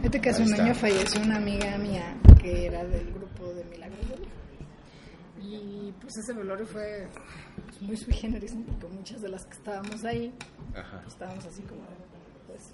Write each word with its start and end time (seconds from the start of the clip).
Fíjate 0.00 0.20
que 0.22 0.30
hace 0.30 0.42
un 0.42 0.54
año 0.54 0.74
falleció 0.74 1.20
una 1.20 1.36
amiga 1.36 1.76
mía 1.76 2.16
que 2.40 2.66
era 2.66 2.82
del 2.84 3.12
grupo 3.12 3.52
de 3.52 3.64
Milagros 3.64 4.08
de. 4.08 5.44
Y 5.44 5.92
pues 6.00 6.16
ese 6.16 6.32
velorio 6.32 6.66
fue 6.66 7.06
pues, 7.66 7.82
muy 7.82 7.96
sui 7.98 8.14
generis, 8.14 8.54
porque 8.66 8.94
muchas 8.94 9.20
de 9.20 9.28
las 9.28 9.44
que 9.44 9.52
estábamos 9.52 10.02
ahí 10.06 10.32
Ajá. 10.74 11.00
pues, 11.02 11.12
estábamos 11.12 11.44
así 11.44 11.62
como, 11.62 11.82
pues, 12.46 12.72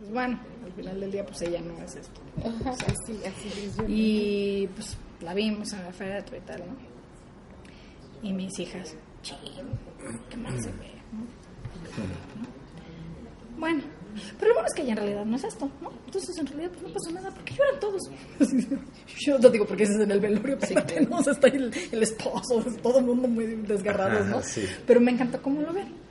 pues 0.00 0.10
bueno, 0.10 0.40
al 0.64 0.72
final 0.72 1.00
del 1.00 1.12
día 1.12 1.24
pues 1.24 1.40
ella 1.42 1.60
no 1.60 1.80
es 1.84 1.94
esto. 1.94 2.20
Ajá, 2.38 2.70
así, 2.70 3.20
así 3.24 3.48
es. 3.66 3.76
Y 3.86 4.68
pues 4.74 4.96
la 5.20 5.34
vimos 5.34 5.72
en 5.72 5.84
la 5.84 5.92
feria 5.92 6.18
y 6.18 6.40
tal, 6.40 6.64
¿no? 6.66 6.76
Y 8.22 8.32
mis 8.32 8.58
hijas, 8.58 8.96
ching, 9.22 9.38
qué 10.30 10.36
mal 10.36 10.60
se 10.60 10.72
ve, 10.72 10.90
¿no? 11.12 11.26
Bueno, 13.56 13.84
pero 14.38 14.48
lo 14.48 14.54
bueno 14.54 14.68
es 14.68 14.74
que 14.74 14.84
ya 14.84 14.92
en 14.92 14.98
realidad 14.98 15.24
no 15.24 15.36
es 15.36 15.44
esto, 15.44 15.70
¿no? 15.82 15.92
Entonces 16.06 16.38
en 16.38 16.46
realidad 16.46 16.70
pues 16.70 16.82
no 16.82 16.92
pasó 16.92 17.10
nada, 17.12 17.30
porque 17.30 17.54
lloran 17.54 17.80
todos. 17.80 18.02
Yo 19.26 19.38
no 19.38 19.48
digo 19.48 19.66
porque 19.66 19.84
ese 19.84 19.94
es 19.94 20.00
en 20.00 20.10
el 20.10 20.20
velorio, 20.20 20.58
sí, 20.62 20.74
no, 21.08 21.18
o 21.18 21.22
sea, 21.22 21.32
está 21.32 21.46
ahí 21.48 21.56
el, 21.56 21.72
el 21.92 22.02
esposo, 22.02 22.64
todo 22.82 22.98
el 22.98 23.04
mundo 23.04 23.28
muy 23.28 23.46
desgarrado, 23.46 24.24
¿no? 24.24 24.42
Sí. 24.42 24.64
Pero 24.86 25.00
me 25.00 25.12
encantó 25.12 25.40
cómo 25.42 25.60
lo 25.60 25.72
ven. 25.72 26.04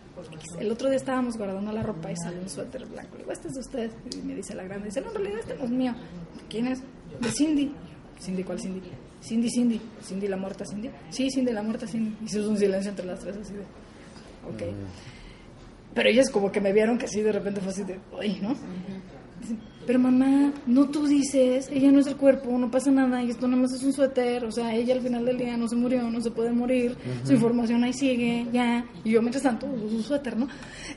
El 0.59 0.71
otro 0.71 0.87
día 0.89 0.97
estábamos 0.97 1.37
guardando 1.37 1.71
la 1.71 1.83
ropa 1.83 2.11
y 2.11 2.15
sale 2.15 2.39
un 2.39 2.49
suéter 2.49 2.85
blanco. 2.85 3.13
Le 3.13 3.19
digo, 3.19 3.31
este 3.31 3.47
es 3.49 3.55
de 3.55 3.59
usted. 3.59 3.91
Y 4.15 4.21
me 4.25 4.35
dice 4.35 4.55
la 4.55 4.63
grande, 4.63 4.85
dice, 4.85 5.01
no, 5.01 5.09
en 5.09 5.15
realidad 5.15 5.39
este 5.39 5.55
no 5.55 5.65
es 5.65 5.71
mío. 5.71 5.93
¿Quién 6.49 6.67
es? 6.67 6.81
De 7.19 7.31
Cindy. 7.31 7.73
Cindy, 8.19 8.43
¿cuál 8.43 8.59
Cindy? 8.59 8.81
Cindy, 9.21 9.49
Cindy. 9.49 9.81
Cindy 10.01 10.27
la 10.27 10.37
muerta, 10.37 10.65
Cindy. 10.65 10.89
Sí, 11.09 11.29
Cindy 11.29 11.51
la 11.51 11.63
muerta, 11.63 11.87
Cindy. 11.87 12.15
Y 12.23 12.27
se 12.29 12.39
hizo 12.39 12.49
un 12.49 12.57
silencio 12.57 12.91
entre 12.91 13.05
las 13.05 13.19
tres 13.19 13.37
así 13.37 13.53
de, 13.53 13.61
ok. 13.61 14.73
Pero 15.93 16.09
ellas 16.09 16.29
como 16.29 16.51
que 16.51 16.61
me 16.61 16.73
vieron 16.73 16.97
que 16.97 17.05
así 17.05 17.21
de 17.21 17.31
repente 17.31 17.61
fue 17.61 17.71
así 17.71 17.83
de, 17.83 17.99
ay, 18.19 18.39
¿no? 18.41 18.55
Dicen, 19.41 19.59
Pero 19.85 19.99
mamá, 19.99 20.53
no 20.65 20.87
tú 20.89 21.05
dices, 21.07 21.67
ella 21.69 21.91
no 21.91 21.99
es 21.99 22.07
el 22.07 22.15
cuerpo, 22.15 22.57
no 22.57 22.71
pasa 22.71 22.89
nada, 22.89 23.21
y 23.21 23.29
esto 23.31 23.45
nada 23.49 23.61
más 23.63 23.73
es 23.73 23.83
un 23.83 23.91
suéter, 23.91 24.45
o 24.45 24.51
sea, 24.51 24.73
ella 24.73 24.93
al 24.95 25.01
final 25.01 25.25
del 25.25 25.37
día 25.37 25.57
no 25.57 25.67
se 25.67 25.75
murió, 25.75 26.09
no 26.09 26.21
se 26.21 26.31
puede 26.31 26.51
morir, 26.53 26.95
su 27.25 27.33
información 27.33 27.83
ahí 27.83 27.91
sigue, 27.91 28.47
ya, 28.53 28.85
y 29.03 29.11
yo 29.11 29.21
mientras 29.21 29.43
tanto 29.43 29.65
uso 29.67 29.97
su 29.97 30.03
suéter, 30.03 30.37
¿no? 30.37 30.47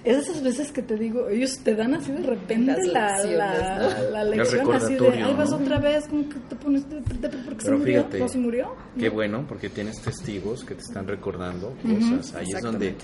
Es 0.04 0.18
esas 0.18 0.40
veces 0.40 0.70
que 0.70 0.82
te 0.82 0.94
digo, 0.94 1.28
ellos 1.28 1.58
te 1.64 1.74
dan 1.74 1.94
así 1.94 2.12
de 2.12 2.22
repente 2.22 2.76
Las 2.86 3.24
la, 3.24 3.24
la, 3.36 3.78
¿no? 3.78 4.10
la 4.12 4.24
lección 4.24 4.72
así 4.72 4.94
de, 4.94 5.08
ahí 5.10 5.34
vas 5.34 5.50
¿no? 5.50 5.56
otra 5.56 5.80
vez, 5.80 6.06
como 6.06 6.28
que 6.28 6.36
te 6.48 6.54
pones, 6.54 6.88
de- 6.88 7.00
de- 7.00 7.28
de- 7.28 7.38
porque 7.44 7.64
se 7.64 7.72
murió, 7.72 7.98
fíjate, 8.04 8.18
no 8.20 8.28
se 8.28 8.38
murió. 8.38 8.72
qué 8.96 9.08
¿no? 9.08 9.14
bueno, 9.14 9.44
porque 9.48 9.68
tienes 9.68 10.00
testigos 10.00 10.64
que 10.64 10.76
te 10.76 10.82
están 10.82 11.08
recordando 11.08 11.74
cosas. 11.82 12.34
Ahí 12.36 12.46
es 12.54 12.62
donde. 12.62 12.94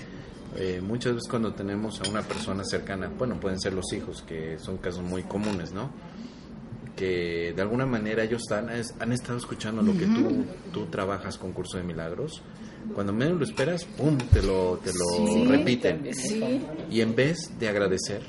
Eh, 0.55 0.81
muchas 0.81 1.13
veces 1.15 1.29
cuando 1.29 1.53
tenemos 1.53 1.99
a 2.01 2.09
una 2.09 2.21
persona 2.21 2.63
cercana, 2.63 3.09
bueno, 3.17 3.39
pueden 3.39 3.59
ser 3.59 3.73
los 3.73 3.91
hijos, 3.93 4.21
que 4.23 4.57
son 4.59 4.77
casos 4.77 5.03
muy 5.03 5.23
comunes, 5.23 5.71
¿no? 5.71 5.91
Que 6.95 7.53
de 7.55 7.61
alguna 7.61 7.85
manera 7.85 8.23
ellos 8.23 8.43
han, 8.51 8.69
han 8.69 9.11
estado 9.11 9.37
escuchando 9.37 9.81
lo 9.81 9.93
que 9.97 10.05
tú, 10.05 10.45
tú 10.71 10.85
trabajas 10.87 11.37
con 11.37 11.51
Curso 11.51 11.77
de 11.77 11.83
Milagros. 11.83 12.41
Cuando 12.93 13.13
menos 13.13 13.39
lo 13.39 13.45
esperas, 13.45 13.85
¡pum! 13.85 14.17
Te 14.17 14.43
lo, 14.43 14.77
te 14.83 14.91
lo 14.93 15.25
Sí, 15.25 15.45
repiten. 15.47 16.13
Sí, 16.13 16.61
Y 16.91 17.01
en 17.01 17.15
vez 17.15 17.57
de 17.57 17.67
agradecer, 17.69 18.21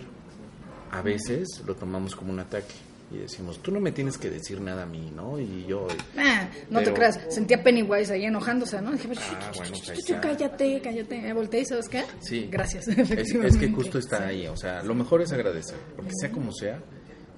a 0.90 1.02
veces 1.02 1.62
lo 1.66 1.74
tomamos 1.74 2.16
como 2.16 2.32
un 2.32 2.38
ataque. 2.40 2.74
Y 3.10 3.18
decimos, 3.18 3.60
tú 3.62 3.70
no 3.70 3.80
me 3.80 3.92
tienes 3.92 4.18
que 4.18 4.30
decir 4.30 4.60
nada 4.60 4.82
a 4.82 4.86
mí, 4.86 5.12
¿no? 5.14 5.38
Y 5.38 5.66
yo... 5.66 5.86
Ah, 6.16 6.48
no 6.70 6.82
te 6.82 6.92
creas, 6.92 7.20
sentía 7.28 7.62
Pennywise 7.62 8.10
ahí 8.12 8.24
enojándose, 8.24 8.80
¿no? 8.80 8.92
Dije, 8.92 9.08
Ah, 9.16 9.50
bueno, 9.54 9.70
pues 9.76 9.90
ahí 9.90 9.98
"Ch, 9.98 10.02
ch, 10.02 10.04
ch, 10.04 10.10
está. 10.10 10.20
cállate, 10.20 10.80
cállate. 10.82 11.20
Me 11.20 11.32
volteé 11.32 11.60
y 11.60 11.64
¿sabes 11.66 11.88
qué? 11.88 12.02
Sí. 12.20 12.48
Gracias, 12.50 12.88
Es, 12.88 13.56
que 13.56 13.68
justo 13.70 13.98
está 13.98 14.26
ahí, 14.26 14.46
o 14.48 14.56
sea, 14.56 14.82
lo 14.82 14.94
mejor 14.94 15.22
es 15.22 15.32
agradecer, 15.32 15.76
porque 15.94 16.10
sea 16.18 16.30
como 16.32 16.50
sea, 16.52 16.80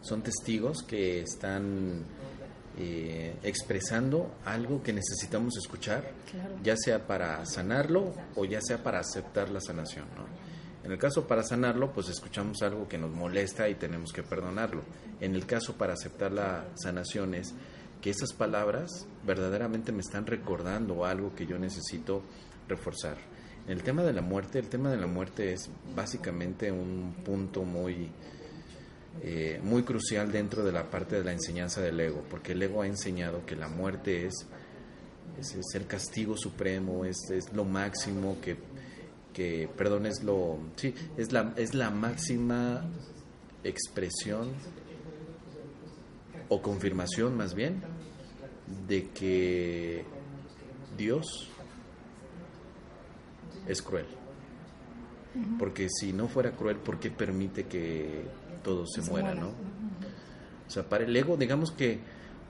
son 0.01 0.23
testigos 0.23 0.83
que 0.85 1.21
están 1.21 2.05
eh, 2.79 3.35
expresando 3.43 4.37
algo 4.45 4.83
que 4.83 4.93
necesitamos 4.93 5.57
escuchar, 5.59 6.11
Claro. 6.31 6.57
ya 6.63 6.77
sea 6.77 7.07
para 7.07 7.45
sanarlo 7.45 8.15
o 8.37 8.45
ya 8.45 8.61
sea 8.61 8.83
para 8.83 9.01
aceptar 9.01 9.51
la 9.51 9.61
sanación, 9.61 10.07
¿no? 10.17 10.27
En 10.87 10.93
el 10.93 10.99
caso 10.99 11.27
para 11.27 11.43
sanarlo, 11.43 11.93
pues 11.93 12.09
escuchamos 12.09 12.63
algo 12.63 12.87
que 12.87 12.97
nos 12.97 13.11
molesta 13.11 13.69
y 13.69 13.75
tenemos 13.75 14.13
que 14.13 14.23
perdonarlo. 14.23 14.85
En 15.21 15.35
el 15.35 15.45
caso 15.45 15.77
para 15.77 15.95
aceptar 15.95 16.31
la 16.31 16.69
sanación 16.77 17.35
es 17.35 17.53
que 18.01 18.11
esas 18.11 18.33
palabras 18.33 19.05
verdaderamente 19.27 19.91
me 19.91 20.03
están 20.03 20.27
recordando 20.27 21.05
algo 21.05 21.35
que 21.35 21.45
yo 21.45 21.59
necesito 21.59 22.23
reforzar. 22.69 23.17
El 23.67 23.83
tema 23.83 24.05
de 24.05 24.13
la 24.13 24.23
muerte, 24.23 24.61
el 24.61 24.69
tema 24.69 24.89
de 24.89 24.97
la 24.97 25.09
muerte 25.09 25.55
es 25.55 25.69
básicamente 25.97 26.71
un 26.71 27.17
punto 27.25 27.65
muy, 27.65 28.09
eh, 29.23 29.61
muy 29.65 29.83
crucial 29.83 30.31
dentro 30.31 30.63
de 30.63 30.71
la 30.71 30.89
parte 30.89 31.17
de 31.17 31.25
la 31.25 31.33
enseñanza 31.33 31.81
del 31.81 31.99
ego, 31.99 32.23
porque 32.31 32.53
el 32.53 32.63
ego 32.63 32.83
ha 32.83 32.87
enseñado 32.87 33.45
que 33.45 33.57
la 33.57 33.67
muerte 33.67 34.27
es, 34.27 34.47
es, 35.37 35.53
es 35.53 35.75
el 35.75 35.89
castigo 35.89 36.37
supremo, 36.37 37.05
es, 37.05 37.29
es 37.33 37.53
lo 37.53 37.65
máximo 37.65 38.37
que, 38.41 38.57
que, 39.37 39.69
perdón, 39.77 40.07
es 40.07 40.25
lo, 40.25 40.59
sí, 40.77 40.95
es 41.19 41.31
la, 41.31 41.53
es 41.59 41.75
la 41.75 41.91
máxima 41.91 42.83
expresión 43.65 44.49
o 46.49 46.63
confirmación 46.63 47.37
más 47.37 47.53
bien 47.53 47.83
de 48.89 49.11
que 49.11 50.07
Dios 50.97 51.51
es 53.69 53.83
cruel. 53.83 54.07
Porque 55.59 55.89
si 55.91 56.15
no 56.15 56.29
fuera 56.29 56.53
cruel, 56.53 56.79
¿por 56.79 56.99
qué 56.99 57.11
permite 57.11 57.65
que 57.65 58.25
todo 58.65 58.87
se, 58.87 59.03
Se 59.03 59.11
muera, 59.11 59.35
muera. 59.35 59.41
no? 59.43 59.49
O 60.67 60.71
sea, 60.71 60.89
para 60.89 61.05
el 61.05 61.15
ego, 61.15 61.37
digamos 61.37 61.73
que 61.73 61.99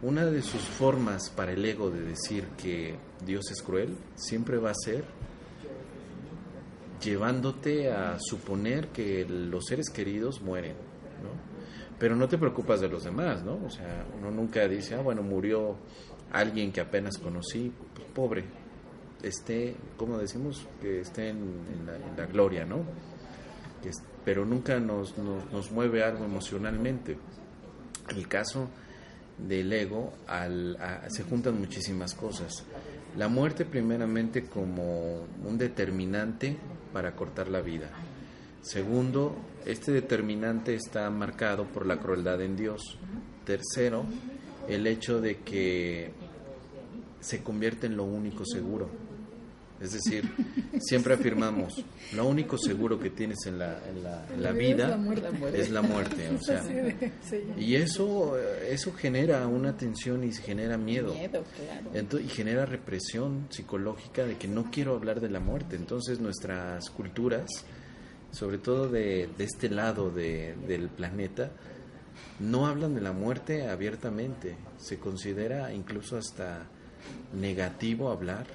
una 0.02 0.24
de 0.24 0.40
sus 0.40 0.62
formas 0.62 1.30
para 1.30 1.50
el 1.50 1.64
ego 1.64 1.90
de 1.90 2.02
decir 2.02 2.44
que 2.56 2.94
Dios 3.24 3.50
es 3.50 3.60
cruel 3.60 3.98
siempre 4.14 4.58
va 4.58 4.70
a 4.70 4.74
ser 4.84 5.04
llevándote 7.02 7.90
a 7.90 8.16
suponer 8.20 8.88
que 8.88 9.24
los 9.28 9.66
seres 9.66 9.90
queridos 9.90 10.40
mueren, 10.42 10.72
¿no? 10.72 11.56
Pero 11.98 12.14
no 12.16 12.28
te 12.28 12.36
preocupas 12.38 12.80
de 12.80 12.88
los 12.88 13.04
demás, 13.04 13.42
¿no? 13.42 13.58
O 13.64 13.70
sea, 13.70 14.04
uno 14.18 14.30
nunca 14.30 14.66
dice, 14.68 14.94
ah, 14.94 15.00
bueno, 15.00 15.22
murió 15.22 15.76
alguien 16.32 16.72
que 16.72 16.80
apenas 16.80 17.16
conocí, 17.18 17.72
pues 17.94 18.06
pobre, 18.14 18.44
esté, 19.22 19.74
como 19.96 20.18
decimos, 20.18 20.66
que 20.80 21.00
esté 21.00 21.30
en, 21.30 21.38
la, 22.16 22.26
gloria, 22.26 22.64
¿no? 22.66 22.78
Que 23.82 23.88
es- 23.90 24.02
pero 24.24 24.44
nunca 24.44 24.78
nos, 24.80 25.16
nos, 25.16 25.50
nos 25.52 25.70
mueve 25.70 26.02
algo 26.02 26.24
emocionalmente. 26.24 27.16
El 28.14 28.28
caso 28.28 28.68
del 29.38 29.72
ego, 29.72 30.12
al, 30.26 30.76
se 31.08 31.22
juntan 31.22 31.58
muchísimas 31.58 32.14
cosas. 32.14 32.64
La 33.16 33.28
muerte 33.28 33.64
primeramente 33.64 34.44
como 34.44 35.20
un 35.44 35.56
determinante 35.56 36.56
para 36.92 37.14
cortar 37.14 37.48
la 37.48 37.60
vida. 37.60 37.90
Segundo, 38.62 39.36
este 39.64 39.92
determinante 39.92 40.74
está 40.74 41.08
marcado 41.10 41.64
por 41.64 41.86
la 41.86 41.98
crueldad 41.98 42.40
en 42.42 42.56
Dios. 42.56 42.98
Tercero, 43.44 44.04
el 44.68 44.86
hecho 44.86 45.20
de 45.20 45.38
que 45.38 46.12
se 47.20 47.42
convierte 47.42 47.86
en 47.86 47.96
lo 47.96 48.04
único 48.04 48.44
seguro. 48.44 48.88
Es 49.78 49.92
decir, 49.92 50.24
siempre 50.80 51.12
afirmamos, 51.14 51.84
lo 52.14 52.26
único 52.26 52.56
seguro 52.56 52.98
que 52.98 53.10
tienes 53.10 53.44
en 53.46 53.58
la, 53.58 53.78
en 53.86 54.02
la, 54.02 54.26
en 54.32 54.42
la 54.42 54.50
Es 54.50 54.56
vida 54.56 54.88
la 54.88 54.96
muerte. 54.96 55.60
es 55.60 55.70
la 55.70 55.82
muerte. 55.82 56.30
O 56.30 56.42
sea, 56.42 56.64
y 57.58 57.74
eso, 57.74 58.38
eso 58.38 58.92
genera 58.94 59.46
una 59.46 59.76
tensión 59.76 60.24
y 60.24 60.32
genera 60.32 60.78
miedo. 60.78 61.12
Miedo, 61.12 61.44
claro. 61.54 61.92
Ento- 61.92 62.24
y 62.24 62.28
genera 62.28 62.64
represión 62.64 63.48
psicológica 63.50 64.24
de 64.24 64.36
que 64.38 64.48
no 64.48 64.70
quiero 64.70 64.94
hablar 64.94 65.20
de 65.20 65.28
la 65.28 65.40
muerte. 65.40 65.76
Entonces 65.76 66.20
nuestras 66.20 66.88
culturas, 66.88 67.44
sobre 68.30 68.56
todo 68.56 68.88
de, 68.88 69.28
de 69.36 69.44
este 69.44 69.68
lado 69.68 70.10
de- 70.10 70.54
del 70.66 70.88
planeta, 70.88 71.50
no 72.40 72.66
hablan 72.66 72.94
de 72.94 73.02
la 73.02 73.12
muerte 73.12 73.68
abiertamente. 73.68 74.56
Se 74.78 74.98
considera 74.98 75.70
incluso 75.74 76.16
hasta 76.16 76.66
negativo 77.34 78.10
hablar 78.10 78.46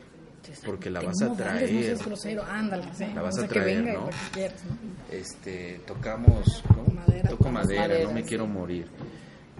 porque 0.65 0.89
la 0.89 1.01
vas 1.01 1.21
a 1.21 1.27
No 1.27 1.35
traer. 1.35 1.69
seas 1.69 2.05
grosero, 2.05 2.43
ándale, 2.43 2.85
sí. 2.93 3.05
La 3.13 3.21
vas 3.21 3.38
a 3.39 3.47
traer, 3.47 3.83
y 3.83 3.93
¿no? 3.93 4.09
quieras, 4.33 4.63
¿no? 4.65 5.15
este 5.15 5.81
tocamos 5.85 6.63
¿no? 6.75 6.93
Madera, 6.93 7.29
toco 7.29 7.49
madera, 7.51 8.03
no 8.03 8.11
me 8.13 8.23
quiero 8.23 8.47
morir 8.47 8.88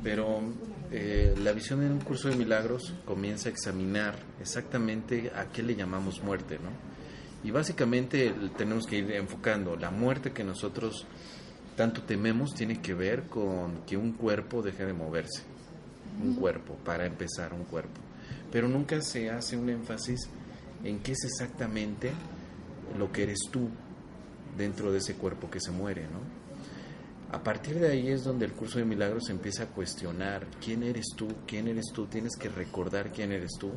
pero 0.04 0.42
eh, 0.92 1.36
la 1.38 1.52
visión 1.52 1.84
en 1.84 1.92
un 1.92 2.00
curso 2.00 2.28
de 2.30 2.36
milagros 2.36 2.94
comienza 3.06 3.50
a 3.50 3.52
examinar 3.52 4.16
exactamente 4.40 5.32
a 5.36 5.46
qué 5.52 5.62
le 5.62 5.76
llamamos 5.76 6.24
muerte 6.24 6.58
no 6.62 6.70
y 7.44 7.52
básicamente 7.52 8.34
tenemos 8.58 8.86
que 8.88 8.98
ir 8.98 9.12
enfocando 9.12 9.76
la 9.76 9.92
muerte 9.92 10.32
que 10.32 10.44
nosotros 10.44 11.06
tanto 11.76 12.02
tememos 12.04 12.54
tiene 12.56 12.82
que 12.82 12.94
ver 12.94 13.24
con 13.24 13.82
que 13.86 13.98
un 13.98 14.14
cuerpo 14.14 14.62
deje 14.62 14.86
de 14.86 14.94
moverse 14.94 15.44
un 16.24 16.34
cuerpo 16.36 16.76
para 16.84 17.06
empezar 17.06 17.54
un 17.54 17.64
cuerpo 17.66 18.00
pero 18.52 18.68
nunca 18.68 19.02
se 19.02 19.30
hace 19.30 19.56
un 19.58 19.70
énfasis 19.70 20.30
en 20.84 21.00
qué 21.00 21.14
es 21.14 21.24
exactamente 21.24 22.12
lo 22.98 23.12
que 23.12 23.24
eres 23.24 23.40
tú 23.52 23.70
dentro 24.58 24.92
de 24.92 25.00
ese 25.00 25.16
cuerpo 25.16 25.50
que 25.50 25.60
se 25.60 25.72
muere, 25.72 26.04
¿no? 26.04 26.20
A 27.32 27.42
partir 27.42 27.80
de 27.80 27.90
ahí 27.90 28.10
es 28.10 28.26
donde 28.26 28.46
el 28.46 28.52
curso 28.52 28.78
de 28.78 28.86
milagros 28.86 29.30
empieza 29.30 29.64
a 29.64 29.68
cuestionar 29.68 30.48
quién 30.64 30.84
eres 30.84 31.08
tú, 31.16 31.30
quién 31.48 31.70
eres 31.70 31.86
tú, 31.94 32.08
tienes 32.08 32.36
que 32.36 32.50
recordar 32.50 33.12
quién 33.12 33.32
eres 33.32 33.52
tú, 33.58 33.72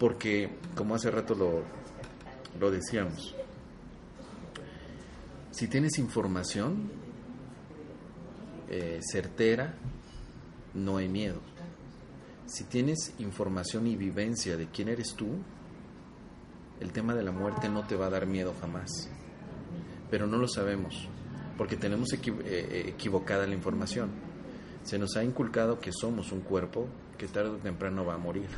porque 0.00 0.50
como 0.74 0.96
hace 0.96 1.10
rato 1.10 1.36
lo, 1.36 1.62
lo 2.58 2.70
decíamos, 2.72 3.36
si 5.52 5.68
tienes 5.68 5.98
información 5.98 6.90
eh, 8.68 8.98
certera, 9.00 9.74
no 10.74 10.96
hay 10.96 11.08
miedo. 11.08 11.40
Si 12.46 12.64
tienes 12.64 13.14
información 13.20 13.86
y 13.86 13.96
vivencia 13.96 14.56
de 14.56 14.66
quién 14.66 14.88
eres 14.88 15.14
tú, 15.14 15.38
el 16.80 16.92
tema 16.92 17.14
de 17.14 17.22
la 17.22 17.32
muerte 17.32 17.68
no 17.68 17.86
te 17.86 17.96
va 17.96 18.06
a 18.06 18.10
dar 18.10 18.26
miedo 18.26 18.54
jamás. 18.60 18.90
Pero 20.10 20.26
no 20.26 20.36
lo 20.38 20.46
sabemos, 20.48 21.08
porque 21.56 21.76
tenemos 21.76 22.08
equi- 22.10 22.40
eh, 22.44 22.84
equivocada 22.88 23.46
la 23.46 23.54
información. 23.54 24.10
Se 24.84 24.98
nos 24.98 25.16
ha 25.16 25.24
inculcado 25.24 25.80
que 25.80 25.90
somos 25.92 26.30
un 26.32 26.40
cuerpo 26.40 26.86
que 27.18 27.26
tarde 27.26 27.50
o 27.50 27.56
temprano 27.56 28.04
va 28.04 28.14
a 28.14 28.18
morir. 28.18 28.48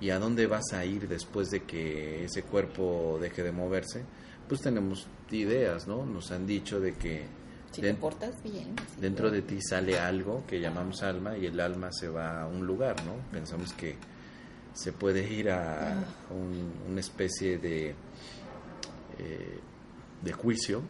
¿Y 0.00 0.10
a 0.10 0.18
dónde 0.18 0.46
vas 0.46 0.72
a 0.72 0.84
ir 0.84 1.08
después 1.08 1.50
de 1.50 1.62
que 1.62 2.24
ese 2.24 2.42
cuerpo 2.42 3.18
deje 3.20 3.42
de 3.42 3.52
moverse? 3.52 4.04
Pues 4.48 4.60
tenemos 4.60 5.06
ideas, 5.30 5.88
¿no? 5.88 6.04
Nos 6.04 6.30
han 6.30 6.46
dicho 6.46 6.78
de 6.78 6.92
que 6.94 7.24
Si 7.72 7.80
te 7.80 7.94
portas 7.94 8.40
bien. 8.42 8.76
dentro 9.00 9.30
de 9.30 9.42
ti 9.42 9.58
sale 9.62 9.98
algo 9.98 10.44
que 10.46 10.60
llamamos 10.60 11.02
alma 11.02 11.36
y 11.38 11.46
el 11.46 11.58
alma 11.58 11.88
se 11.90 12.08
va 12.08 12.42
a 12.42 12.46
un 12.46 12.66
lugar, 12.66 12.94
¿no? 13.04 13.14
Pensamos 13.32 13.72
que 13.72 13.96
se 14.74 14.92
puede 14.92 15.26
ir 15.32 15.50
a 15.50 15.94
un- 16.30 16.72
una 16.90 17.00
especie 17.00 17.58
de, 17.58 17.94
eh, 19.18 19.58
de 20.22 20.32
juicio 20.32 20.82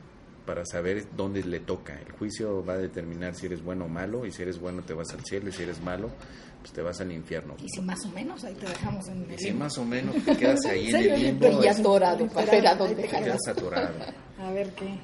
para 0.46 0.64
saber 0.66 1.06
dónde 1.16 1.42
le 1.44 1.60
toca. 1.60 1.98
El 2.00 2.12
juicio 2.12 2.64
va 2.64 2.74
a 2.74 2.78
determinar 2.78 3.34
si 3.34 3.46
eres 3.46 3.62
bueno 3.62 3.84
o 3.86 3.88
malo 3.88 4.26
y 4.26 4.32
si 4.32 4.42
eres 4.42 4.58
bueno 4.58 4.82
te 4.82 4.92
vas 4.94 5.10
al 5.12 5.24
cielo 5.24 5.48
y 5.48 5.52
si 5.52 5.62
eres 5.62 5.80
malo 5.82 6.10
pues 6.60 6.72
te 6.72 6.80
vas 6.80 6.98
al 7.02 7.12
infierno. 7.12 7.54
Y 7.62 7.68
si 7.68 7.82
más 7.82 8.02
o 8.06 8.08
menos, 8.08 8.42
ahí 8.42 8.54
te 8.54 8.66
dejamos 8.66 9.06
en 9.08 9.26
Y 9.30 9.36
si 9.38 9.52
más 9.52 9.76
o 9.76 9.84
menos 9.84 10.14
te 10.24 10.34
quedas 10.34 10.64
ahí 10.64 10.88
en 10.88 10.96
el 11.12 11.22
limbo, 11.22 11.62
Y 11.62 11.66
atorado 11.68 12.26
para 12.28 12.50
ver 12.52 12.66
a 12.66 12.74
dónde 12.74 13.02
te 13.02 13.08
quedas 13.08 13.48
atorado. 13.48 13.94
A 14.40 14.50
ver 14.50 14.70
qué. 14.74 14.98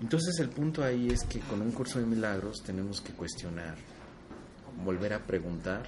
Entonces 0.00 0.38
el 0.38 0.48
punto 0.50 0.84
ahí 0.84 1.08
es 1.10 1.24
que 1.24 1.40
con 1.40 1.60
un 1.62 1.72
curso 1.72 1.98
de 1.98 2.06
milagros 2.06 2.62
tenemos 2.64 3.00
que 3.00 3.12
cuestionar, 3.12 3.74
volver 4.84 5.14
a 5.14 5.18
preguntar 5.26 5.82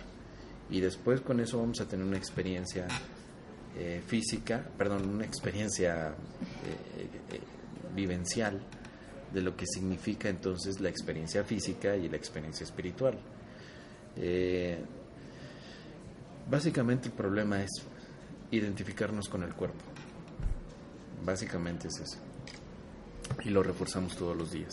y 0.71 0.81
después 0.81 1.21
con 1.21 1.41
eso 1.41 1.59
vamos 1.59 1.81
a 1.81 1.87
tener 1.87 2.07
una 2.07 2.17
experiencia 2.17 2.87
eh, 3.77 4.03
física, 4.07 4.65
perdón, 4.79 5.09
una 5.09 5.25
experiencia 5.25 6.09
eh, 6.11 7.09
eh, 7.33 7.41
vivencial 7.95 8.61
de 9.33 9.43
lo 9.43 9.57
que 9.57 9.67
significa 9.67 10.29
entonces 10.29 10.81
la 10.81 10.89
experiencia 10.89 11.43
física 11.45 11.97
y 11.97 12.09
la 12.09 12.17
experiencia 12.17 12.65
espiritual. 12.65 13.19
Básicamente 16.49 17.09
el 17.09 17.15
problema 17.15 17.63
es 17.63 17.71
identificarnos 18.53 19.29
con 19.29 19.43
el 19.43 19.55
cuerpo. 19.55 19.83
Básicamente 21.25 21.89
es 21.89 22.01
eso 22.01 22.19
y 23.45 23.51
lo 23.51 23.63
reforzamos 23.63 24.17
todos 24.17 24.37
los 24.37 24.53
días. 24.53 24.73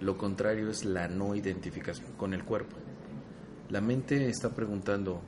Lo 0.00 0.16
contrario 0.16 0.70
es 0.70 0.84
la 0.84 1.08
no 1.08 1.34
identificación 1.34 2.12
con 2.12 2.34
el 2.34 2.44
cuerpo. 2.44 2.76
La 3.70 3.82
mente 3.82 4.30
está 4.30 4.48
preguntando, 4.48 5.20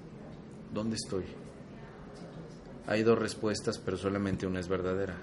¿dónde 0.73 0.97
estoy? 0.97 1.25
Hay 2.87 3.03
dos 3.03 3.19
respuestas, 3.19 3.79
pero 3.79 3.99
solamente 3.99 4.47
una 4.47 4.61
es 4.61 4.69
verdadera. 4.69 5.15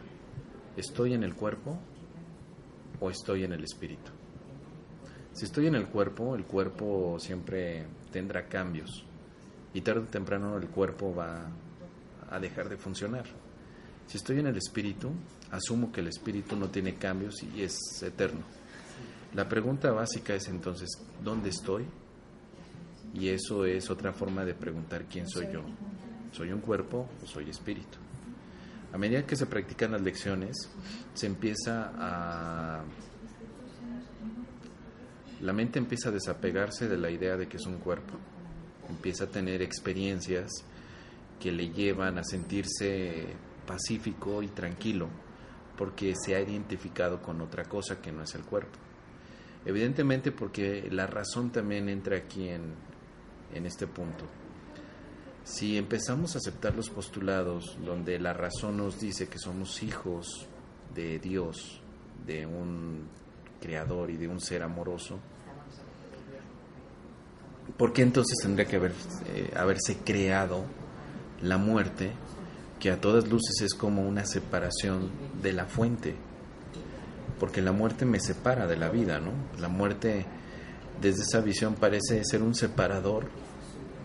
¿Estoy 0.76 1.16
en 1.16 1.24
el 1.24 1.34
cuerpo 1.34 1.80
o 3.00 3.10
estoy 3.10 3.44
en 3.44 3.54
el 3.54 3.64
espíritu? 3.64 4.12
Si 5.34 5.46
estoy 5.46 5.66
en 5.66 5.74
el 5.74 5.88
cuerpo, 5.88 6.36
el 6.36 6.46
cuerpo 6.46 7.18
siempre 7.20 7.88
tendrá 8.12 8.48
cambios 8.48 9.04
y 9.74 9.82
tarde 9.82 10.02
o 10.02 10.04
temprano 10.04 10.56
el 10.56 10.68
cuerpo 10.68 11.16
va 11.16 11.50
a 12.30 12.40
dejar 12.40 12.70
de 12.70 12.78
funcionar. 12.78 13.26
Si 14.06 14.18
estoy 14.18 14.40
en 14.40 14.48
el 14.48 14.58
espíritu, 14.58 15.10
asumo 15.50 15.92
que 15.92 16.02
el 16.02 16.08
espíritu 16.08 16.56
no 16.56 16.70
tiene 16.70 16.96
cambios 16.96 17.42
y 17.42 17.64
es 17.64 17.80
eterno. 18.04 18.42
La 19.34 19.50
pregunta 19.50 19.92
básica 19.92 20.36
es 20.36 20.48
entonces, 20.50 20.90
¿dónde 21.24 21.50
estoy? 21.50 21.86
Y 23.14 23.30
eso 23.30 23.66
es 23.66 23.90
otra 23.90 24.14
forma 24.14 24.46
de 24.46 24.54
preguntar 24.54 25.06
quién 25.06 25.28
soy 25.28 25.48
yo. 25.52 25.62
¿Soy 26.32 26.52
un 26.52 26.62
cuerpo 26.62 27.10
o 27.24 27.26
soy 27.26 27.50
espíritu? 27.50 27.98
A 28.94 28.98
medida 28.98 29.26
que 29.26 29.36
se 29.36 29.46
practican 29.46 29.92
las 29.92 30.02
lecciones, 30.02 30.70
se 31.14 31.28
empieza 31.28 31.92
a... 31.98 32.84
La 35.42 35.54
mente 35.54 35.78
empieza 35.78 36.10
a 36.10 36.12
desapegarse 36.12 36.88
de 36.88 36.98
la 36.98 37.12
idea 37.12 37.38
de 37.38 37.48
que 37.48 37.58
es 37.58 37.66
un 37.66 37.78
cuerpo. 37.78 38.14
Empieza 38.90 39.26
a 39.26 39.28
tener 39.28 39.62
experiencias 39.62 40.52
que 41.40 41.52
le 41.52 41.70
llevan 41.70 42.18
a 42.18 42.24
sentirse 42.24 43.28
pacífico 43.68 44.42
y 44.42 44.48
tranquilo 44.48 45.10
porque 45.78 46.14
se 46.16 46.36
ha 46.36 46.42
identificado 46.42 47.22
con 47.22 47.40
otra 47.42 47.66
cosa 47.66 48.02
que 48.02 48.12
no 48.12 48.24
es 48.24 48.34
el 48.34 48.44
cuerpo. 48.44 48.80
Evidentemente 49.66 50.32
porque 50.32 50.88
la 50.90 51.08
razón 51.08 51.52
también 51.52 51.90
entra 51.90 52.18
aquí 52.18 52.50
en, 52.50 52.74
en 53.54 53.66
este 53.66 53.88
punto. 53.88 54.26
Si 55.44 55.78
empezamos 55.78 56.36
a 56.36 56.40
aceptar 56.40 56.76
los 56.76 56.90
postulados 56.90 57.78
donde 57.86 58.20
la 58.20 58.34
razón 58.34 58.78
nos 58.78 59.00
dice 59.00 59.30
que 59.30 59.40
somos 59.40 59.82
hijos 59.82 60.46
de 60.94 61.20
Dios, 61.20 61.82
de 62.26 62.46
un 62.46 63.08
creador 63.62 64.10
y 64.10 64.18
de 64.18 64.28
un 64.28 64.42
ser 64.42 64.62
amoroso, 64.62 65.20
¿por 67.78 67.94
qué 67.94 68.02
entonces 68.02 68.38
tendría 68.42 68.68
que 68.68 68.76
haber, 68.76 68.94
eh, 69.28 69.54
haberse 69.56 69.98
creado 69.98 70.66
la 71.42 71.58
muerte, 71.58 72.12
que 72.80 72.92
a 72.92 73.00
todas 73.00 73.28
luces 73.28 73.62
es 73.62 73.74
como 73.74 74.06
una 74.08 74.26
separación 74.26 75.10
de 75.42 75.54
la 75.54 75.66
fuente? 75.66 76.16
Porque 77.40 77.62
la 77.62 77.72
muerte 77.72 78.06
me 78.06 78.20
separa 78.20 78.68
de 78.68 78.78
la 78.78 78.90
vida, 78.90 79.20
¿no? 79.20 79.32
La 79.60 79.70
muerte, 79.70 80.26
desde 81.02 81.24
esa 81.24 81.42
visión, 81.42 81.76
parece 81.76 82.24
ser 82.24 82.42
un 82.42 82.56
separador 82.56 83.26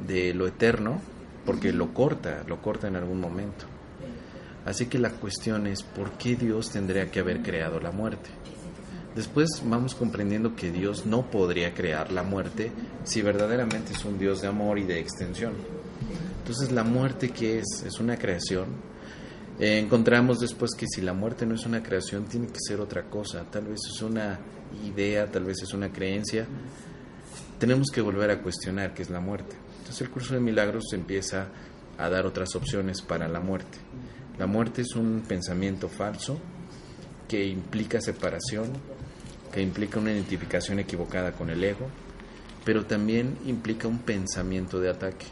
de 0.07 0.35
lo 0.35 0.47
eterno, 0.47 1.01
porque 1.45 1.73
lo 1.73 1.93
corta, 1.93 2.45
lo 2.47 2.61
corta 2.61 2.89
en 2.89 2.97
algún 2.97 3.21
momento. 3.21 3.67
Así 4.65 4.87
que 4.87 4.99
la 4.99 5.11
cuestión 5.11 5.67
es, 5.67 5.83
¿por 5.83 6.13
qué 6.13 6.37
Dios 6.37 6.71
tendría 6.71 7.11
que 7.11 7.21
haber 7.21 7.43
creado 7.43 7.81
la 7.81 7.91
muerte? 7.91 8.31
Después 9.15 9.63
vamos 9.65 9.95
comprendiendo 9.95 10.57
que 10.57 10.71
Dios 10.71 11.05
no 11.05 11.31
podría 11.31 11.75
crear 11.75 12.13
la 12.13 12.23
muerte 12.23 12.73
si 13.05 13.21
verdaderamente 13.21 13.93
es 13.93 14.05
un 14.05 14.19
Dios 14.19 14.41
de 14.41 14.49
amor 14.49 14.79
y 14.79 14.85
de 14.85 15.01
extensión. 15.01 15.53
Entonces 16.39 16.73
la 16.73 16.83
muerte 16.83 17.31
que 17.31 17.59
es, 17.59 17.85
es 17.87 18.01
una 18.01 18.17
creación. 18.17 18.67
Eh, 19.63 19.79
encontramos 19.79 20.41
después 20.41 20.73
que 20.77 20.89
si 20.89 21.03
la 21.03 21.13
muerte 21.13 21.47
no 21.47 21.55
es 21.55 21.65
una 21.67 21.85
creación, 21.85 22.25
tiene 22.25 22.49
que 22.49 22.59
ser 22.59 22.81
otra 22.81 23.05
cosa. 23.05 23.45
Tal 23.49 23.67
vez 23.67 23.79
es 23.95 24.03
una 24.03 24.41
idea, 24.85 25.31
tal 25.31 25.45
vez 25.45 25.63
es 25.63 25.73
una 25.73 25.93
creencia. 25.93 26.49
Tenemos 27.61 27.87
que 27.95 28.01
volver 28.01 28.33
a 28.33 28.43
cuestionar 28.43 28.93
qué 28.93 29.03
es 29.03 29.11
la 29.11 29.21
muerte. 29.21 29.55
Entonces 29.79 30.01
el 30.01 30.11
curso 30.11 30.35
de 30.35 30.41
milagros 30.41 30.93
empieza 30.95 31.47
a 31.97 32.09
dar 32.09 32.27
otras 32.27 32.57
opciones 32.57 33.03
para 33.03 33.29
la 33.29 33.39
muerte. 33.39 33.79
La 34.37 34.49
muerte 34.49 34.83
es 34.83 34.97
un 34.97 35.23
pensamiento 35.29 35.89
falso 35.89 36.41
que 37.29 37.47
implica 37.47 38.01
separación, 38.01 38.73
que 39.53 39.63
implica 39.63 40.01
una 40.01 40.11
identificación 40.11 40.81
equivocada 40.81 41.31
con 41.31 41.51
el 41.51 41.63
ego, 41.63 41.87
pero 42.65 42.85
también 42.85 43.39
implica 43.47 43.87
un 43.87 44.01
pensamiento 44.01 44.81
de 44.81 44.91
ataque. 44.91 45.27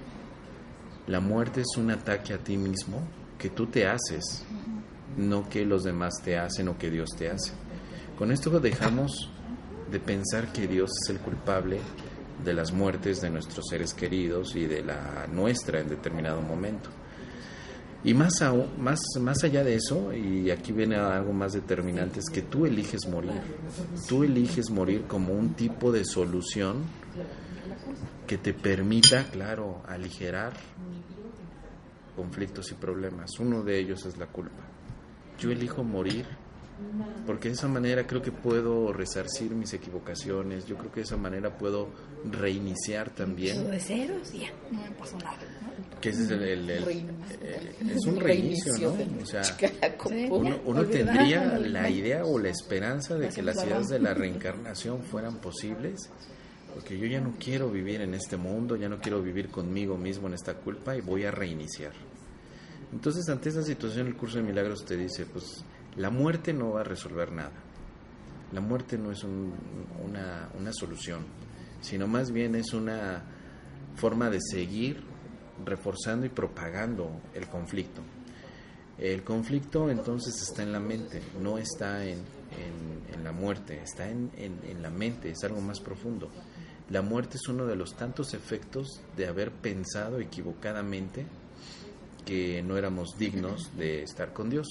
La 1.09 1.19
muerte 1.19 1.63
es 1.63 1.77
un 1.77 1.91
ataque 1.91 2.33
a 2.33 2.39
ti 2.39 2.57
mismo 2.57 3.03
que 3.41 3.51
tú 3.51 3.67
te 3.67 3.87
haces, 3.87 4.45
no 5.17 5.49
que 5.49 5.65
los 5.65 5.83
demás 5.83 6.13
te 6.23 6.39
hacen 6.39 6.69
o 6.69 6.79
que 6.79 6.91
Dios 6.91 7.09
te 7.17 7.31
hace. 7.31 7.53
Con 8.17 8.31
esto 8.31 8.61
dejamos 8.61 9.31
de 9.91 9.99
pensar 9.99 10.53
que 10.53 10.69
Dios 10.69 10.91
es 11.03 11.11
el 11.11 11.19
culpable 11.19 11.81
de 12.45 12.55
las 12.55 12.73
muertes 12.73 13.21
de 13.21 13.31
nuestros 13.31 13.67
seres 13.69 13.95
queridos 13.95 14.55
y 14.55 14.67
de 14.67 14.83
la 14.83 15.27
nuestra 15.33 15.81
en 15.81 15.89
determinado 15.89 16.43
momento. 16.43 16.91
Y 18.05 18.15
más, 18.15 18.33
más, 18.79 19.01
más 19.21 19.43
allá 19.45 19.65
de 19.65 19.75
eso, 19.75 20.13
y 20.15 20.51
aquí 20.51 20.73
viene 20.73 20.97
algo 20.97 21.33
más 21.33 21.53
determinante, 21.53 22.21
es 22.21 22.31
que 22.31 22.43
tú 22.43 22.65
eliges 22.65 23.07
morir. 23.09 23.41
Tú 24.09 24.23
eliges 24.23 24.71
morir 24.71 25.05
como 25.07 25.35
un 25.35 25.55
tipo 25.55 25.93
de 25.93 26.05
solución 26.05 26.85
que 28.27 28.39
te 28.39 28.55
permita, 28.55 29.25
claro, 29.31 29.83
aligerar 29.87 30.53
conflictos 32.11 32.71
y 32.73 32.75
problemas. 32.75 33.31
Uno 33.39 33.63
de 33.63 33.79
ellos 33.79 34.05
es 34.07 34.17
la 34.19 34.27
culpa. 34.27 34.63
Yo 35.39 35.51
elijo 35.51 35.83
morir 35.83 36.27
Porque 37.27 37.49
de 37.49 37.55
esa 37.55 37.69
manera 37.69 38.07
creo 38.07 38.23
que 38.23 38.33
puedo 38.33 38.91
resarcir 38.93 39.51
mis 39.51 39.73
equivocaciones, 39.75 40.65
yo 40.67 40.77
creo 40.79 40.91
que 40.91 41.01
de 41.01 41.05
esa 41.05 41.17
manera 41.19 41.57
puedo 41.59 41.89
reiniciar 42.31 43.11
también. 43.11 43.57
Todo 43.59 43.69
de 43.71 43.81
ceros 43.81 44.33
ya, 44.33 44.49
no 44.71 44.81
me 44.83 44.91
pasó 44.93 45.19
nada. 45.19 45.37
¿no? 45.37 46.01
Que 46.01 46.09
ese 46.09 46.25
es 46.25 46.31
el, 46.31 46.43
el- 46.43 46.71
el- 46.71 46.85
Reinicio. 46.85 47.39
eh, 47.43 47.73
es 47.95 48.07
un 48.07 48.17
reinicio, 48.21 48.73
¿no? 48.81 49.23
O 49.23 49.27
sea, 49.27 49.43
uno, 50.31 50.59
uno 50.65 50.85
tendría 50.87 51.59
la 51.59 51.91
idea 51.91 52.25
o 52.25 52.39
la 52.39 52.49
esperanza 52.49 53.17
de 53.19 53.29
que 53.29 53.43
las 53.43 53.63
ideas 53.63 53.89
de 53.89 53.99
la 53.99 54.15
reencarnación 54.15 55.03
fueran 55.03 55.37
posibles, 55.37 56.09
porque 56.75 56.99
yo 56.99 57.07
ya 57.07 57.21
no 57.21 57.35
quiero 57.39 57.71
vivir 57.71 58.01
en 58.01 58.15
este 58.15 58.37
mundo, 58.37 58.77
ya 58.77 58.89
no 58.89 58.99
quiero 59.01 59.23
vivir 59.23 59.49
conmigo 59.51 59.97
mismo 59.97 60.29
en 60.29 60.35
esta 60.35 60.55
culpa 60.55 60.97
y 60.97 61.01
voy 61.01 61.25
a 61.25 61.31
reiniciar. 61.31 61.93
Entonces, 62.93 63.29
ante 63.29 63.49
esa 63.51 63.63
situación, 63.63 64.07
el 64.09 64.17
curso 64.17 64.39
de 64.39 64.45
milagros 64.45 64.85
te 64.85 64.97
dice, 64.97 65.27
pues 65.27 65.65
la 65.97 66.11
muerte 66.11 66.53
no 66.53 66.73
va 66.73 66.81
a 66.81 66.85
resolver 66.85 67.31
nada. 67.33 67.53
La 68.53 68.61
muerte 68.61 68.99
no 68.99 69.13
es 69.13 69.23
un- 69.23 69.53
una, 70.05 70.49
una 70.59 70.73
solución, 70.73 71.25
sino 71.81 72.09
más 72.09 72.33
bien 72.33 72.55
es 72.57 72.73
una 72.73 73.23
forma 73.95 74.29
de 74.29 74.39
seguir 74.41 75.03
reforzando 75.65 76.27
y 76.27 76.31
propagando 76.31 77.21
el 77.35 77.47
conflicto. 77.49 78.03
El 78.99 79.23
conflicto 79.23 79.89
entonces 79.89 80.35
está 80.43 80.63
en 80.63 80.73
la 80.73 80.81
mente, 80.81 81.23
no 81.41 81.59
está 81.59 82.05
en, 82.05 82.19
la 83.23 83.33
muerte, 83.33 83.81
está 83.83 84.09
en 84.11 84.31
la 84.83 84.91
mente, 84.91 85.31
es 85.31 85.45
algo 85.45 85.61
más 85.61 85.81
profundo. 85.81 86.31
La 86.91 87.03
muerte 87.03 87.37
es 87.37 87.47
uno 87.49 87.67
de 87.67 87.77
los 87.77 87.95
tantos 87.95 88.35
efectos 88.35 89.01
de 89.17 89.29
haber 89.29 89.53
pensado 89.53 90.19
equivocadamente 90.19 91.25
que 92.27 92.63
no 92.65 92.77
éramos 92.77 93.17
dignos 93.17 93.77
de 93.77 94.03
estar 94.03 94.33
con 94.33 94.51
Dios. 94.51 94.67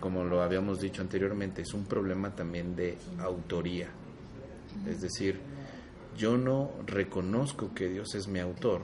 Como 0.00 0.22
lo 0.24 0.42
habíamos 0.42 0.80
dicho 0.80 1.00
anteriormente, 1.00 1.62
es 1.62 1.72
un 1.72 1.86
problema 1.86 2.34
también 2.34 2.76
de 2.76 2.98
autoría. 3.18 3.88
Es 4.86 5.00
decir, 5.00 5.40
yo 6.14 6.36
no 6.36 6.72
reconozco 6.86 7.72
que 7.74 7.88
Dios 7.88 8.14
es 8.14 8.28
mi 8.28 8.38
autor, 8.38 8.82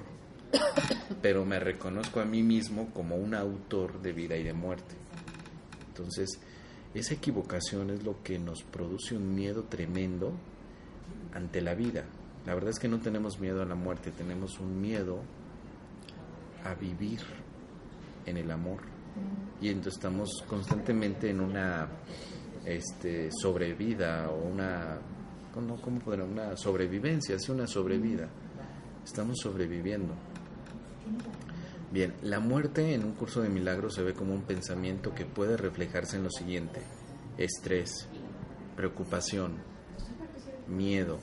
pero 1.20 1.44
me 1.44 1.60
reconozco 1.60 2.20
a 2.20 2.24
mí 2.24 2.42
mismo 2.42 2.88
como 2.94 3.16
un 3.16 3.34
autor 3.34 4.00
de 4.00 4.12
vida 4.12 4.34
y 4.34 4.42
de 4.42 4.54
muerte. 4.54 4.94
Entonces, 5.88 6.40
esa 6.94 7.12
equivocación 7.12 7.90
es 7.90 8.02
lo 8.02 8.22
que 8.22 8.38
nos 8.38 8.62
produce 8.62 9.14
un 9.14 9.34
miedo 9.34 9.64
tremendo 9.64 10.32
ante 11.34 11.60
la 11.60 11.74
vida. 11.74 12.06
La 12.46 12.54
verdad 12.54 12.70
es 12.70 12.78
que 12.78 12.88
no 12.88 13.00
tenemos 13.00 13.40
miedo 13.40 13.60
a 13.60 13.64
la 13.64 13.74
muerte, 13.74 14.12
tenemos 14.12 14.60
un 14.60 14.80
miedo 14.80 15.20
a 16.64 16.74
vivir 16.74 17.20
en 18.24 18.36
el 18.36 18.50
amor. 18.52 18.82
Y 19.60 19.68
entonces 19.68 19.94
estamos 19.94 20.44
constantemente 20.46 21.28
en 21.28 21.40
una 21.40 21.88
este, 22.64 23.30
sobrevida 23.32 24.30
o 24.30 24.46
una, 24.46 24.98
¿cómo, 25.52 25.80
cómo 25.80 25.98
podrá? 25.98 26.22
Una 26.22 26.56
sobrevivencia, 26.56 27.36
sí, 27.38 27.50
una 27.50 27.66
sobrevida. 27.66 28.28
Estamos 29.04 29.38
sobreviviendo. 29.42 30.14
Bien, 31.90 32.14
la 32.22 32.38
muerte 32.38 32.94
en 32.94 33.04
un 33.04 33.12
curso 33.12 33.40
de 33.40 33.48
milagros 33.48 33.94
se 33.94 34.02
ve 34.02 34.12
como 34.12 34.34
un 34.34 34.42
pensamiento 34.42 35.14
que 35.14 35.24
puede 35.24 35.56
reflejarse 35.56 36.16
en 36.16 36.24
lo 36.24 36.30
siguiente. 36.30 36.80
Estrés, 37.38 38.08
preocupación, 38.76 39.54
miedo, 40.68 41.18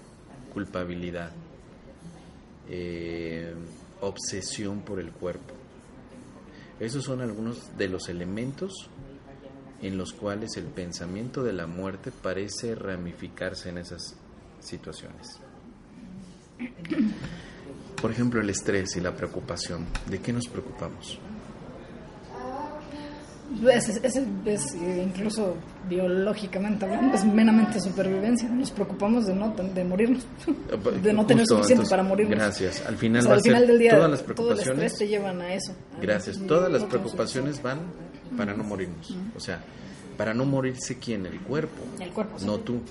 culpabilidad, 0.53 1.31
eh, 2.69 3.53
obsesión 4.01 4.81
por 4.81 5.00
el 5.00 5.12
cuerpo. 5.12 5.53
Esos 6.79 7.03
son 7.03 7.22
algunos 7.22 7.77
de 7.77 7.88
los 7.88 8.10
elementos 8.10 8.89
en 9.81 9.98
los 9.98 10.13
cuales 10.13 10.55
el 10.57 10.65
pensamiento 10.65 11.43
de 11.43 11.53
la 11.53 11.67
muerte 11.67 12.12
parece 12.12 12.74
ramificarse 12.74 13.69
en 13.69 13.79
esas 13.79 14.15
situaciones. 14.60 15.39
Por 18.01 18.12
ejemplo, 18.12 18.41
el 18.41 18.50
estrés 18.50 18.95
y 18.95 19.01
la 19.01 19.15
preocupación. 19.15 19.86
¿De 20.10 20.19
qué 20.19 20.33
nos 20.33 20.48
preocupamos? 20.48 21.19
Es, 23.72 23.89
es- 23.89 24.15
es- 24.45 24.74
eh, 24.75 25.03
incluso 25.07 25.55
biológicamente 25.89 26.86
hablando, 26.86 27.15
es 27.15 27.24
meramente 27.25 27.79
supervivencia. 27.79 28.50
Nos 28.50 28.72
preocupamos 28.72 29.25
de 29.25 29.36
no 29.36 29.50
de 29.51 29.83
morirnos, 29.83 30.25
de 31.01 31.13
no 31.13 31.25
tener 31.25 31.45
suficiente 31.45 31.74
entonces, 31.74 31.89
para 31.89 32.03
morirnos. 32.03 32.38
Gracias. 32.38 32.83
Al 32.88 32.95
O 32.95 32.98
final 32.98 33.22
sea, 33.22 33.29
va 33.29 33.33
a 33.36 33.38
al 33.38 33.43
ser 33.43 33.51
final 33.53 33.67
del 33.67 33.79
día, 33.79 33.91
todas 33.95 34.10
las 34.12 34.19
todo 34.22 34.29
el 34.31 34.36
preocupaciones. 34.36 34.83
estrés 34.91 35.00
te 35.00 35.07
llevan 35.07 35.41
a 35.41 35.53
eso. 35.53 35.72
a 35.98 36.01
Gracias. 36.01 36.39
Todas 36.48 36.72
las 36.72 36.83
preocupaciones 36.83 37.62
van 37.62 37.79
para 38.38 38.53
no 38.53 38.63
morirnos. 38.63 39.15
O 39.36 39.39
sea, 39.39 39.62
para 40.17 40.33
no 40.33 40.45
morirse 40.45 40.98
quién, 40.98 41.25
el 41.25 41.39
cuerpo, 41.41 41.81
El 42.00 42.10
cuerpo, 42.12 42.39
sí. 42.39 42.45
no 42.45 42.57
tú. 42.60 42.81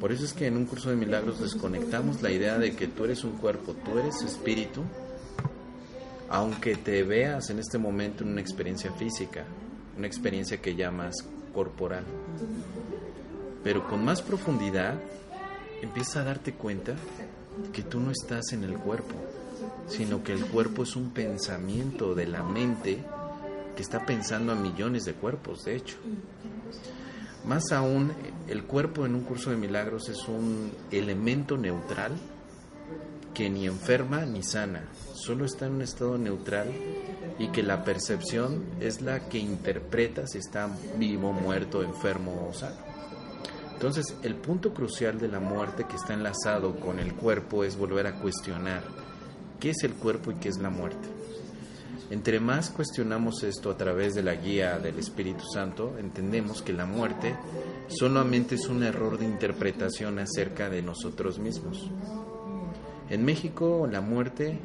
Por 0.00 0.10
eso 0.12 0.24
es 0.24 0.32
que 0.32 0.46
en 0.48 0.56
un 0.56 0.64
curso 0.66 0.90
de 0.90 0.96
milagros 0.96 1.40
desconectamos 1.40 2.20
la 2.22 2.30
idea 2.30 2.58
de 2.58 2.74
que 2.74 2.88
tú 2.88 3.04
eres 3.04 3.22
un 3.22 3.32
cuerpo, 3.32 3.74
tú 3.84 3.98
eres 3.98 4.20
espíritu, 4.22 4.82
aunque 6.32 6.76
te 6.76 7.02
veas 7.02 7.50
en 7.50 7.58
este 7.58 7.76
momento 7.76 8.24
en 8.24 8.30
una 8.30 8.40
experiencia 8.40 8.90
física, 8.90 9.44
una 9.98 10.06
experiencia 10.06 10.62
que 10.62 10.74
llamas 10.74 11.14
corporal. 11.52 12.04
Pero 13.62 13.86
con 13.86 14.02
más 14.02 14.22
profundidad 14.22 14.94
empieza 15.82 16.20
a 16.20 16.24
darte 16.24 16.54
cuenta 16.54 16.94
que 17.74 17.82
tú 17.82 18.00
no 18.00 18.10
estás 18.10 18.54
en 18.54 18.64
el 18.64 18.78
cuerpo, 18.78 19.14
sino 19.86 20.24
que 20.24 20.32
el 20.32 20.46
cuerpo 20.46 20.84
es 20.84 20.96
un 20.96 21.10
pensamiento 21.10 22.14
de 22.14 22.26
la 22.26 22.42
mente 22.42 23.04
que 23.76 23.82
está 23.82 24.06
pensando 24.06 24.52
a 24.52 24.54
millones 24.54 25.04
de 25.04 25.12
cuerpos, 25.12 25.64
de 25.64 25.76
hecho. 25.76 25.98
Más 27.44 27.72
aún, 27.72 28.10
el 28.48 28.64
cuerpo 28.64 29.04
en 29.04 29.14
un 29.14 29.24
curso 29.24 29.50
de 29.50 29.56
milagros 29.58 30.08
es 30.08 30.26
un 30.28 30.72
elemento 30.90 31.58
neutral 31.58 32.12
que 33.34 33.48
ni 33.48 33.66
enferma 33.66 34.24
ni 34.24 34.42
sana, 34.42 34.84
solo 35.14 35.44
está 35.44 35.66
en 35.66 35.74
un 35.74 35.82
estado 35.82 36.18
neutral 36.18 36.68
y 37.38 37.48
que 37.48 37.62
la 37.62 37.84
percepción 37.84 38.64
es 38.80 39.00
la 39.00 39.28
que 39.28 39.38
interpreta 39.38 40.26
si 40.26 40.38
está 40.38 40.68
vivo, 40.98 41.32
muerto, 41.32 41.82
enfermo 41.82 42.48
o 42.48 42.52
sano. 42.52 42.76
Entonces, 43.72 44.16
el 44.22 44.36
punto 44.36 44.72
crucial 44.72 45.18
de 45.18 45.28
la 45.28 45.40
muerte 45.40 45.86
que 45.88 45.96
está 45.96 46.14
enlazado 46.14 46.78
con 46.78 47.00
el 47.00 47.14
cuerpo 47.14 47.64
es 47.64 47.76
volver 47.76 48.06
a 48.06 48.20
cuestionar 48.20 48.84
qué 49.58 49.70
es 49.70 49.82
el 49.82 49.94
cuerpo 49.94 50.30
y 50.30 50.36
qué 50.36 50.48
es 50.50 50.58
la 50.58 50.70
muerte. 50.70 51.08
Entre 52.10 52.40
más 52.40 52.70
cuestionamos 52.70 53.42
esto 53.42 53.70
a 53.70 53.76
través 53.76 54.14
de 54.14 54.22
la 54.22 54.34
guía 54.34 54.78
del 54.78 54.98
Espíritu 54.98 55.44
Santo, 55.52 55.96
entendemos 55.98 56.60
que 56.60 56.72
la 56.72 56.84
muerte 56.84 57.36
solamente 57.88 58.56
es 58.56 58.66
un 58.66 58.82
error 58.82 59.18
de 59.18 59.24
interpretación 59.24 60.18
acerca 60.18 60.68
de 60.68 60.82
nosotros 60.82 61.38
mismos. 61.38 61.90
En 63.12 63.26
México 63.26 63.86
la 63.86 64.00
muerte 64.00 64.58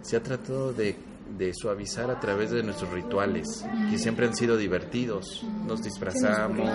se 0.00 0.16
ha 0.16 0.22
tratado 0.22 0.72
de, 0.72 0.96
de 1.36 1.52
suavizar 1.52 2.10
a 2.10 2.18
través 2.18 2.50
de 2.50 2.62
nuestros 2.62 2.90
rituales, 2.90 3.62
que 3.90 3.98
siempre 3.98 4.26
han 4.26 4.34
sido 4.34 4.56
divertidos. 4.56 5.44
Nos 5.66 5.82
disfrazamos, 5.82 6.70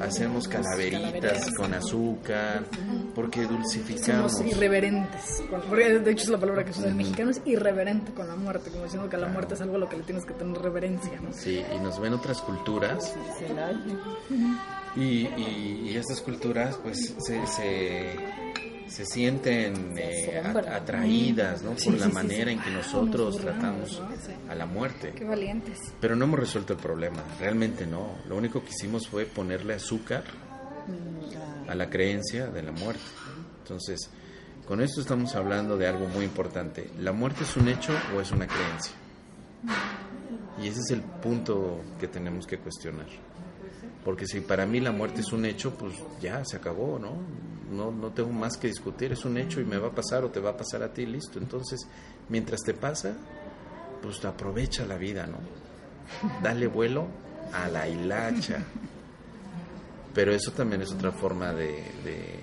hacemos 0.00 0.48
calaveritas 0.48 1.50
con 1.58 1.74
azúcar, 1.74 2.64
porque 3.14 3.42
dulcificamos. 3.46 4.32
Somos 4.32 4.52
irreverentes. 4.56 5.42
porque 5.68 5.98
de 5.98 6.10
hecho 6.10 6.24
es 6.24 6.30
la 6.30 6.38
palabra 6.38 6.64
que 6.64 6.72
se 6.72 6.80
usa 6.80 6.88
el 6.88 6.96
mexicano, 6.96 7.32
es 7.32 7.42
irreverente 7.44 8.14
con 8.14 8.26
la 8.26 8.34
muerte, 8.34 8.70
como 8.70 8.84
diciendo 8.84 9.10
que 9.10 9.18
la 9.18 9.28
muerte 9.28 9.52
es 9.52 9.60
algo 9.60 9.76
a 9.76 9.80
lo 9.80 9.90
que 9.90 9.98
le 9.98 10.04
tienes 10.04 10.24
que 10.24 10.32
tener 10.32 10.56
reverencia. 10.56 11.20
¿no? 11.20 11.34
Sí, 11.34 11.62
y 11.76 11.78
nos 11.80 12.00
ven 12.00 12.14
otras 12.14 12.40
culturas 12.40 13.14
y, 14.96 15.26
y, 15.26 15.82
y 15.84 15.96
estas 15.98 16.22
culturas 16.22 16.78
pues 16.82 17.14
se, 17.18 17.46
se, 17.46 18.16
se 18.90 19.06
sienten 19.06 19.94
eh, 19.96 20.42
atraídas 20.68 21.62
¿no? 21.62 21.72
Por 21.74 21.98
la 21.98 22.08
manera 22.08 22.50
en 22.50 22.60
que 22.60 22.70
Ah, 22.70 22.74
nosotros 22.78 23.38
tratamos 23.38 24.02
a 24.48 24.54
la 24.54 24.66
muerte. 24.66 25.12
Qué 25.16 25.24
valientes. 25.24 25.78
Pero 26.00 26.16
no 26.16 26.24
hemos 26.24 26.40
resuelto 26.40 26.72
el 26.72 26.78
problema, 26.78 27.22
realmente 27.38 27.86
no. 27.86 28.16
Lo 28.28 28.36
único 28.36 28.62
que 28.62 28.70
hicimos 28.70 29.08
fue 29.08 29.26
ponerle 29.26 29.74
azúcar 29.74 30.24
a 31.68 31.74
la 31.74 31.88
creencia 31.88 32.46
de 32.48 32.62
la 32.62 32.72
muerte. 32.72 33.02
Entonces, 33.62 34.10
con 34.66 34.80
esto 34.80 35.00
estamos 35.00 35.34
hablando 35.36 35.76
de 35.76 35.86
algo 35.86 36.08
muy 36.08 36.24
importante. 36.24 36.90
¿La 36.98 37.12
muerte 37.12 37.44
es 37.44 37.56
un 37.56 37.68
hecho 37.68 37.92
o 38.16 38.20
es 38.20 38.30
una 38.32 38.46
creencia? 38.46 38.92
Y 40.60 40.66
ese 40.68 40.80
es 40.80 40.90
el 40.90 41.00
punto 41.02 41.80
que 41.98 42.08
tenemos 42.08 42.46
que 42.46 42.58
cuestionar. 42.58 43.06
Porque 44.04 44.26
si 44.26 44.40
para 44.40 44.66
mí 44.66 44.80
la 44.80 44.92
muerte 44.92 45.20
es 45.20 45.32
un 45.32 45.44
hecho, 45.44 45.74
pues 45.74 45.94
ya 46.20 46.44
se 46.44 46.56
acabó, 46.56 46.98
¿no? 46.98 47.12
No, 47.70 47.90
no 47.90 48.10
tengo 48.10 48.30
más 48.30 48.56
que 48.56 48.66
discutir, 48.66 49.12
es 49.12 49.24
un 49.24 49.36
hecho 49.38 49.60
y 49.60 49.64
me 49.64 49.78
va 49.78 49.88
a 49.88 49.92
pasar 49.92 50.24
o 50.24 50.30
te 50.30 50.40
va 50.40 50.50
a 50.50 50.56
pasar 50.56 50.82
a 50.82 50.92
ti, 50.92 51.06
listo. 51.06 51.38
Entonces, 51.38 51.86
mientras 52.28 52.60
te 52.60 52.74
pasa, 52.74 53.16
pues 54.02 54.24
aprovecha 54.24 54.84
la 54.86 54.96
vida, 54.96 55.26
¿no? 55.26 55.38
Dale 56.42 56.66
vuelo 56.66 57.06
a 57.52 57.68
la 57.68 57.88
hilacha. 57.88 58.64
Pero 60.12 60.32
eso 60.32 60.50
también 60.52 60.82
es 60.82 60.90
otra 60.90 61.12
forma 61.12 61.52
de, 61.52 61.84
de, 62.04 62.40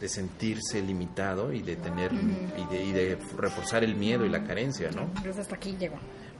de 0.00 0.08
sentirse 0.08 0.80
limitado 0.80 1.52
y 1.52 1.62
de 1.62 1.76
tener 1.76 2.12
y, 2.12 2.72
de, 2.72 2.84
y 2.84 2.92
de 2.92 3.18
reforzar 3.36 3.82
el 3.82 3.96
miedo 3.96 4.24
y 4.24 4.28
la 4.28 4.44
carencia, 4.44 4.90
¿no? 4.92 5.02
Entonces 5.02 5.38
hasta 5.38 5.56
aquí 5.56 5.76
llego. 5.76 5.96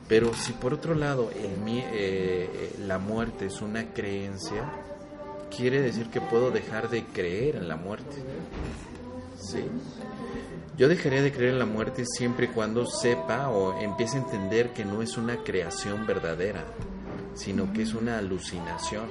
Pero 0.07 0.33
si 0.33 0.53
por 0.53 0.73
otro 0.73 0.93
lado 0.93 1.31
el, 1.31 1.67
eh, 1.67 1.83
eh, 1.93 2.75
la 2.79 2.99
muerte 2.99 3.47
es 3.47 3.61
una 3.61 3.91
creencia, 3.91 4.71
quiere 5.49 5.81
decir 5.81 6.09
que 6.09 6.21
puedo 6.21 6.51
dejar 6.51 6.89
de 6.89 7.03
creer 7.05 7.55
en 7.55 7.67
la 7.67 7.75
muerte. 7.75 8.15
¿Sí? 9.37 9.63
Yo 10.77 10.89
dejaría 10.89 11.21
de 11.21 11.31
creer 11.31 11.53
en 11.53 11.59
la 11.59 11.65
muerte 11.65 12.05
siempre 12.05 12.47
y 12.47 12.49
cuando 12.49 12.85
sepa 12.85 13.49
o 13.49 13.79
empiece 13.79 14.17
a 14.17 14.21
entender 14.21 14.73
que 14.73 14.83
no 14.83 15.01
es 15.01 15.17
una 15.17 15.37
creación 15.37 16.05
verdadera, 16.05 16.65
sino 17.33 17.71
que 17.71 17.83
es 17.83 17.93
una 17.93 18.17
alucinación. 18.17 19.05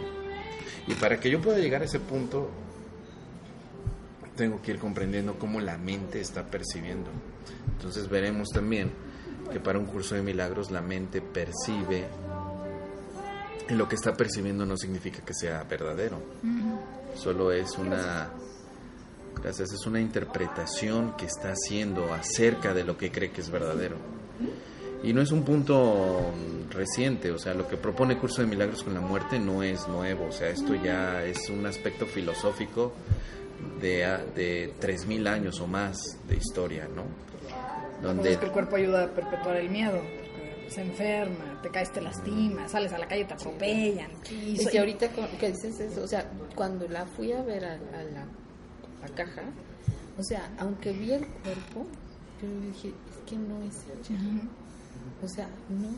Y 0.87 0.95
para 0.95 1.19
que 1.19 1.31
yo 1.31 1.41
pueda 1.41 1.59
llegar 1.59 1.81
a 1.81 1.87
ese 1.87 2.01
punto, 2.01 2.51
tengo 4.37 4.61
que 4.61 4.73
ir 4.73 4.79
comprendiendo 4.79 5.39
cómo 5.39 5.61
la 5.61 5.79
mente 5.79 6.21
está 6.21 6.45
percibiendo. 6.45 7.11
Entonces 7.77 8.09
veremos 8.09 8.51
también 8.51 8.91
que 9.51 9.61
para 9.61 9.79
un 9.79 9.87
curso 9.87 10.15
de 10.15 10.23
milagros 10.23 10.71
la 10.71 10.83
mente 10.83 11.23
percibe 11.23 12.05
lo 13.71 13.89
que 13.89 13.95
está 13.95 14.15
percibiendo 14.15 14.67
no 14.67 14.77
significa 14.77 15.21
que 15.25 15.35
sea 15.35 15.65
verdadero. 15.65 16.21
Solo 17.15 17.53
es 17.53 17.79
una 17.79 18.31
gracias, 19.43 19.73
es 19.73 19.87
una 19.87 20.01
interpretación 20.01 21.17
que 21.17 21.27
está 21.27 21.51
haciendo 21.51 22.13
acerca 22.13 22.73
de 22.73 22.85
lo 22.85 22.97
que 22.97 23.11
cree 23.11 23.31
que 23.31 23.41
es 23.41 23.51
verdadero. 23.51 23.97
Y 25.03 25.13
no 25.13 25.21
es 25.21 25.33
un 25.33 25.45
punto 25.45 26.33
reciente, 26.71 27.31
o 27.31 27.39
sea, 27.39 27.53
lo 27.53 27.69
que 27.69 27.77
propone 27.77 28.19
Curso 28.19 28.41
de 28.41 28.49
Milagros 28.49 28.83
con 28.83 28.95
la 28.95 29.01
Muerte 29.01 29.39
no 29.39 29.63
es 29.63 29.87
nuevo, 29.87 30.29
o 30.29 30.33
sea, 30.33 30.49
esto 30.49 30.75
ya 30.75 31.23
es 31.25 31.51
un 31.51 31.67
aspecto 31.67 32.07
filosófico 32.07 32.95
de, 33.83 33.99
de 34.35 34.73
3.000 34.81 35.29
años 35.29 35.61
o 35.61 35.67
más 35.67 35.99
de 36.27 36.37
historia, 36.37 36.89
¿no? 36.89 37.05
Cosa 38.03 38.29
es 38.29 38.39
que 38.39 38.47
el 38.47 38.53
cuerpo 38.53 38.77
ayuda 38.77 39.05
a 39.05 39.09
perpetuar 39.09 39.57
el 39.57 39.71
miedo. 39.71 40.01
Se 40.69 40.83
enferma, 40.83 41.61
te 41.63 41.69
caes, 41.71 41.93
te 41.93 42.01
lastimas, 42.01 42.71
sales 42.73 42.93
a 42.93 42.99
la 42.99 43.07
calle, 43.07 43.25
te 43.25 43.35
atropellan. 43.35 44.11
Y 44.31 44.61
Es 44.61 44.69
que 44.69 44.79
ahorita 44.79 45.09
con- 45.11 45.29
que 45.39 45.51
dices 45.53 45.79
eso, 45.81 46.03
o 46.03 46.09
sea, 46.09 46.29
cuando 46.55 46.89
la 46.89 47.05
fui 47.07 47.33
a 47.33 47.43
ver 47.43 47.65
a, 47.65 47.73
a 47.75 48.03
la, 48.03 48.27
la 49.03 49.09
caja, 49.15 49.43
o 50.19 50.23
sea, 50.23 50.51
aunque 50.59 50.93
vi 50.93 51.13
el 51.13 51.27
cuerpo, 51.27 51.87
pero 52.41 52.53
dije, 52.61 52.89
es 52.89 53.31
que 53.31 53.37
no 53.37 53.63
es 53.63 53.77
ella. 53.87 54.19
O 55.23 55.29
sea, 55.29 55.49
no, 55.69 55.91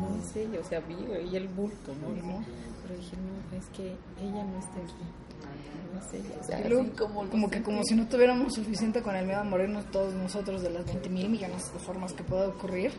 no 0.00 0.22
es 0.22 0.36
ella. 0.36 0.60
O 0.60 0.64
sea, 0.64 0.80
vi, 0.80 0.94
vi 0.94 1.36
el 1.36 1.48
bulto, 1.48 1.92
¿no? 2.00 2.08
Ujú. 2.08 2.44
Pero 2.82 2.96
dije, 3.00 3.16
no, 3.16 3.56
es 3.58 3.66
que 3.76 3.86
ella 4.22 4.44
no 4.44 4.58
está 4.58 4.78
aquí. 4.78 5.04
No 5.94 6.00
es 6.00 6.14
ella. 6.14 6.34
O 6.40 6.44
sea, 6.44 6.60
Y 6.60 6.68
luego, 6.68 6.82
así 6.84 6.90
como, 6.92 7.28
como 7.30 7.50
que 7.50 7.62
como 7.62 7.82
si 7.84 7.94
no 7.94 8.06
tuviéramos 8.08 8.54
suficiente 8.54 9.02
con 9.02 9.14
el 9.16 9.26
miedo 9.26 9.40
a 9.40 9.44
morirnos 9.44 9.90
todos 9.90 10.14
nosotros 10.14 10.62
de 10.62 10.70
las 10.70 10.84
20 10.86 11.08
mil 11.08 11.28
millones 11.28 11.72
de 11.72 11.78
formas 11.78 12.12
que 12.12 12.22
puede 12.24 12.46
ocurrir. 12.48 12.92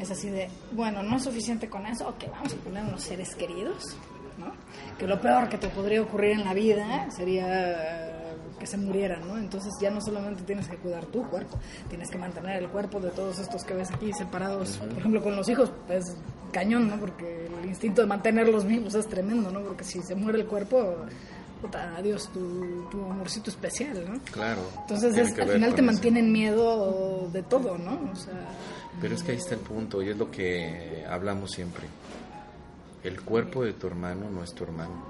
Es 0.00 0.10
así 0.10 0.28
de, 0.30 0.48
bueno, 0.72 1.02
no 1.02 1.16
es 1.16 1.24
suficiente 1.24 1.68
con 1.68 1.86
eso, 1.86 2.08
ok, 2.08 2.24
vamos 2.32 2.52
a 2.52 2.56
poner 2.56 2.84
unos 2.84 3.02
seres 3.02 3.34
queridos, 3.34 3.96
¿no? 4.38 4.52
Que 4.98 5.06
lo 5.06 5.20
peor 5.20 5.48
que 5.48 5.58
te 5.58 5.68
podría 5.68 6.02
ocurrir 6.02 6.32
en 6.32 6.44
la 6.44 6.54
vida 6.54 7.10
sería 7.10 7.46
eh, 7.50 8.36
que 8.58 8.66
se 8.66 8.76
murieran, 8.76 9.26
¿no? 9.26 9.36
Entonces 9.38 9.72
ya 9.80 9.90
no 9.90 10.00
solamente 10.00 10.42
tienes 10.44 10.68
que 10.68 10.76
cuidar 10.76 11.04
tu 11.06 11.22
cuerpo, 11.28 11.58
tienes 11.88 12.10
que 12.10 12.18
mantener 12.18 12.62
el 12.62 12.68
cuerpo 12.68 13.00
de 13.00 13.10
todos 13.10 13.38
estos 13.38 13.64
que 13.64 13.74
ves 13.74 13.90
aquí 13.92 14.12
separados, 14.12 14.78
por 14.78 14.98
ejemplo, 14.98 15.22
con 15.22 15.36
los 15.36 15.48
hijos, 15.48 15.70
pues 15.86 16.16
cañón, 16.52 16.88
¿no? 16.88 16.96
Porque 16.98 17.46
el 17.46 17.66
instinto 17.68 18.00
de 18.02 18.06
mantenerlos 18.08 18.64
vivos 18.64 18.94
es 18.94 19.06
tremendo, 19.06 19.50
¿no? 19.50 19.60
Porque 19.60 19.84
si 19.84 20.02
se 20.02 20.14
muere 20.14 20.40
el 20.40 20.46
cuerpo, 20.46 20.96
puta, 21.62 21.94
adiós, 21.96 22.28
tu, 22.32 22.88
tu 22.90 23.04
amorcito 23.04 23.50
especial, 23.50 24.02
¿no? 24.10 24.18
Claro. 24.32 24.62
Entonces 24.80 25.16
es- 25.16 25.38
al 25.38 25.48
final 25.50 25.74
te 25.74 25.82
mantienen 25.82 26.32
miedo 26.32 27.28
de 27.32 27.42
todo, 27.42 27.76
¿no? 27.78 28.10
O 28.12 28.16
sea, 28.16 28.34
Pero 29.00 29.14
es 29.14 29.22
que 29.22 29.32
ahí 29.32 29.38
está 29.38 29.54
el 29.54 29.60
punto 29.60 30.02
y 30.02 30.08
es 30.08 30.16
lo 30.16 30.30
que 30.30 31.04
hablamos 31.08 31.50
siempre. 31.52 31.86
El 33.02 33.20
cuerpo 33.22 33.64
de 33.64 33.72
tu 33.72 33.86
hermano 33.86 34.30
no 34.30 34.42
es 34.42 34.54
tu 34.54 34.64
hermano. 34.64 35.04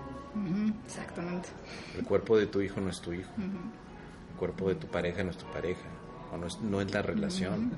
exactamente. 0.87 1.49
El 1.97 2.05
cuerpo 2.05 2.37
de 2.37 2.47
tu 2.47 2.61
hijo 2.61 2.81
no 2.81 2.91
es 2.91 3.01
tu 3.01 3.13
hijo. 3.13 3.31
El 3.39 4.37
cuerpo 4.39 4.69
de 4.69 4.77
tu 4.77 4.87
pareja 4.87 5.25
no 5.25 5.31
es 5.31 5.39
tu 5.39 5.47
pareja. 5.47 5.89
O 6.33 6.37
no 6.37 6.47
es, 6.47 6.61
no 6.61 6.81
es 6.81 6.93
la 6.93 7.03
relación. 7.03 7.73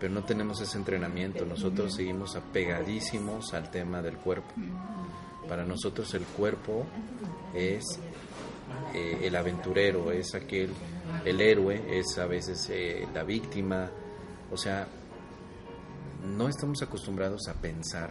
Pero 0.00 0.14
no 0.14 0.24
tenemos 0.24 0.60
ese 0.60 0.78
entrenamiento. 0.78 1.44
Nosotros 1.44 1.94
seguimos 1.94 2.36
apegadísimos 2.36 3.52
al 3.52 3.70
tema 3.70 4.00
del 4.00 4.16
cuerpo. 4.16 4.52
Para 5.48 5.64
nosotros 5.64 6.12
el 6.14 6.24
cuerpo 6.24 6.86
es 7.54 7.84
eh, 8.94 9.20
el 9.22 9.36
aventurero, 9.36 10.10
es 10.12 10.34
aquel, 10.34 10.70
el 11.24 11.40
héroe, 11.40 11.98
es 11.98 12.18
a 12.18 12.26
veces 12.26 12.68
eh, 12.70 13.06
la 13.12 13.24
víctima. 13.24 13.90
O 14.50 14.56
sea, 14.56 14.86
no 16.24 16.48
estamos 16.48 16.82
acostumbrados 16.82 17.48
a 17.48 17.54
pensar 17.54 18.10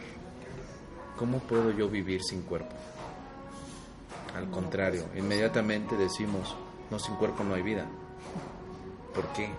cómo 1.18 1.40
puedo 1.40 1.72
yo 1.72 1.90
vivir 1.90 2.22
sin 2.24 2.42
cuerpo. 2.44 2.76
Al 4.36 4.50
contrario, 4.50 5.06
inmediatamente 5.16 5.96
decimos, 5.98 6.56
no, 6.92 7.00
sin 7.00 7.16
cuerpo 7.16 7.44
no 7.44 7.56
hay 7.56 7.64
vida. 7.64 7.86
¿Por 9.14 9.26
qué? 9.30 9.50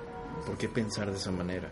¿Por 0.46 0.56
qué 0.56 0.68
pensar 0.68 1.10
de 1.10 1.16
esa 1.16 1.32
manera? 1.32 1.68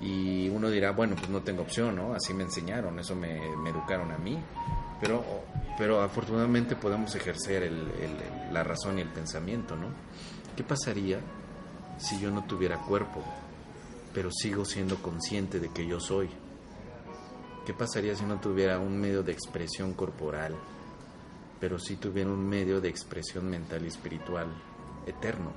Y 0.00 0.48
uno 0.48 0.68
dirá, 0.68 0.90
bueno, 0.90 1.14
pues 1.16 1.28
no 1.30 1.42
tengo 1.42 1.62
opción, 1.62 1.94
¿no? 1.96 2.12
Así 2.14 2.34
me 2.34 2.42
enseñaron, 2.42 2.98
eso 2.98 3.14
me, 3.14 3.56
me 3.56 3.70
educaron 3.70 4.10
a 4.10 4.18
mí. 4.18 4.38
Pero, 5.00 5.24
pero 5.78 6.02
afortunadamente 6.02 6.76
podemos 6.76 7.14
ejercer 7.14 7.62
el- 7.62 7.90
el- 8.00 8.52
la 8.52 8.64
razón 8.64 8.98
y 8.98 9.02
el 9.02 9.08
pensamiento, 9.08 9.76
¿no? 9.76 9.88
¿Qué 10.56 10.62
pasaría 10.64 11.20
si 11.98 12.18
yo 12.20 12.30
no 12.30 12.44
tuviera 12.44 12.78
cuerpo, 12.78 13.22
pero 14.14 14.30
sigo 14.30 14.64
siendo 14.64 15.02
consciente 15.02 15.60
de 15.60 15.68
que 15.70 15.86
yo 15.86 16.00
soy? 16.00 16.30
¿Qué 17.66 17.74
pasaría 17.74 18.14
si 18.14 18.24
no 18.24 18.40
tuviera 18.40 18.78
un 18.78 18.98
medio 18.98 19.22
de 19.22 19.32
expresión 19.32 19.92
corporal, 19.94 20.54
pero 21.60 21.78
sí 21.78 21.96
tuviera 21.96 22.30
un 22.30 22.48
medio 22.48 22.80
de 22.80 22.88
expresión 22.88 23.50
mental 23.50 23.84
y 23.84 23.88
espiritual 23.88 24.46
eterno? 25.06 25.52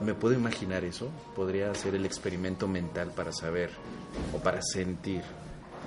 ¿Me 0.00 0.14
puedo 0.14 0.34
imaginar 0.34 0.84
eso? 0.84 1.10
Podría 1.36 1.70
hacer 1.70 1.94
el 1.94 2.06
experimento 2.06 2.66
mental 2.66 3.12
para 3.14 3.32
saber 3.32 3.70
o 4.34 4.38
para 4.38 4.62
sentir 4.62 5.22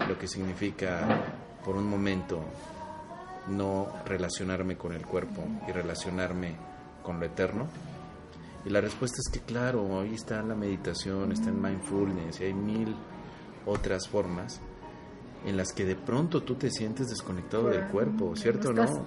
lo 0.08 0.20
que 0.20 0.28
significa 0.28 1.26
por 1.66 1.76
un 1.76 1.90
momento 1.90 2.44
no 3.48 3.88
relacionarme 4.06 4.78
con 4.78 4.94
el 4.94 5.06
cuerpo 5.06 5.44
y 5.68 5.72
relacionarme 5.72 6.56
con 7.02 7.20
lo 7.20 7.26
eterno. 7.26 7.68
Y 8.66 8.70
la 8.70 8.80
respuesta 8.82 9.18
es 9.20 9.30
que 9.32 9.40
claro, 9.42 10.00
ahí 10.00 10.14
está 10.16 10.42
la 10.42 10.56
meditación, 10.56 11.32
está 11.32 11.50
el 11.50 11.56
mindfulness 11.56 12.40
y 12.40 12.46
hay 12.46 12.54
mil 12.54 12.96
otras 13.66 14.08
formas 14.08 14.62
en 15.46 15.58
las 15.58 15.74
que 15.74 15.84
de 15.86 15.96
pronto 15.96 16.44
tú 16.44 16.56
te 16.56 16.70
sientes 16.72 17.10
desconectado 17.10 17.68
del 17.70 17.88
cuerpo, 17.90 18.36
¿cierto 18.36 18.70
o 18.70 18.74
no 18.74 18.84
estás- 18.84 19.02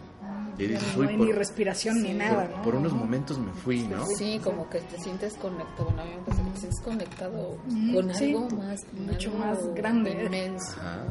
Y 0.59 0.66
dices, 0.69 0.97
no 0.97 1.03
"Uy, 1.03 1.09
hay 1.09 1.16
por- 1.19 1.27
ni 1.27 1.33
respiración 1.33 2.01
ni 2.03 2.09
Sí, 2.09 2.14
nada, 2.14 2.47
por, 2.49 2.57
¿no? 2.57 2.62
por 2.62 2.75
unos 2.77 2.92
momentos 2.95 3.38
me 3.38 3.53
fui, 3.53 3.87
¿no? 3.87 4.07
Sí, 4.07 4.40
como 4.42 4.69
que 4.71 4.81
te 4.81 4.99
sientes 4.99 5.35
conectado. 5.35 5.85
Bueno, 5.85 6.01
a 6.01 6.05
mí 6.07 6.12
me 6.16 6.23
pasa 6.23 6.42
que 6.45 6.51
te 6.51 6.57
sientes 6.61 6.81
conectado 6.83 7.59
Mm, 7.69 7.95
con 7.95 8.14
sí, 8.14 8.35
algo 8.35 8.49
más, 8.57 8.81
mucho 8.95 9.31
algo 9.33 9.38
más 9.45 9.75
grande. 9.75 10.23
Inmenso. 10.25 10.81
Ajá. 10.81 11.05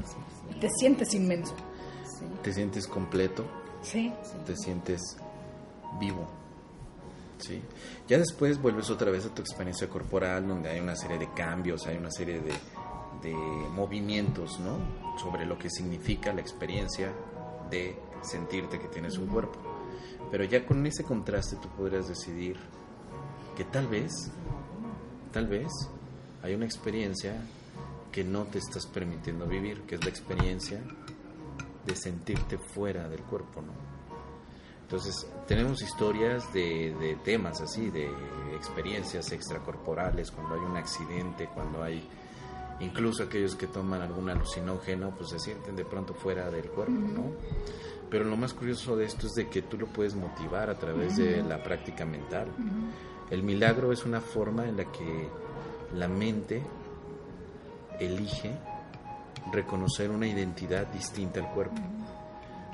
Te 0.60 0.68
sientes 0.80 1.14
inmenso. 1.14 1.54
Sí, 2.06 2.26
Te 2.42 2.54
sientes 2.54 2.88
completo, 2.88 3.46
Sí. 3.84 4.12
te 4.48 4.56
sientes 4.56 5.16
vivo. 6.00 6.28
¿Sí? 7.40 7.62
Ya 8.08 8.18
después 8.18 8.62
vuelves 8.62 8.90
otra 8.90 9.12
vez 9.12 9.26
a 9.26 9.34
tu 9.34 9.42
experiencia 9.42 9.90
corporal, 9.90 10.48
donde 10.48 10.70
hay 10.70 10.80
una 10.80 10.96
serie 10.96 11.18
de 11.18 11.32
cambios, 11.34 11.88
hay 11.88 11.98
una 11.98 12.12
serie 12.12 12.40
de, 12.40 12.54
de 13.22 13.34
movimientos, 13.34 14.60
¿no? 14.60 14.78
Sobre 15.18 15.46
lo 15.46 15.58
que 15.58 15.70
significa 15.70 16.34
la 16.34 16.42
experiencia 16.42 17.14
de 17.70 17.98
sentirte 18.22 18.80
que 18.80 18.88
tienes 18.88 19.18
un 19.18 19.28
cuerpo. 19.28 19.60
Pero 20.32 20.44
ya 20.44 20.66
con 20.66 20.86
ese 20.86 21.04
contraste 21.04 21.58
tú 21.58 21.70
podrías 21.70 22.08
decidir 22.08 22.58
que 23.56 23.64
tal 23.64 23.88
vez, 23.88 24.12
tal 25.32 25.48
vez, 25.48 25.72
hay 26.42 26.54
una 26.54 26.66
experiencia 26.66 27.42
que 28.12 28.24
no 28.24 28.44
te 28.44 28.60
estás 28.60 28.86
permitiendo 28.86 29.46
vivir, 29.46 29.82
que 29.82 29.96
es 29.96 30.04
la 30.04 30.10
experiencia 30.10 30.82
de 31.86 31.96
sentirte 31.96 32.58
fuera 32.58 33.08
del 33.08 33.22
cuerpo, 33.22 33.62
¿no? 33.62 33.74
Entonces, 34.86 35.28
tenemos 35.48 35.82
historias 35.82 36.54
de, 36.54 36.94
de 37.00 37.16
temas 37.24 37.60
así, 37.60 37.90
de 37.90 38.08
experiencias 38.56 39.32
extracorporales, 39.32 40.30
cuando 40.30 40.54
hay 40.54 40.62
un 40.62 40.78
accidente, 40.78 41.50
cuando 41.52 41.82
hay 41.82 42.08
incluso 42.80 43.24
aquellos 43.24 43.56
que 43.56 43.66
toman 43.66 44.04
algún 44.04 44.30
alucinógeno, 44.30 45.10
pues 45.18 45.32
se 45.32 45.40
sienten 45.40 45.76
de 45.76 45.86
pronto 45.86 46.14
fuera 46.14 46.52
del 46.52 46.70
cuerpo, 46.70 46.94
¿no? 46.94 47.32
Pero 48.12 48.26
lo 48.26 48.38
más 48.38 48.54
curioso 48.54 48.96
de 48.96 49.06
esto 49.06 49.26
es 49.26 49.34
de 49.34 49.50
que 49.50 49.64
tú 49.64 49.76
lo 49.76 49.88
puedes 49.88 50.14
motivar 50.14 50.70
a 50.70 50.76
través 50.76 51.18
de 51.18 51.42
la 51.42 51.64
práctica 51.64 52.06
mental. 52.06 52.48
El 53.32 53.42
milagro 53.42 53.92
es 53.92 54.06
una 54.06 54.22
forma 54.22 54.68
en 54.68 54.78
la 54.78 54.92
que 54.92 55.30
la 55.96 56.08
mente 56.08 56.62
elige 58.00 58.52
reconocer 59.52 60.12
una 60.12 60.28
identidad 60.28 60.86
distinta 60.88 61.40
al 61.40 61.52
cuerpo. 61.54 61.82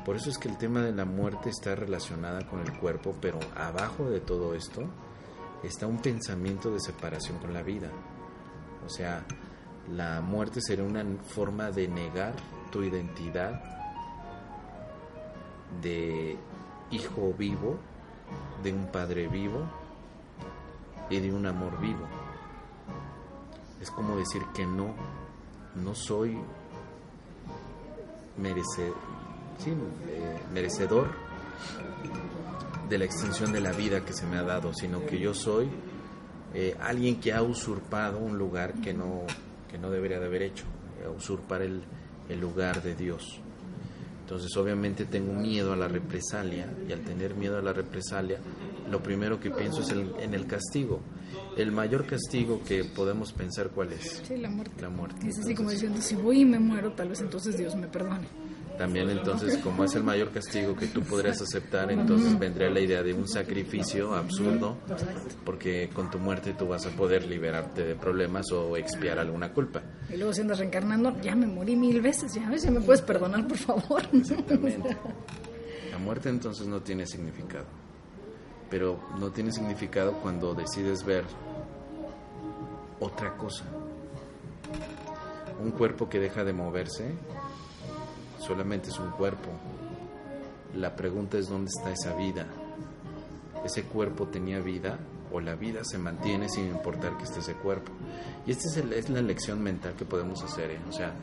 Por 0.06 0.16
eso 0.16 0.30
es 0.30 0.38
que 0.38 0.50
el 0.50 0.58
tema 0.58 0.82
de 0.82 0.92
la 0.92 1.06
muerte 1.06 1.50
está 1.50 1.76
relacionada 1.76 2.48
con 2.48 2.60
el 2.60 2.78
cuerpo, 2.80 3.16
pero 3.22 3.40
abajo 3.56 4.10
de 4.10 4.20
todo 4.20 4.56
esto 4.56 4.82
está 5.64 5.86
un 5.86 6.00
pensamiento 6.00 6.72
de 6.72 6.80
separación 6.80 7.38
con 7.38 7.54
la 7.54 7.62
vida. 7.62 7.90
O 8.86 8.90
sea, 8.90 9.24
La 9.90 10.22
muerte 10.22 10.62
sería 10.62 10.86
una 10.86 11.04
forma 11.24 11.72
de 11.72 11.88
negar 11.88 12.34
tu 12.72 12.84
identidad 12.84 13.62
de 15.82 16.38
hijo 16.92 17.34
vivo, 17.38 17.78
de 18.64 18.72
un 18.72 18.86
padre 18.88 19.28
vivo 19.28 19.68
y 21.10 21.20
de 21.20 21.34
un 21.34 21.46
amor 21.46 21.80
vivo. 21.80 22.08
Es 23.82 23.90
como 23.92 24.16
decir 24.16 24.44
que 24.54 24.66
no, 24.66 24.94
no 25.76 25.96
soy 25.96 26.38
merece, 28.38 28.94
sí, 29.64 29.72
eh, 29.72 30.40
merecedor 30.54 31.08
de 32.90 32.98
la 32.98 33.06
extensión 33.06 33.52
de 33.54 33.62
la 33.62 33.72
vida 33.72 34.04
que 34.04 34.14
se 34.14 34.26
me 34.26 34.38
ha 34.38 34.44
dado, 34.44 34.74
sino 34.74 35.06
que 35.06 35.18
yo 35.20 35.34
soy 35.34 35.70
eh, 36.54 36.76
alguien 36.82 37.20
que 37.20 37.32
ha 37.34 37.42
usurpado 37.42 38.18
un 38.20 38.38
lugar 38.38 38.74
que 38.82 38.94
no, 38.94 39.22
que 39.70 39.78
no 39.78 39.90
debería 39.90 40.20
de 40.20 40.26
haber 40.26 40.42
hecho, 40.44 40.66
eh, 41.04 41.08
usurpar 41.08 41.62
el, 41.62 41.82
el 42.28 42.40
lugar 42.40 42.82
de 42.84 42.96
Dios. 42.96 43.40
Entonces 44.22 44.56
obviamente 44.58 45.06
tengo 45.06 45.34
miedo 45.34 45.74
a 45.74 45.76
la 45.76 45.88
represalia 45.88 46.68
y 46.88 46.92
al 46.92 47.02
tener 47.02 47.36
miedo 47.36 47.58
a 47.58 47.62
la 47.62 47.74
represalia, 47.74 48.40
lo 48.90 49.02
primero 49.02 49.40
que 49.40 49.52
pienso 49.52 49.82
es 49.82 49.90
el- 49.92 50.14
en 50.20 50.34
el 50.34 50.46
castigo. 50.48 51.00
El 51.56 51.72
mayor 51.74 52.06
castigo 52.06 52.62
que 52.66 52.86
podemos 52.86 53.34
pensar 53.34 53.70
cuál 53.72 53.92
es. 53.94 54.22
Sí, 54.26 54.38
la 54.38 54.50
muerte. 54.50 54.82
La 54.82 54.90
muerte. 54.90 55.26
Y 55.26 55.30
es 55.30 55.40
así 55.40 55.54
como 55.54 55.70
diciendo, 55.70 56.02
si 56.02 56.16
voy 56.16 56.42
y 56.42 56.46
me 56.46 56.60
muero, 56.60 56.94
tal 56.94 57.10
vez 57.10 57.20
entonces 57.22 57.58
Dios 57.58 57.76
me 57.76 57.88
perdone. 57.88 58.28
También 58.78 59.10
entonces, 59.10 59.58
como 59.58 59.84
es 59.84 59.94
el 59.96 60.04
mayor 60.04 60.32
castigo 60.32 60.76
que 60.76 60.88
tú 60.88 61.02
podrías 61.02 61.40
aceptar, 61.42 61.92
entonces 61.92 62.38
vendría 62.40 62.70
la 62.70 62.80
idea 62.80 63.04
de 63.04 63.14
un 63.14 63.28
sacrificio 63.28 64.16
absurdo, 64.16 64.78
porque 65.46 65.90
con 65.94 66.10
tu 66.10 66.18
muerte 66.18 66.54
tú 66.58 66.68
vas 66.68 66.86
a 66.86 66.90
poder 66.90 67.26
liberarte 67.26 67.84
de 67.84 67.96
problemas 67.96 68.52
o 68.52 68.76
expiar 68.78 69.20
alguna 69.20 69.54
culpa. 69.54 69.82
Y 70.10 70.18
luego 70.18 70.34
si 70.34 70.42
andas 70.42 70.60
reencarnando, 70.60 71.20
ya 71.22 71.36
me 71.36 71.46
morí 71.46 71.76
mil 71.76 72.02
veces, 72.02 72.34
ya 72.34 72.50
ves, 72.50 72.64
ya 72.64 72.72
me 72.72 72.82
puedes 72.82 73.02
perdonar, 73.02 73.48
por 73.48 73.58
favor. 73.58 74.02
Exactamente. 74.14 74.98
La 75.92 75.98
muerte 76.00 76.30
entonces 76.30 76.66
no 76.68 76.82
tiene 76.82 77.06
significado, 77.06 77.66
pero 78.70 79.00
no 79.20 79.32
tiene 79.32 79.52
significado 79.52 80.14
cuando 80.14 80.56
decides 80.56 81.04
ver 81.04 81.26
otra 83.00 83.36
cosa. 83.36 83.66
Un 85.62 85.72
cuerpo 85.72 86.10
que 86.10 86.20
deja 86.20 86.44
de 86.44 86.54
moverse 86.54 87.14
solamente 88.42 88.90
es 88.90 89.00
un 89.00 89.12
cuerpo. 89.12 89.50
La 90.76 90.96
pregunta 90.96 91.38
es 91.38 91.50
dónde 91.50 91.70
está 91.70 91.92
esa 91.92 92.16
vida. 92.16 92.48
¿Ese 93.64 93.84
cuerpo 93.84 94.28
tenía 94.28 94.60
vida 94.60 94.98
o 95.32 95.40
la 95.40 95.56
vida 95.56 95.84
se 95.84 95.98
mantiene 95.98 96.50
sin 96.50 96.66
importar 96.68 97.18
que 97.18 97.24
esté 97.24 97.40
ese 97.40 97.54
cuerpo? 97.54 97.92
Y 98.46 98.52
esta 98.52 98.80
es, 98.96 99.10
la 99.10 99.22
lección 99.22 99.62
mental 99.62 99.94
que 99.98 100.06
podemos 100.06 100.44
hacer. 100.44 100.72
¿eh? 100.72 100.80
O 100.90 100.92
sea, 100.92 101.14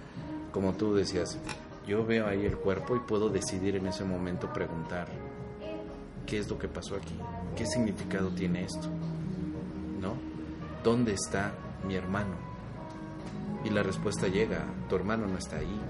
como 0.53 0.75
tú 0.75 0.95
decías, 0.95 1.39
yo 1.87 2.05
veo 2.07 2.27
ahí 2.27 2.45
el 2.47 2.57
cuerpo 2.57 2.95
y 2.97 3.01
puedo 3.01 3.29
decidir 3.29 3.77
en 3.77 3.87
ese 3.87 4.05
momento 4.05 4.53
preguntar, 4.53 5.09
¿qué 6.27 6.39
es 6.39 6.49
lo 6.49 6.59
que 6.59 6.69
pasó 6.69 6.97
aquí? 6.97 7.19
¿Qué 7.57 7.67
significado 7.67 8.29
tiene 8.31 8.65
esto? 8.65 8.89
¿No? 10.01 10.15
¿Dónde 10.85 11.15
está 11.15 11.53
mi 11.87 11.97
hermano? 11.97 12.49
Y 13.65 13.71
la 13.71 13.83
respuesta 13.83 14.29
llega, 14.29 14.65
tu 14.89 14.95
hermano 14.95 15.27
no 15.27 15.37
está 15.37 15.57
ahí, 15.57 15.81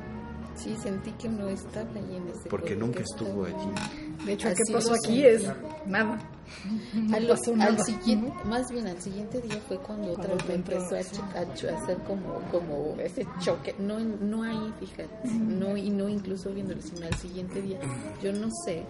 Sí, 0.58 0.76
sentí 0.82 1.12
que 1.12 1.28
no 1.28 1.48
estaba 1.48 1.88
ahí 1.94 2.16
en 2.16 2.28
ese 2.28 2.48
porque 2.50 2.74
nunca 2.76 3.00
estuvo 3.00 3.46
estaba- 3.46 3.62
allí. 3.62 4.24
De 4.26 4.32
hecho, 4.32 4.48
¿qué 4.48 4.72
pasó 4.72 4.94
aquí? 4.94 5.24
Es 5.24 5.44
nada. 5.86 6.18
Al 7.14 7.26
nada. 7.56 7.84
siguiente, 7.84 8.32
más 8.44 8.70
bien 8.72 8.86
al 8.86 9.00
siguiente 9.02 9.40
día 9.42 9.60
fue 9.68 9.78
cuando 9.78 10.12
otra 10.12 10.24
Cuando 10.24 10.36
vez 10.38 10.48
me 10.48 10.54
entró, 10.54 10.76
empezó 10.76 10.96
a, 10.96 11.02
sí. 11.02 11.16
cho- 11.16 11.38
a 11.38 11.54
cho- 11.54 11.68
a 11.68 11.78
hacer 11.78 11.98
como, 12.04 12.40
como 12.50 12.96
ese 13.00 13.26
choque, 13.40 13.74
no, 13.78 14.00
no 14.00 14.42
ahí, 14.44 14.72
fíjate, 14.80 15.08
no, 15.28 15.76
y 15.76 15.90
no 15.90 16.08
incluso 16.08 16.50
viéndolo, 16.50 16.80
sino 16.80 17.06
al 17.06 17.14
siguiente 17.16 17.60
día. 17.60 17.78
Yo 18.22 18.32
no 18.32 18.48
sé 18.64 18.84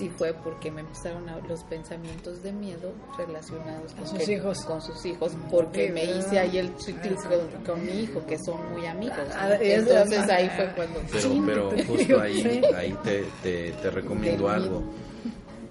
si 0.00 0.08
fue 0.10 0.32
porque 0.32 0.70
me 0.70 0.80
empezaron 0.80 1.28
a, 1.28 1.38
los 1.46 1.62
pensamientos 1.64 2.42
de 2.42 2.52
miedo 2.52 2.92
relacionados 3.18 3.92
con, 3.94 4.06
sus 4.06 4.18
que- 4.18 4.32
hijos. 4.32 4.64
con 4.64 4.80
sus 4.80 5.04
hijos, 5.06 5.32
porque 5.50 5.86
Sí, 5.88 5.92
me 5.92 6.04
hice 6.04 6.38
ahí 6.38 6.56
el 6.58 6.72
ciclo 6.80 7.14
con, 7.16 7.64
con 7.64 7.84
mi 7.86 7.92
hijo, 8.00 8.24
que 8.26 8.38
son 8.38 8.72
muy 8.72 8.86
amigos. 8.86 9.18
¿no? 9.18 9.34
Ah, 9.36 9.54
es- 9.56 9.86
Entonces 9.86 10.24
ah, 10.28 10.34
ahí 10.36 10.48
fue 10.56 10.72
cuando... 10.74 11.00
Pero, 11.12 11.20
Sí, 11.30 11.42
pero 11.44 11.70
justo 11.86 12.20
ahí, 12.20 12.42
sí. 12.42 12.62
ahí 12.74 12.96
te, 13.04 13.24
te, 13.42 13.72
te 13.72 13.90
recomiendo 13.90 14.48
algo, 14.48 14.82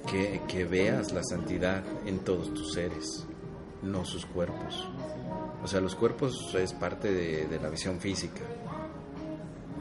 que, 0.10 0.42
que 0.48 0.66
veas 0.66 1.12
la 1.12 1.24
santidad 1.24 1.84
en 2.06 2.20
todos 2.20 2.54
tus 2.54 2.74
seres, 2.74 3.26
no 3.82 4.06
sus 4.06 4.26
cuerpos. 4.26 4.88
O 5.64 5.68
sea, 5.68 5.82
los 5.82 5.96
cuerpos 5.96 6.54
es 6.56 6.72
parte 6.74 7.12
de, 7.12 7.48
de 7.48 7.60
la 7.60 7.70
visión 7.70 8.00
física, 8.00 8.42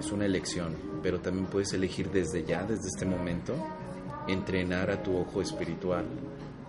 es 0.00 0.10
una 0.12 0.24
elección, 0.26 0.74
pero 1.02 1.20
también 1.20 1.46
puedes 1.46 1.72
elegir 1.72 2.10
desde 2.10 2.44
ya, 2.44 2.62
desde 2.62 2.88
este 2.88 3.04
momento, 3.04 3.54
entrenar 4.28 4.90
a 4.90 5.02
tu 5.02 5.16
ojo 5.16 5.42
espiritual 5.42 6.04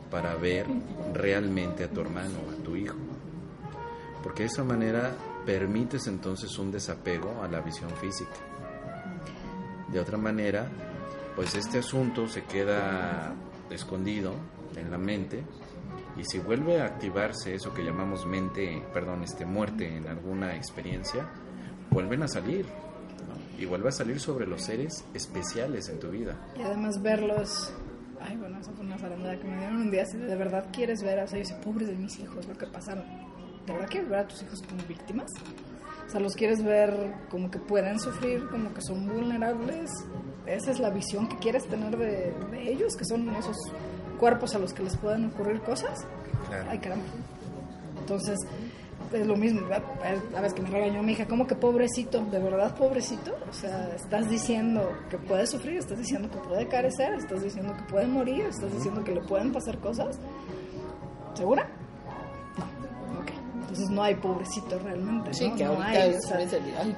para 0.10 0.36
ver 0.36 0.65
realmente 1.13 1.84
a 1.84 1.89
tu 1.89 2.02
hermano, 2.02 2.39
a 2.52 2.63
tu 2.63 2.76
hijo. 2.76 2.98
Porque 4.24 4.43
de 4.43 4.50
esa 4.50 4.63
manera 4.63 5.12
permites 5.45 6.08
entonces 6.08 6.58
un 6.58 6.72
desapego 6.72 7.41
a 7.43 7.48
la 7.48 7.62
visión 7.62 7.91
física. 7.91 8.36
De 9.91 10.00
otra 10.00 10.17
manera, 10.17 10.67
pues 11.36 11.56
este 11.56 11.80
asunto 11.80 12.28
se 12.28 12.43
queda 12.43 13.34
escondido 13.69 14.34
en 14.76 14.91
la 14.91 14.98
mente 14.98 15.43
y 16.17 16.24
si 16.26 16.39
vuelve 16.39 16.82
a 16.82 16.86
activarse 16.86 17.56
eso 17.56 17.74
que 17.74 17.84
llamamos 17.84 18.26
mente, 18.26 18.84
perdón, 18.93 19.24
este 19.24 19.45
muerte 19.45 19.95
en 19.95 20.08
alguna 20.08 20.56
experiencia, 20.56 21.30
vuelven 21.89 22.24
a 22.24 22.28
salir. 22.28 22.65
Y 23.60 23.65
vuelve 23.65 23.89
a 23.89 23.91
salir 23.91 24.19
sobre 24.19 24.48
los 24.48 24.63
seres 24.63 25.04
especiales 25.13 25.89
en 25.89 26.00
tu 26.00 26.10
vida. 26.10 26.38
Y 26.58 26.62
además 26.62 27.02
verlos. 27.02 27.74
Ay, 28.22 28.38
bueno, 28.38 28.60
esa 28.60 28.72
fue 28.72 28.86
una 28.86 28.98
zarandada 28.98 29.38
que 29.38 29.48
me 29.48 29.58
dieron 29.58 29.78
un 29.78 29.91
día. 29.91 30.06
Si 30.06 30.17
de 30.17 30.36
verdad 30.36 30.65
quieres 30.72 31.04
ver 31.04 31.19
a 31.19 31.26
o 31.26 31.28
sea, 31.28 31.41
yo 31.41 31.62
pobres 31.62 31.88
de 31.88 31.95
mis 31.95 32.17
hijos, 32.19 32.48
lo 32.48 32.58
que 32.58 32.67
pasaron. 32.67 33.06
¿De 33.65 33.74
verdad 33.74 33.88
quieres 33.89 34.10
ver 34.10 34.19
a 34.19 34.28
tus 34.28 34.41
hijos 34.43 34.62
como 34.67 34.82
víctimas? 34.88 35.30
O 36.08 36.10
sea, 36.10 36.19
los 36.19 36.34
quieres 36.36 36.63
ver 36.63 37.13
como 37.30 37.52
que 37.52 37.60
pueden 37.60 38.00
sufrir, 38.00 38.48
como 38.50 38.74
que 38.74 38.82
son 38.82 39.08
vulnerables. 39.08 39.91
Esa 40.45 40.72
es 40.72 40.80
la 40.80 40.89
visión 40.89 41.28
que 41.28 41.38
quieres 41.38 41.67
tener 41.67 41.95
de, 41.98 42.34
de 42.52 42.72
ellos, 42.72 42.95
que 42.95 43.06
son 43.06 43.30
esos 43.36 43.58
cuerpos 44.19 44.56
a 44.56 44.60
los 44.60 44.74
que 44.74 44.84
les 44.84 44.98
pueden 44.98 45.26
ocurrir 45.26 45.62
cosas. 45.62 46.00
Claro. 46.48 46.69
Ay, 46.69 46.80
caramba. 46.80 47.06
Entonces, 48.00 48.38
es 49.13 49.26
lo 49.28 49.36
mismo. 49.36 49.62
La 50.34 50.41
vez 50.41 50.54
que 50.54 50.62
me 50.62 50.69
regañó 50.69 51.02
mi 51.04 51.13
hija, 51.13 51.26
como 51.28 51.48
que 51.48 51.56
pobrecito, 51.56 52.24
de 52.26 52.39
verdad 52.39 52.76
pobrecito. 52.76 53.36
O 53.50 53.54
sea, 53.54 53.89
estás 53.95 54.30
diciendo 54.30 54.89
que 55.10 55.17
puede 55.17 55.45
sufrir, 55.48 55.78
estás 55.78 55.98
diciendo 55.98 56.30
que 56.30 56.38
puede 56.39 56.67
carecer, 56.67 57.13
estás 57.13 57.41
diciendo 57.43 57.74
que 57.76 57.84
puede 57.91 58.08
morir, 58.08 58.45
estás 58.45 58.72
diciendo 58.74 59.04
que 59.04 59.13
le 59.13 59.22
pueden 59.22 59.52
pasar 59.52 59.80
cosas. 59.80 60.19
¿Segura? 61.34 61.67
No. 62.58 63.19
Ok. 63.22 63.30
Entonces 63.62 63.89
no 63.89 64.04
hay 64.04 64.15
pobrecito 64.15 64.78
realmente. 64.80 65.34
Sí, 65.34 65.48
¿no? 65.50 65.56
que 65.56 65.63
No 65.65 65.72
ahorita 65.72 65.88
hay, 65.89 66.10
o 66.10 66.12
es, 66.17 66.26
sea, 66.26 66.39
el- 66.41 66.50
ay, 66.80 66.95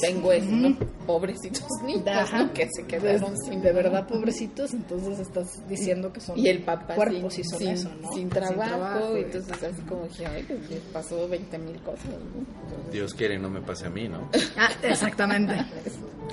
tengo 0.00 0.32
eso, 0.32 0.50
¿no? 0.50 0.76
Pobrecitos 1.06 1.66
niños, 1.84 2.06
Ajá. 2.08 2.44
¿no? 2.44 2.52
Que 2.52 2.68
se 2.74 2.84
quedaron 2.86 3.32
Pues, 3.34 3.44
sin 3.46 3.60
de 3.62 3.72
verdad 3.72 4.06
pobrecitos, 4.06 4.72
entonces 4.74 5.18
estás 5.18 5.66
diciendo 5.68 6.12
que 6.12 6.20
son 6.20 6.38
y 6.38 6.48
el 6.48 6.62
papá 6.62 6.94
cuerpos 6.94 7.34
sin, 7.34 7.44
y 7.44 7.48
son 7.48 7.58
sin, 7.58 7.68
eso, 7.68 7.90
¿no? 8.02 8.12
sin 8.12 8.28
trabajo, 8.28 9.16
y 9.16 9.20
entonces 9.22 9.62
así 9.62 9.82
como 9.82 10.04
dije, 10.04 10.26
ay, 10.26 10.44
pues 10.44 10.70
le 10.70 10.76
pasó 10.92 11.28
20 11.28 11.58
mil 11.58 11.80
cosas, 11.82 12.06
¿no? 12.06 12.90
Dios 12.92 13.14
quiere 13.14 13.38
no 13.38 13.50
me 13.50 13.60
pase 13.60 13.86
a 13.86 13.90
mí, 13.90 14.08
¿no? 14.08 14.28
Ah, 14.56 14.70
exactamente. 14.82 15.54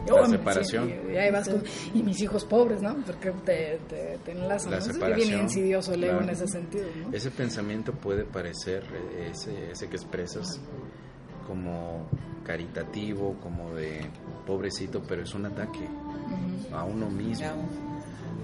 La 0.07 0.27
separación. 0.27 0.89
Sí, 0.89 1.13
y 1.13 1.17
ahí 1.17 1.31
vas 1.31 1.47
con- 1.47 1.63
y 1.93 2.03
mis 2.03 2.19
hijos 2.21 2.43
pobres, 2.45 2.81
¿no? 2.81 2.95
Porque 3.05 3.31
te, 3.45 3.79
te, 3.87 4.17
te 4.25 4.31
enlazan. 4.31 4.71
La 4.71 4.77
¿no? 4.79 4.85
Es 4.85 4.91
separación, 4.91 5.29
bien 5.29 5.41
insidioso 5.43 5.93
el 5.93 6.03
ego 6.03 6.17
claro. 6.17 6.25
en 6.25 6.29
ese 6.31 6.47
sentido, 6.47 6.85
¿no? 7.01 7.13
Ese 7.15 7.31
pensamiento 7.31 7.93
puede 7.93 8.25
parecer, 8.25 8.83
eh, 8.91 9.29
ese, 9.31 9.71
ese 9.71 9.87
que 9.87 9.95
expresas, 9.95 10.59
como 11.47 12.05
caritativo, 12.43 13.35
como 13.41 13.73
de 13.73 14.01
pobrecito, 14.45 15.01
pero 15.07 15.23
es 15.23 15.33
un 15.33 15.45
ataque 15.45 15.87
a 16.71 16.83
uno 16.83 17.09
mismo. 17.09 17.67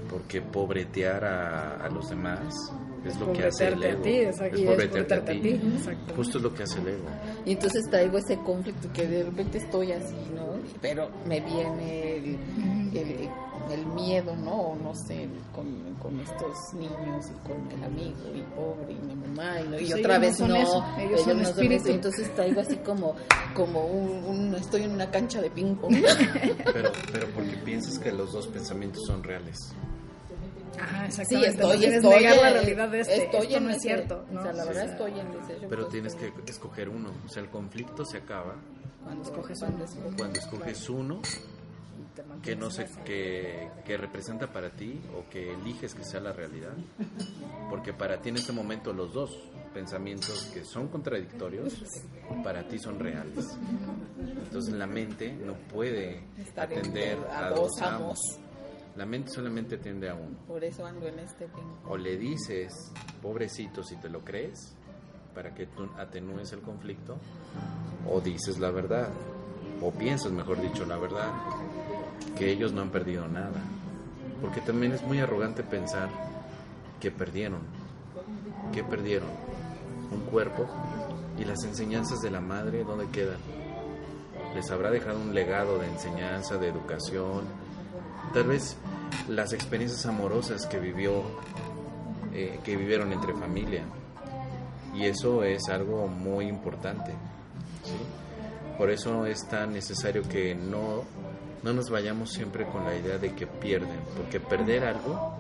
Porque 0.10 0.42
pobretear 0.42 1.24
a, 1.24 1.86
a 1.86 1.90
los 1.90 2.10
demás 2.10 2.74
es 3.06 3.20
lo 3.20 3.32
que 3.32 3.46
hace 3.46 3.68
el 3.68 3.84
ego. 3.84 4.00
a 4.00 4.04
ti, 4.04 4.10
y 4.10 4.20
es 4.20 4.38
pobretearte 4.38 5.14
a 5.14 5.26
ti, 5.26 5.50
exacto. 5.50 6.16
Justo 6.16 6.38
es 6.38 6.44
lo 6.44 6.54
que 6.54 6.64
hace 6.64 6.80
el 6.80 6.88
ego. 6.88 7.06
Y 7.46 7.52
entonces 7.54 7.90
traigo 7.90 8.18
ese 8.18 8.38
conflicto 8.38 8.92
que 8.92 9.08
de 9.08 9.24
repente 9.24 9.58
estoy 9.60 9.92
así, 9.92 10.16
¿no? 10.36 10.60
Pero 10.82 11.10
me 11.26 11.40
viene 11.40 12.18
el, 12.18 12.38
el, 12.94 13.30
el 13.72 13.86
miedo, 13.86 14.36
¿no? 14.36 14.52
O 14.52 14.76
no 14.76 14.94
sé, 14.96 15.28
con, 15.54 15.66
con 16.02 16.20
estos 16.20 16.74
niños 16.74 17.26
y 17.30 17.48
con 17.48 17.72
el 17.72 17.84
amigo 17.84 18.18
y 18.34 18.42
pobre 18.56 18.94
y 18.94 19.06
mi 19.06 19.16
mamá 19.16 19.62
y, 19.62 19.68
no- 19.68 19.80
y 19.80 19.86
Pues 19.88 19.94
otra 20.00 20.16
ellos 20.16 20.22
vez 20.22 20.38
son 20.38 20.50
no, 20.50 20.56
eso, 20.56 20.86
ellos 21.00 21.22
son 21.22 21.38
no 21.38 21.44
espíritu. 21.50 21.84
eso. 21.84 21.90
Entonces 21.94 22.36
traigo 22.36 22.62
así 22.62 22.76
como, 22.78 23.16
como 23.54 23.86
un, 23.86 24.24
un- 24.26 24.56
estoy 24.56 24.84
en 24.84 24.92
una 24.92 25.10
cancha 25.12 25.42
de 25.42 25.50
ping 25.50 25.76
pong. 25.76 25.96
Pero, 26.74 26.92
pero 27.12 27.28
porque 27.36 27.58
piensas 27.58 28.00
que 28.00 28.12
los 28.12 28.32
dos 28.34 28.48
pensamientos 28.48 29.04
son 29.06 29.24
reales. 29.24 29.58
Ajá, 30.82 31.12
Sí, 31.12 31.22
exactamente. 31.22 31.50
estoy, 31.50 31.74
no 31.74 31.78
quieres 31.80 31.96
estoy, 32.04 32.16
negar 32.16 32.36
la 32.38 32.48
en- 32.48 32.54
realidad 32.54 32.90
de 32.90 33.00
este. 33.02 33.24
estoy 33.26 33.42
Esto 33.42 33.58
en 33.58 33.64
no 33.66 33.70
es 33.70 33.76
ese- 33.78 33.88
cierto. 33.88 34.26
¿no? 34.32 34.40
O 34.40 34.44
sea, 34.44 34.54
la 34.54 34.66
verdad 34.66 34.84
sea, 34.86 34.92
estoy 34.94 35.12
en 35.20 35.28
ese. 35.28 35.68
Pero 35.68 35.88
tienes 35.88 36.16
que 36.16 36.34
escoger 36.48 36.90
uno. 36.90 37.10
O 37.26 37.30
sea, 37.30 37.44
el 37.44 37.50
conflicto 37.50 38.06
se 38.06 38.18
acaba 38.20 38.56
cuando 39.04 39.24
escoges 39.24 39.60
cuando 39.60 39.86
uno. 40.06 40.16
cuando 40.18 40.40
escoges 40.40 40.90
uno 40.90 41.22
te 42.22 42.24
que 42.24 42.30
mantienes 42.30 42.64
no 42.64 42.72
se, 42.72 42.82
en 42.84 42.88
ese. 42.90 43.02
que, 43.04 43.70
que 43.86 43.98
representa 43.98 44.48
para 44.52 44.70
ti 44.72 45.00
o 45.18 45.30
que 45.30 45.54
eliges 45.54 45.94
que 45.96 46.04
sea 46.04 46.20
la 46.20 46.34
realidad. 46.34 46.74
Porque 47.70 47.94
para 47.94 48.22
ti 48.22 48.30
en 48.30 48.36
este 48.38 48.52
momento 48.52 48.92
los 48.94 49.14
dos 49.14 49.32
pensamientos 49.74 50.46
que 50.54 50.66
son 50.66 50.88
contradictorios, 50.88 51.82
para 52.44 52.68
ti 52.68 52.80
son 52.80 53.00
reales. 53.00 53.46
Entonces 54.20 54.74
la 54.74 54.88
mente 54.88 55.32
no 55.32 55.54
puede 55.54 56.24
Estar 56.38 56.72
en- 56.74 56.80
atender 56.80 57.18
a 57.32 57.50
dos 57.52 57.82
amos. 57.82 58.20
La 58.96 59.06
mente 59.06 59.30
solamente 59.32 59.76
atiende 59.76 60.10
a 60.10 60.16
uno. 60.16 60.38
Por 60.48 60.64
eso 60.64 60.86
ando 60.86 61.08
en 61.08 61.20
este. 61.20 61.48
O 61.88 61.96
le 61.96 62.18
dices, 62.18 62.74
pobrecito, 63.22 63.84
si 63.84 63.96
te 63.98 64.10
lo 64.10 64.26
crees, 64.26 64.76
para 65.34 65.54
que 65.54 65.68
tú 65.68 65.88
atenúes 65.98 66.52
el 66.52 66.62
conflicto, 66.62 67.18
o 68.10 68.20
dices 68.20 68.60
la 68.60 68.72
verdad, 68.72 69.10
o 69.82 69.92
piensas, 69.92 70.32
mejor 70.34 70.60
dicho, 70.60 70.86
la 70.86 70.98
verdad, 70.98 71.32
que 72.38 72.52
ellos 72.52 72.74
no 72.74 72.82
han 72.82 72.90
perdido 72.90 73.28
nada. 73.28 73.62
Porque 74.42 74.62
también 74.62 74.94
es 74.94 75.04
muy 75.04 75.20
arrogante 75.20 75.64
pensar 75.64 76.10
que 77.00 77.12
perdieron. 77.12 77.62
¿Qué 78.72 78.84
perdieron? 78.84 79.30
Un 80.12 80.22
cuerpo 80.22 80.68
y 81.38 81.46
las 81.46 81.64
enseñanzas 81.64 82.20
de 82.20 82.32
la 82.32 82.42
madre, 82.42 82.84
¿dónde 82.84 83.08
quedan? 83.08 83.38
Les 84.56 84.70
habrá 84.72 84.92
dejado 84.92 85.20
un 85.20 85.34
legado 85.34 85.80
de 85.80 85.88
enseñanza, 85.88 86.58
de 86.58 86.68
educación, 86.68 87.44
tal 88.34 88.46
vez 88.46 88.76
las 89.28 89.54
experiencias 89.54 90.06
amorosas 90.06 90.66
que 90.66 90.80
vivió, 90.80 91.24
eh, 92.34 92.60
que 92.64 92.76
vivieron 92.76 93.14
entre 93.14 93.34
familia. 93.34 93.84
Y 94.94 95.06
eso 95.06 95.44
es 95.44 95.70
algo 95.70 96.08
muy 96.08 96.48
importante. 96.48 97.14
Por 98.78 98.90
eso 98.90 99.26
es 99.26 99.48
tan 99.48 99.74
necesario 99.74 100.24
que 100.24 100.56
no, 100.56 101.04
no 101.64 101.74
nos 101.74 101.90
vayamos 101.90 102.32
siempre 102.32 102.66
con 102.68 102.86
la 102.86 102.96
idea 102.96 103.18
de 103.18 103.34
que 103.36 103.46
pierden, 103.48 104.00
porque 104.16 104.40
perder 104.40 104.86
algo, 104.86 105.38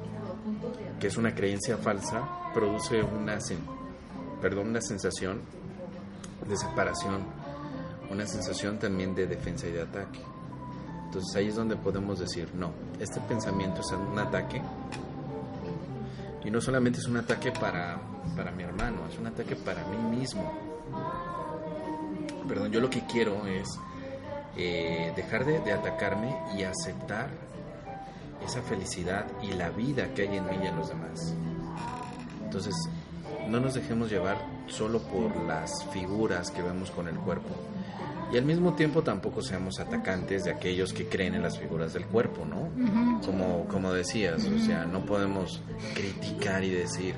que 0.99 1.08
es 1.08 1.17
una 1.17 1.34
creencia 1.34 1.77
falsa, 1.77 2.51
produce 2.53 3.01
una, 3.01 3.38
sen- 3.38 3.60
perdón, 4.41 4.69
una 4.69 4.82
sensación 4.82 5.41
de 6.47 6.58
separación, 6.58 7.23
una 8.10 8.25
sensación 8.25 8.79
también 8.79 9.13
de 9.15 9.27
defensa 9.27 9.67
y 9.67 9.71
de 9.71 9.82
ataque. 9.84 10.19
Entonces 11.05 11.36
ahí 11.36 11.47
es 11.47 11.55
donde 11.55 11.75
podemos 11.75 12.19
decir, 12.19 12.49
no, 12.53 12.71
este 12.99 13.19
pensamiento 13.21 13.82
es 13.82 13.91
un 13.91 14.17
ataque 14.19 14.62
y 16.43 16.51
no 16.51 16.62
solamente 16.62 16.99
es 16.99 17.08
un 17.08 17.17
ataque 17.17 17.51
para, 17.51 17.99
para 18.36 18.51
mi 18.51 18.63
hermano, 18.63 19.08
es 19.12 19.17
un 19.17 19.27
ataque 19.27 19.55
para 19.55 19.84
mí 19.88 20.17
mismo. 20.17 20.51
Perdón, 22.47 22.71
yo 22.71 22.79
lo 22.79 22.89
que 22.89 23.05
quiero 23.05 23.45
es 23.47 23.67
eh, 24.57 25.13
dejar 25.15 25.45
de, 25.45 25.59
de 25.59 25.73
atacarme 25.73 26.35
y 26.57 26.63
aceptar 26.63 27.29
esa 28.45 28.62
felicidad 28.62 29.25
y 29.41 29.51
la 29.53 29.69
vida 29.69 30.13
que 30.13 30.23
hay 30.23 30.38
en 30.38 30.45
mí 30.45 30.57
y 30.63 30.67
en 30.67 30.75
los 30.75 30.89
demás. 30.89 31.33
Entonces, 32.43 32.73
no 33.47 33.59
nos 33.59 33.73
dejemos 33.73 34.09
llevar 34.09 34.38
solo 34.67 34.99
por 34.99 35.35
las 35.43 35.85
figuras 35.91 36.51
que 36.51 36.62
vemos 36.62 36.91
con 36.91 37.07
el 37.07 37.15
cuerpo. 37.15 37.55
Y 38.31 38.38
al 38.38 38.45
mismo 38.45 38.75
tiempo 38.75 39.01
tampoco 39.01 39.41
seamos 39.41 39.79
atacantes 39.79 40.43
de 40.43 40.51
aquellos 40.51 40.93
que 40.93 41.07
creen 41.07 41.33
en 41.33 41.41
las 41.41 41.57
figuras 41.57 41.93
del 41.93 42.05
cuerpo, 42.05 42.45
¿no? 42.45 42.69
Como, 43.25 43.65
como 43.65 43.91
decías, 43.91 44.45
o 44.45 44.59
sea, 44.59 44.85
no 44.85 45.03
podemos 45.03 45.62
criticar 45.95 46.63
y 46.63 46.69
decir, 46.69 47.15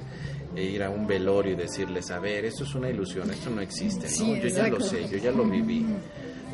e 0.56 0.64
ir 0.64 0.84
a 0.84 0.90
un 0.90 1.08
velorio 1.08 1.52
y 1.52 1.56
decirles, 1.56 2.12
a 2.12 2.20
ver, 2.20 2.46
esto 2.46 2.64
es 2.64 2.76
una 2.76 2.90
ilusión, 2.90 3.30
esto 3.30 3.50
no 3.50 3.60
existe, 3.60 4.06
¿no? 4.06 4.10
Sí, 4.10 4.40
yo 4.42 4.48
ya 4.48 4.68
lo 4.68 4.80
sé, 4.80 5.08
yo 5.10 5.18
ya 5.18 5.32
lo 5.32 5.44
viví. 5.44 5.86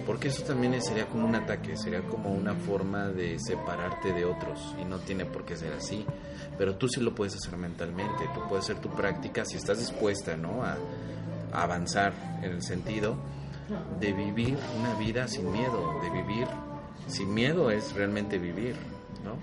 Porque 0.08 0.30
eso 0.30 0.44
también 0.44 0.82
sería 0.82 1.06
como 1.06 1.28
un 1.28 1.36
ataque, 1.36 1.78
sería 1.78 2.02
como 2.02 2.30
una 2.30 2.56
forma 2.56 3.10
de 3.10 3.38
separarte 3.38 4.14
de 4.14 4.26
otros 4.26 4.74
y 4.82 4.86
no 4.86 5.00
tiene 5.00 5.26
por 5.26 5.44
qué 5.46 5.56
ser 5.56 5.74
así. 5.74 6.06
Pero 6.58 6.76
tú 6.76 6.88
sí 6.88 7.02
lo 7.02 7.14
puedes 7.14 7.36
hacer 7.36 7.58
mentalmente, 7.58 8.24
tú 8.34 8.40
puedes 8.48 8.66
hacer 8.66 8.82
tu 8.82 8.90
práctica 8.90 9.44
si 9.46 9.58
estás 9.58 9.80
dispuesta 9.80 10.38
¿no? 10.38 10.64
a, 10.64 10.78
a 11.52 11.64
avanzar 11.64 12.40
en 12.42 12.52
el 12.52 12.64
sentido 12.64 13.18
de 14.00 14.14
vivir 14.14 14.58
una 14.80 14.94
vida 14.96 15.28
sin 15.28 15.52
miedo, 15.52 16.00
de 16.02 16.10
vivir 16.10 16.48
sin 17.08 17.34
miedo 17.34 17.72
es 17.72 17.94
realmente 17.94 18.38
vivir, 18.38 18.76
¿no? 19.24 19.36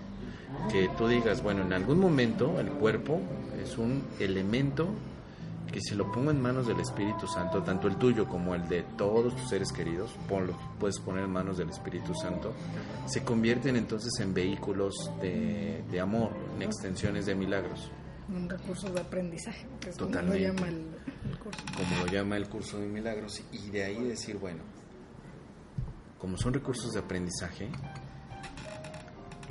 Que 0.71 0.89
tú 0.97 1.09
digas, 1.09 1.43
bueno, 1.43 1.63
en 1.63 1.73
algún 1.73 1.99
momento 1.99 2.61
el 2.61 2.69
cuerpo 2.69 3.21
es 3.63 3.77
un 3.79 4.05
elemento 4.21 4.89
que 5.73 5.81
si 5.81 5.95
lo 5.95 6.11
pongo 6.13 6.31
en 6.31 6.41
manos 6.41 6.67
del 6.67 6.79
Espíritu 6.81 7.27
Santo, 7.27 7.63
tanto 7.63 7.89
el 7.89 7.97
tuyo 7.97 8.27
como 8.29 8.55
el 8.55 8.69
de 8.69 8.83
todos 8.97 9.35
tus 9.35 9.49
seres 9.49 9.73
queridos, 9.73 10.13
ponlo, 10.29 10.57
puedes 10.79 10.99
poner 11.01 11.25
en 11.25 11.31
manos 11.33 11.59
del 11.59 11.71
Espíritu 11.71 12.15
Santo, 12.15 12.53
se 13.07 13.25
convierten 13.25 13.75
entonces 13.77 14.13
en 14.21 14.33
vehículos 14.35 14.95
de, 15.21 15.83
de 15.91 16.01
amor, 16.01 16.31
en 16.57 16.63
extensiones 16.63 17.27
de 17.27 17.35
milagros, 17.35 17.91
Un 18.29 18.49
recurso 18.49 18.89
de 18.91 19.01
aprendizaje, 19.01 19.67
que 19.81 19.91
es 19.91 19.97
como 19.97 20.11
lo 20.11 20.17
Totalmente. 20.21 20.47
llama 20.49 20.69
el, 20.69 20.87
el 21.31 21.39
curso. 21.39 21.61
como 21.77 22.05
lo 22.05 22.13
llama 22.13 22.37
el 22.37 22.49
curso 22.49 22.79
de 22.79 22.87
milagros, 22.87 23.43
y 23.53 23.71
de 23.71 23.85
ahí 23.85 24.03
decir, 24.05 24.39
bueno, 24.39 24.61
como 26.21 26.37
son 26.39 26.55
recursos 26.55 26.93
de 26.93 27.01
aprendizaje, 27.01 27.69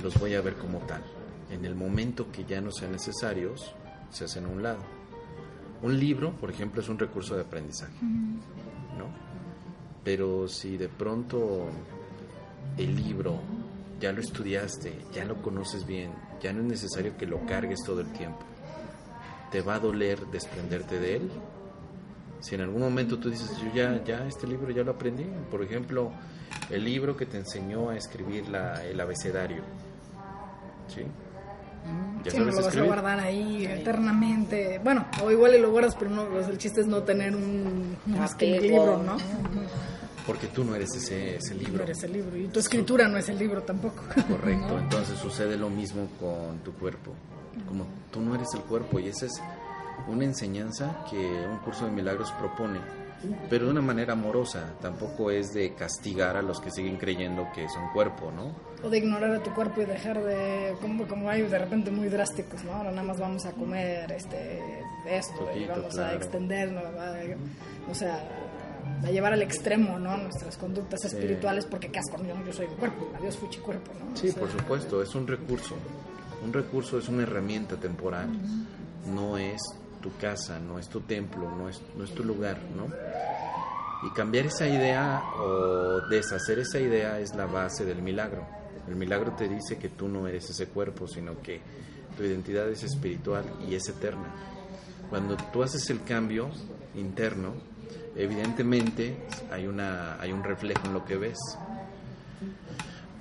los 0.02 0.18
voy 0.18 0.34
a 0.34 0.40
ver 0.40 0.54
como 0.56 0.78
tal. 0.80 1.02
En 1.50 1.64
el 1.64 1.74
momento 1.74 2.32
que 2.32 2.44
ya 2.44 2.60
no 2.60 2.70
sean 2.72 2.92
necesarios, 2.92 3.74
se 4.10 4.24
hacen 4.24 4.46
a 4.46 4.48
un 4.48 4.62
lado. 4.62 4.80
Un 5.82 5.98
libro, 5.98 6.32
por 6.32 6.50
ejemplo, 6.50 6.80
es 6.80 6.88
un 6.88 6.98
recurso 6.98 7.34
de 7.34 7.42
aprendizaje, 7.42 7.98
¿no? 8.02 9.06
Pero 10.02 10.48
si 10.48 10.76
de 10.76 10.88
pronto 10.88 11.66
el 12.78 12.96
libro 12.96 13.40
ya 14.00 14.12
lo 14.12 14.20
estudiaste, 14.20 14.94
ya 15.12 15.24
lo 15.24 15.40
conoces 15.42 15.86
bien, 15.86 16.12
ya 16.42 16.52
no 16.52 16.60
es 16.60 16.66
necesario 16.66 17.16
que 17.16 17.26
lo 17.26 17.44
cargues 17.46 17.82
todo 17.84 18.00
el 18.00 18.12
tiempo, 18.12 18.40
¿te 19.50 19.60
va 19.60 19.76
a 19.76 19.78
doler 19.80 20.26
desprenderte 20.26 20.98
de 20.98 21.16
él? 21.16 21.30
Si 22.40 22.54
en 22.54 22.60
algún 22.60 22.82
momento 22.82 23.18
tú 23.18 23.30
dices, 23.30 23.50
yo 23.58 23.72
ya, 23.74 24.02
ya 24.04 24.26
este 24.26 24.46
libro 24.46 24.70
ya 24.70 24.82
lo 24.84 24.92
aprendí, 24.92 25.26
por 25.50 25.62
ejemplo, 25.62 26.12
el 26.70 26.84
libro 26.84 27.16
que 27.16 27.26
te 27.26 27.38
enseñó 27.38 27.90
a 27.90 27.96
escribir 27.96 28.48
la, 28.48 28.84
el 28.84 29.00
abecedario, 29.00 29.62
¿sí? 30.88 31.02
Ya 32.24 32.30
Sí, 32.30 32.38
no 32.38 32.44
lo 32.46 32.52
vas 32.52 32.64
a 32.64 32.68
escribir. 32.68 32.86
guardar 32.88 33.20
ahí 33.20 33.66
eternamente. 33.66 34.80
Bueno, 34.82 35.04
o 35.22 35.30
igual 35.30 35.54
y 35.54 35.58
lo 35.60 35.70
guardas, 35.70 35.94
pero 35.94 36.10
no, 36.10 36.26
pues 36.26 36.48
el 36.48 36.56
chiste 36.58 36.80
es 36.80 36.86
no 36.86 37.02
tener 37.02 37.36
un, 37.36 37.96
libro, 38.40 39.02
¿no? 39.02 39.16
Porque 40.26 40.46
tú 40.46 40.64
no 40.64 40.74
eres 40.74 40.94
ese, 40.96 41.36
ese 41.36 41.54
No 41.54 41.60
libro. 41.60 41.82
eres 41.84 42.02
el 42.02 42.12
libro. 42.14 42.36
Y 42.36 42.48
tu 42.48 42.58
escritura 42.60 43.08
no 43.08 43.18
es 43.18 43.28
el 43.28 43.38
libro 43.38 43.62
tampoco. 43.62 44.04
Correcto, 44.28 44.78
entonces 44.82 45.18
sucede 45.18 45.56
lo 45.58 45.68
mismo 45.68 46.08
con 46.18 46.58
tu 46.60 46.72
cuerpo. 46.72 47.12
Como 47.68 47.84
tú 48.10 48.20
no 48.20 48.34
eres 48.34 48.48
el 48.54 48.60
cuerpo 48.62 48.98
y 48.98 49.08
esa 49.08 49.26
es 49.26 49.32
una 50.08 50.24
enseñanza 50.24 51.04
que 51.10 51.16
un 51.18 51.58
curso 51.58 51.84
de 51.84 51.92
milagros 51.92 52.32
propone, 52.32 52.80
pero 53.50 53.66
de 53.66 53.70
una 53.72 53.80
manera 53.82 54.12
amorosa, 54.14 54.74
tampoco 54.80 55.30
es 55.30 55.52
de 55.54 55.74
castigar 55.74 56.36
a 56.36 56.42
los 56.42 56.60
que 56.60 56.70
siguen 56.70 56.96
creyendo 56.96 57.46
que 57.54 57.68
son 57.68 57.88
cuerpo, 57.92 58.30
¿no? 58.30 58.52
O 58.86 58.90
de 58.90 58.98
ignorar 58.98 59.30
a 59.34 59.42
tu 59.42 59.52
cuerpo 59.54 59.80
y 59.82 59.84
dejar 59.86 60.22
de. 60.22 60.74
Como, 60.80 61.06
como 61.08 61.28
hay 61.30 61.42
de 61.42 61.58
repente 61.58 61.90
muy 61.90 62.08
drásticos, 62.08 62.62
¿no? 62.64 62.72
Ahora 62.72 62.90
nada 62.90 63.02
más 63.02 63.18
vamos 63.18 63.44
a 63.46 63.52
comer 63.52 64.10
este 64.12 64.60
esto 65.06 65.34
y 65.54 65.60
Poquito, 65.64 65.72
vamos 65.72 65.94
a 65.98 66.02
claro. 66.02 66.16
extendernos, 66.16 66.84
a- 66.84 67.90
o 67.90 67.94
sea, 67.94 68.22
a 69.04 69.10
llevar 69.10 69.32
al 69.32 69.42
extremo, 69.42 69.98
¿no? 69.98 70.16
Nuestras 70.18 70.56
conductas 70.56 71.00
Sí. 71.00 71.08
espirituales, 71.08 71.64
porque 71.66 71.90
qué 71.90 71.98
asco, 71.98 72.22
yo, 72.22 72.34
yo 72.44 72.52
soy 72.52 72.66
el 72.66 72.72
cuerpo, 72.72 73.10
adiós 73.18 73.36
fuchi 73.36 73.58
cuerpo, 73.60 73.92
¿no? 73.98 74.16
Sí, 74.16 74.28
O 74.28 74.32
sea, 74.32 74.40
por 74.40 74.50
supuesto, 74.50 75.02
es 75.02 75.14
un 75.14 75.26
recurso. 75.26 75.74
Un 76.44 76.52
recurso 76.52 76.98
es 76.98 77.08
una 77.08 77.22
herramienta 77.22 77.76
temporal. 77.76 78.28
No 79.06 79.36
es 79.38 79.60
tu 80.04 80.14
casa, 80.18 80.58
no 80.58 80.78
es 80.78 80.90
tu 80.90 81.00
templo, 81.00 81.50
no 81.50 81.70
es, 81.70 81.80
no 81.96 82.04
es 82.04 82.14
tu 82.14 82.22
lugar, 82.22 82.58
¿no? 82.76 82.88
Y 84.06 84.12
cambiar 84.12 84.44
esa 84.44 84.68
idea 84.68 85.22
o 85.38 86.06
deshacer 86.10 86.58
esa 86.58 86.78
idea 86.78 87.18
es 87.20 87.34
la 87.34 87.46
base 87.46 87.86
del 87.86 88.02
milagro. 88.02 88.46
El 88.86 88.96
milagro 88.96 89.32
te 89.32 89.48
dice 89.48 89.78
que 89.78 89.88
tú 89.88 90.06
no 90.06 90.28
eres 90.28 90.50
ese 90.50 90.66
cuerpo, 90.66 91.08
sino 91.08 91.40
que 91.40 91.62
tu 92.18 92.22
identidad 92.22 92.68
es 92.68 92.82
espiritual 92.82 93.46
y 93.66 93.76
es 93.76 93.88
eterna. 93.88 94.26
Cuando 95.08 95.38
tú 95.50 95.62
haces 95.62 95.88
el 95.88 96.02
cambio 96.02 96.50
interno, 96.94 97.54
evidentemente 98.14 99.26
hay, 99.50 99.66
una, 99.66 100.20
hay 100.20 100.32
un 100.32 100.44
reflejo 100.44 100.84
en 100.84 100.92
lo 100.92 101.02
que 101.06 101.16
ves 101.16 101.38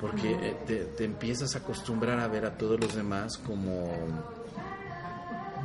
porque 0.02 0.34
eh, 0.34 0.58
te, 0.68 0.84
te 0.84 1.06
empiezas 1.06 1.56
a 1.56 1.60
acostumbrar 1.60 2.20
a 2.20 2.28
ver 2.28 2.44
a 2.44 2.58
todos 2.58 2.78
los 2.78 2.94
demás 2.94 3.38
como, 3.38 3.90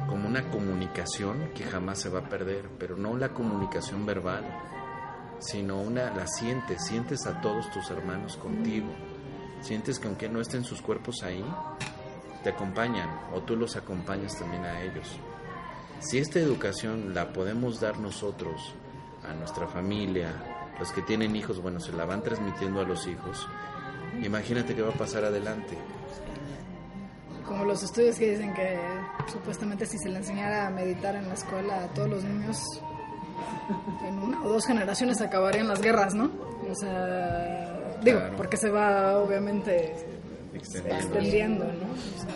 como 0.08 0.26
una 0.26 0.50
comunicación 0.50 1.50
que 1.54 1.64
jamás 1.64 2.00
se 2.00 2.08
va 2.08 2.20
a 2.20 2.28
perder, 2.28 2.70
pero 2.78 2.96
no 2.96 3.16
la 3.16 3.28
comunicación 3.28 4.06
verbal, 4.06 4.44
sino 5.38 5.80
una 5.80 6.12
la 6.14 6.26
sientes, 6.26 6.86
sientes 6.86 7.26
a 7.26 7.40
todos 7.40 7.70
tus 7.70 7.90
hermanos 7.90 8.36
contigo, 8.36 8.88
sientes 9.60 9.98
que 9.98 10.08
aunque 10.08 10.28
no 10.28 10.40
estén 10.40 10.64
sus 10.64 10.80
cuerpos 10.80 11.22
ahí, 11.22 11.44
te 12.42 12.50
acompañan 12.50 13.08
o 13.34 13.42
tú 13.42 13.54
los 13.54 13.76
acompañas 13.76 14.38
también 14.38 14.64
a 14.64 14.80
ellos. 14.82 15.18
Si 16.00 16.18
esta 16.18 16.38
educación 16.38 17.12
la 17.14 17.32
podemos 17.32 17.80
dar 17.80 17.98
nosotros 17.98 18.74
a 19.28 19.34
nuestra 19.34 19.66
familia, 19.66 20.32
los 20.78 20.90
que 20.92 21.02
tienen 21.02 21.36
hijos, 21.36 21.60
bueno, 21.60 21.80
se 21.80 21.92
la 21.92 22.06
van 22.06 22.22
transmitiendo 22.22 22.80
a 22.80 22.84
los 22.84 23.06
hijos, 23.06 23.46
imagínate 24.22 24.74
qué 24.74 24.82
va 24.82 24.90
a 24.90 24.98
pasar 24.98 25.24
adelante. 25.24 25.76
Como 27.48 27.64
los 27.64 27.82
estudios 27.82 28.16
que 28.18 28.30
dicen 28.32 28.52
que 28.54 28.78
supuestamente 29.32 29.86
si 29.86 29.98
se 29.98 30.08
le 30.10 30.18
enseñara 30.18 30.66
a 30.66 30.70
meditar 30.70 31.16
en 31.16 31.26
la 31.28 31.34
escuela 31.34 31.84
a 31.84 31.86
todos 31.88 32.08
los 32.10 32.22
niños, 32.24 32.58
en 34.06 34.18
una 34.18 34.42
o 34.44 34.48
dos 34.50 34.66
generaciones 34.66 35.20
acabarían 35.22 35.66
las 35.66 35.80
guerras, 35.80 36.14
¿no? 36.14 36.30
O 36.70 36.74
sea, 36.74 37.96
digo, 38.02 38.18
Claro. 38.18 38.36
porque 38.36 38.56
se 38.58 38.68
va 38.70 39.18
obviamente 39.18 39.94
Extendiendo. 40.54 41.04
extendiendo, 41.06 41.64
¿no? 41.64 41.92
O 41.92 42.22
sea, 42.22 42.34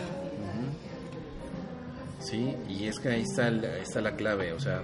Sí, 2.20 2.56
y 2.68 2.86
es 2.86 2.98
que 3.00 3.08
ahí 3.10 3.22
está, 3.22 3.48
el- 3.48 3.64
ahí 3.64 3.82
está 3.82 4.00
la 4.00 4.12
clave, 4.14 4.52
o 4.52 4.60
sea, 4.60 4.82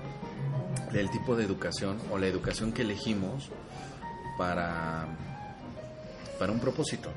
del 0.92 1.08
tipo 1.10 1.36
de 1.36 1.44
educación 1.44 1.98
o 2.10 2.18
la 2.18 2.26
educación 2.26 2.72
que 2.72 2.82
elegimos 2.82 3.48
para, 4.36 5.06
para 6.38 6.50
un 6.52 6.58
propósito. 6.58 7.10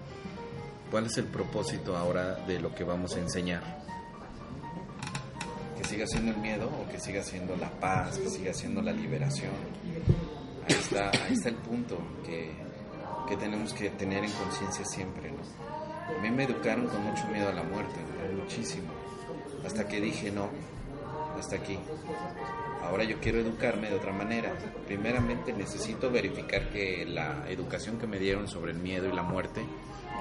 ¿Cuál 0.91 1.05
es 1.05 1.17
el 1.17 1.25
propósito 1.25 1.95
ahora 1.95 2.35
de 2.45 2.59
lo 2.59 2.75
que 2.75 2.83
vamos 2.83 3.15
a 3.15 3.19
enseñar? 3.19 3.63
Que 5.77 5.85
siga 5.85 6.05
siendo 6.05 6.31
el 6.33 6.37
miedo 6.37 6.67
o 6.67 6.91
que 6.91 6.99
siga 6.99 7.23
siendo 7.23 7.55
la 7.55 7.69
paz, 7.69 8.19
que 8.19 8.29
siga 8.29 8.53
siendo 8.53 8.81
la 8.81 8.91
liberación. 8.91 9.53
Ahí 10.67 10.75
está, 10.75 11.09
ahí 11.09 11.33
está 11.33 11.47
el 11.47 11.55
punto 11.55 11.97
que, 12.25 12.51
que 13.29 13.37
tenemos 13.37 13.73
que 13.73 13.89
tener 13.91 14.25
en 14.25 14.31
conciencia 14.31 14.83
siempre. 14.83 15.31
¿no? 15.31 15.37
A 16.13 16.21
mí 16.21 16.29
me 16.29 16.43
educaron 16.43 16.87
con 16.87 17.01
mucho 17.05 17.25
miedo 17.29 17.47
a 17.47 17.53
la 17.53 17.63
muerte, 17.63 17.95
¿no? 18.01 18.41
muchísimo. 18.43 18.91
Hasta 19.65 19.87
que 19.87 20.01
dije, 20.01 20.29
no, 20.29 20.49
hasta 21.39 21.55
aquí. 21.55 21.79
Ahora 22.83 23.05
yo 23.05 23.21
quiero 23.21 23.39
educarme 23.39 23.89
de 23.89 23.95
otra 23.95 24.11
manera. 24.11 24.51
Primeramente 24.87 25.53
necesito 25.53 26.11
verificar 26.11 26.69
que 26.69 27.05
la 27.05 27.49
educación 27.49 27.97
que 27.97 28.07
me 28.07 28.19
dieron 28.19 28.49
sobre 28.49 28.73
el 28.73 28.79
miedo 28.79 29.07
y 29.07 29.15
la 29.15 29.23
muerte 29.23 29.61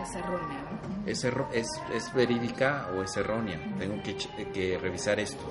es 0.03 0.15
erróneo, 0.15 0.59
¿no? 0.71 1.07
es, 1.11 1.25
erro- 1.25 1.49
es, 1.53 2.15
verídica 2.15 2.89
o 2.97 3.03
es 3.03 3.17
errónea. 3.17 3.59
Tengo 3.79 4.03
que, 4.03 4.17
que 4.53 4.79
revisar 4.79 5.19
esto. 5.21 5.45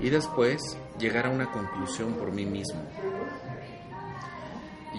Y 0.00 0.10
después 0.10 0.76
llegar 0.98 1.26
a 1.26 1.30
una 1.30 1.50
conclusión 1.50 2.14
por 2.14 2.30
mí 2.32 2.44
mismo. 2.44 2.82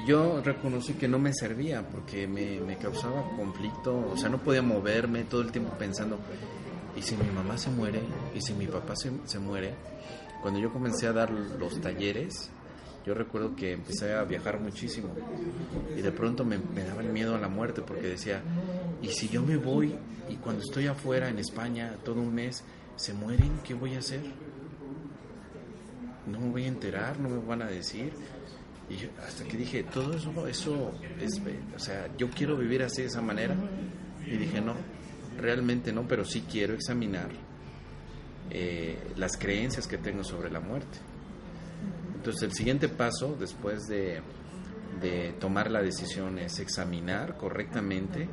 Yo 0.06 0.42
reconocí 0.42 0.94
que 0.94 1.08
no 1.08 1.20
me 1.20 1.34
servía 1.34 1.82
porque 1.88 2.28
me, 2.28 2.60
me 2.62 2.78
causaba 2.78 3.24
conflicto, 3.36 4.10
o 4.14 4.16
sea, 4.18 4.30
no 4.30 4.38
podía 4.38 4.62
moverme 4.62 5.24
todo 5.24 5.42
el 5.42 5.52
tiempo 5.52 5.72
pensando, 5.78 6.18
¿y 6.96 7.02
si 7.02 7.18
mi 7.18 7.30
mamá 7.32 7.58
se 7.58 7.70
muere? 7.72 8.02
¿Y 8.34 8.42
si 8.42 8.54
mi 8.54 8.68
papá 8.68 8.96
se, 8.96 9.12
se 9.26 9.40
muere? 9.40 9.74
Cuando 10.42 10.60
yo 10.60 10.72
comencé 10.72 11.08
a 11.08 11.14
dar 11.14 11.32
los 11.32 11.82
talleres, 11.82 12.50
yo 13.08 13.14
recuerdo 13.14 13.56
que 13.56 13.72
empecé 13.72 14.14
a 14.14 14.24
viajar 14.26 14.60
muchísimo 14.60 15.10
y 15.98 16.02
de 16.02 16.12
pronto 16.12 16.44
me, 16.44 16.58
daba 16.84 17.02
el 17.02 17.10
miedo 17.10 17.36
a 17.36 17.40
la 17.40 17.48
muerte 17.48 17.82
porque 17.82 18.08
decía, 18.08 18.42
¿y 19.02 19.08
si 19.08 19.30
yo 19.30 19.42
me 19.42 19.56
voy 19.56 19.96
y 20.30 20.36
cuando 20.36 20.62
estoy 20.62 20.88
afuera 20.88 21.30
en 21.30 21.40
España 21.40 21.96
todo 22.04 22.20
un 22.20 22.36
mes 22.36 22.64
se 22.98 23.14
mueren? 23.14 23.60
¿Qué 23.64 23.74
voy 23.74 23.96
a 23.96 24.00
hacer? 24.00 24.20
No 26.30 26.42
me 26.42 26.50
voy 26.50 26.66
a 26.66 26.68
enterar, 26.68 27.18
no 27.20 27.30
me 27.30 27.38
van 27.46 27.62
a 27.62 27.68
decir. 27.68 28.12
Y 28.90 28.98
yo- 28.98 29.10
hasta 29.26 29.46
que 29.46 29.56
dije, 29.58 29.84
todo 29.84 30.14
eso, 30.14 30.46
eso 30.48 30.92
es, 31.22 31.42
o 31.76 31.80
sea, 31.80 32.10
yo 32.18 32.30
quiero 32.30 32.58
vivir 32.58 32.84
así 32.84 33.04
de 33.04 33.08
esa 33.08 33.22
manera. 33.22 33.56
Y 34.26 34.36
dije, 34.36 34.60
no, 34.60 34.74
realmente 35.40 35.94
no, 35.94 36.06
pero 36.06 36.26
sí 36.26 36.44
quiero 36.52 36.74
examinar 36.74 37.30
eh, 38.50 38.98
las 39.16 39.38
creencias 39.38 39.88
que 39.88 39.98
tengo 39.98 40.24
sobre 40.26 40.52
la 40.52 40.60
muerte. 40.60 40.98
Entonces 42.18 42.44
el 42.44 42.54
siguiente 42.54 42.90
paso, 42.90 43.36
después 43.40 43.88
de, 43.88 44.22
de 45.00 45.34
tomar 45.40 45.72
la 45.72 45.82
decisión, 45.82 46.40
es 46.40 46.60
examinar 46.60 47.38
correctamente 47.38 48.28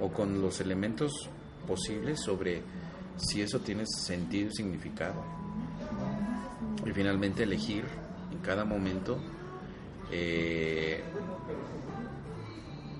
o 0.00 0.12
con 0.12 0.40
los 0.40 0.60
elementos 0.60 1.12
posibles 1.66 2.20
sobre 2.20 2.62
si 3.16 3.42
eso 3.42 3.60
tiene 3.60 3.84
sentido 3.86 4.48
y 4.48 4.54
significado. 4.54 5.22
Y 6.84 6.92
finalmente 6.92 7.42
elegir 7.44 7.84
en 8.30 8.38
cada 8.38 8.64
momento 8.64 9.18
eh, 10.10 11.02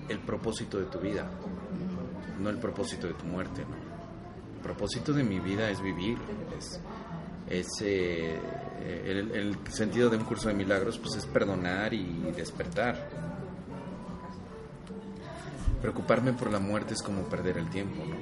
el 0.09 0.19
propósito 0.19 0.79
de 0.79 0.85
tu 0.85 0.99
vida, 0.99 1.29
no 2.39 2.49
el 2.49 2.57
propósito 2.57 3.07
de 3.07 3.13
tu 3.13 3.25
muerte. 3.25 3.61
¿no? 3.61 3.75
El 4.55 4.61
propósito 4.61 5.13
de 5.13 5.23
mi 5.23 5.39
vida 5.39 5.69
es 5.69 5.81
vivir, 5.81 6.17
es, 7.49 7.69
eh, 7.81 8.39
el, 8.83 9.31
el 9.31 9.57
sentido 9.71 10.09
de 10.09 10.17
un 10.17 10.23
curso 10.25 10.47
de 10.49 10.53
milagros, 10.53 10.97
pues 10.97 11.15
es 11.15 11.25
perdonar 11.25 11.93
y 11.93 12.31
despertar. 12.35 13.09
Preocuparme 15.81 16.33
por 16.33 16.51
la 16.51 16.59
muerte 16.59 16.93
es 16.93 17.01
como 17.01 17.23
perder 17.23 17.57
el 17.57 17.69
tiempo, 17.69 18.03
¿no? 18.05 18.15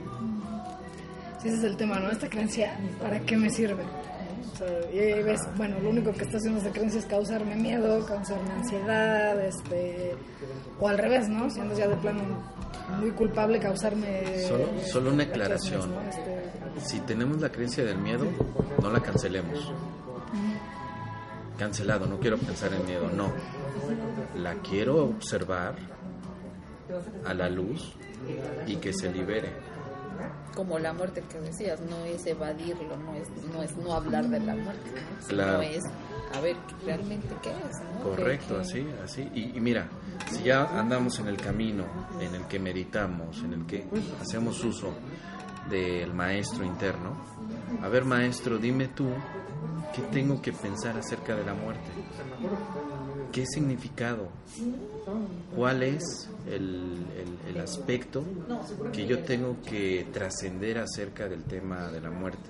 Sí, 1.42 1.48
ese 1.50 1.58
es 1.58 1.64
el 1.64 1.78
tema, 1.78 2.00
¿no? 2.00 2.10
Esta 2.10 2.30
creencia, 2.30 2.78
¿para 3.02 3.20
qué 3.22 3.38
me 3.38 3.50
sirve? 3.50 3.84
O 4.54 4.56
sea, 4.58 4.68
y 4.94 5.00
ahí 5.00 5.24
ves, 5.24 5.40
bueno, 5.58 5.80
lo 5.80 5.90
único 5.90 6.12
que 6.14 6.24
está 6.24 6.38
haciendo 6.38 6.60
esta 6.60 6.72
creencia 6.72 7.00
es 7.00 7.06
causarme 7.06 7.56
miedo, 7.56 8.06
causarme 8.06 8.52
ansiedad, 8.52 9.44
este, 9.46 10.16
o 10.80 10.88
al 10.88 10.98
revés, 10.98 11.28
¿no? 11.30 11.50
Siendo 11.50 11.76
ya 11.78 11.88
de 11.88 11.96
plano 11.98 12.22
muy 13.00 13.12
culpable, 13.12 13.60
causarme... 13.60 14.46
Solo- 14.48 14.70
solo 14.92 15.12
una 15.14 15.24
aclaración. 15.24 15.92
Este, 16.10 16.82
Si 16.86 17.00
tenemos 17.02 17.40
la 17.42 17.50
creencia 17.50 17.84
del 17.84 17.98
miedo, 17.98 18.26
no 18.82 18.90
la 18.90 19.00
cancelemos. 19.02 19.72
Cancelado, 21.58 22.06
no 22.08 22.20
quiero 22.20 22.38
pensar 22.38 22.74
en 22.74 22.86
miedo, 22.86 23.10
no. 23.10 23.32
La 24.36 24.56
quiero 24.56 25.06
observar 25.06 25.76
a 27.26 27.34
la 27.34 27.50
luz 27.50 27.96
y 28.68 28.78
que 28.78 28.94
se 28.94 29.12
libere. 29.12 29.52
Como 30.56 30.78
la 30.78 30.94
muerte 30.94 31.24
que 31.30 31.40
decías, 31.40 31.82
no 31.82 32.06
es 32.06 32.26
evadirlo, 32.28 32.96
no 32.98 33.14
es 33.16 33.28
no, 33.52 33.64
es 33.64 33.76
no 33.78 33.94
hablar 33.94 34.28
de 34.30 34.40
la 34.40 34.56
muerte, 34.56 34.92
¿no? 34.92 35.28
sino 35.28 35.62
es 35.62 35.84
a 36.34 36.40
ver 36.40 36.56
realmente 36.86 37.28
qué 37.42 37.50
es. 37.50 37.82
¿no? 37.82 38.04
Correcto, 38.04 38.60
así, 38.60 38.88
así. 39.04 39.30
Y, 39.34 39.58
y 39.58 39.60
mira, 39.60 39.90
si 40.32 40.44
ya 40.44 40.80
andamos 40.80 41.20
en 41.20 41.28
el 41.28 41.38
camino 41.38 41.86
en 42.20 42.36
el 42.36 42.46
que 42.48 42.60
meditamos, 42.60 43.44
en 43.44 43.54
el 43.54 43.66
que 43.66 43.88
hacemos 44.22 44.64
uso 44.64 44.94
del 45.70 46.14
maestro 46.14 46.64
interno, 46.64 47.18
a 47.82 47.88
ver 47.90 48.06
maestro, 48.06 48.58
dime 48.58 48.88
tú, 48.90 49.08
¿qué 49.96 50.02
tengo 50.04 50.42
que 50.42 50.54
pensar 50.54 50.98
acerca 50.98 51.36
de 51.36 51.44
la 51.46 51.54
muerte? 51.54 51.90
¿Qué 53.32 53.46
significado? 53.46 54.30
¿Cuál 55.56 55.84
es 55.84 56.30
el, 56.48 57.06
el- 57.18 57.56
el 57.56 57.62
aspecto 57.62 58.24
que 58.92 59.06
yo 59.08 59.20
tengo 59.24 59.58
que 59.62 60.08
trascender 60.14 60.78
acerca 60.80 61.28
del 61.28 61.44
tema 61.44 61.88
de 61.92 62.02
la 62.02 62.12
muerte? 62.12 62.50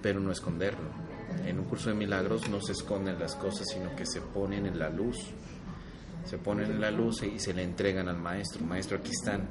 Pero 0.00 0.20
no 0.20 0.32
esconderlo. 0.32 0.88
En 1.46 1.58
un 1.58 1.64
curso 1.66 1.90
de 1.90 1.94
milagros 1.96 2.48
no 2.48 2.60
se 2.60 2.72
esconden 2.72 3.18
las 3.18 3.36
cosas, 3.36 3.66
sino 3.72 3.94
que 3.94 4.04
se 4.06 4.20
ponen 4.20 4.66
en 4.66 4.78
la 4.78 4.90
luz. 4.90 5.16
Se 6.24 6.38
ponen 6.38 6.70
en 6.70 6.80
la 6.80 6.90
luz 6.90 7.22
y 7.22 7.38
se 7.38 7.52
le 7.54 7.62
entregan 7.62 8.08
al 8.08 8.16
maestro. 8.18 8.64
Maestro, 8.64 8.98
aquí 8.98 9.10
están. 9.10 9.48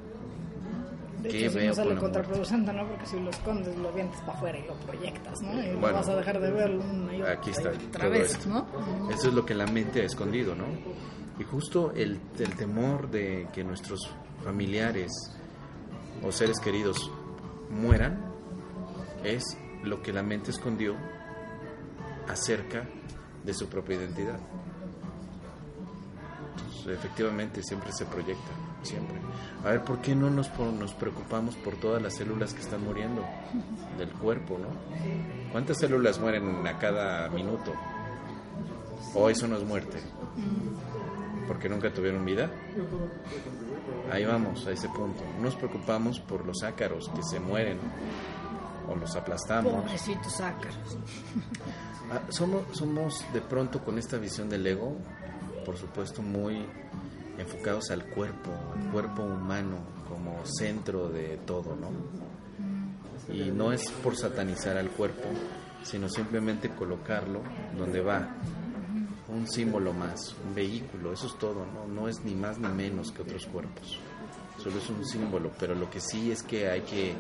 De 1.22 1.30
¿Qué 1.30 1.46
hecho, 1.46 1.56
veo 1.58 1.68
no 1.70 1.74
sale 1.76 1.96
contraproducente, 1.96 2.74
¿no? 2.74 2.88
Porque 2.88 3.06
si 3.06 3.20
lo 3.20 3.30
escondes, 3.30 3.78
lo 3.78 3.90
avientas 3.90 4.20
para 4.22 4.34
afuera 4.38 4.58
y 4.60 4.66
lo 4.68 4.74
proyectas, 4.76 5.42
¿no? 5.42 5.54
Y 5.64 5.68
no 5.70 5.80
Bueno, 5.80 5.98
vas 5.98 6.10
a 6.10 6.16
dejar 6.16 6.40
de 6.40 6.52
verlo 6.52 6.84
una 6.84 7.16
y 7.16 7.22
otra, 7.22 7.34
Aquí 7.34 7.50
está. 7.52 7.72
y 7.74 7.86
otra 7.88 8.10
vez, 8.10 8.32
esto. 8.32 8.50
¿no? 8.50 8.68
Eso 9.12 9.28
es 9.30 9.34
lo 9.34 9.46
que 9.46 9.54
la 9.54 9.68
mente 9.68 10.02
ha 10.02 10.06
escondido, 10.06 10.56
¿no? 10.56 10.66
Y 11.40 11.44
justo 11.44 11.92
el, 11.96 12.20
el 12.40 12.56
temor 12.56 13.10
de 13.10 13.48
que 13.54 13.64
nuestros 13.64 14.10
familiares 14.44 15.12
o 16.24 16.32
seres 16.32 16.60
queridos 16.60 17.12
mueran 17.70 18.20
es 19.24 19.44
lo 19.84 20.02
que 20.02 20.12
la 20.14 20.24
mente 20.24 20.52
escondió 20.52 20.96
acerca 22.28 22.88
de 23.44 23.54
su 23.54 23.68
propia 23.68 23.96
identidad. 23.98 24.40
Entonces, 26.68 26.98
efectivamente, 26.98 27.62
siempre 27.64 27.92
se 27.92 28.06
proyecta, 28.06 28.52
siempre. 28.84 29.18
A 29.64 29.70
ver, 29.70 29.84
¿por 29.84 30.00
qué 30.00 30.16
no 30.16 30.30
nos, 30.30 30.50
nos 30.60 30.94
preocupamos 30.94 31.56
por 31.56 31.76
todas 31.76 32.02
las 32.02 32.16
células 32.16 32.54
que 32.54 32.62
están 32.62 32.84
muriendo 32.84 33.24
del 33.98 34.10
cuerpo, 34.10 34.58
no? 34.58 34.68
¿Cuántas 35.52 35.78
células 35.78 36.20
mueren 36.20 36.66
a 36.66 36.78
cada 36.78 37.30
minuto? 37.30 37.74
¿O 39.14 39.30
eso 39.30 39.48
no 39.48 39.58
es 39.58 39.64
muerte? 39.64 40.00
¿Porque 41.48 41.70
nunca 41.70 41.92
tuvieron 41.94 42.26
vida? 42.26 42.50
Ahí 44.12 44.26
vamos, 44.26 44.66
a 44.68 44.72
ese 44.72 44.88
punto. 44.90 45.24
No 45.38 45.44
nos 45.44 45.56
preocupamos 45.56 46.20
por 46.20 46.46
los 46.46 46.64
ácaros 46.64 47.10
que 47.10 47.22
se 47.24 47.40
mueren 47.40 47.78
o 48.90 48.96
los 48.96 49.16
aplastamos. 49.16 49.74
Pobrecitos 49.74 50.42
ácaros. 50.42 50.98
Ah, 52.12 52.22
somos, 52.30 52.64
somos 52.72 53.24
de 53.34 53.42
pronto 53.42 53.84
con 53.84 53.98
esta 53.98 54.18
visión 54.18 54.50
del 54.50 54.68
ego, 54.68 54.98
por 55.66 55.78
supuesto, 55.78 56.22
muy 56.22 56.66
enfocados 57.38 57.92
al 57.92 58.06
cuerpo, 58.06 58.52
al 58.76 58.92
cuerpo 58.92 59.24
humano 59.24 59.78
como 60.08 60.46
centro 60.46 61.10
de 61.10 61.38
todo, 61.46 61.76
¿no? 61.76 61.90
Y 63.34 63.52
no 63.52 63.72
es 63.72 63.90
por 64.04 64.18
satanizar 64.18 64.78
al 64.78 64.90
cuerpo, 64.90 65.30
sino 65.84 66.10
simplemente 66.10 66.70
colocarlo 66.70 67.42
donde 67.78 68.02
va, 68.02 68.36
un 69.30 69.48
símbolo 69.48 69.94
más, 69.94 70.36
un 70.46 70.54
vehículo, 70.54 71.14
eso 71.14 71.28
es 71.28 71.38
todo, 71.38 71.66
¿no? 71.66 71.88
No 71.88 72.08
es 72.08 72.24
ni 72.26 72.36
más 72.36 72.60
ni 72.60 72.68
menos 72.68 73.12
que 73.12 73.22
otros 73.22 73.46
cuerpos, 73.46 74.00
solo 74.58 74.78
es 74.78 74.90
un 74.90 75.06
símbolo, 75.06 75.52
pero 75.58 75.74
lo 75.74 75.90
que 75.90 76.02
sí 76.02 76.32
es 76.32 76.44
que 76.44 76.70
hay 76.70 76.82
que 76.82 77.16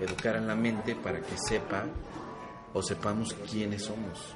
educar 0.00 0.36
a 0.36 0.40
la 0.40 0.54
mente 0.54 0.94
para 0.94 1.20
que 1.20 1.36
sepa 1.48 1.86
o 2.74 2.82
sepamos 2.82 3.34
quiénes 3.50 3.84
somos, 3.84 4.34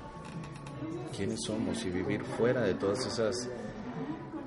quiénes 1.14 1.40
somos 1.44 1.84
y 1.84 1.90
vivir 1.90 2.24
fuera 2.24 2.62
de 2.62 2.74
todas 2.74 3.04
esas 3.04 3.48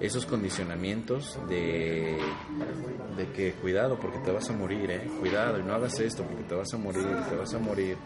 esos 0.01 0.25
condicionamientos 0.25 1.39
de, 1.47 2.17
de 3.15 3.31
que 3.33 3.53
cuidado 3.53 3.99
porque 3.99 4.17
te 4.19 4.31
vas 4.31 4.49
a 4.49 4.53
morir, 4.53 4.89
¿eh? 4.89 5.07
cuidado 5.19 5.59
y 5.59 5.63
no 5.63 5.73
hagas 5.73 5.99
esto 5.99 6.23
porque 6.23 6.43
te 6.43 6.55
vas 6.55 6.73
a 6.73 6.77
morir, 6.77 7.05
te 7.29 7.35
vas 7.35 7.53
a 7.53 7.59
morir. 7.59 7.97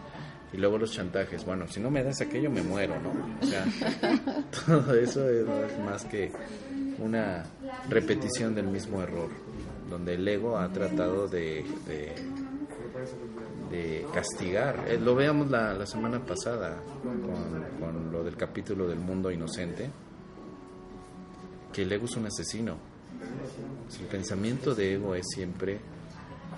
Y 0.52 0.58
luego 0.58 0.78
los 0.78 0.92
chantajes, 0.92 1.44
bueno, 1.44 1.66
si 1.66 1.80
no 1.80 1.90
me 1.90 2.04
das 2.04 2.20
aquello 2.20 2.50
me 2.50 2.62
muero, 2.62 2.94
¿no? 3.00 3.12
Todo 4.66 4.94
eso 4.94 5.28
es 5.28 5.78
más 5.80 6.04
que 6.04 6.30
una 6.98 7.44
repetición 7.88 8.54
del 8.54 8.66
mismo 8.66 9.02
error, 9.02 9.30
donde 9.88 10.14
el 10.14 10.28
ego 10.28 10.58
ha 10.58 10.70
tratado 10.70 11.28
de, 11.28 11.64
de, 11.86 12.14
de 13.70 14.06
castigar. 14.14 14.84
Eh, 14.86 14.98
lo 14.98 15.14
veamos 15.14 15.50
la, 15.50 15.74
la 15.74 15.86
semana 15.86 16.24
pasada 16.24 16.80
con, 17.02 17.64
con 17.80 18.12
lo 18.12 18.22
del 18.22 18.36
capítulo 18.36 18.86
del 18.86 19.00
mundo 19.00 19.30
inocente 19.30 19.90
que 21.76 21.82
el 21.82 21.92
ego 21.92 22.06
es 22.06 22.16
un 22.16 22.24
asesino. 22.24 22.78
El 24.00 24.06
pensamiento 24.06 24.74
de 24.74 24.94
ego 24.94 25.14
es 25.14 25.26
siempre 25.28 25.78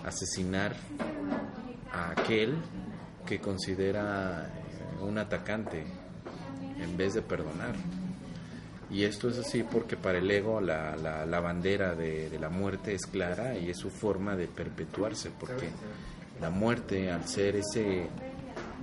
asesinar 0.04 0.76
a 1.92 2.12
aquel 2.12 2.54
que 3.26 3.40
considera 3.40 4.46
eh, 4.46 5.02
un 5.02 5.18
atacante 5.18 5.84
en 6.80 6.96
vez 6.96 7.14
de 7.14 7.22
perdonar. 7.22 7.74
Y 8.92 9.02
esto 9.02 9.28
es 9.28 9.38
así 9.38 9.64
porque 9.64 9.96
para 9.96 10.18
el 10.18 10.30
ego 10.30 10.60
la, 10.60 10.96
la, 10.96 11.26
la 11.26 11.40
bandera 11.40 11.96
de, 11.96 12.30
de, 12.30 12.38
la 12.38 12.48
muerte 12.48 12.94
es 12.94 13.04
clara 13.04 13.58
y 13.58 13.70
es 13.70 13.76
su 13.76 13.90
forma 13.90 14.36
de 14.36 14.46
perpetuarse, 14.46 15.32
porque 15.36 15.68
la 16.40 16.50
muerte, 16.50 17.10
al 17.10 17.26
ser 17.26 17.56
ese, 17.56 18.06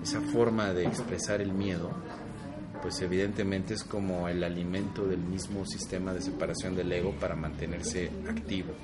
esa 0.03 0.19
forma 0.19 0.73
de 0.73 0.85
expresar 0.85 1.39
el 1.39 1.53
miedo, 1.53 1.91
pues 2.85 3.01
evidentemente 3.01 3.73
es 3.73 3.83
como 3.83 4.29
el 4.29 4.43
alimento 4.43 5.07
del 5.07 5.17
mismo 5.17 5.65
sistema 5.65 6.13
de 6.13 6.21
separación 6.21 6.75
del 6.75 6.91
ego 6.91 7.15
para 7.19 7.35
mantenerse 7.35 8.11
activo. 8.29 8.75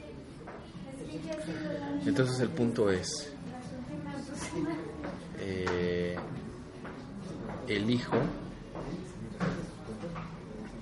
Entonces 2.03 2.39
el 2.39 2.49
punto 2.49 2.89
es, 2.89 3.31
eh, 5.37 6.15
elijo 7.67 8.17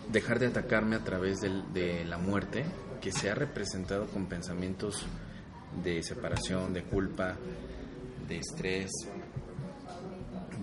dejar 0.09 0.39
de 0.39 0.47
atacarme 0.47 0.95
a 0.95 1.03
través 1.03 1.41
de, 1.41 1.61
de 1.73 2.05
la 2.05 2.19
muerte 2.19 2.63
que 3.01 3.11
se 3.11 3.29
ha 3.29 3.35
representado 3.35 4.07
con 4.07 4.27
pensamientos 4.27 5.05
de 5.83 6.01
separación, 6.03 6.71
de 6.71 6.83
culpa, 6.83 7.35
de 8.29 8.37
estrés, 8.37 8.89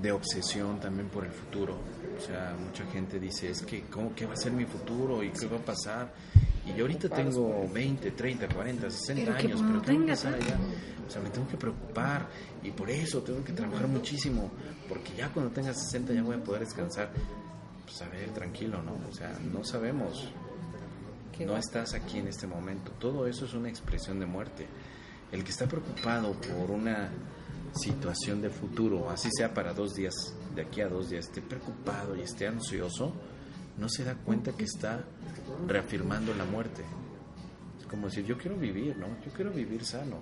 de 0.00 0.12
obsesión 0.12 0.80
también 0.80 1.10
por 1.10 1.26
el 1.26 1.32
futuro. 1.32 1.95
O 2.16 2.20
sea, 2.20 2.56
mucha 2.58 2.84
gente 2.86 3.20
dice, 3.20 3.50
es 3.50 3.62
que, 3.62 3.82
¿cómo, 3.82 4.14
¿qué 4.14 4.26
va 4.26 4.32
a 4.32 4.36
ser 4.36 4.52
mi 4.52 4.64
futuro? 4.64 5.22
¿Y 5.22 5.30
qué 5.30 5.46
va 5.46 5.58
a 5.58 5.64
pasar? 5.64 6.12
Y 6.64 6.74
yo 6.74 6.84
ahorita 6.84 7.08
tengo 7.08 7.68
20, 7.72 8.10
30, 8.10 8.48
40, 8.48 8.90
60 8.90 9.36
años, 9.36 9.62
pero 9.66 9.82
tengo 9.82 10.06
que 10.06 10.12
pasar 10.12 10.34
allá. 10.34 10.58
O 11.06 11.10
sea, 11.10 11.22
me 11.22 11.30
tengo 11.30 11.46
que 11.46 11.56
preocupar 11.56 12.26
y 12.62 12.70
por 12.70 12.90
eso 12.90 13.22
tengo 13.22 13.44
que 13.44 13.52
trabajar 13.52 13.86
muchísimo, 13.86 14.50
porque 14.88 15.14
ya 15.16 15.28
cuando 15.32 15.52
tenga 15.52 15.72
60 15.72 16.12
ya 16.12 16.22
voy 16.22 16.36
a 16.36 16.42
poder 16.42 16.62
descansar. 16.62 17.10
Pues 17.84 18.02
a 18.02 18.08
ver, 18.08 18.30
tranquilo, 18.30 18.82
¿no? 18.82 18.96
O 19.08 19.14
sea, 19.14 19.38
no 19.52 19.62
sabemos. 19.62 20.32
No 21.38 21.56
estás 21.56 21.92
aquí 21.92 22.18
en 22.18 22.28
este 22.28 22.46
momento. 22.46 22.92
Todo 22.92 23.26
eso 23.26 23.44
es 23.44 23.52
una 23.52 23.68
expresión 23.68 24.18
de 24.18 24.26
muerte. 24.26 24.66
El 25.30 25.44
que 25.44 25.50
está 25.50 25.66
preocupado 25.66 26.32
por 26.32 26.70
una 26.70 27.10
situación 27.76 28.40
de 28.42 28.50
futuro, 28.50 29.10
así 29.10 29.28
sea 29.36 29.52
para 29.52 29.72
dos 29.72 29.94
días, 29.94 30.14
de 30.54 30.62
aquí 30.62 30.80
a 30.80 30.88
dos 30.88 31.10
días, 31.10 31.26
esté 31.26 31.42
preocupado 31.42 32.16
y 32.16 32.22
esté 32.22 32.46
ansioso, 32.46 33.12
no 33.78 33.88
se 33.88 34.04
da 34.04 34.14
cuenta 34.14 34.52
que 34.52 34.64
está 34.64 35.04
reafirmando 35.66 36.34
la 36.34 36.44
muerte. 36.44 36.82
Es 37.78 37.86
como 37.86 38.06
decir, 38.06 38.24
yo 38.24 38.36
quiero 38.36 38.56
vivir, 38.56 38.96
¿no? 38.96 39.06
Yo 39.24 39.32
quiero 39.32 39.50
vivir 39.50 39.84
sano. 39.84 40.16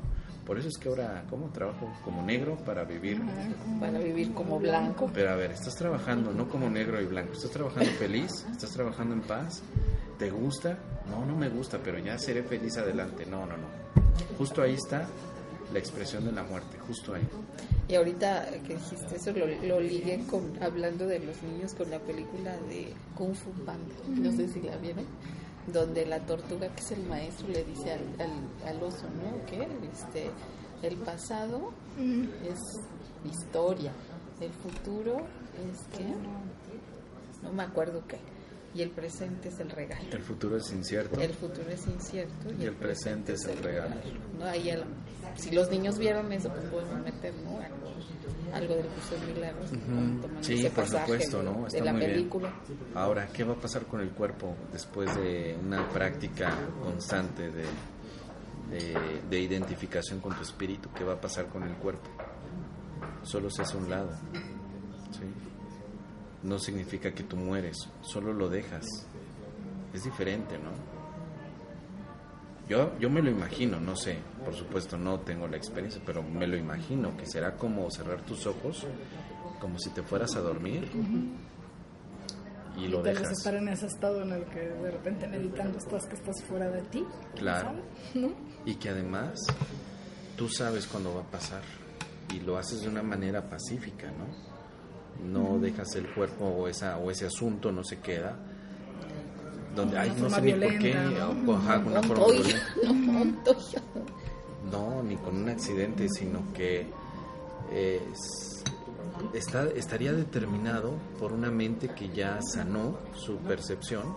Por 0.45 0.59
eso 0.59 0.69
es 0.69 0.77
que 0.77 0.91
ahora, 0.91 1.25
¿cómo 1.31 1.49
trabajo 1.49 1.91
como 2.05 2.23
negro 2.23 2.57
para 2.67 2.85
vivir? 2.85 3.23
Para 3.81 3.99
vivir 3.99 4.35
como 4.35 4.59
blanco. 4.59 5.11
Pero 5.15 5.31
a 5.31 5.37
ver, 5.37 5.53
estás 5.53 5.75
trabajando 5.75 6.33
no 6.33 6.49
como 6.49 6.69
negro 6.69 7.01
y 7.01 7.07
blanco, 7.07 7.33
estás 7.33 7.51
trabajando 7.51 7.91
feliz, 7.93 8.31
estás 8.51 8.71
trabajando 8.71 9.15
en 9.15 9.23
paz, 9.23 9.63
¿te 10.19 10.31
gusta? 10.31 10.79
No, 11.09 11.25
no 11.25 11.35
me 11.35 11.49
gusta, 11.49 11.79
pero 11.83 11.99
ya 11.99 12.19
seré 12.19 12.43
feliz 12.43 12.77
adelante. 12.77 13.25
No, 13.25 13.47
no, 13.47 13.57
no. 13.57 13.69
Justo 14.37 14.61
ahí 14.61 14.75
está 14.75 15.09
la 15.75 15.81
expresión 15.81 16.25
de 16.25 16.33
la 16.33 16.45
muerte, 16.45 16.79
justo 16.79 17.15
ahí. 17.15 17.29
Y 17.89 17.97
ahorita 17.97 18.49
que 18.67 18.77
dijiste 18.77 19.17
eso, 19.17 19.33
lo, 19.33 19.47
lo 19.47 19.81
ligué 19.81 20.25
con, 20.31 20.63
hablando 20.63 21.07
de 21.07 21.19
los 21.19 21.43
niños 21.43 21.75
con 21.75 21.91
la 21.91 21.99
película 21.99 22.57
de 22.69 22.95
Kung 23.17 23.35
Fu 23.35 23.51
Panda, 23.65 23.95
no 24.09 24.31
sé 24.33 24.49
si 24.49 24.63
la 24.63 24.77
vieron, 24.77 25.05
donde 25.67 26.07
la 26.07 26.21
tortuga, 26.21 26.69
que 26.69 26.81
es 26.81 26.93
el 26.93 27.03
maestro, 27.07 27.49
le 27.49 27.65
dice 27.65 27.93
al, 27.93 28.07
al, 28.21 28.69
al 28.77 28.83
oso, 28.83 29.07
¿no? 29.11 29.45
Que 29.47 29.67
este, 29.93 30.31
el 30.83 30.97
pasado 30.99 31.73
es 31.99 32.61
historia, 33.29 33.93
el 34.41 34.53
futuro 34.53 35.27
es 35.71 35.99
que, 35.99 36.05
no 37.43 37.53
me 37.53 37.65
acuerdo 37.65 38.03
qué 38.07 38.19
y 38.75 38.83
el 38.83 38.91
presente 38.91 39.51
es 39.51 39.61
el 39.61 39.71
regalo. 39.71 40.05
El 40.11 40.23
futuro 40.23 40.57
es 40.57 40.73
incierto. 40.73 41.21
El 41.21 41.33
futuro 41.33 41.71
es 41.71 41.87
incierto 41.87 42.49
y, 42.49 42.63
y 42.63 42.63
el, 42.63 42.71
el, 42.71 42.75
presente, 42.75 43.33
presente 43.33 43.33
es 43.35 43.45
el 43.45 43.63
regalo. 43.63 43.95
regalo. 43.95 44.21
¿no? 44.39 44.45
Ahí 44.47 44.69
el, 44.69 44.83
si 45.37 45.51
los 45.51 45.71
niños 45.71 45.99
vieron 45.99 46.33
eso, 46.33 46.49
pues 46.51 46.65
podemos 46.67 47.05
meter 47.05 47.35
¿no? 47.45 47.59
algo 48.55 48.75
del 48.77 48.87
curso 48.87 49.15
de 49.17 49.33
milagros. 49.33 49.73
Uh 49.73 49.75
-huh. 49.75 50.43
Sí, 50.43 50.69
por 50.75 50.87
supuesto, 50.87 51.43
¿no? 51.43 51.67
Está 51.67 51.79
de 51.79 51.85
la 51.85 51.93
muy 51.93 52.03
película. 52.03 52.53
Bien. 52.69 52.81
Ahora, 52.95 53.29
¿qué 53.33 53.43
va 53.45 53.55
a 53.55 53.57
pasar 53.57 53.85
con 53.87 54.01
el 54.01 54.11
cuerpo 54.11 54.55
después 54.73 55.15
de 55.17 55.57
una 55.61 55.89
práctica 55.89 56.57
constante 56.83 57.51
de, 57.51 57.65
de, 58.71 59.21
de 59.29 59.41
identificación 59.41 60.21
con 60.21 60.35
tu 60.37 60.43
espíritu? 60.43 60.89
¿Qué 60.95 61.03
va 61.05 61.15
a 61.15 61.21
pasar 61.21 61.47
con 61.49 61.65
el 61.65 61.75
cuerpo? 61.77 62.09
Solo 63.25 63.51
se 63.51 63.63
hace 63.63 63.77
un 63.77 63.91
lado. 63.91 64.11
¿sí? 65.11 65.25
no 66.45 66.59
significa 66.59 67.13
que 67.13 67.25
tú 67.25 67.37
mueres, 67.37 67.77
solo 68.03 68.33
lo 68.33 68.49
dejas. 68.49 68.85
Es 69.93 70.05
diferente, 70.05 70.59
¿no? 70.59 70.71
Yo, 72.69 72.97
yo 72.99 73.11
me 73.11 73.23
lo 73.23 73.31
imagino, 73.31 73.81
no 73.81 73.97
sé, 73.97 74.19
por 74.45 74.55
supuesto 74.55 74.97
no 74.97 75.21
tengo 75.21 75.49
la 75.49 75.57
experiencia, 75.57 76.01
pero 76.05 76.23
me 76.23 76.47
lo 76.47 76.57
imagino 76.57 77.17
que 77.17 77.27
será 77.27 77.57
como 77.57 77.91
cerrar 77.91 78.23
tus 78.23 78.47
ojos, 78.47 78.87
como 79.61 79.79
si 79.79 79.91
te 79.91 80.03
fueras 80.03 80.35
a 80.37 80.41
dormir 80.41 80.89
uh 80.95 80.99
-huh. 80.99 82.83
y 82.85 82.89
lo 82.89 83.03
dejas. 83.03 83.31
estar 83.31 83.55
en 83.55 83.69
ese 83.69 83.87
estado 83.87 84.23
en 84.23 84.33
el 84.33 84.45
que 84.47 84.61
de 84.61 84.91
repente 84.91 85.27
meditando 85.27 85.79
estás 85.79 86.07
que 86.07 86.15
estás 86.15 86.43
fuera 86.45 86.69
de 86.71 86.83
ti. 86.83 87.05
Claro. 87.37 87.73
¿no? 88.15 88.33
Y 88.65 88.75
que 88.77 88.91
además 88.91 89.41
tú 90.37 90.49
sabes 90.49 90.87
cuándo 90.87 91.15
va 91.15 91.23
a 91.23 91.31
pasar 91.31 91.63
y 92.35 92.41
lo 92.41 92.59
haces 92.59 92.83
de 92.83 92.89
una 92.89 93.03
manera 93.03 93.49
pacífica, 93.49 94.11
¿no? 94.11 94.55
no 95.23 95.59
dejas 95.59 95.95
el 95.97 96.13
cuerpo 96.13 96.45
o 96.45 96.69
esa 96.69 96.99
o 96.99 97.11
ese 97.11 97.27
asunto 97.27 97.71
no 97.71 97.85
se 97.85 98.01
queda 98.01 98.37
donde 99.75 99.99
ay 99.99 100.13
no 100.19 100.31
sé 100.31 100.41
ni 100.41 100.53
por 100.53 100.79
qué 100.79 100.97
o, 101.47 101.55
ajá, 101.55 101.79
una 101.79 102.03
forma 102.03 102.25
no 104.71 105.03
ni 105.03 105.17
con 105.17 105.37
un 105.37 105.49
accidente 105.49 106.09
sino 106.09 106.53
que 106.53 106.87
eh, 107.71 108.03
está, 109.33 109.65
estaría 109.69 110.13
determinado 110.13 110.95
por 111.19 111.33
una 111.33 111.51
mente 111.51 111.89
que 111.89 112.09
ya 112.09 112.41
sanó 112.43 112.99
su 113.15 113.37
percepción 113.39 114.15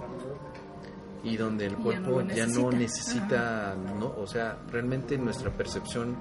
y 1.24 1.38
donde 1.38 1.66
el 1.66 1.76
cuerpo 1.76 2.22
ya 2.22 2.46
no, 2.48 2.72
ya 2.72 2.78
necesita, 2.78 3.76
no, 3.76 3.76
necesita 3.76 3.76
no, 4.00 4.14
o 4.18 4.28
sea 4.28 4.60
realmente 4.70 5.18
nuestra 5.18 5.52
percepción 5.52 6.16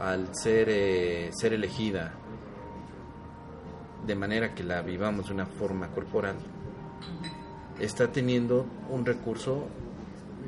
al 0.00 0.34
ser 0.34 0.68
eh, 0.68 1.30
ser 1.32 1.52
elegida 1.52 2.14
de 4.08 4.14
manera 4.14 4.54
que 4.54 4.64
la 4.64 4.80
vivamos 4.80 5.28
de 5.28 5.34
una 5.34 5.44
forma 5.44 5.88
corporal, 5.88 6.36
está 7.78 8.10
teniendo 8.10 8.64
un 8.88 9.04
recurso 9.04 9.66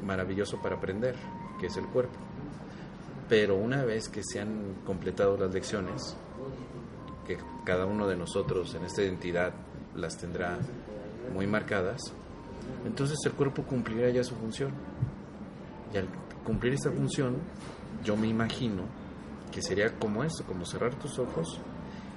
maravilloso 0.02 0.60
para 0.62 0.76
aprender, 0.76 1.14
que 1.60 1.66
es 1.66 1.76
el 1.76 1.84
cuerpo. 1.86 2.18
Pero 3.30 3.54
una 3.54 3.84
vez 3.84 4.08
que 4.08 4.22
se 4.24 4.40
han 4.40 4.82
completado 4.84 5.36
las 5.36 5.54
lecciones, 5.54 6.16
que 7.24 7.38
cada 7.64 7.86
uno 7.86 8.08
de 8.08 8.16
nosotros 8.16 8.74
en 8.74 8.84
esta 8.84 9.04
identidad 9.04 9.54
las 9.94 10.18
tendrá 10.18 10.58
muy 11.32 11.46
marcadas, 11.46 12.00
entonces 12.84 13.16
el 13.24 13.32
cuerpo 13.32 13.62
cumplirá 13.62 14.10
ya 14.10 14.24
su 14.24 14.34
función. 14.34 14.72
Y 15.94 15.98
al 15.98 16.08
cumplir 16.42 16.74
esta 16.74 16.90
función, 16.90 17.36
yo 18.02 18.16
me 18.16 18.26
imagino 18.26 18.82
que 19.52 19.62
sería 19.62 19.96
como 19.96 20.24
eso, 20.24 20.44
como 20.44 20.64
cerrar 20.64 20.96
tus 20.96 21.16
ojos 21.20 21.60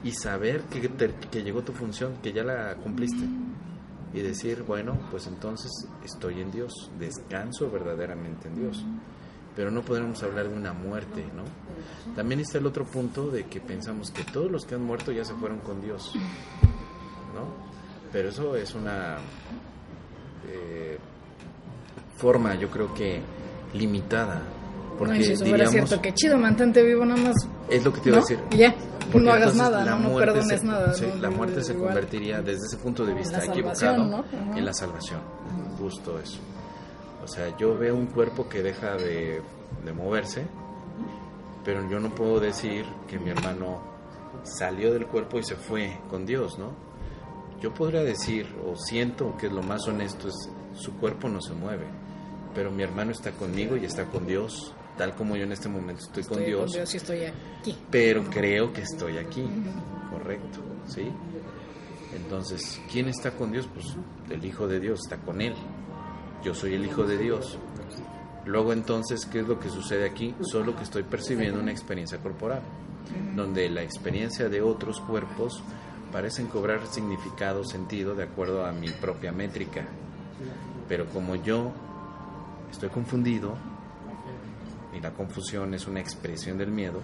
y 0.03 0.13
saber 0.13 0.63
que, 0.63 0.81
que 1.29 1.43
llegó 1.43 1.61
tu 1.61 1.73
función, 1.73 2.17
que 2.23 2.33
ya 2.33 2.43
la 2.43 2.75
cumpliste. 2.77 3.23
Y 4.15 4.21
decir, 4.21 4.63
bueno, 4.63 4.97
pues 5.11 5.27
entonces 5.27 5.71
estoy 6.03 6.41
en 6.41 6.49
Dios, 6.49 6.91
descanso 6.97 7.69
verdaderamente 7.69 8.47
en 8.47 8.55
Dios. 8.55 8.83
Pero 9.55 9.69
no 9.69 9.81
podemos 9.81 10.21
hablar 10.23 10.49
de 10.49 10.55
una 10.55 10.73
muerte, 10.73 11.23
¿no? 11.35 11.43
También 12.15 12.39
está 12.39 12.57
el 12.57 12.65
otro 12.65 12.85
punto 12.85 13.29
de 13.29 13.43
que 13.45 13.61
pensamos 13.61 14.09
que 14.11 14.23
todos 14.23 14.49
los 14.51 14.65
que 14.65 14.75
han 14.75 14.83
muerto 14.83 15.11
ya 15.11 15.23
se 15.23 15.33
fueron 15.35 15.59
con 15.59 15.79
Dios, 15.81 16.11
¿no? 17.35 17.53
Pero 18.11 18.29
eso 18.29 18.55
es 18.55 18.73
una 18.73 19.17
eh, 20.49 20.97
forma, 22.17 22.55
yo 22.55 22.69
creo 22.69 22.93
que 22.93 23.21
limitada. 23.73 24.41
Porque 24.97 25.17
no, 25.19 25.23
si 25.23 25.31
eso 25.33 25.45
fuera 25.45 25.65
cierto, 25.67 25.99
que 26.01 26.13
chido, 26.13 26.37
mantente 26.37 26.83
vivo 26.83 27.03
nada 27.05 27.21
más. 27.21 27.35
es 27.69 27.83
lo 27.83 27.91
que 27.91 28.01
te 28.01 28.09
iba 28.09 28.17
¿no? 28.19 28.23
a 28.23 28.27
decir. 28.27 28.39
Ya, 28.51 28.75
Porque 29.11 29.25
no 29.27 29.33
hagas 29.33 29.55
nada, 29.55 29.83
la 29.83 29.95
no, 29.95 30.15
perdones 30.15 30.59
se- 30.59 30.65
nada. 30.65 30.93
sí, 30.93 31.05
la 31.19 31.29
muerte 31.31 31.63
se 31.63 31.73
igual. 31.73 31.89
convertiría 31.89 32.41
desde 32.41 32.67
ese 32.67 32.77
punto 32.77 33.03
de 33.05 33.13
vista 33.15 33.39
la 33.39 33.45
equivocado 33.45 33.75
salvación, 33.75 34.09
¿no? 34.11 34.17
Ajá. 34.19 34.57
en 34.59 34.65
la 34.65 34.73
salvación. 34.73 35.19
Justo 35.79 36.19
eso. 36.19 36.39
O 37.23 37.27
sea, 37.27 37.55
yo 37.57 37.77
veo 37.77 37.95
un 37.95 38.07
cuerpo 38.07 38.49
que 38.49 38.61
deja 38.61 38.95
de, 38.95 39.41
de 39.83 39.93
moverse, 39.93 40.45
pero 41.63 41.89
yo 41.89 41.99
no 41.99 42.13
puedo 42.13 42.39
decir 42.39 42.85
que 43.07 43.17
mi 43.17 43.29
hermano 43.29 43.81
salió 44.43 44.93
del 44.93 45.07
cuerpo 45.07 45.39
y 45.39 45.43
se 45.43 45.55
fue 45.55 45.97
con 46.09 46.25
Dios, 46.25 46.59
¿no? 46.59 46.71
Yo 47.61 47.73
podría 47.73 48.03
decir, 48.03 48.47
o 48.65 48.75
siento 48.75 49.37
que 49.37 49.47
es 49.47 49.53
lo 49.53 49.63
más 49.63 49.87
honesto, 49.87 50.27
es 50.27 50.49
su 50.73 50.97
cuerpo 50.97 51.29
no 51.29 51.41
se 51.41 51.53
mueve, 51.53 51.85
pero 52.53 52.71
mi 52.71 52.83
hermano 52.83 53.11
está 53.11 53.31
conmigo 53.31 53.77
y 53.77 53.85
está 53.85 54.05
con 54.05 54.27
Dios, 54.27 54.73
tal 54.97 55.15
como 55.15 55.37
yo 55.37 55.43
en 55.43 55.53
este 55.53 55.69
momento 55.69 56.03
estoy, 56.03 56.23
con 56.25 56.43
Dios, 56.43 56.61
Con 56.61 56.71
Dios 56.71 56.93
y 56.93 56.97
estoy 56.97 57.23
aquí. 57.23 57.77
pero 57.89 58.23
creo 58.25 58.73
que 58.73 58.81
estoy 58.81 59.17
aquí, 59.17 59.45
correcto, 60.11 60.59
¿sí? 60.87 61.09
Entonces, 62.13 62.81
¿quién 62.91 63.07
está 63.07 63.31
con 63.31 63.51
Dios? 63.51 63.67
Pues 63.73 63.85
el 64.29 64.43
Hijo 64.43 64.67
de 64.67 64.79
Dios 64.79 64.99
está 65.03 65.17
con 65.17 65.41
Él. 65.41 65.55
Yo 66.43 66.53
soy 66.53 66.73
el 66.73 66.85
Hijo 66.85 67.03
de 67.03 67.17
Dios. 67.17 67.57
Luego 68.45 68.73
entonces, 68.73 69.25
¿qué 69.25 69.39
es 69.39 69.47
lo 69.47 69.59
que 69.59 69.69
sucede 69.69 70.05
aquí? 70.05 70.35
Solo 70.41 70.75
que 70.75 70.83
estoy 70.83 71.03
percibiendo 71.03 71.61
una 71.61 71.71
experiencia 71.71 72.17
corporal, 72.17 72.61
donde 73.33 73.69
la 73.69 73.81
experiencia 73.81 74.49
de 74.49 74.61
otros 74.61 74.99
cuerpos 74.99 75.63
parecen 76.11 76.47
cobrar 76.47 76.85
significado, 76.87 77.63
sentido, 77.63 78.13
de 78.13 78.23
acuerdo 78.23 78.65
a 78.65 78.73
mi 78.73 78.89
propia 78.89 79.31
métrica. 79.31 79.87
Pero 80.89 81.05
como 81.05 81.35
yo 81.35 81.71
estoy 82.69 82.89
confundido, 82.89 83.55
y 84.93 84.99
la 84.99 85.11
confusión 85.11 85.73
es 85.73 85.87
una 85.87 86.01
expresión 86.01 86.57
del 86.57 86.71
miedo, 86.71 86.99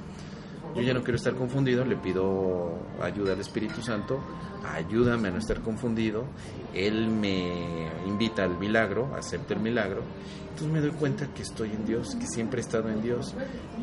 yo 0.76 0.82
ya 0.82 0.94
no 0.94 1.02
quiero 1.02 1.16
estar 1.16 1.36
confundido, 1.36 1.84
le 1.86 1.96
pido 1.96 2.80
ayuda 3.02 3.34
al 3.34 3.40
Espíritu 3.40 3.82
Santo, 3.82 4.20
ayúdame 4.64 5.30
a 5.30 5.32
no 5.32 5.38
estar 5.38 5.62
confundido, 5.62 6.26
Él 6.74 7.10
me 7.10 7.90
invita 8.06 8.44
al 8.44 8.58
milagro, 8.58 9.16
acepto 9.16 9.54
el 9.54 9.60
milagro, 9.62 10.04
entonces 10.50 10.72
me 10.72 10.82
doy 10.82 10.92
cuenta 10.92 11.28
que 11.34 11.42
estoy 11.42 11.72
en 11.72 11.86
Dios, 11.86 12.16
que 12.16 12.28
siempre 12.28 12.60
he 12.60 12.64
estado 12.64 12.90
en 12.90 13.02
Dios, 13.02 13.34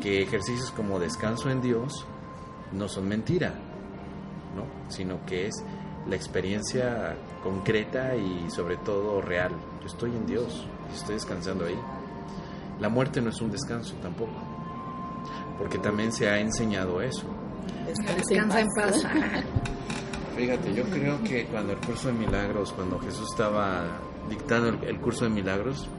que 0.01 0.21
ejercicios 0.21 0.71
como 0.71 0.99
descanso 0.99 1.49
en 1.49 1.61
Dios 1.61 2.05
no 2.71 2.87
son 2.87 3.07
mentira, 3.07 3.53
¿no? 4.55 4.65
sino 4.89 5.25
que 5.25 5.47
es 5.47 5.63
la 6.07 6.15
experiencia 6.15 7.17
concreta 7.43 8.15
y 8.15 8.49
sobre 8.49 8.77
todo 8.77 9.21
real. 9.21 9.51
Yo 9.81 9.87
estoy 9.87 10.11
en 10.11 10.25
Dios, 10.25 10.67
estoy 10.93 11.15
descansando 11.15 11.65
ahí. 11.65 11.79
La 12.79 12.89
muerte 12.89 13.21
no 13.21 13.29
es 13.29 13.41
un 13.41 13.51
descanso 13.51 13.95
tampoco, 14.01 14.31
porque 15.57 15.77
también 15.79 16.11
se 16.11 16.29
ha 16.29 16.39
enseñado 16.39 17.01
eso. 17.01 17.27
Descansa 17.85 18.59
en 18.59 18.67
paz. 18.75 19.03
Fíjate, 20.37 20.73
yo 20.73 20.83
creo 20.83 21.21
que 21.23 21.45
cuando 21.45 21.73
el 21.73 21.79
curso 21.79 22.09
de 22.09 22.13
milagros, 22.13 22.71
cuando 22.73 22.99
Jesús 22.99 23.27
estaba 23.31 23.99
dictando 24.29 24.69
el, 24.69 24.83
el 24.83 24.99
curso 24.99 25.25
de 25.25 25.31
milagros, 25.31 25.89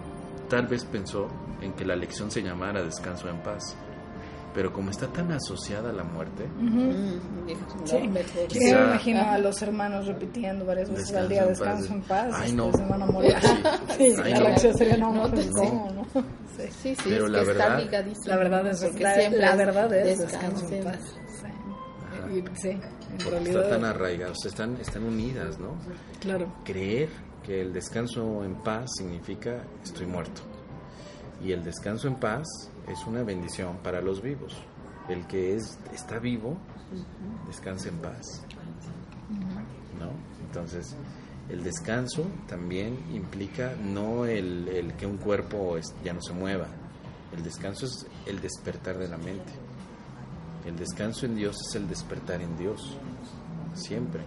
tal 0.49 0.67
vez 0.67 0.85
pensó 0.85 1.27
en 1.61 1.73
que 1.73 1.85
la 1.85 1.97
lección 1.97 2.31
se 2.31 2.43
llamara 2.43 2.83
descanso 2.83 3.29
en 3.29 3.43
paz. 3.43 3.77
Pero 4.59 4.73
como 4.73 4.91
está 4.91 5.07
tan 5.07 5.31
asociada 5.31 5.91
a 5.91 5.93
la 5.93 6.03
muerte, 6.03 6.49
Mm, 6.59 7.47
dijo, 7.47 7.61
no, 7.79 7.87
Sí. 7.87 8.11
Quizá- 8.49 8.77
me 8.81 8.85
imagino 8.87 9.21
a 9.23 9.39
los 9.39 9.63
hermanos 9.63 10.09
repitiendo 10.09 10.65
varias 10.67 10.91
veces 10.91 11.15
al 11.15 11.29
día 11.29 11.47
descanso 11.47 11.93
en 11.93 12.03
paz. 12.03 12.35
Ay, 12.35 12.53
no. 12.55 12.65
después 12.67 12.85
se 12.85 12.91
van 12.91 13.03
a 13.03 13.07
morir. 13.07 13.35
Sí. 13.41 13.47
Sí, 13.99 14.15
Ay, 14.25 14.33
la 14.33 14.39
no. 14.41 14.47
reacción 14.47 14.77
sería 14.77 14.97
no, 14.97 15.13
No, 15.13 15.31
pues, 15.31 15.45
sí. 15.45 15.51
¿cómo, 15.55 15.91
no? 15.93 16.23
Sí. 16.57 16.69
Sí, 16.83 16.97
Pero 17.05 17.27
es 17.27 17.31
la 17.31 17.39
que 17.39 17.45
verdad- 17.47 17.67
está 17.69 17.79
ligadísimo. 17.85 18.27
La 18.27 18.37
verdad 18.37 18.67
es, 18.67 18.85
Porque 18.85 19.03
la, 19.05 19.15
siempre 19.15 19.41
la 19.41 19.55
verdad 19.55 19.95
es 19.95 20.19
descanso 20.19 20.67
descanso 20.69 20.75
en 20.75 20.85
paz. 20.85 21.15
Sí. 22.61 22.69
En 22.71 22.81
porque 23.17 23.31
realidad. 23.31 23.63
está 23.63 23.77
tan 23.77 23.85
arraigada, 23.85 24.33
o 24.33 24.35
sea, 24.35 24.51
están, 24.51 24.77
están 24.81 25.05
unidas, 25.05 25.59
¿no? 25.61 25.77
Claro. 26.21 26.53
Creer 26.65 27.09
que 27.45 27.61
el 27.63 27.73
descanso 27.73 28.43
en 28.43 28.57
paz 28.57 28.91
significa 28.99 29.63
estoy 29.85 30.07
muerto. 30.07 30.43
Y 31.45 31.53
el 31.53 31.63
descanso 31.63 32.09
en 32.09 32.17
paz 32.17 32.45
es 32.89 33.07
una 33.07 33.23
bendición 33.23 33.79
para 33.79 34.01
los 34.01 34.23
vivos. 34.23 34.57
El 35.09 35.27
que 35.27 35.55
es, 35.55 35.79
está 35.93 36.19
vivo, 36.19 36.57
descansa 37.47 37.89
en 37.89 37.99
paz. 37.99 38.45
¿No? 39.99 40.11
Entonces, 40.47 40.95
el 41.49 41.63
descanso 41.63 42.27
también 42.47 42.99
implica 43.13 43.75
no 43.75 44.27
el, 44.27 44.69
el 44.69 44.93
que 44.95 45.07
un 45.07 45.17
cuerpo 45.17 45.77
ya 46.05 46.13
no 46.13 46.21
se 46.21 46.33
mueva. 46.33 46.67
El 47.37 47.43
descanso 47.43 47.87
es 47.87 48.07
el 48.27 48.41
despertar 48.41 48.99
de 48.99 49.09
la 49.09 49.19
mente. 49.19 49.53
El 50.67 50.77
descanso 50.77 51.27
en 51.27 51.37
Dios 51.37 51.57
es 51.69 51.75
el 51.77 51.89
despertar 51.89 52.41
en 52.43 52.57
Dios. 52.59 52.97
Siempre. 53.75 54.23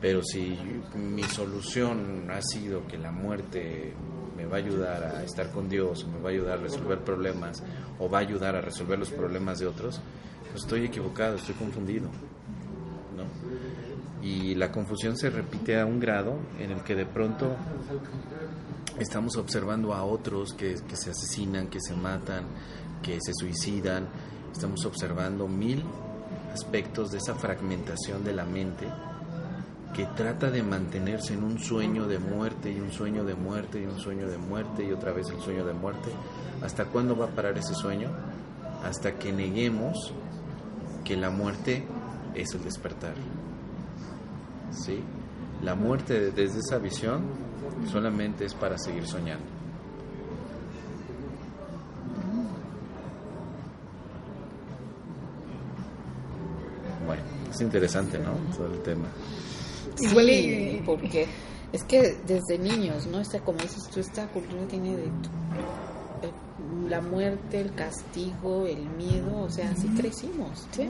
Pero 0.00 0.22
si 0.22 0.56
mi 0.94 1.24
solución 1.24 2.30
ha 2.30 2.40
sido 2.40 2.86
que 2.86 2.98
la 2.98 3.10
muerte 3.10 3.92
me 4.36 4.46
va 4.46 4.56
a 4.56 4.60
ayudar 4.60 5.02
a 5.02 5.24
estar 5.24 5.50
con 5.50 5.68
Dios, 5.68 6.06
me 6.06 6.20
va 6.20 6.28
a 6.28 6.32
ayudar 6.32 6.58
a 6.58 6.62
resolver 6.62 7.00
problemas, 7.00 7.62
o 7.98 8.08
va 8.08 8.18
a 8.18 8.20
ayudar 8.20 8.54
a 8.54 8.60
resolver 8.60 8.98
los 8.98 9.10
problemas 9.10 9.58
de 9.58 9.66
otros, 9.66 10.00
pues 10.50 10.62
estoy 10.62 10.84
equivocado, 10.84 11.34
estoy 11.34 11.56
confundido. 11.56 12.06
¿no? 13.16 14.24
Y 14.24 14.54
la 14.54 14.70
confusión 14.70 15.16
se 15.16 15.30
repite 15.30 15.80
a 15.80 15.84
un 15.84 15.98
grado 15.98 16.38
en 16.60 16.70
el 16.70 16.82
que 16.82 16.94
de 16.94 17.06
pronto 17.06 17.56
estamos 19.00 19.36
observando 19.36 19.92
a 19.94 20.04
otros 20.04 20.54
que 20.54 20.76
se 20.76 21.10
asesinan, 21.10 21.66
que 21.66 21.80
se 21.80 21.94
matan, 21.94 22.44
que 23.02 23.18
se 23.20 23.32
suicidan, 23.34 24.06
estamos 24.52 24.84
observando 24.84 25.48
mil 25.48 25.82
aspectos 26.52 27.10
de 27.10 27.18
esa 27.18 27.34
fragmentación 27.34 28.22
de 28.22 28.32
la 28.32 28.44
mente 28.44 28.86
que 29.94 30.06
trata 30.06 30.50
de 30.50 30.62
mantenerse 30.62 31.34
en 31.34 31.42
un 31.42 31.58
sueño 31.58 32.06
de 32.06 32.18
muerte 32.18 32.70
y 32.70 32.78
un 32.78 32.92
sueño 32.92 33.24
de 33.24 33.34
muerte 33.34 33.80
y 33.80 33.86
un 33.86 33.98
sueño 33.98 34.28
de 34.28 34.38
muerte 34.38 34.84
y 34.84 34.92
otra 34.92 35.12
vez 35.12 35.28
el 35.30 35.40
sueño 35.40 35.64
de 35.64 35.72
muerte. 35.72 36.10
¿Hasta 36.62 36.84
cuándo 36.86 37.16
va 37.16 37.26
a 37.26 37.28
parar 37.28 37.56
ese 37.58 37.74
sueño? 37.74 38.10
Hasta 38.84 39.18
que 39.18 39.32
neguemos 39.32 40.12
que 41.04 41.16
la 41.16 41.30
muerte 41.30 41.84
es 42.34 42.54
el 42.54 42.62
despertar. 42.64 43.14
¿Sí? 44.70 45.02
La 45.62 45.74
muerte 45.74 46.30
desde 46.30 46.60
esa 46.60 46.78
visión 46.78 47.22
solamente 47.90 48.44
es 48.44 48.54
para 48.54 48.78
seguir 48.78 49.06
soñando. 49.06 49.44
Bueno, 57.06 57.22
es 57.50 57.60
interesante, 57.60 58.18
¿no? 58.18 58.32
Todo 58.56 58.72
el 58.72 58.82
tema. 58.82 59.08
Sí, 59.98 60.14
y- 60.78 60.82
porque 60.84 61.26
es 61.72 61.82
que 61.84 62.16
desde 62.26 62.58
niños, 62.58 63.06
¿no? 63.06 63.20
Está 63.20 63.40
como 63.40 63.58
dices 63.58 63.84
tú, 63.92 64.00
esta 64.00 64.26
cultura 64.28 64.62
tiene 64.68 64.96
de 64.96 65.04
el- 65.04 66.90
la 66.90 67.00
muerte, 67.00 67.60
el 67.60 67.74
castigo, 67.74 68.66
el 68.66 68.88
miedo, 68.90 69.42
o 69.42 69.50
sea, 69.50 69.70
así 69.70 69.88
crecimos, 69.88 70.66
¿sí? 70.72 70.88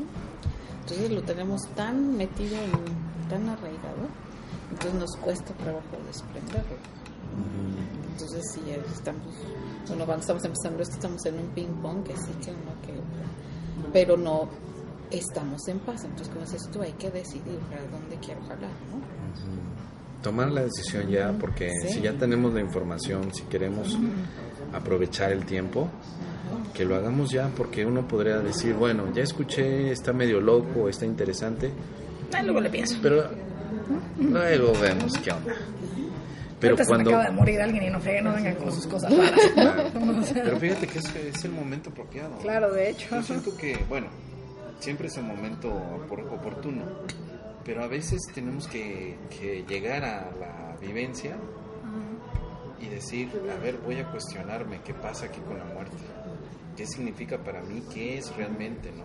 Entonces 0.83 1.11
lo 1.11 1.23
tenemos 1.23 1.63
tan 1.75 2.17
metido, 2.17 2.55
en- 2.57 3.29
tan 3.29 3.49
arraigado, 3.49 4.07
entonces 4.71 4.95
nos 5.01 5.17
cuesta 5.17 5.53
trabajo 5.55 5.85
desprenderlo. 6.07 6.77
Entonces 8.13 8.43
sí, 8.55 8.61
estamos, 8.93 9.23
bueno, 9.89 10.05
cuando 10.07 10.21
estamos 10.23 10.45
empezando 10.45 10.83
esto 10.83 10.95
estamos 10.95 11.25
en 11.27 11.35
un 11.39 11.47
ping 11.49 11.69
pong 11.83 12.03
que 12.05 12.17
sí, 12.17 12.33
que 12.45 12.51
no, 12.53 12.73
que 12.85 12.93
pero 13.93 14.17
no 14.17 14.49
estamos 15.11 15.67
en 15.69 15.79
paz. 15.81 16.05
Entonces, 16.05 16.29
como 16.29 16.41
dices 16.45 16.69
tú, 16.73 16.83
hay 16.83 16.93
que 16.93 17.11
decidir 17.11 17.59
para 17.71 17.83
dónde 17.87 18.17
quiero 18.25 18.41
jalar, 18.43 18.71
¿no? 18.91 20.23
Tomar 20.23 20.51
la 20.51 20.63
decisión 20.63 21.09
ya, 21.09 21.33
porque 21.39 21.71
Sí. 21.83 21.95
si 21.95 22.01
ya 22.03 22.13
tenemos 22.13 22.53
la 22.53 22.61
información, 22.61 23.33
si 23.33 23.43
queremos 23.45 23.97
aprovechar 24.73 25.31
el 25.33 25.45
tiempo, 25.45 25.89
que 26.75 26.85
lo 26.85 26.97
hagamos 26.97 27.31
ya, 27.31 27.49
porque 27.57 27.87
uno 27.87 28.07
podría 28.09 28.39
decir, 28.39 28.75
bueno, 28.75 29.13
ya 29.15 29.23
escuché, 29.23 29.91
está 29.93 30.13
medio 30.13 30.41
loco, 30.41 30.89
está 30.89 31.05
interesante, 31.07 31.71
Ah, 32.35 32.43
luego 32.43 32.61
le 32.61 32.69
pienso. 32.69 32.99
pero 33.03 33.25
luego 34.19 34.73
vemos 34.81 35.13
qué 35.23 35.31
onda. 35.31 35.55
Pero 36.61 36.73
Ahorita 36.75 36.89
cuando... 36.89 37.11
se 37.11 37.17
me 37.17 37.23
acaba 37.23 37.31
de 37.31 37.37
morir 37.37 37.61
alguien 37.63 37.85
y 37.85 37.91
no 37.91 38.01
fregue, 38.01 38.21
no 38.21 38.33
vengan 38.35 38.57
con 38.57 38.73
sus 38.73 38.87
cosas 38.89 39.17
raras. 39.17 39.41
Claro. 39.55 39.85
Pero 40.35 40.57
fíjate 40.59 40.87
que 40.89 40.99
es, 40.99 41.15
es 41.15 41.45
el 41.45 41.53
momento 41.53 41.91
apropiado. 41.91 42.37
claro, 42.39 42.73
de 42.73 42.91
hecho. 42.91 43.07
Yo 43.15 43.23
siento 43.23 43.57
que, 43.57 43.79
bueno, 43.89 44.09
siempre 44.81 45.09
es 45.09 45.17
el 45.17 45.25
momento 45.25 45.69
opor- 45.71 46.31
oportuno, 46.33 46.85
pero 47.65 47.83
a 47.85 47.87
veces 47.89 48.21
tenemos 48.35 48.67
que, 48.69 49.19
que 49.31 49.65
llegar 49.69 50.05
a 50.05 50.31
la 50.39 50.77
vivencia 50.81 51.37
y 52.81 52.87
decir, 52.89 53.31
a 53.55 53.59
ver, 53.61 53.79
voy 53.79 53.97
a 53.99 54.09
cuestionarme 54.11 54.81
qué 54.83 54.95
pasa 54.95 55.27
aquí 55.27 55.41
con 55.41 55.59
la 55.59 55.65
muerte, 55.65 55.97
qué 56.77 56.87
significa 56.87 57.39
para 57.43 57.61
mí, 57.63 57.83
qué 57.93 58.19
es 58.19 58.35
realmente, 58.37 58.93
¿no? 58.93 59.05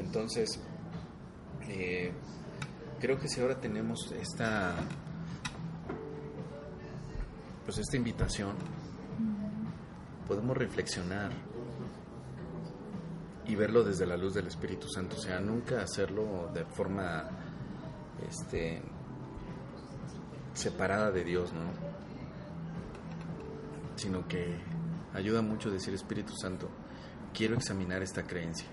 Entonces, 0.00 0.58
eh, 1.68 2.10
creo 3.00 3.18
que 3.18 3.28
si 3.28 3.40
ahora 3.40 3.60
tenemos 3.60 4.10
esta, 4.12 4.74
pues 7.64 7.78
esta 7.78 7.96
invitación, 7.98 8.54
podemos 10.26 10.56
reflexionar 10.56 11.30
y 13.48 13.56
verlo 13.56 13.82
desde 13.82 14.06
la 14.06 14.16
luz 14.16 14.34
del 14.34 14.46
Espíritu 14.46 14.88
Santo, 14.88 15.16
o 15.16 15.18
sea, 15.18 15.40
nunca 15.40 15.80
hacerlo 15.82 16.50
de 16.52 16.64
forma 16.66 17.24
este 18.28 18.82
separada 20.52 21.10
de 21.10 21.24
Dios, 21.24 21.52
¿no? 21.52 21.70
Sino 23.96 24.28
que 24.28 24.54
ayuda 25.14 25.40
mucho 25.40 25.70
decir 25.70 25.94
Espíritu 25.94 26.34
Santo, 26.36 26.68
quiero 27.32 27.54
examinar 27.54 28.02
esta 28.02 28.24
creencia. 28.24 28.68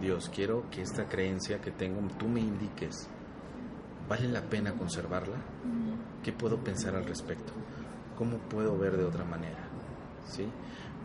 Dios, 0.00 0.28
quiero 0.28 0.68
que 0.70 0.82
esta 0.82 1.06
creencia 1.06 1.60
que 1.60 1.70
tengo 1.70 2.06
tú 2.18 2.28
me 2.28 2.40
indiques, 2.40 3.08
¿vale 4.06 4.28
la 4.28 4.42
pena 4.42 4.74
conservarla? 4.74 5.38
¿Qué 6.22 6.32
puedo 6.32 6.62
pensar 6.62 6.94
al 6.94 7.06
respecto? 7.06 7.54
¿Cómo 8.18 8.38
puedo 8.38 8.76
ver 8.76 8.98
de 8.98 9.04
otra 9.04 9.24
manera? 9.24 9.68
¿Sí? 10.26 10.46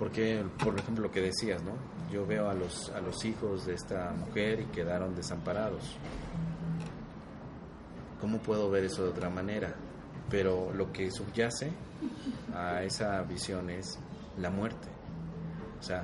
Porque, 0.02 0.44
por 0.64 0.76
ejemplo, 0.80 1.04
lo 1.04 1.12
que 1.12 1.22
decías, 1.22 1.62
¿no? 1.62 1.74
Yo 2.12 2.26
veo 2.26 2.50
a 2.50 2.56
los, 2.56 2.90
a 2.90 3.02
los 3.02 3.24
hijos 3.24 3.68
de 3.68 3.76
esta 3.76 4.10
mujer 4.14 4.62
y 4.62 4.66
quedaron 4.66 5.14
desamparados. 5.14 5.96
¿Cómo 8.20 8.40
puedo 8.40 8.68
ver 8.72 8.86
eso 8.86 9.04
de 9.04 9.10
otra 9.10 9.30
manera? 9.30 9.76
Pero 10.28 10.74
lo 10.74 10.92
que 10.92 11.12
subyace 11.12 11.72
a 12.56 12.82
esa 12.82 13.22
visión 13.22 13.70
es 13.70 14.00
la 14.40 14.50
muerte. 14.50 14.88
O 15.80 15.84
sea, 15.84 16.04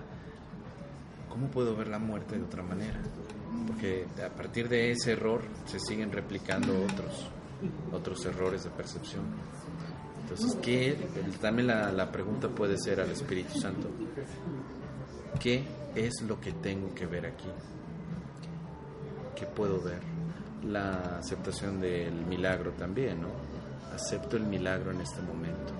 ¿cómo 1.27 1.47
puedo 1.47 1.75
ver 1.75 1.87
la 1.87 1.97
muerte 1.97 2.37
de 2.37 2.43
otra 2.43 2.61
manera? 2.61 3.01
Porque 3.65 4.05
a 4.23 4.29
partir 4.29 4.69
de 4.69 4.91
ese 4.91 5.13
error 5.13 5.41
se 5.65 5.79
siguen 5.79 6.11
replicando 6.11 6.71
otros, 6.83 7.31
otros 7.91 8.23
errores 8.27 8.63
de 8.63 8.69
percepción. 8.69 9.23
Entonces, 10.29 10.57
¿qué? 10.61 10.97
También 11.39 11.67
la, 11.67 11.89
la 11.93 12.11
pregunta 12.11 12.49
puede 12.49 12.77
ser 12.77 12.99
al 12.99 13.09
Espíritu 13.11 13.57
Santo. 13.57 13.87
¿Qué 15.39 15.63
es 15.95 16.21
lo 16.23 16.37
que 16.41 16.51
tengo 16.51 16.93
que 16.93 17.05
ver 17.05 17.27
aquí? 17.27 17.47
¿Qué 19.37 19.45
puedo 19.45 19.81
ver? 19.81 20.01
La 20.63 21.19
aceptación 21.19 21.79
del 21.79 22.25
milagro 22.25 22.71
también, 22.71 23.21
¿no? 23.21 23.29
Acepto 23.93 24.35
el 24.35 24.43
milagro 24.43 24.91
en 24.91 24.99
este 24.99 25.21
momento. 25.21 25.73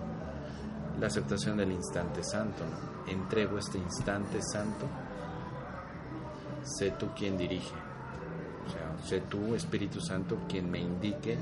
La 0.97 1.07
aceptación 1.07 1.57
del 1.57 1.73
instante 1.73 2.23
santo, 2.23 2.63
¿no? 2.65 3.11
Entrego 3.11 3.57
este 3.57 3.77
instante 3.77 4.39
santo. 4.41 4.87
Sé 6.63 6.91
tú 6.91 7.09
quien 7.13 7.37
dirige. 7.37 7.73
O 8.65 8.69
sea, 8.69 8.97
sé 9.05 9.21
tú, 9.21 9.55
Espíritu 9.55 9.99
Santo, 9.99 10.37
quien 10.47 10.71
me 10.71 10.79
indique 10.79 11.37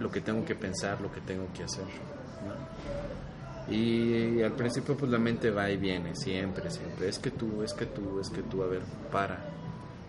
lo 0.00 0.10
que 0.10 0.20
tengo 0.20 0.44
que 0.44 0.54
pensar, 0.54 1.00
lo 1.00 1.10
que 1.10 1.20
tengo 1.20 1.46
que 1.52 1.64
hacer. 1.64 1.84
¿no? 1.84 3.74
Y 3.74 4.42
al 4.42 4.52
principio 4.52 4.96
pues 4.96 5.10
la 5.10 5.18
mente 5.18 5.50
va 5.50 5.70
y 5.70 5.76
viene, 5.76 6.14
siempre, 6.14 6.70
siempre. 6.70 7.08
Es 7.08 7.18
que 7.18 7.30
tú, 7.30 7.62
es 7.62 7.74
que 7.74 7.86
tú, 7.86 8.18
es 8.20 8.30
que 8.30 8.42
tú, 8.42 8.62
a 8.62 8.66
ver, 8.66 8.82
para. 9.12 9.38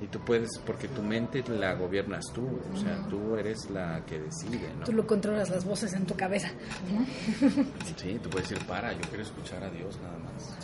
Y 0.01 0.07
tú 0.07 0.19
puedes, 0.19 0.49
porque 0.65 0.87
tu 0.87 1.01
mente 1.01 1.43
la 1.49 1.73
gobiernas 1.73 2.23
tú, 2.33 2.47
o 2.73 2.77
sea, 2.77 3.05
tú 3.09 3.35
eres 3.35 3.69
la 3.69 4.05
que 4.05 4.17
decide, 4.17 4.73
¿no? 4.79 4.85
Tú 4.85 4.93
lo 4.93 5.05
controlas 5.05 5.49
las 5.49 5.65
voces 5.65 5.91
en 5.91 6.05
tu 6.05 6.15
cabeza. 6.15 6.49
¿no? 6.89 7.05
Sí, 7.97 8.17
tú 8.23 8.29
puedes 8.29 8.49
decir, 8.49 8.65
para, 8.65 8.93
yo 8.93 9.01
quiero 9.09 9.23
escuchar 9.23 9.61
a 9.61 9.69
Dios 9.69 9.99
nada 10.01 10.17
más. 10.19 10.57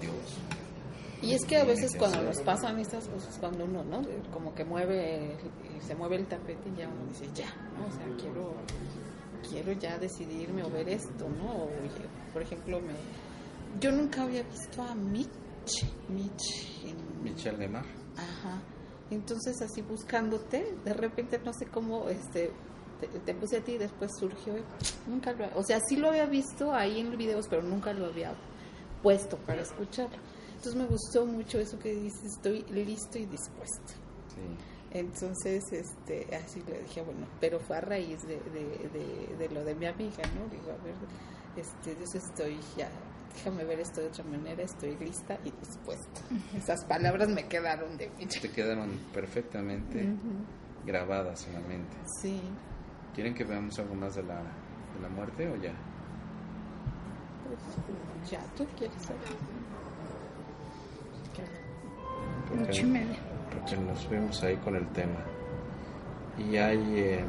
Dios. 0.00 0.14
Y 1.20 1.34
es 1.34 1.44
que 1.44 1.56
a 1.56 1.64
veces 1.64 1.96
cuando 1.98 2.22
nos 2.22 2.38
pasan 2.42 2.78
estas 2.78 3.08
cosas, 3.08 3.36
cuando 3.38 3.64
uno, 3.64 3.82
¿no? 3.82 4.02
Como 4.32 4.54
que 4.54 4.64
mueve, 4.64 5.36
se 5.80 5.94
mueve 5.94 6.16
el 6.16 6.26
tapete 6.26 6.68
y 6.68 6.78
ya 6.78 6.88
uno 6.88 7.06
dice, 7.08 7.28
ya, 7.34 7.52
¿no? 7.76 7.86
O 7.86 7.90
sea, 7.90 8.06
quiero, 8.16 8.54
quiero 9.48 9.72
ya 9.72 9.98
decidirme 9.98 10.62
o 10.62 10.70
ver 10.70 10.88
esto, 10.88 11.28
¿no? 11.28 11.64
O, 11.64 11.70
por 12.32 12.42
ejemplo, 12.42 12.80
me, 12.80 12.94
yo 13.80 13.92
nunca 13.92 14.22
había 14.22 14.42
visto 14.42 14.82
a 14.82 14.94
Mitch, 14.94 15.84
Mitch 16.08 16.84
en, 16.84 17.22
Michelle 17.22 17.58
Neymar. 17.58 17.84
Ajá. 18.16 18.62
Entonces 19.10 19.60
así 19.62 19.82
buscándote, 19.82 20.76
de 20.84 20.92
repente 20.92 21.40
no 21.44 21.52
sé 21.52 21.66
cómo, 21.66 22.08
este, 22.08 22.52
te, 23.00 23.06
te 23.06 23.34
puse 23.34 23.58
a 23.58 23.60
ti 23.60 23.72
y 23.72 23.78
después 23.78 24.10
surgió. 24.18 24.54
Nunca 25.06 25.32
lo, 25.32 25.46
o 25.58 25.62
sea, 25.62 25.80
sí 25.80 25.96
lo 25.96 26.08
había 26.10 26.26
visto 26.26 26.72
ahí 26.74 27.00
en 27.00 27.16
videos, 27.16 27.46
pero 27.48 27.62
nunca 27.62 27.92
lo 27.92 28.06
había 28.06 28.34
puesto 29.02 29.36
para 29.38 29.62
escucharlo. 29.62 30.18
Entonces 30.58 30.74
me 30.74 30.86
gustó 30.86 31.24
mucho 31.24 31.58
eso 31.60 31.78
que 31.78 31.94
dices, 31.94 32.24
estoy 32.36 32.64
listo 32.64 33.16
y 33.18 33.26
dispuesto. 33.26 33.92
Sí. 34.34 34.40
Entonces, 34.90 35.62
este, 35.72 36.34
así 36.34 36.62
le 36.66 36.80
dije, 36.80 37.02
bueno, 37.02 37.26
pero 37.40 37.60
fue 37.60 37.76
a 37.76 37.80
raíz 37.80 38.20
de, 38.22 38.40
de, 38.40 38.88
de, 38.88 39.36
de 39.36 39.48
lo 39.54 39.64
de 39.64 39.74
mi 39.76 39.86
amiga, 39.86 40.22
¿no? 40.34 40.48
Digo, 40.50 40.72
a 40.72 40.82
ver, 40.82 40.94
este, 41.56 41.94
Dios 41.94 42.12
estoy 42.16 42.58
ya, 42.76 42.88
déjame 43.36 43.64
ver 43.64 43.78
esto 43.78 44.00
de 44.00 44.08
otra 44.08 44.24
manera, 44.24 44.62
estoy 44.64 44.96
lista 44.96 45.38
y 45.44 45.52
dispuesta. 45.52 46.22
Esas 46.56 46.84
palabras 46.86 47.28
me 47.28 47.46
quedaron 47.46 47.96
de 47.96 48.10
mí. 48.18 48.26
Te 48.26 48.50
quedaron 48.50 48.98
perfectamente 49.14 50.08
grabadas 50.84 51.46
en 51.46 51.52
la 51.54 51.60
mente. 51.60 51.96
Sí, 52.20 52.40
¿Quieren 53.14 53.34
que 53.34 53.44
veamos 53.44 53.78
algo 53.78 53.94
más 53.94 54.16
de 54.16 54.22
la, 54.24 54.36
de 54.36 55.00
la 55.02 55.08
muerte 55.08 55.48
o 55.48 55.56
ya? 55.56 55.72
pues 57.48 58.30
ya 58.30 58.40
tú 58.56 58.66
quieres 58.76 59.02
saber. 59.02 59.22
Porque- 62.48 62.64
Ocho 62.70 62.82
y 62.82 62.84
media. 62.90 63.18
porque 63.52 63.76
nos 63.76 64.04
fuimos 64.06 64.42
ahí 64.42 64.56
con 64.56 64.76
el 64.76 64.86
tema. 64.88 65.20
Y 66.38 66.56
hay, 66.56 66.78
eh, 66.98 67.24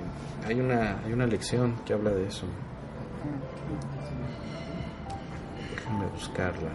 hay, 0.47 0.59
una, 0.59 0.99
hay 1.05 1.13
una 1.13 1.25
lección 1.25 1.75
que 1.85 1.93
habla 1.93 2.11
de 2.11 2.27
eso. 2.27 2.45
Déjame 5.75 6.05
buscarla. 6.07 6.69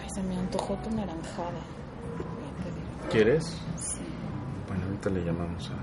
Ay, 0.00 0.08
se 0.14 0.22
me 0.22 0.36
antojó 0.36 0.74
tu 0.76 0.90
naranjada. 0.90 1.50
Ya. 3.04 3.08
¿Quieres? 3.10 3.44
Sí. 3.76 4.00
Bueno, 4.68 4.84
ahorita 4.86 5.10
le 5.10 5.24
llamamos 5.24 5.70
a... 5.70 5.74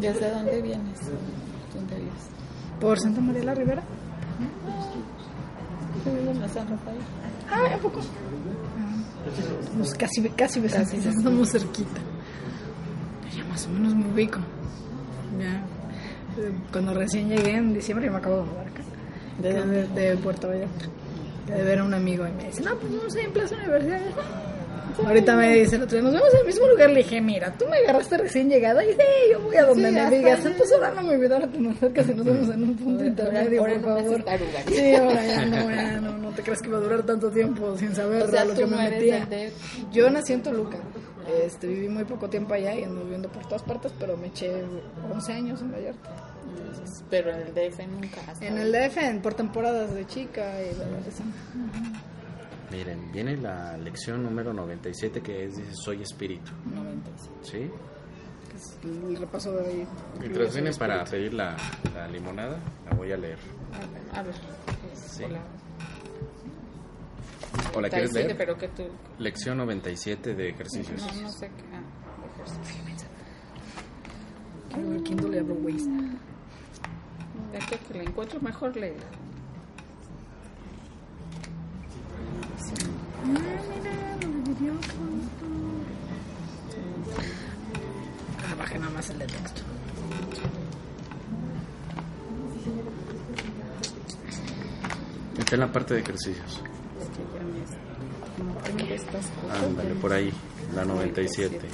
¿Desde 0.00 0.30
dónde 0.30 0.62
vienes? 0.62 0.98
¿Dónde 1.74 1.96
vives? 1.96 2.12
Por 2.80 2.98
Santa 2.98 3.20
María 3.20 3.44
la 3.44 3.54
Ribera. 3.54 3.82
Yo 6.04 6.12
vivo 6.12 6.30
en 6.32 6.40
la 6.40 6.48
San 6.48 6.68
Rafael. 6.68 6.98
Ah, 7.50 7.74
¿a 7.74 7.78
poco? 7.78 8.00
Pues 9.76 9.94
casi, 9.94 10.22
casi 10.30 10.60
vecinos, 10.60 10.92
estamos 11.06 11.50
cerquita. 11.50 12.00
Ya 13.36 13.44
más 13.44 13.66
o 13.66 13.70
menos 13.70 13.94
me 13.94 14.06
ubico. 14.12 14.38
Ya. 15.38 15.62
eh, 16.42 16.52
Cuando 16.72 16.92
recién 16.94 17.28
llegué 17.28 17.56
en 17.56 17.72
diciembre, 17.74 18.06
yo 18.06 18.12
me 18.12 18.18
acabo 18.18 18.38
de 18.38 18.42
mudar 18.44 18.66
acá. 18.68 18.82
¿De 19.40 19.52
De, 19.52 19.58
dónde? 19.58 19.86
de 19.88 20.16
Puerto 20.16 20.48
Vallarta. 20.48 20.86
De 21.46 21.62
ver 21.62 21.78
a 21.80 21.84
un 21.84 21.94
amigo 21.94 22.26
y 22.26 22.32
me 22.32 22.44
dice, 22.46 22.62
no, 22.62 22.74
pues 22.76 23.14
a 23.14 23.20
ir 23.20 23.26
en 23.26 23.32
Plaza 23.32 23.54
Universidad. 23.56 24.00
Ahorita 25.06 25.36
me 25.36 25.54
dice 25.54 25.76
el 25.76 25.82
otro 25.82 25.98
día, 25.98 26.02
nos 26.02 26.12
vemos 26.12 26.32
en 26.34 26.40
el 26.40 26.46
mismo 26.46 26.66
lugar. 26.66 26.90
Le 26.90 27.02
dije, 27.02 27.20
mira, 27.20 27.52
tú 27.58 27.66
me 27.68 27.76
agarraste 27.78 28.18
recién 28.18 28.48
llegada 28.48 28.84
y 28.84 28.88
yo 29.32 29.40
voy 29.40 29.56
a 29.56 29.64
donde 29.64 29.88
Sí, 29.88 29.94
me 29.94 30.10
digas. 30.10 30.44
Entonces 30.44 30.72
ahora 30.74 30.90
no 30.94 31.02
me 31.02 31.16
olvidaron 31.16 31.50
que 31.50 31.58
nos 31.60 32.24
vemos 32.24 32.48
en 32.54 32.62
un 32.62 32.76
punto 32.76 33.04
intermedio, 33.04 33.60
ahora 33.60 33.74
por 33.74 33.82
no 33.82 33.96
favor. 33.96 34.24
Sí, 34.68 34.94
ahora 34.94 35.26
ya 35.26 35.44
no, 35.46 35.70
ya 35.70 36.00
no, 36.00 36.18
no 36.18 36.30
te 36.30 36.42
crees 36.42 36.60
que 36.62 36.68
va 36.68 36.78
a 36.78 36.80
durar 36.80 37.02
tanto 37.04 37.30
tiempo 37.30 37.76
sin 37.78 37.94
saber 37.94 38.22
O 38.22 38.28
sea, 38.30 38.44
lo 38.44 38.54
que 38.54 38.66
me 38.66 38.90
metía. 38.90 39.28
Yo 39.92 40.10
nací 40.10 40.32
en 40.32 40.42
Toluca. 40.42 40.78
Este, 41.44 41.68
viví 41.68 41.88
muy 41.88 42.04
poco 42.04 42.28
tiempo 42.28 42.52
allá 42.54 42.74
y 42.74 42.82
ando 42.82 43.02
viviendo 43.04 43.28
por 43.28 43.44
todas 43.46 43.62
partes, 43.62 43.92
pero 43.98 44.16
me 44.16 44.26
eché 44.26 44.50
11 45.12 45.32
años 45.32 45.60
en 45.62 45.70
Vallarta. 45.70 46.10
Entonces, 46.58 47.04
pero 47.08 47.30
en 47.30 47.42
el 47.42 47.54
DF 47.54 47.86
nunca. 47.86 48.20
hasta 48.28 48.44
En 48.44 48.58
el 48.58 48.72
DF, 48.72 48.96
en- 48.98 49.22
por 49.22 49.34
temporadas 49.34 49.94
de 49.94 50.04
chica 50.06 50.42
y 50.60 50.76
la 50.76 50.84
verdad 50.84 51.12
sí. 51.16 51.22
Miren, 52.72 53.12
viene 53.12 53.36
la 53.36 53.76
lección 53.76 54.22
número 54.22 54.52
97 54.54 55.20
que 55.20 55.44
es, 55.44 55.56
dice, 55.56 55.70
soy 55.74 56.02
espíritu. 56.02 56.50
97. 56.74 57.34
¿Sí? 57.42 57.70
Que 58.50 58.56
es 58.56 58.78
el 58.84 59.16
repaso 59.16 59.52
de 59.52 59.66
ahí. 59.66 59.86
Mientras 60.18 60.54
vienen 60.54 60.74
para 60.76 61.04
pedir 61.04 61.34
la, 61.34 61.54
la 61.94 62.08
limonada, 62.08 62.58
la 62.88 62.96
voy 62.96 63.12
a 63.12 63.16
leer. 63.18 63.38
A 63.74 63.78
ver, 63.78 64.18
a 64.18 64.22
ver. 64.22 64.34
Sí. 64.94 65.24
Hola. 65.24 65.40
¿O 67.74 67.80
la 67.80 67.88
quieres 67.90 68.10
97, 68.12 68.24
leer? 68.24 68.36
pero 68.36 68.56
que 68.56 68.68
tú... 68.68 68.88
Lección 69.18 69.58
97 69.58 70.34
de 70.34 70.48
ejercicios. 70.48 71.00
No, 71.14 71.22
no 71.22 71.30
sé 71.30 71.48
qué. 71.48 71.64
ah, 71.74 71.82
ejercicio. 72.34 73.08
Quiero 74.72 74.88
ver 74.90 75.02
Kindle 75.02 75.36
y 75.36 75.38
abro 75.40 75.54
Waze. 75.56 75.90
De 77.50 77.58
aquí 77.58 77.74
a 77.74 77.78
que 77.78 77.94
la 77.98 78.02
encuentro, 78.04 78.40
mejor 78.40 78.74
le... 78.76 78.94
Ah, 83.24 83.28
mira, 83.28 83.92
lo 84.20 84.28
dividió 84.42 84.72
Ah, 88.38 88.54
bajé 88.58 88.78
nada 88.78 88.90
más 88.92 89.10
el 89.10 89.18
de 89.18 89.26
texto. 89.26 89.62
Está 95.38 95.54
en 95.56 95.60
la 95.60 95.72
parte 95.72 95.94
de 95.94 96.00
ejercicios. 96.00 96.62
Ándale, 99.64 99.94
por 99.94 100.12
ahí, 100.12 100.32
la 100.74 100.84
97. 100.84 101.68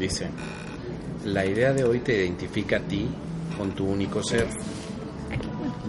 Dice, 0.00 0.28
la 1.24 1.44
idea 1.44 1.72
de 1.72 1.84
hoy 1.84 2.00
te 2.00 2.16
identifica 2.16 2.78
a 2.78 2.80
ti 2.80 3.06
con 3.56 3.72
tu 3.72 3.86
único 3.86 4.22
ser. 4.22 4.48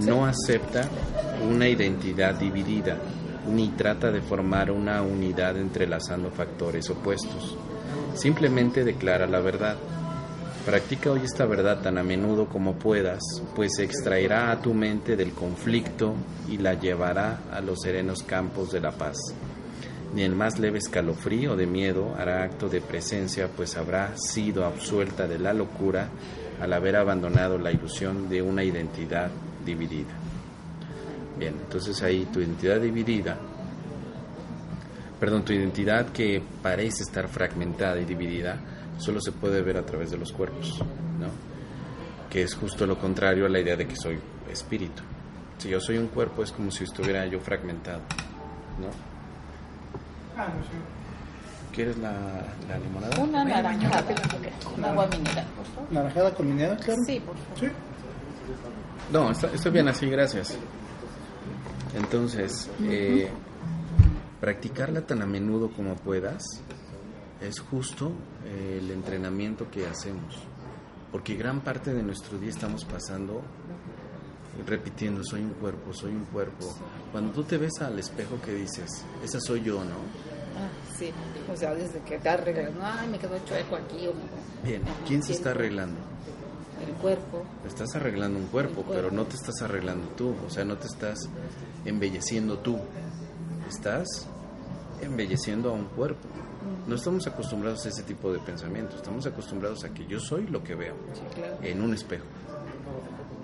No 0.06 0.26
acepta 0.26 0.88
una 1.50 1.68
identidad 1.68 2.36
dividida, 2.36 2.98
ni 3.48 3.70
trata 3.70 4.12
de 4.12 4.22
formar 4.22 4.70
una 4.70 5.02
unidad 5.02 5.58
entrelazando 5.58 6.30
factores 6.30 6.90
opuestos. 6.90 7.58
Simplemente 8.14 8.84
declara 8.84 9.26
la 9.26 9.40
verdad. 9.40 9.78
Practica 10.66 11.12
hoy 11.12 11.22
esta 11.24 11.46
verdad 11.46 11.82
tan 11.82 11.98
a 11.98 12.04
menudo 12.04 12.48
como 12.48 12.76
puedas, 12.76 13.22
pues 13.56 13.80
extraerá 13.80 14.52
a 14.52 14.62
tu 14.62 14.76
mente 14.76 15.16
del 15.16 15.32
conflicto 15.32 16.14
y 16.48 16.58
la 16.58 16.76
llevará 16.76 17.40
a 17.52 17.62
los 17.62 17.80
serenos 17.82 18.22
campos 18.22 18.72
de 18.72 18.82
la 18.82 18.92
paz. 18.92 19.18
Ni 20.14 20.24
el 20.24 20.36
más 20.36 20.60
leve 20.60 20.80
escalofrío 20.80 21.56
de 21.56 21.66
miedo 21.66 22.16
hará 22.18 22.44
acto 22.44 22.68
de 22.68 22.82
presencia, 22.82 23.48
pues 23.48 23.78
habrá 23.78 24.14
sido 24.18 24.66
absuelta 24.66 25.28
de 25.28 25.40
la 25.40 25.54
locura 25.54 26.10
al 26.60 26.74
haber 26.74 26.98
abandonado 26.98 27.58
la 27.58 27.72
ilusión 27.72 28.28
de 28.28 28.42
una 28.42 28.64
identidad 28.64 29.32
dividida. 29.66 30.12
Bien, 31.40 31.56
entonces 31.64 32.02
ahí 32.04 32.28
tu 32.32 32.40
identidad 32.40 32.82
dividida, 32.82 33.38
perdón, 35.20 35.46
tu 35.46 35.54
identidad 35.54 36.12
que 36.12 36.42
parece 36.62 37.04
estar 37.04 37.30
fragmentada 37.30 38.00
y 38.00 38.06
dividida, 38.06 38.60
solo 38.98 39.22
se 39.22 39.32
puede 39.32 39.62
ver 39.62 39.78
a 39.78 39.86
través 39.86 40.12
de 40.12 40.18
los 40.18 40.32
cuerpos, 40.34 40.78
¿no? 41.20 41.30
Que 42.30 42.44
es 42.44 42.54
justo 42.54 42.86
lo 42.86 43.00
contrario 43.00 43.46
a 43.46 43.50
la 43.50 43.60
idea 43.60 43.76
de 43.76 43.88
que 43.88 43.96
soy 43.96 44.20
espíritu. 44.52 45.04
Si 45.58 45.70
yo 45.70 45.80
soy 45.80 45.98
un 45.98 46.08
cuerpo 46.08 46.44
es 46.44 46.52
como 46.52 46.70
si 46.70 46.84
estuviera 46.84 47.26
yo 47.28 47.40
fragmentado, 47.40 48.02
¿no? 48.80 49.11
¿Quieres 51.74 51.98
la, 51.98 52.12
la 52.68 52.78
limonada? 52.78 53.22
Una 53.22 53.46
naranjada. 53.46 54.04
Un 54.76 54.86
agua 54.86 55.08
mineral, 55.08 55.46
por 55.56 55.66
favor. 55.66 55.92
Naranjada 55.92 56.34
con 56.34 56.48
minera, 56.50 56.76
claro. 56.78 57.02
Sí, 57.06 57.20
por 57.20 57.38
favor. 57.38 57.60
Sí. 57.60 57.68
No, 59.12 59.32
está, 59.32 59.48
estoy 59.48 59.72
bien 59.72 59.88
así, 59.88 60.10
gracias. 60.10 60.58
Entonces, 61.96 62.70
eh, 62.84 63.30
practicarla 64.40 65.02
tan 65.02 65.22
a 65.22 65.26
menudo 65.26 65.70
como 65.72 65.96
puedas 65.96 66.44
es 67.42 67.60
justo 67.60 68.12
eh, 68.46 68.80
el 68.82 68.92
entrenamiento 68.92 69.70
que 69.70 69.88
hacemos. 69.88 70.36
Porque 71.12 71.36
gran 71.36 71.62
parte 71.62 71.94
de 71.94 72.04
nuestro 72.04 72.38
día 72.38 72.50
estamos 72.50 72.86
pasando 72.86 73.42
repitiendo, 74.68 75.24
soy 75.24 75.42
un 75.42 75.54
cuerpo, 75.54 75.94
soy 75.94 76.12
un 76.12 76.26
cuerpo. 76.26 76.74
Cuando 77.12 77.32
tú 77.32 77.44
te 77.44 77.58
ves 77.58 77.82
al 77.82 77.98
espejo, 78.00 78.38
¿qué 78.44 78.54
dices? 78.54 79.06
Esa 79.24 79.40
soy 79.40 79.62
yo, 79.62 79.84
¿no? 79.84 79.96
Ah, 80.58 80.70
sí. 80.98 81.12
O 81.52 81.56
sea, 81.56 81.74
desde 81.74 82.00
que 82.02 82.18
te 82.20 82.30
arreglas, 82.30 82.74
no, 82.74 82.82
ay, 82.86 83.08
me 83.08 83.18
quedó 83.20 83.38
chueco 83.46 83.76
aquí. 83.76 84.08
O, 84.08 84.14
Bien, 84.66 84.82
Ajá, 84.84 84.94
¿quién 85.08 85.24
se 85.24 85.34
está 85.34 85.52
arreglando? 85.52 86.00
El 86.86 86.94
cuerpo. 86.96 87.44
Estás 87.68 87.96
arreglando 87.96 88.40
un 88.40 88.48
cuerpo, 88.48 88.84
pero 88.90 89.12
no 89.12 89.26
te 89.26 89.36
estás 89.36 89.62
arreglando 89.62 90.08
tú, 90.18 90.34
o 90.46 90.50
sea, 90.50 90.66
no 90.66 90.78
te 90.78 90.88
estás 90.88 91.20
embelleciendo 91.86 92.58
tú. 92.60 92.80
Estás 93.70 94.08
embelleciendo 95.02 95.70
a 95.70 95.74
un 95.74 95.86
cuerpo. 95.86 96.28
No 96.88 96.96
estamos 96.96 97.26
acostumbrados 97.28 97.86
a 97.86 97.90
ese 97.90 98.04
tipo 98.04 98.32
de 98.34 98.40
pensamiento, 98.40 98.96
estamos 98.96 99.26
acostumbrados 99.26 99.84
a 99.84 99.90
que 99.90 100.06
yo 100.08 100.20
soy 100.20 100.48
lo 100.48 100.64
que 100.64 100.76
veo 100.76 100.96
Sí, 101.14 101.22
claro. 101.36 101.58
en 101.62 101.82
un 101.82 101.94
espejo. 101.94 102.26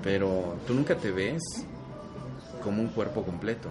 Pero 0.04 0.56
tú 0.66 0.74
nunca 0.74 0.96
te 0.98 1.12
ves 1.12 1.42
como 2.64 2.82
un 2.82 2.90
cuerpo 2.90 3.24
completo. 3.24 3.70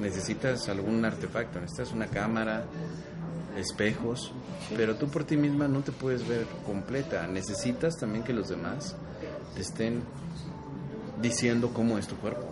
Necesitas 0.00 0.68
algún 0.68 1.04
artefacto, 1.04 1.60
necesitas 1.60 1.92
una 1.92 2.06
cámara, 2.06 2.64
espejos, 3.56 4.32
pero 4.76 4.96
tú 4.96 5.08
por 5.08 5.24
ti 5.24 5.36
misma 5.36 5.68
no 5.68 5.80
te 5.80 5.92
puedes 5.92 6.26
ver 6.26 6.46
completa. 6.66 7.26
Necesitas 7.28 7.96
también 7.96 8.24
que 8.24 8.32
los 8.32 8.48
demás 8.48 8.96
te 9.54 9.60
estén 9.62 10.02
diciendo 11.22 11.70
cómo 11.72 11.96
es 11.98 12.06
tu 12.08 12.16
cuerpo. 12.16 12.48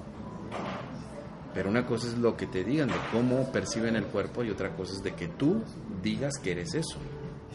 Pero 1.55 1.69
una 1.69 1.85
cosa 1.85 2.07
es 2.07 2.17
lo 2.17 2.37
que 2.37 2.47
te 2.47 2.65
digan 2.65 2.89
de 2.89 2.95
cómo 3.11 3.51
perciben 3.53 3.97
el 3.97 4.05
cuerpo 4.07 4.43
y 4.45 4.51
otra 4.51 4.71
cosa 4.75 4.93
es 4.95 5.03
de 5.03 5.13
que 5.15 5.29
tú 5.29 5.61
digas 6.03 6.39
que 6.43 6.53
eres 6.53 6.75
eso. 6.75 6.99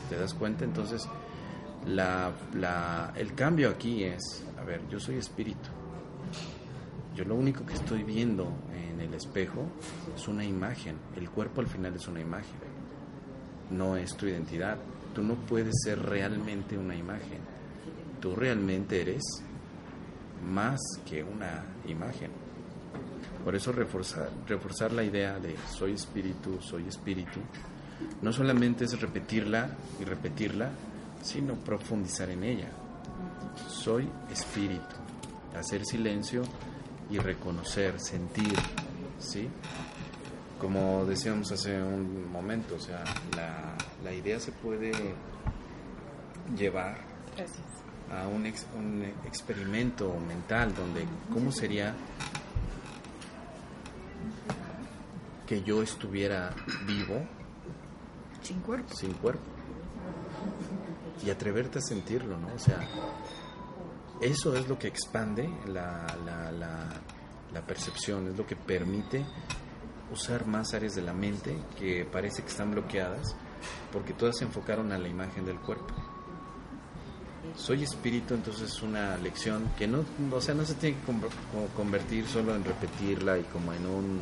¿Te 0.10 0.18
das 0.18 0.34
cuenta? 0.34 0.66
Entonces, 0.66 1.08
la, 1.88 2.32
la- 2.54 3.12
el 3.16 3.34
cambio 3.34 3.70
aquí 3.70 4.04
es, 4.04 4.44
a 4.60 4.64
ver, 4.64 4.82
yo 4.90 5.00
soy 5.00 5.18
espíritu. 5.18 5.70
Yo 7.16 7.24
lo 7.26 7.34
único 7.34 7.66
que 7.66 7.74
estoy 7.74 8.04
viendo 8.04 8.48
en 8.98 9.08
el 9.08 9.14
espejo 9.14 9.66
es 10.16 10.28
una 10.28 10.44
imagen. 10.44 10.98
El 11.16 11.30
cuerpo 11.30 11.62
al 11.62 11.68
final 11.68 11.96
es 11.96 12.08
una 12.08 12.20
imagen. 12.20 12.58
No 13.72 13.96
es 13.96 14.16
tu 14.16 14.26
identidad. 14.26 14.78
Tú 15.14 15.24
no 15.24 15.36
puedes 15.36 15.74
ser 15.84 16.00
realmente 16.00 16.78
una 16.78 16.96
imagen. 16.96 17.40
Tú 18.20 18.36
realmente 18.36 19.02
eres 19.02 19.24
más 20.52 20.80
que 21.06 21.24
una 21.24 21.64
imagen. 21.88 22.32
Por 23.44 23.56
eso 23.56 23.72
reforzar, 23.72 24.30
reforzar 24.48 24.92
la 24.92 25.04
idea 25.04 25.40
de 25.40 25.56
soy 25.72 25.94
espíritu, 25.94 26.60
soy 26.62 26.88
espíritu, 26.88 27.40
no 28.22 28.34
solamente 28.34 28.86
es 28.86 29.00
repetirla 29.00 29.70
y 30.00 30.04
repetirla, 30.04 30.70
sino 31.22 31.56
profundizar 31.56 32.30
en 32.30 32.44
ella. 32.44 32.70
Soy 33.70 34.10
espíritu. 34.32 34.96
Hacer 35.58 35.86
silencio 35.86 36.44
y 37.10 37.18
reconocer, 37.18 38.00
sentir, 38.00 38.54
¿sí? 39.20 39.50
Como 40.60 41.06
decíamos 41.06 41.52
hace 41.52 41.82
un 41.82 42.32
momento, 42.32 42.76
o 42.76 42.80
sea, 42.80 43.04
la, 43.36 43.76
la 44.04 44.14
idea 44.14 44.40
se 44.40 44.52
puede 44.52 44.92
llevar 46.56 46.98
Gracias. 47.36 47.62
a 48.12 48.28
un, 48.28 48.46
ex- 48.48 48.66
un 48.76 49.04
experimento 49.26 50.14
mental 50.28 50.74
donde 50.74 51.06
cómo 51.32 51.52
sería 51.52 51.94
que 55.46 55.62
yo 55.64 55.82
estuviera 55.82 56.54
vivo 56.86 57.22
Sin 58.42 58.60
cuerpo. 58.62 58.94
sin 58.96 59.14
cuerpo 59.14 59.44
y 61.26 61.30
atreverte 61.30 61.80
a 61.80 61.82
sentirlo, 61.82 62.38
¿no? 62.38 62.48
O 62.54 62.60
sea, 62.60 62.80
eso 64.22 64.56
es 64.56 64.68
lo 64.68 64.78
que 64.78 64.88
expande 64.88 65.50
la, 65.68 66.06
la, 66.26 66.52
la, 66.52 66.90
la 67.54 67.62
percepción, 67.62 68.28
es 68.28 68.38
lo 68.38 68.46
que 68.46 68.56
permite 68.56 69.26
usar 70.12 70.46
más 70.48 70.74
áreas 70.74 70.96
de 70.96 71.02
la 71.02 71.14
mente 71.14 71.56
que 71.78 72.06
parece 72.06 72.42
que 72.42 72.50
están 72.50 72.72
bloqueadas 72.72 73.36
porque 73.92 74.14
todas 74.14 74.38
se 74.38 74.46
enfocaron 74.46 74.92
a 74.92 74.98
la 74.98 75.08
imagen 75.08 75.46
del 75.46 75.58
cuerpo. 75.58 75.94
Soy 77.56 77.84
espíritu, 77.84 78.34
entonces 78.34 78.72
es 78.72 78.84
una 78.84 79.18
lección 79.18 79.72
que 79.78 79.88
no, 79.88 80.06
o 80.32 80.42
sea, 80.42 80.54
no 80.54 80.66
se 80.66 80.76
tiene 80.76 80.98
que 80.98 81.76
convertir 81.76 82.28
solo 82.28 82.56
en 82.56 82.64
repetirla 82.64 83.40
y 83.40 83.44
como 83.44 83.74
en 83.74 83.86
un 83.88 84.22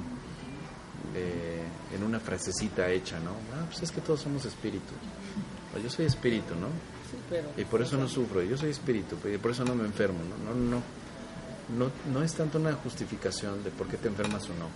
eh, 1.16 1.64
en 1.94 2.04
una 2.04 2.20
frasecita 2.20 2.90
hecha, 2.90 3.20
¿no? 3.20 3.32
Ah, 3.54 3.66
pues 3.68 3.84
es 3.84 3.92
que 3.92 4.02
todos 4.02 4.22
somos 4.22 4.44
espíritus. 4.46 4.98
O 5.76 5.80
yo 5.80 5.90
soy 5.90 6.06
espíritu, 6.06 6.56
¿no? 6.56 6.68
Sí, 7.10 7.18
pero... 7.30 7.50
Y 7.58 7.64
por 7.66 7.82
eso 7.82 7.98
no 7.98 8.08
sufro, 8.08 8.42
yo 8.42 8.58
soy 8.58 8.72
espíritu, 8.72 9.18
y 9.28 9.38
por 9.38 9.52
eso 9.52 9.64
no 9.64 9.76
me 9.76 9.86
enfermo, 9.86 10.20
¿no? 10.20 10.52
No, 10.52 10.60
no, 10.60 10.72
no, 10.72 10.84
no 12.12 12.24
es 12.24 12.34
tanto 12.34 12.58
una 12.60 12.74
justificación 12.74 13.64
de 13.64 13.72
por 13.72 13.88
qué 13.88 13.98
te 13.98 14.08
enfermas 14.08 14.46
o 14.50 14.54
no. 14.54 14.70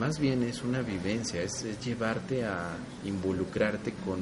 Más 0.00 0.18
bien 0.18 0.42
es 0.42 0.62
una 0.62 0.82
vivencia, 0.82 1.42
es, 1.42 1.62
es 1.64 1.80
llevarte 1.84 2.44
a 2.44 2.76
involucrarte 3.04 3.92
con, 4.04 4.20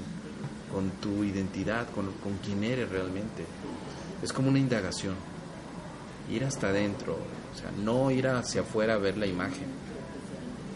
con 0.72 0.90
tu 1.00 1.24
identidad, 1.24 1.88
con, 1.90 2.06
con 2.22 2.38
quién 2.44 2.62
eres 2.64 2.88
realmente. 2.88 3.44
Es 4.22 4.32
como 4.32 4.48
una 4.48 4.58
indagación, 4.60 5.14
ir 6.30 6.44
hasta 6.44 6.68
adentro, 6.68 7.14
o 7.52 7.58
sea, 7.58 7.70
no 7.82 8.10
ir 8.10 8.28
hacia 8.28 8.62
afuera 8.62 8.94
a 8.94 8.98
ver 8.98 9.16
la 9.16 9.26
imagen, 9.26 9.84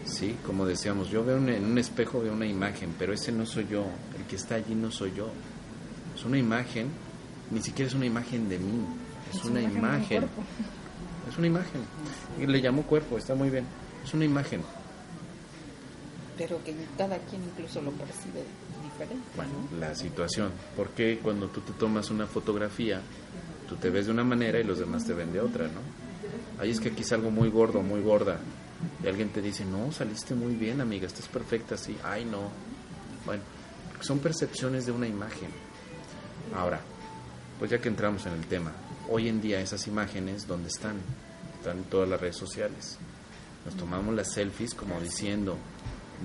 Sí, 0.05 0.35
como 0.43 0.65
decíamos, 0.65 1.09
yo 1.11 1.23
veo 1.23 1.37
un- 1.37 1.49
en 1.49 1.63
un 1.65 1.77
espejo 1.77 2.19
veo 2.19 2.33
una 2.33 2.47
imagen, 2.47 2.95
pero 2.97 3.13
ese 3.13 3.31
no 3.31 3.45
soy 3.45 3.67
yo, 3.69 3.85
el 4.17 4.23
que 4.25 4.37
está 4.37 4.55
allí 4.55 4.73
no 4.73 4.89
soy 4.91 5.13
yo. 5.15 5.27
Es 6.17 6.25
una 6.25 6.39
imagen, 6.39 6.87
ni 7.51 7.61
siquiera 7.61 7.89
es 7.89 7.93
una 7.93 8.07
imagen 8.07 8.49
de 8.49 8.57
mí, 8.57 8.85
es, 9.31 9.45
una 9.45 9.61
imagen. 9.61 10.23
Es 11.29 11.37
una 11.37 11.47
imagen. 11.47 11.81
Y 12.39 12.45
le 12.45 12.59
llamo 12.59 12.83
cuerpo, 12.83 13.17
está 13.17 13.35
muy 13.35 13.49
bien. 13.49 13.65
Es 14.03 14.13
una 14.13 14.25
imagen. 14.25 14.61
Pero 16.37 16.63
que 16.63 16.73
cada 16.97 17.17
quien 17.19 17.43
incluso 17.43 17.81
lo 17.81 17.91
percibe 17.91 18.43
diferente. 18.83 19.25
Bueno, 19.35 19.51
¿no? 19.71 19.77
la 19.77 19.93
situación. 19.93 20.51
Porque 20.75 21.19
cuando 21.21 21.47
tú 21.47 21.61
te 21.61 21.73
tomas 21.73 22.09
una 22.09 22.25
fotografía, 22.25 23.01
tú 23.67 23.75
te 23.75 23.89
ves 23.89 24.07
de 24.07 24.11
una 24.11 24.23
manera 24.23 24.59
y 24.59 24.63
los 24.63 24.79
demás 24.79 25.05
te 25.05 25.13
ven 25.13 25.31
de 25.31 25.39
otra, 25.39 25.65
¿no? 25.65 25.81
Ahí 26.59 26.71
es 26.71 26.79
que 26.79 26.89
aquí 26.89 27.03
salgo 27.03 27.29
muy 27.29 27.49
gordo, 27.49 27.81
muy 27.81 28.01
gorda. 28.01 28.39
Y 29.03 29.07
alguien 29.07 29.29
te 29.29 29.41
dice, 29.41 29.65
no, 29.65 29.91
saliste 29.91 30.33
muy 30.33 30.55
bien, 30.55 30.81
amiga, 30.81 31.05
estás 31.05 31.27
perfecta 31.27 31.75
así. 31.75 31.97
Ay, 32.03 32.25
no. 32.25 32.49
Bueno, 33.25 33.43
son 33.99 34.19
percepciones 34.19 34.85
de 34.85 34.91
una 34.91 35.07
imagen. 35.07 35.49
Ahora, 36.55 36.79
pues 37.59 37.69
ya 37.69 37.79
que 37.79 37.89
entramos 37.89 38.25
en 38.25 38.33
el 38.33 38.45
tema, 38.47 38.71
hoy 39.09 39.27
en 39.27 39.41
día 39.41 39.59
esas 39.59 39.87
imágenes, 39.87 40.47
¿dónde 40.47 40.69
están? 40.69 40.97
Están 41.57 41.79
en 41.79 41.83
todas 41.85 42.07
las 42.07 42.21
redes 42.21 42.37
sociales. 42.37 42.97
Nos 43.65 43.75
tomamos 43.75 44.15
las 44.15 44.31
selfies 44.31 44.73
como 44.73 44.99
diciendo, 44.99 45.57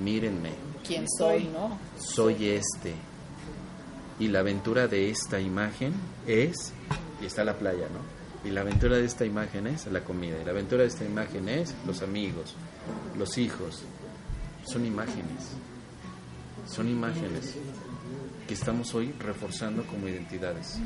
mírenme, 0.03 0.51
¿Quién 0.87 1.07
soy, 1.19 1.45
no? 1.45 1.79
soy 1.99 2.49
este. 2.49 2.95
Y 4.19 4.29
la 4.29 4.41
aventura 4.41 4.87
de 4.87 5.11
esta 5.11 5.41
imagen 5.41 5.93
es, 6.27 6.73
y 7.21 7.27
está 7.27 7.43
la 7.45 7.59
playa, 7.59 7.89
¿no? 7.89 8.49
Y 8.49 8.53
la 8.53 8.61
aventura 8.61 8.97
de 8.97 9.07
esta 9.07 9.25
imagen 9.25 9.67
es 9.67 9.87
la 9.87 10.05
comida. 10.05 10.37
Y 10.41 10.45
la 10.45 10.51
aventura 10.51 10.83
de 10.83 10.89
esta 10.89 11.05
imagen 11.05 11.49
es 11.49 11.75
los 11.87 12.03
amigos, 12.03 12.55
los 13.19 13.39
hijos. 13.39 13.83
Son 14.67 14.85
imágenes. 14.85 15.53
Son 16.69 16.89
imágenes 16.89 17.55
que 18.47 18.55
estamos 18.55 18.95
hoy 18.95 19.13
reforzando 19.19 19.85
como 19.87 20.09
identidades. 20.09 20.79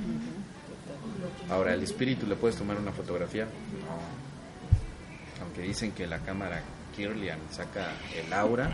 Ahora, 1.50 1.74
¿el 1.74 1.82
espíritu 1.82 2.26
le 2.26 2.36
puedes 2.36 2.56
tomar 2.56 2.76
una 2.78 2.92
fotografía? 2.92 3.44
No. 3.44 5.42
Aunque 5.44 5.62
dicen 5.62 5.92
que 5.92 6.06
la 6.06 6.18
cámara 6.20 6.62
Kirlian 6.96 7.38
saca 7.50 7.92
el 8.14 8.32
aura, 8.32 8.72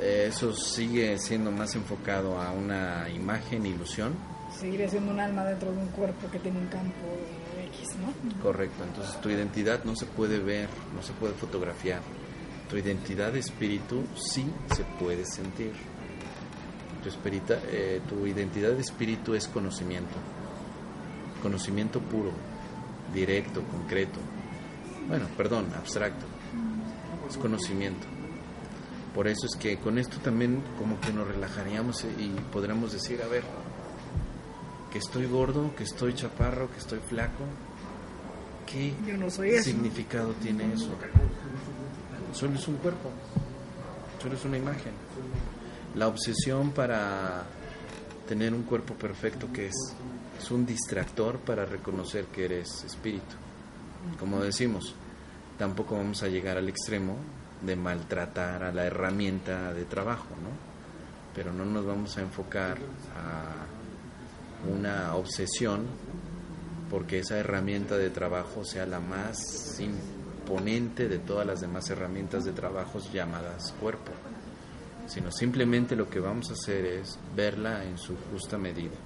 eso 0.00 0.52
sigue 0.54 1.18
siendo 1.18 1.50
más 1.50 1.74
enfocado 1.74 2.40
a 2.40 2.50
una 2.50 3.08
imagen, 3.08 3.64
ilusión. 3.66 4.14
Seguiría 4.58 4.88
siendo 4.88 5.12
un 5.12 5.20
alma 5.20 5.44
dentro 5.44 5.72
de 5.72 5.78
un 5.78 5.88
cuerpo 5.88 6.30
que 6.30 6.38
tiene 6.38 6.58
un 6.58 6.66
campo 6.66 6.92
X, 7.72 7.96
¿no? 7.98 8.42
Correcto, 8.42 8.84
entonces 8.84 9.20
tu 9.20 9.28
identidad 9.30 9.82
no 9.84 9.96
se 9.96 10.06
puede 10.06 10.38
ver, 10.38 10.68
no 10.94 11.02
se 11.02 11.12
puede 11.12 11.34
fotografiar. 11.34 12.00
Tu 12.70 12.76
identidad 12.78 13.32
de 13.32 13.40
espíritu 13.40 14.04
sí 14.16 14.46
se 14.74 14.84
puede 14.98 15.24
sentir. 15.26 15.72
Tu, 17.02 17.08
espirita- 17.10 17.60
eh, 17.68 18.00
tu 18.08 18.26
identidad 18.26 18.70
de 18.72 18.80
espíritu 18.80 19.34
es 19.34 19.46
conocimiento. 19.48 20.14
Conocimiento 21.44 22.00
puro, 22.00 22.32
directo, 23.12 23.62
concreto. 23.64 24.18
Bueno, 25.06 25.26
perdón, 25.36 25.66
abstracto. 25.76 26.24
Es 27.28 27.36
conocimiento. 27.36 28.06
Por 29.14 29.28
eso 29.28 29.46
es 29.46 29.54
que 29.54 29.76
con 29.76 29.98
esto 29.98 30.16
también 30.20 30.62
como 30.78 30.98
que 31.00 31.12
nos 31.12 31.28
relajaríamos 31.28 32.02
y 32.18 32.30
podríamos 32.50 32.94
decir, 32.94 33.20
a 33.22 33.28
ver, 33.28 33.42
que 34.90 34.96
estoy 34.96 35.26
gordo, 35.26 35.76
que 35.76 35.84
estoy 35.84 36.14
chaparro, 36.14 36.70
que 36.70 36.78
estoy 36.78 37.00
flaco. 37.00 37.44
¿Qué 38.64 38.94
Yo 39.06 39.18
no 39.18 39.28
soy 39.28 39.50
eso. 39.50 39.64
significado 39.64 40.32
tiene 40.42 40.72
eso? 40.72 40.88
Solo 42.32 42.54
es 42.54 42.66
un 42.66 42.76
cuerpo, 42.76 43.10
solo 44.22 44.34
es 44.34 44.44
una 44.46 44.56
imagen. 44.56 44.92
La 45.94 46.08
obsesión 46.08 46.70
para 46.70 47.44
tener 48.26 48.54
un 48.54 48.62
cuerpo 48.62 48.94
perfecto 48.94 49.52
que 49.52 49.66
es, 49.66 49.74
es 50.38 50.50
un 50.50 50.66
distractor 50.66 51.38
para 51.38 51.64
reconocer 51.64 52.26
que 52.26 52.44
eres 52.44 52.84
espíritu. 52.84 53.36
Como 54.18 54.40
decimos, 54.40 54.94
tampoco 55.58 55.96
vamos 55.96 56.22
a 56.22 56.28
llegar 56.28 56.58
al 56.58 56.68
extremo 56.68 57.16
de 57.62 57.76
maltratar 57.76 58.62
a 58.62 58.72
la 58.72 58.84
herramienta 58.84 59.72
de 59.72 59.84
trabajo, 59.84 60.28
¿no? 60.42 60.50
Pero 61.34 61.52
no 61.52 61.64
nos 61.64 61.84
vamos 61.84 62.16
a 62.18 62.20
enfocar 62.20 62.78
a 63.16 63.66
una 64.70 65.14
obsesión 65.16 65.86
porque 66.90 67.20
esa 67.20 67.38
herramienta 67.38 67.96
de 67.96 68.10
trabajo 68.10 68.64
sea 68.64 68.86
la 68.86 69.00
más 69.00 69.80
imponente 69.80 71.08
de 71.08 71.18
todas 71.18 71.46
las 71.46 71.60
demás 71.60 71.88
herramientas 71.90 72.44
de 72.44 72.52
trabajo 72.52 73.00
llamadas 73.12 73.72
cuerpo, 73.80 74.12
sino 75.06 75.32
simplemente 75.32 75.96
lo 75.96 76.08
que 76.08 76.20
vamos 76.20 76.50
a 76.50 76.52
hacer 76.52 76.84
es 76.84 77.18
verla 77.34 77.84
en 77.84 77.98
su 77.98 78.14
justa 78.30 78.58
medida. 78.58 78.96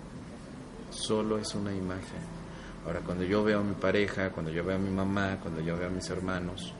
Solo 0.90 1.38
es 1.38 1.54
una 1.54 1.72
imagen. 1.72 2.38
Ahora, 2.86 3.00
cuando 3.00 3.24
yo 3.24 3.44
veo 3.44 3.60
a 3.60 3.64
mi 3.64 3.74
pareja, 3.74 4.30
cuando 4.30 4.50
yo 4.50 4.64
veo 4.64 4.76
a 4.76 4.80
mi 4.80 4.90
mamá, 4.90 5.38
cuando 5.42 5.60
yo 5.60 5.76
veo 5.76 5.88
a 5.88 5.90
mis 5.90 6.08
hermanos, 6.08 6.72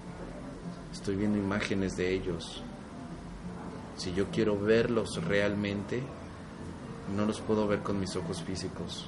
estoy 0.92 1.16
viendo 1.16 1.38
imágenes 1.38 1.96
de 1.96 2.12
ellos. 2.12 2.62
Si 3.96 4.14
yo 4.14 4.26
quiero 4.30 4.58
verlos 4.58 5.22
realmente, 5.24 6.02
no 7.14 7.26
los 7.26 7.40
puedo 7.40 7.66
ver 7.66 7.80
con 7.80 8.00
mis 8.00 8.14
ojos 8.16 8.42
físicos. 8.42 9.06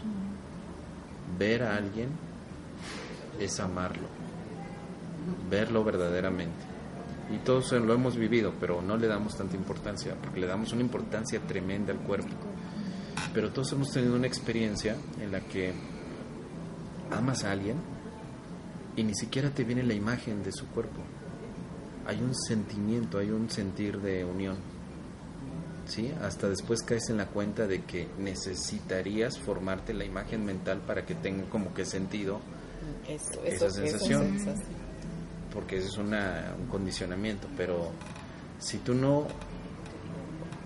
Ver 1.39 1.63
a 1.63 1.77
alguien 1.77 2.09
es 3.39 3.61
amarlo, 3.61 4.09
verlo 5.49 5.85
verdaderamente. 5.85 6.71
Y 7.33 7.39
todos 7.39 7.71
lo 7.73 7.95
hemos 7.95 8.17
vivido, 8.17 8.53
pero 8.59 8.83
no 8.83 8.97
le 8.97 9.07
damos 9.07 9.37
tanta 9.37 9.57
importancia, 9.57 10.17
porque 10.21 10.41
le 10.41 10.47
damos 10.49 10.73
una 10.73 10.83
importancia 10.83 11.41
tremenda 11.41 11.93
al 11.93 12.01
cuerpo. 12.01 12.35
Pero 13.35 13.51
todos 13.53 13.73
hemos 13.73 13.91
tenido 13.91 14.17
una 14.17 14.27
experiencia 14.27 14.97
en 15.21 15.33
la 15.33 15.41
que 15.41 15.73
amas 17.11 17.45
a 17.45 17.53
alguien 17.53 17.77
y 18.97 19.03
ni 19.05 19.15
siquiera 19.15 19.51
te 19.51 19.65
viene 19.65 19.83
la 19.83 19.95
imagen 19.95 20.43
de 20.43 20.53
su 20.53 20.67
cuerpo. 20.67 21.01
Hay 22.07 22.21
un 22.21 22.35
sentimiento, 22.35 23.19
hay 23.19 23.31
un 23.31 23.49
sentir 23.51 24.01
de 24.01 24.25
unión. 24.25 24.57
¿Sí? 25.87 26.13
Hasta 26.23 26.49
después 26.49 26.83
caes 26.83 27.09
en 27.11 27.17
la 27.17 27.27
cuenta 27.27 27.67
de 27.67 27.83
que 27.83 28.09
necesitarías 28.19 29.39
formarte 29.39 29.93
la 29.93 30.05
imagen 30.05 30.45
mental 30.45 30.81
para 30.87 31.05
que 31.05 31.15
tenga 31.17 31.45
como 31.49 31.75
que 31.75 31.85
sentido, 31.85 32.41
Eso, 33.09 33.43
Esa 33.45 33.67
eso, 33.67 33.71
sensación. 33.71 34.39
porque 35.53 35.79
ese 35.79 35.89
es 35.89 35.97
una, 35.99 36.55
un 36.61 36.67
condicionamiento. 36.67 37.49
Pero 37.57 37.91
si 38.59 38.79
tú 38.79 38.95
no 38.95 39.27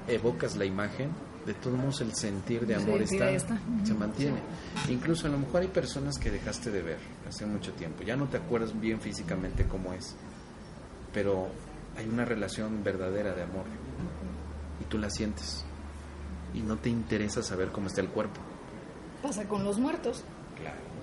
evocas 0.08 0.56
la 0.56 0.66
imagen, 0.66 1.10
de 1.46 1.54
todos 1.54 1.76
modos 1.76 2.00
el 2.00 2.14
sentir 2.14 2.66
de 2.66 2.74
amor 2.74 3.06
sí, 3.06 3.16
está, 3.16 3.58
se 3.84 3.94
mantiene. 3.94 4.38
Incluso 4.88 5.26
a 5.26 5.30
lo 5.30 5.38
mejor 5.38 5.62
hay 5.62 5.68
personas 5.68 6.18
que 6.18 6.30
dejaste 6.30 6.70
de 6.70 6.82
ver 6.82 6.98
hace 7.28 7.46
mucho 7.46 7.72
tiempo, 7.72 8.02
ya 8.02 8.16
no 8.16 8.28
te 8.28 8.38
acuerdas 8.38 8.78
bien 8.78 9.00
físicamente 9.00 9.66
cómo 9.66 9.92
es, 9.92 10.16
pero 11.12 11.48
hay 11.96 12.08
una 12.08 12.24
relación 12.24 12.82
verdadera 12.82 13.34
de 13.34 13.42
amor 13.42 13.66
y 14.80 14.84
tú 14.84 14.98
la 14.98 15.10
sientes 15.10 15.64
y 16.54 16.60
no 16.60 16.76
te 16.76 16.88
interesa 16.88 17.42
saber 17.42 17.68
cómo 17.70 17.88
está 17.88 18.00
el 18.00 18.08
cuerpo. 18.08 18.40
Pasa 19.22 19.46
con 19.48 19.64
los 19.64 19.78
muertos. 19.78 20.22
Claro. 20.56 20.93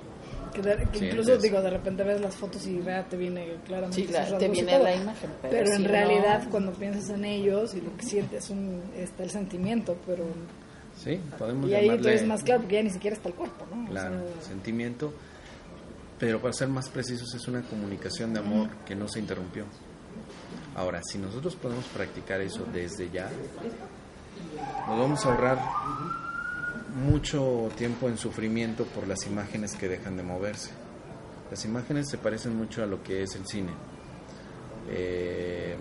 Que, 0.53 0.61
de- 0.61 0.85
que 0.91 0.99
Sí, 0.99 1.05
incluso, 1.05 1.33
es- 1.33 1.41
digo, 1.41 1.61
de 1.61 1.69
repente 1.69 2.03
ves 2.03 2.19
las 2.21 2.35
fotos 2.35 2.65
y 2.67 2.79
te 3.09 3.17
viene 3.17 3.55
claramente. 3.65 3.95
Sí, 4.05 4.07
la- 4.11 4.37
te 4.37 4.47
viene 4.49 4.73
todo. 4.73 4.83
la 4.83 4.95
imagen, 4.95 5.29
pero 5.41 5.51
Pero, 5.51 5.65
si 5.67 5.73
en 5.75 5.83
no- 5.83 5.87
realidad, 5.89 6.47
cuando 6.51 6.71
piensas 6.73 7.09
en 7.09 7.25
ellos 7.25 7.73
y 7.73 7.81
lo 7.81 7.95
que 7.97 8.05
sientes, 8.05 8.49
un, 8.49 8.81
está 8.95 9.23
el 9.23 9.29
sentimiento, 9.29 9.95
pero. 10.05 10.25
Sí, 10.97 11.19
podemos 11.37 11.69
Y 11.69 11.73
ahí 11.73 11.85
llamarle 11.87 12.13
es 12.15 12.25
más 12.27 12.43
claro 12.43 12.61
porque 12.61 12.75
ya 12.75 12.83
ni 12.83 12.89
siquiera 12.89 13.15
está 13.15 13.29
el 13.29 13.35
cuerpo, 13.35 13.65
¿no? 13.73 13.85
O 13.85 13.89
claro, 13.89 14.17
sea, 14.39 14.41
sentimiento, 14.49 15.13
pero 16.19 16.39
para 16.41 16.53
ser 16.53 16.67
más 16.67 16.89
precisos 16.89 17.33
es 17.33 17.47
una 17.47 17.61
comunicación 17.61 18.33
de 18.33 18.39
amor 18.41 18.69
que 18.85 18.93
no 18.95 19.07
se 19.07 19.19
interrumpió. 19.19 19.65
Ahora, 20.75 21.01
si 21.03 21.17
nosotros 21.17 21.55
podemos 21.55 21.85
practicar 21.85 22.41
eso 22.41 22.65
desde 22.71 23.09
ya, 23.09 23.29
nos 24.87 24.99
vamos 24.99 25.25
a 25.25 25.29
ahorrar 25.29 25.59
mucho 26.95 27.69
tiempo 27.77 28.09
en 28.09 28.17
sufrimiento 28.17 28.85
por 28.85 29.07
las 29.07 29.25
imágenes 29.25 29.75
que 29.75 29.87
dejan 29.87 30.17
de 30.17 30.23
moverse. 30.23 30.71
Las 31.49 31.63
imágenes 31.65 32.09
se 32.09 32.17
parecen 32.17 32.55
mucho 32.55 32.83
a 32.83 32.85
lo 32.85 33.01
que 33.03 33.23
es 33.23 33.35
el 33.35 33.45
cine. 33.45 33.71
Eh, 34.89 35.75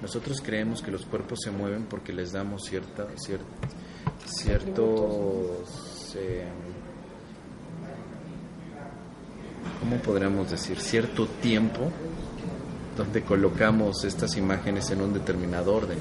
nosotros 0.00 0.40
creemos 0.40 0.82
que 0.82 0.90
los 0.90 1.04
cuerpos 1.06 1.40
se 1.44 1.50
mueven 1.50 1.84
porque 1.84 2.12
les 2.12 2.32
damos 2.32 2.64
cierta, 2.64 3.06
cier- 3.14 3.40
ciertos, 4.24 6.16
eh, 6.16 6.44
¿cómo 9.80 9.96
podríamos 9.96 10.50
decir? 10.50 10.78
Cierto 10.80 11.26
tiempo 11.26 11.90
donde 12.96 13.22
colocamos 13.22 14.04
estas 14.04 14.36
imágenes 14.36 14.90
en 14.90 15.02
un 15.02 15.12
determinado 15.14 15.74
orden. 15.74 15.98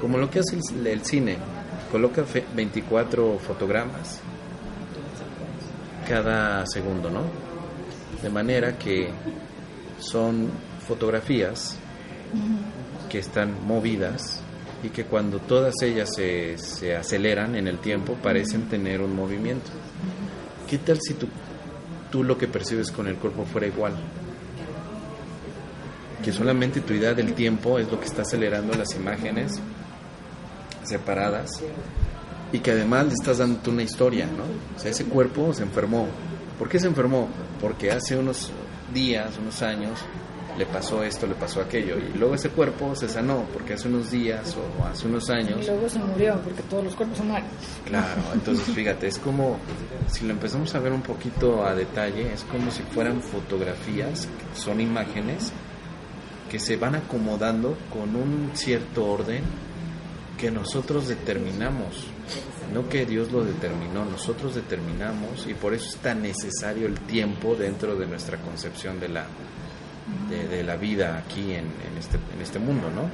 Como 0.00 0.18
lo 0.18 0.30
que 0.30 0.40
hace 0.40 0.56
el 0.84 1.04
cine, 1.04 1.38
coloca 1.90 2.24
fe- 2.24 2.44
24 2.54 3.38
fotogramas 3.38 4.20
cada 6.08 6.64
segundo, 6.66 7.10
¿no? 7.10 7.22
De 8.22 8.30
manera 8.30 8.78
que 8.78 9.10
son 9.98 10.48
fotografías 10.86 11.76
que 13.10 13.18
están 13.18 13.66
movidas 13.66 14.40
y 14.82 14.88
que 14.90 15.04
cuando 15.04 15.38
todas 15.40 15.74
ellas 15.82 16.10
se, 16.14 16.58
se 16.58 16.94
aceleran 16.96 17.56
en 17.56 17.66
el 17.66 17.78
tiempo 17.78 18.14
parecen 18.22 18.68
tener 18.68 19.00
un 19.00 19.14
movimiento. 19.16 19.70
¿Qué 20.68 20.78
tal 20.78 20.98
si 21.00 21.14
tú, 21.14 21.28
tú 22.10 22.22
lo 22.24 22.36
que 22.38 22.46
percibes 22.46 22.90
con 22.90 23.06
el 23.08 23.16
cuerpo 23.16 23.44
fuera 23.44 23.66
igual? 23.66 23.94
Que 26.22 26.32
solamente 26.32 26.80
tu 26.80 26.92
idea 26.92 27.14
del 27.14 27.34
tiempo 27.34 27.78
es 27.78 27.90
lo 27.90 27.98
que 28.00 28.06
está 28.06 28.22
acelerando 28.22 28.74
las 28.76 28.94
imágenes 28.94 29.60
separadas 30.88 31.62
y 32.52 32.60
que 32.60 32.70
además 32.72 33.06
le 33.06 33.12
estás 33.12 33.38
dando 33.38 33.70
una 33.70 33.82
historia, 33.82 34.26
¿no? 34.26 34.44
O 34.76 34.78
sea, 34.78 34.90
ese 34.90 35.04
cuerpo 35.04 35.52
se 35.52 35.62
enfermó. 35.62 36.06
¿Por 36.58 36.68
qué 36.68 36.78
se 36.78 36.86
enfermó? 36.86 37.28
Porque 37.60 37.90
hace 37.90 38.16
unos 38.16 38.50
días, 38.92 39.36
unos 39.38 39.62
años, 39.62 39.98
le 40.56 40.64
pasó 40.64 41.02
esto, 41.02 41.26
le 41.26 41.34
pasó 41.34 41.60
aquello. 41.60 41.96
Y 41.98 42.16
luego 42.16 42.34
ese 42.34 42.48
cuerpo 42.48 42.94
se 42.94 43.08
sanó 43.08 43.44
porque 43.52 43.74
hace 43.74 43.88
unos 43.88 44.10
días 44.10 44.56
o 44.56 44.86
hace 44.86 45.06
unos 45.06 45.28
años. 45.28 45.62
Y 45.62 45.66
luego 45.66 45.88
se 45.88 45.98
murió 45.98 46.40
porque 46.42 46.62
todos 46.62 46.84
los 46.84 46.94
cuerpos 46.94 47.18
se 47.18 47.24
mueren. 47.24 47.48
Claro, 47.84 48.22
entonces 48.32 48.64
fíjate, 48.74 49.06
es 49.08 49.18
como, 49.18 49.58
si 50.08 50.24
lo 50.24 50.32
empezamos 50.32 50.74
a 50.74 50.78
ver 50.78 50.92
un 50.92 51.02
poquito 51.02 51.64
a 51.64 51.74
detalle, 51.74 52.32
es 52.32 52.44
como 52.44 52.70
si 52.70 52.82
fueran 52.82 53.20
fotografías, 53.20 54.28
son 54.54 54.80
imágenes 54.80 55.52
que 56.50 56.58
se 56.58 56.76
van 56.76 56.94
acomodando 56.94 57.76
con 57.92 58.14
un 58.14 58.50
cierto 58.54 59.04
orden 59.04 59.42
que 60.36 60.50
nosotros 60.50 61.08
determinamos, 61.08 62.04
no 62.72 62.88
que 62.88 63.06
Dios 63.06 63.32
lo 63.32 63.44
determinó, 63.44 64.04
nosotros 64.04 64.54
determinamos 64.54 65.46
y 65.46 65.54
por 65.54 65.74
eso 65.74 65.88
es 65.88 65.96
tan 65.96 66.22
necesario 66.22 66.86
el 66.86 66.98
tiempo 67.00 67.54
dentro 67.54 67.96
de 67.96 68.06
nuestra 68.06 68.38
concepción 68.38 69.00
de 69.00 69.08
la, 69.08 69.26
de, 70.28 70.62
la 70.62 70.76
vida 70.76 71.18
aquí 71.18 71.52
en, 71.52 71.64
en, 71.64 71.98
este, 71.98 72.16
en 72.34 72.42
este 72.42 72.58
mundo, 72.58 72.90
¿no? 72.90 73.08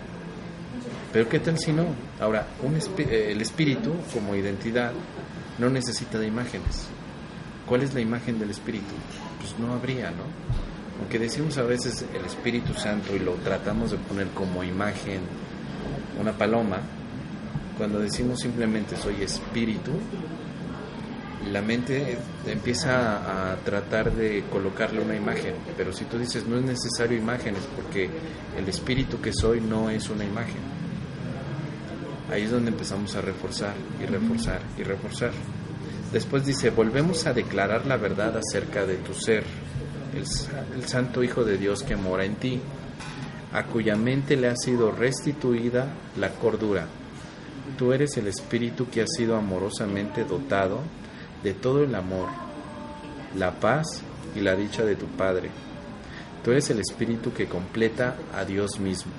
Pero 1.13 1.29
¿qué 1.29 1.41
tal 1.41 1.59
si 1.59 1.73
no? 1.73 1.87
Ahora, 2.21 2.47
un 2.63 2.77
eh, 2.77 3.33
el 3.33 3.41
espíritu 3.41 3.95
como 4.13 4.35
identidad 4.35 4.93
no 5.59 5.69
necesita 5.69 6.19
de 6.19 6.27
imágenes. 6.27 6.89
¿Cuál 7.67 7.83
es 7.83 7.95
la 7.95 8.01
imagen 8.01 8.39
del 8.39 8.51
espíritu? 8.51 8.95
Pues 9.39 9.59
no 9.59 9.75
habría, 9.75 10.11
¿no? 10.11 10.25
Aunque 10.99 11.19
decimos 11.19 11.59
a 11.59 11.63
veces 11.63 12.05
el 12.15 12.25
Espíritu 12.25 12.75
Santo 12.75 13.15
y 13.17 13.19
lo 13.19 13.33
tratamos 13.35 13.91
de 13.91 13.97
poner 13.97 14.29
como 14.29 14.63
imagen 14.63 15.21
una 16.21 16.33
paloma, 16.33 16.81
cuando 17.77 17.99
decimos 17.99 18.41
simplemente 18.41 18.97
soy 18.97 19.23
espíritu, 19.23 19.93
la 21.51 21.61
mente 21.61 22.19
empieza 22.47 23.53
a 23.53 23.57
tratar 23.57 24.13
de 24.13 24.45
colocarle 24.51 25.01
una 25.01 25.17
imagen, 25.17 25.55
pero 25.77 25.93
si 25.93 26.05
tú 26.05 26.19
dices 26.19 26.47
no 26.47 26.57
es 26.57 26.65
necesario 26.65 27.19
imágenes 27.19 27.63
porque 27.75 28.09
el 28.57 28.69
espíritu 28.69 29.21
que 29.21 29.33
soy 29.33 29.61
no 29.61 29.91
es 29.91 30.09
una 30.09 30.25
imagen. 30.25 30.61
Ahí 32.31 32.45
es 32.45 32.51
donde 32.51 32.71
empezamos 32.71 33.15
a 33.17 33.21
reforzar 33.21 33.75
y 34.01 34.07
reforzar 34.07 34.61
y 34.79 34.83
reforzar. 34.83 35.33
Después 36.13 36.47
dice, 36.47 36.71
volvemos 36.71 37.27
a 37.27 37.33
declarar 37.33 37.87
la 37.87 37.97
verdad 37.97 38.37
acerca 38.37 38.87
de 38.87 38.97
tu 38.97 39.13
ser, 39.15 39.45
el, 40.15 40.25
el 40.77 40.89
santo 40.89 41.23
Hijo 41.23 41.43
de 41.45 41.59
Dios 41.59 41.83
que 41.83 41.97
mora 41.97 42.25
en 42.25 42.37
ti, 42.37 42.61
a 43.53 43.65
cuya 43.65 43.97
mente 43.97 44.37
le 44.37 44.49
ha 44.49 44.57
sido 44.57 44.93
restituida 44.93 45.95
la 46.17 46.31
cordura. 46.31 46.87
Tú 47.77 47.93
eres 47.93 48.17
el 48.17 48.29
espíritu 48.29 48.89
que 48.91 49.03
ha 49.03 49.07
sido 49.07 49.37
amorosamente 49.37 50.25
dotado 50.25 50.81
de 51.43 51.55
todo 51.55 51.83
el 51.83 51.95
amor, 51.95 52.29
la 53.37 53.53
paz 53.53 54.03
y 54.37 54.41
la 54.41 54.55
dicha 54.55 54.85
de 54.85 54.97
tu 54.97 55.07
Padre. 55.07 55.51
Tú 56.45 56.51
eres 56.51 56.71
el 56.71 56.81
espíritu 56.81 57.33
que 57.33 57.47
completa 57.47 58.17
a 58.35 58.45
Dios 58.45 58.79
mismo 58.79 59.13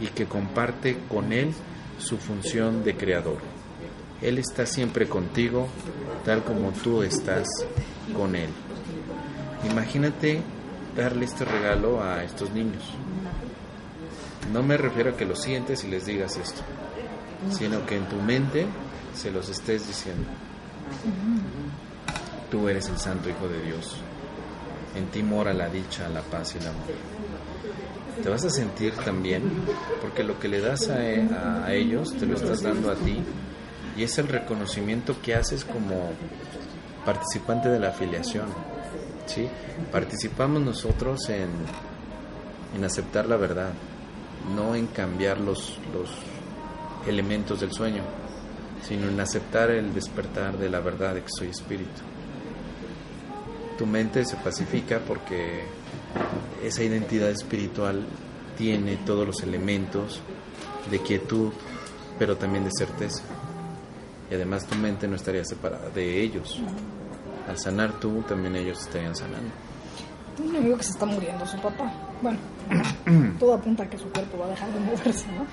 y 0.00 0.06
que 0.08 0.26
comparte 0.26 0.98
con 1.08 1.32
Él 1.32 1.52
su 1.98 2.18
función 2.18 2.84
de 2.84 2.96
creador. 2.96 3.38
Él 4.20 4.38
está 4.38 4.66
siempre 4.66 5.08
contigo, 5.08 5.68
tal 6.24 6.42
como 6.42 6.72
tú 6.72 7.02
estás 7.02 7.46
con 8.16 8.34
Él. 8.34 8.50
Imagínate 9.70 10.42
darle 10.96 11.24
este 11.24 11.44
regalo 11.44 12.02
a 12.02 12.24
estos 12.24 12.50
niños. 12.50 12.82
No 14.52 14.62
me 14.62 14.76
refiero 14.76 15.10
a 15.10 15.16
que 15.16 15.24
lo 15.24 15.36
sientes 15.36 15.84
y 15.84 15.88
les 15.88 16.06
digas 16.06 16.36
esto, 16.36 16.62
sino 17.50 17.84
que 17.86 17.96
en 17.96 18.08
tu 18.08 18.16
mente 18.16 18.66
se 19.14 19.30
los 19.30 19.48
estés 19.48 19.86
diciendo. 19.86 20.28
Tú 22.50 22.68
eres 22.68 22.88
el 22.88 22.98
Santo 22.98 23.28
Hijo 23.28 23.48
de 23.48 23.60
Dios. 23.62 23.96
En 24.96 25.06
ti 25.08 25.22
mora 25.22 25.52
la 25.52 25.68
dicha, 25.68 26.08
la 26.08 26.22
paz 26.22 26.54
y 26.54 26.58
el 26.58 26.66
amor. 26.68 26.86
Te 28.22 28.28
vas 28.28 28.44
a 28.44 28.50
sentir 28.50 28.94
también, 28.94 29.42
porque 30.00 30.24
lo 30.24 30.40
que 30.40 30.48
le 30.48 30.60
das 30.60 30.88
a, 30.88 31.04
e- 31.06 31.28
a 31.64 31.72
ellos, 31.72 32.14
te 32.16 32.26
lo 32.26 32.34
estás 32.34 32.62
dando 32.62 32.90
a 32.90 32.94
ti, 32.96 33.18
y 33.96 34.02
es 34.02 34.18
el 34.18 34.28
reconocimiento 34.28 35.20
que 35.22 35.34
haces 35.34 35.64
como 35.64 36.10
participante 37.04 37.68
de 37.68 37.78
la 37.78 37.88
afiliación. 37.90 38.46
¿sí? 39.26 39.46
Participamos 39.92 40.62
nosotros 40.62 41.28
en, 41.28 41.48
en 42.76 42.84
aceptar 42.84 43.26
la 43.26 43.36
verdad, 43.36 43.70
no 44.56 44.74
en 44.74 44.86
cambiar 44.88 45.38
los, 45.38 45.78
los 45.92 46.10
elementos 47.08 47.60
del 47.60 47.72
sueño, 47.72 48.02
sino 48.82 49.08
en 49.08 49.20
aceptar 49.20 49.70
el 49.70 49.94
despertar 49.94 50.58
de 50.58 50.70
la 50.70 50.80
verdad 50.80 51.14
de 51.14 51.22
que 51.22 51.30
soy 51.30 51.48
espíritu. 51.48 52.02
Tu 53.76 53.86
mente 53.86 54.24
se 54.24 54.36
pacifica 54.36 55.00
porque 55.06 55.62
esa 56.64 56.82
identidad 56.82 57.30
espiritual 57.30 58.04
tiene 58.56 58.96
todos 58.96 59.26
los 59.26 59.42
elementos 59.42 60.20
de 60.90 61.00
quietud, 61.00 61.52
pero 62.18 62.36
también 62.36 62.64
de 62.64 62.70
certeza. 62.76 63.22
Y 64.30 64.34
además 64.34 64.66
tu 64.66 64.74
mente 64.76 65.06
no 65.08 65.16
estaría 65.16 65.44
separada 65.44 65.88
de 65.90 66.20
ellos. 66.20 66.60
Al 67.48 67.58
sanar 67.58 67.92
tú, 67.98 68.22
también 68.22 68.56
ellos 68.56 68.80
estarían 68.80 69.16
sanando. 69.16 69.50
Un 70.38 70.54
amigo 70.54 70.76
que 70.76 70.84
se 70.84 70.90
está 70.90 71.06
muriendo, 71.06 71.46
su 71.46 71.56
papá. 71.58 71.90
Bueno, 72.20 72.38
todo 73.38 73.54
apunta 73.54 73.84
a 73.84 73.90
que 73.90 73.98
su 73.98 74.08
cuerpo 74.10 74.38
va 74.38 74.46
a 74.46 74.50
dejar 74.50 74.72
de 74.72 74.80
moverse, 74.80 75.26
¿no? 75.32 75.46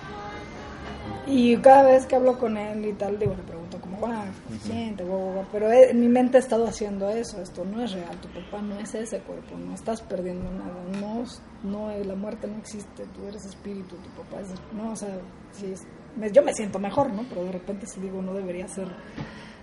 Y 1.27 1.57
cada 1.57 1.83
vez 1.83 2.05
que 2.05 2.15
hablo 2.15 2.37
con 2.37 2.55
él 2.55 2.85
y 2.85 2.93
tal, 2.93 3.17
digo, 3.17 3.33
le 3.35 3.41
pregunto 3.43 3.79
como, 3.81 3.99
va, 3.99 4.25
siente, 4.61 5.03
guau, 5.03 5.19
guau, 5.19 5.33
guau. 5.33 5.45
pero 5.51 5.71
eh, 5.71 5.91
mi 5.93 6.07
mente 6.07 6.37
ha 6.37 6.39
estado 6.39 6.67
haciendo 6.67 7.09
eso, 7.09 7.41
esto 7.41 7.65
no 7.65 7.81
es 7.83 7.93
real, 7.93 8.15
tu 8.21 8.27
papá 8.27 8.61
no 8.61 8.77
es 8.79 8.93
ese 8.93 9.19
cuerpo, 9.19 9.57
no 9.57 9.73
estás 9.73 10.01
perdiendo 10.01 10.49
nada, 10.51 10.75
no, 11.01 11.23
no 11.63 11.89
la 12.05 12.15
muerte 12.15 12.47
no 12.47 12.57
existe, 12.57 13.05
tú 13.15 13.27
eres 13.27 13.43
espíritu, 13.45 13.95
tu 13.95 14.09
papá 14.21 14.41
es, 14.41 14.49
no, 14.75 14.91
o 14.91 14.95
sea, 14.95 15.17
sí 15.51 15.71
es- 15.73 15.87
me- 16.15 16.31
yo 16.31 16.43
me 16.43 16.53
siento 16.53 16.77
mejor, 16.77 17.11
¿no? 17.11 17.23
Pero 17.27 17.43
de 17.45 17.53
repente 17.53 17.87
si 17.87 17.99
digo, 18.01 18.21
no 18.21 18.33
debería 18.33 18.67
ser 18.67 18.87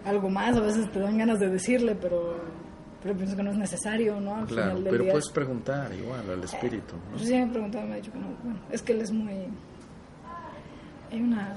algo 0.04 0.28
más, 0.28 0.56
a 0.56 0.60
veces 0.60 0.90
te 0.90 0.98
dan 0.98 1.16
ganas 1.16 1.38
de 1.38 1.48
decirle, 1.48 1.94
pero, 1.94 2.38
pero 3.04 3.14
pienso 3.16 3.36
que 3.36 3.42
no 3.44 3.52
es 3.52 3.56
necesario, 3.56 4.18
¿no? 4.20 4.34
Al 4.34 4.46
Claro, 4.46 4.70
final 4.70 4.84
del 4.84 4.90
pero 4.90 5.02
día 5.04 5.12
puedes 5.12 5.26
es- 5.26 5.32
preguntar 5.32 5.94
igual 5.94 6.28
al 6.28 6.42
espíritu. 6.42 6.96
¿no? 6.96 7.16
pues 7.16 7.22
sí, 7.28 7.34
me 7.36 7.46
preguntaba, 7.46 7.84
me 7.86 7.92
ha 7.92 7.96
dicho 7.98 8.10
que 8.10 8.18
no. 8.18 8.26
Bueno, 8.42 8.58
es 8.72 8.82
que 8.82 8.92
él 8.94 9.00
es 9.00 9.12
muy. 9.12 9.46
Hay 11.12 11.20
una. 11.20 11.54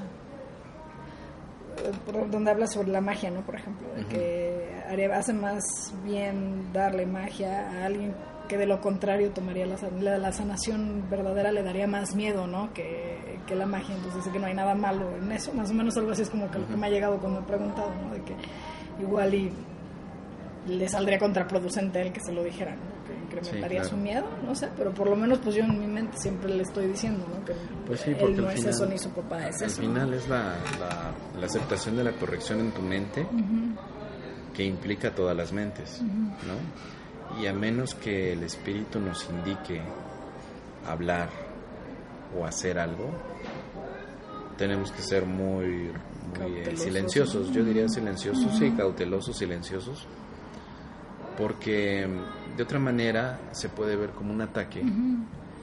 eh, 1.78 1.92
donde 2.32 2.52
habla 2.52 2.68
sobre 2.68 2.90
la 2.90 3.02
magia, 3.02 3.32
¿no? 3.32 3.42
Por 3.42 3.56
ejemplo, 3.56 3.88
de 3.96 4.06
que 4.06 4.82
haría- 4.90 5.16
hace 5.18 5.34
más 5.34 5.94
bien 6.04 6.72
darle 6.74 7.06
magia 7.06 7.70
a 7.70 7.86
alguien 7.86 8.14
que 8.48 8.58
de 8.58 8.66
lo 8.68 8.80
contrario 8.80 9.32
tomaría 9.32 9.66
la, 9.66 9.76
la, 10.00 10.18
la 10.20 10.32
sanación 10.32 11.10
verdadera, 11.10 11.52
le 11.52 11.64
daría 11.64 11.88
más 11.88 12.16
miedo, 12.16 12.46
¿no? 12.48 12.72
Que, 12.74 13.40
que 13.48 13.56
la 13.56 13.66
magia. 13.66 13.96
Entonces 13.96 14.18
dice 14.24 14.32
que 14.32 14.40
no 14.40 14.46
hay 14.46 14.54
nada 14.54 14.76
malo 14.76 15.16
en 15.18 15.32
eso. 15.32 15.52
Más 15.54 15.70
o 15.72 15.74
menos 15.74 15.98
algo 15.98 16.12
así 16.12 16.22
es 16.22 16.30
como 16.30 16.50
que 16.52 16.60
lo 16.60 16.68
que 16.68 16.76
me 16.78 16.88
ha 16.88 16.90
llegado 16.90 17.18
cuando 17.18 17.40
he 17.40 17.44
preguntado, 17.44 17.90
¿no? 18.04 18.14
De 18.14 18.22
que 18.22 18.36
igual 19.02 19.34
y 19.34 19.52
le 20.68 20.88
saldría 20.90 21.18
contraproducente 21.20 22.00
a 22.00 22.02
él 22.04 22.14
que 22.14 22.20
se 22.22 22.32
lo 22.32 22.44
dijera, 22.44 22.72
¿no? 22.76 22.95
Incrementaría 23.26 23.82
claro. 23.82 23.90
su 23.90 23.98
miedo, 23.98 24.26
no 24.46 24.56
sé, 24.56 24.70
pero 24.78 24.92
por 24.94 25.10
lo 25.10 25.16
menos 25.16 25.40
pues 25.40 25.56
yo 25.56 25.64
en 25.64 25.80
mi 25.80 25.88
mente 25.88 26.18
siempre 26.18 26.54
le 26.54 26.64
estoy 26.64 26.88
diciendo, 26.88 27.26
¿no? 27.28 27.44
Que 27.46 27.54
Pues 27.88 28.00
sí, 28.02 28.12
él 28.12 28.18
porque 28.20 28.36
no 28.36 28.48
al 28.48 28.54
es 28.54 28.60
final- 28.60 28.74
eso 28.74 28.86
ni 28.86 28.98
su 28.98 29.10
papá 29.10 29.48
es 29.48 29.62
Al 29.62 29.68
eso. 29.68 29.82
final 29.82 30.14
es 30.14 30.28
la, 30.30 30.56
la, 30.80 31.40
la 31.40 31.46
aceptación 31.46 31.96
de 31.98 32.04
la 32.04 32.12
corrección 32.14 32.60
en 32.60 32.72
tu 32.72 32.82
mente 32.82 33.28
que 34.54 34.64
implica 34.64 35.14
todas 35.14 35.36
las 35.36 35.52
mentes, 35.52 36.02
¿no? 36.02 37.42
Y 37.42 37.48
a 37.48 37.54
menos 37.54 37.94
que 37.96 38.32
el 38.34 38.44
espíritu 38.44 39.00
nos 39.00 39.28
indique 39.30 39.82
hablar 40.88 41.30
o 42.40 42.46
hacer 42.46 42.80
algo, 42.80 43.10
tenemos 44.58 44.92
que 44.92 45.02
ser 45.02 45.26
muy, 45.26 45.92
muy 46.40 46.58
eh, 46.60 46.78
silenciosos. 46.78 47.52
Yo 47.52 47.64
diría 47.64 47.90
silenciosos, 47.90 48.58
sí, 48.58 48.72
cautelosos, 48.72 49.38
silenciosos, 49.38 50.08
porque 51.38 52.08
de 52.56 52.64
otra 52.64 52.80
manera 52.80 53.40
se 53.52 53.70
puede 53.70 53.96
ver 53.96 54.12
como 54.12 54.34
un 54.34 54.42
ataque. 54.42 54.82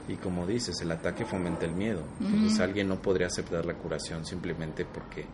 Y 0.07 0.15
como 0.15 0.45
dices, 0.45 0.79
el 0.81 0.91
ataque 0.91 1.25
fomenta 1.25 1.65
el 1.65 1.73
miedo. 1.73 2.03
Entonces 2.19 2.59
alguien 2.59 2.87
no 2.87 3.01
podría 3.01 3.27
aceptar 3.27 3.65
la 3.65 3.73
curación 3.73 4.25
simplemente 4.25 4.85
porque 4.85 5.25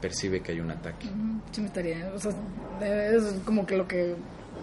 percibe 0.00 0.40
que 0.40 0.52
hay 0.52 0.60
un 0.60 0.70
ataque. 0.70 1.08
Sí 1.52 1.60
me 1.60 1.68
estaría, 1.68 2.10
o 2.14 2.18
sea, 2.18 2.32
es 2.80 3.22
como 3.44 3.66
que 3.66 3.76
lo 3.76 3.86
que 3.86 4.14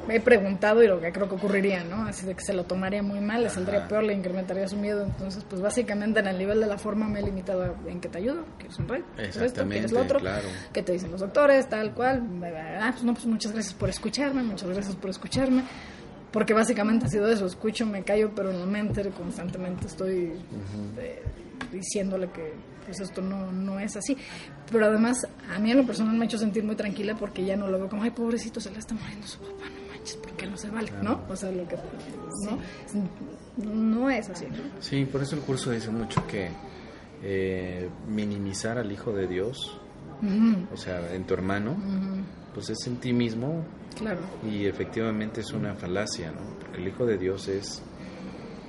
he 0.09 0.19
preguntado 0.19 0.83
y 0.83 0.87
lo 0.87 0.99
que 0.99 1.11
creo 1.11 1.29
que 1.29 1.35
ocurriría, 1.35 1.83
¿no? 1.83 2.05
Así 2.05 2.25
de 2.25 2.35
que 2.35 2.43
se 2.43 2.53
lo 2.53 2.63
tomaría 2.63 3.01
muy 3.03 3.19
mal, 3.19 3.43
le 3.43 3.49
saldría 3.49 3.87
peor, 3.87 4.03
le 4.03 4.13
incrementaría 4.13 4.67
su 4.67 4.77
miedo. 4.77 5.03
Entonces, 5.03 5.45
pues 5.49 5.61
básicamente 5.61 6.19
en 6.19 6.27
el 6.27 6.37
nivel 6.37 6.59
de 6.59 6.67
la 6.67 6.77
forma 6.77 7.07
me 7.07 7.19
he 7.19 7.23
limitado 7.23 7.75
en 7.87 7.99
que 7.99 8.09
te 8.09 8.17
ayudo, 8.17 8.45
que 8.57 8.67
es 8.67 8.77
un 8.77 8.87
rey, 8.87 9.03
esto, 9.17 9.43
Exactamente, 9.43 9.85
es 9.85 9.91
lo 9.91 10.01
otro, 10.01 10.19
claro. 10.19 10.47
que 10.71 10.83
te 10.83 10.93
dicen 10.93 11.11
los 11.11 11.21
doctores, 11.21 11.67
tal 11.69 11.93
cual. 11.93 12.23
Ah, 12.79 12.89
pues 12.91 13.03
no, 13.03 13.13
pues 13.13 13.25
muchas 13.25 13.51
gracias 13.51 13.73
por 13.73 13.89
escucharme, 13.89 14.43
muchas 14.43 14.69
gracias 14.69 14.95
por 14.95 15.09
escucharme. 15.09 15.63
Porque 16.31 16.53
básicamente 16.53 17.05
ha 17.05 17.09
sido 17.09 17.29
eso, 17.29 17.45
escucho, 17.45 17.85
me 17.85 18.03
callo, 18.03 18.31
pero 18.35 18.49
en 18.49 18.59
la 18.59 18.65
mente 18.65 19.07
constantemente 19.11 19.85
estoy 19.85 20.33
eh, 20.97 21.21
diciéndole 21.71 22.29
que 22.31 22.53
pues 22.85 22.99
esto 22.99 23.21
no, 23.21 23.51
no 23.51 23.79
es 23.79 23.95
así. 23.95 24.17
Pero 24.71 24.85
además, 24.85 25.27
a 25.53 25.59
mí 25.59 25.71
en 25.71 25.77
lo 25.77 25.85
personal 25.85 26.15
me 26.15 26.23
ha 26.23 26.25
hecho 26.25 26.37
sentir 26.37 26.63
muy 26.63 26.75
tranquila 26.75 27.15
porque 27.15 27.45
ya 27.45 27.55
no 27.55 27.67
lo 27.67 27.77
veo 27.77 27.89
como, 27.89 28.03
ay, 28.03 28.11
pobrecito, 28.11 28.59
se 28.59 28.71
le 28.71 28.79
está 28.79 28.95
muriendo 28.95 29.27
su 29.27 29.39
papá, 29.39 29.65
no 29.69 29.82
manches, 30.03 30.17
¿por 30.17 30.31
qué 30.33 30.47
no 30.47 30.57
se 30.57 30.69
vale? 30.69 30.91
¿No? 31.01 31.21
O 31.29 31.35
sea, 31.35 31.51
lo 31.51 31.67
que... 31.67 31.75
No, 32.45 32.59
no 33.73 34.09
es 34.09 34.29
así, 34.29 34.45
¿no? 34.47 34.57
Sí, 34.81 35.05
por 35.05 35.21
eso 35.21 35.35
el 35.35 35.41
curso 35.41 35.71
dice 35.71 35.89
mucho 35.89 36.25
que 36.27 36.49
eh, 37.21 37.89
minimizar 38.07 38.77
al 38.77 38.91
Hijo 38.91 39.11
de 39.13 39.27
Dios, 39.27 39.79
o 40.71 40.77
sea, 40.77 41.13
en 41.13 41.25
tu 41.25 41.33
hermano, 41.33 41.75
pues 42.53 42.69
es 42.69 42.85
en 42.87 42.97
ti 42.97 43.13
mismo 43.13 43.63
Claro. 43.97 44.21
y 44.49 44.65
efectivamente 44.65 45.41
es 45.41 45.51
una 45.51 45.75
falacia, 45.75 46.31
¿no? 46.31 46.41
Porque 46.59 46.77
el 46.81 46.87
Hijo 46.87 47.05
de 47.05 47.17
Dios 47.17 47.47
es 47.47 47.81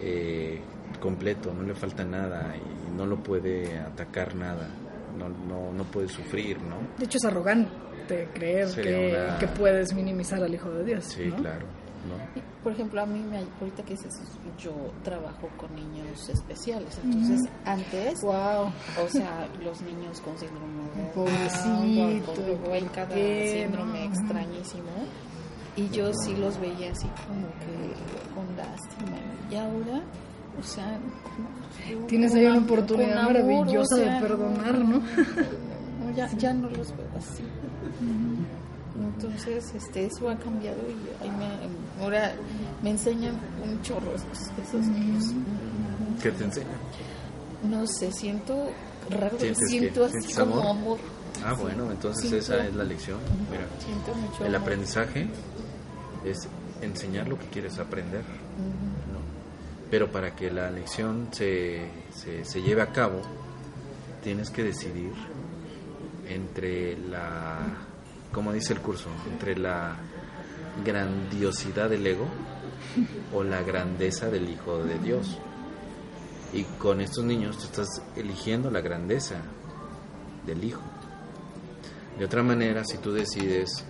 eh, 0.01 0.61
completo, 1.01 1.53
no 1.55 1.62
le 1.62 1.74
falta 1.74 2.05
nada 2.05 2.55
y 2.57 2.97
no 2.97 3.07
lo 3.07 3.22
puede 3.22 3.78
atacar 3.78 4.35
nada, 4.35 4.68
no, 5.17 5.29
no, 5.29 5.73
no 5.73 5.85
puede 5.85 6.09
sufrir, 6.09 6.61
¿no? 6.62 6.77
De 6.99 7.05
hecho, 7.05 7.19
es 7.19 7.25
arrogante 7.25 8.29
creer 8.35 8.69
que, 8.75 9.12
una- 9.17 9.39
que 9.39 9.47
puedes 9.49 9.95
minimizar 9.95 10.43
al 10.43 10.53
Hijo 10.55 10.71
de 10.71 10.85
Dios. 10.85 11.05
Sí, 11.05 11.27
¿no? 11.27 11.37
claro, 11.37 11.67
¿no? 12.09 12.41
Y, 12.41 12.43
Por 12.62 12.73
ejemplo, 12.73 13.01
a 13.03 13.07
mí, 13.07 13.21
me, 13.21 13.39
ahorita 13.61 13.83
que 13.85 13.91
dices, 13.95 14.12
yo 14.59 14.73
trabajo 15.03 15.49
con 15.59 15.75
niños 15.75 16.29
especiales. 16.31 16.99
Entonces, 17.05 17.41
antes, 17.65 18.23
Wow. 18.23 18.33
o 19.05 19.09
sea, 19.09 19.47
los 19.62 19.81
niños 19.83 20.21
con 20.23 20.37
síndrome 20.39 20.83
de 20.97 21.03
Pobrecito, 21.15 22.73
hay 22.73 22.83
cada 22.85 23.15
síndrome 23.15 23.99
No. 24.07 24.12
extrañísimo. 24.15 24.91
Y 25.77 25.89
yo 25.91 26.12
sí 26.15 26.37
los 26.37 26.59
veía 26.61 26.93
así 26.93 27.09
como 27.27 27.49
que 27.59 28.33
con 28.35 28.57
lástima. 28.57 29.19
Y 29.51 29.57
ahora, 29.57 30.03
o 30.59 30.63
sea, 30.63 30.99
Tienes 32.09 32.35
ahí 32.35 32.47
una 32.47 32.59
oportunidad 32.59 33.19
amor, 33.19 33.33
maravillosa 33.35 33.95
o 33.95 33.99
sea, 33.99 34.15
de 34.15 34.21
perdonar, 34.21 34.79
¿no? 34.79 34.99
no, 34.99 36.17
ya, 36.17 36.31
ya 36.37 36.53
no 36.55 36.69
los 36.71 36.97
veo 36.97 37.07
así. 37.19 37.43
Entonces, 39.17 39.73
este, 39.75 40.07
eso 40.07 40.29
ha 40.31 40.37
cambiado 40.39 40.79
y 40.89 41.23
ahí 41.25 41.31
me, 41.31 42.03
ahora 42.03 42.33
me 42.83 42.91
enseñan 42.91 43.35
un 43.63 43.81
chorro 43.83 44.15
esos, 44.15 44.51
esos 44.63 44.87
niños. 44.87 45.25
¿Qué 46.23 46.31
te 46.31 46.45
enseña? 46.45 46.67
No 47.69 47.87
sé, 47.87 48.13
siento 48.13 48.55
raro, 49.11 49.37
¿Sientes 49.39 49.69
siento 49.69 50.01
qué? 50.01 50.07
así 50.07 50.21
¿Sientes 50.21 50.39
como 50.39 50.61
amor? 50.61 50.77
amor. 50.77 50.99
Ah, 51.45 51.55
bueno, 51.61 51.91
entonces 51.91 52.31
esa 52.33 52.65
es 52.65 52.75
la 52.75 52.85
lección. 52.85 53.19
Mira, 53.51 53.65
Siento 53.85 54.15
mucho 54.15 54.45
el 54.47 54.55
amor. 54.55 54.63
aprendizaje 54.69 55.29
es 56.25 56.49
enseñar 56.81 57.27
lo 57.29 57.39
que 57.39 57.47
quieres 57.47 57.79
aprender. 57.79 58.23
Pero 59.95 60.11
para 60.11 60.35
que 60.35 60.51
la 60.51 60.73
lección 60.73 61.29
se, 61.31 61.89
se, 62.13 62.45
se 62.45 62.63
lleve 62.63 62.83
a 62.83 62.91
cabo, 62.91 63.23
tienes 64.25 64.51
que 64.51 64.65
decidir 64.65 65.13
entre 66.29 66.99
la, 66.99 67.61
como 68.33 68.53
dice 68.53 68.73
el 68.73 68.81
curso, 68.81 69.09
entre 69.31 69.57
la 69.57 69.95
grandiosidad 70.85 71.89
del 71.89 72.05
ego 72.05 72.27
o 73.33 73.45
la 73.45 73.63
grandeza 73.63 74.29
del 74.31 74.51
Hijo 74.51 74.83
de 74.83 74.99
Dios. 74.99 75.39
Y 76.53 76.65
con 76.65 77.01
estos 77.01 77.25
niños 77.25 77.57
tú 77.59 77.67
estás 77.67 78.03
eligiendo 78.17 78.73
la 78.73 78.81
grandeza 78.81 79.37
del 80.45 80.65
Hijo. 80.65 80.83
De 82.19 82.25
otra 82.25 82.43
manera, 82.43 82.85
si 82.85 82.99
tú 82.99 83.13
decides 83.13 83.85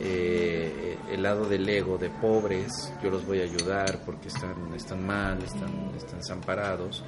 eh, 0.00 0.96
el 1.10 1.22
lado 1.22 1.48
del 1.48 1.68
ego 1.68 1.98
de 1.98 2.10
pobres, 2.10 2.92
yo 3.02 3.10
los 3.10 3.26
voy 3.26 3.40
a 3.40 3.44
ayudar 3.44 4.00
porque 4.04 4.28
están, 4.28 4.72
están 4.74 5.04
mal, 5.04 5.42
están, 5.42 5.92
están 5.96 6.18
desamparados, 6.18 7.04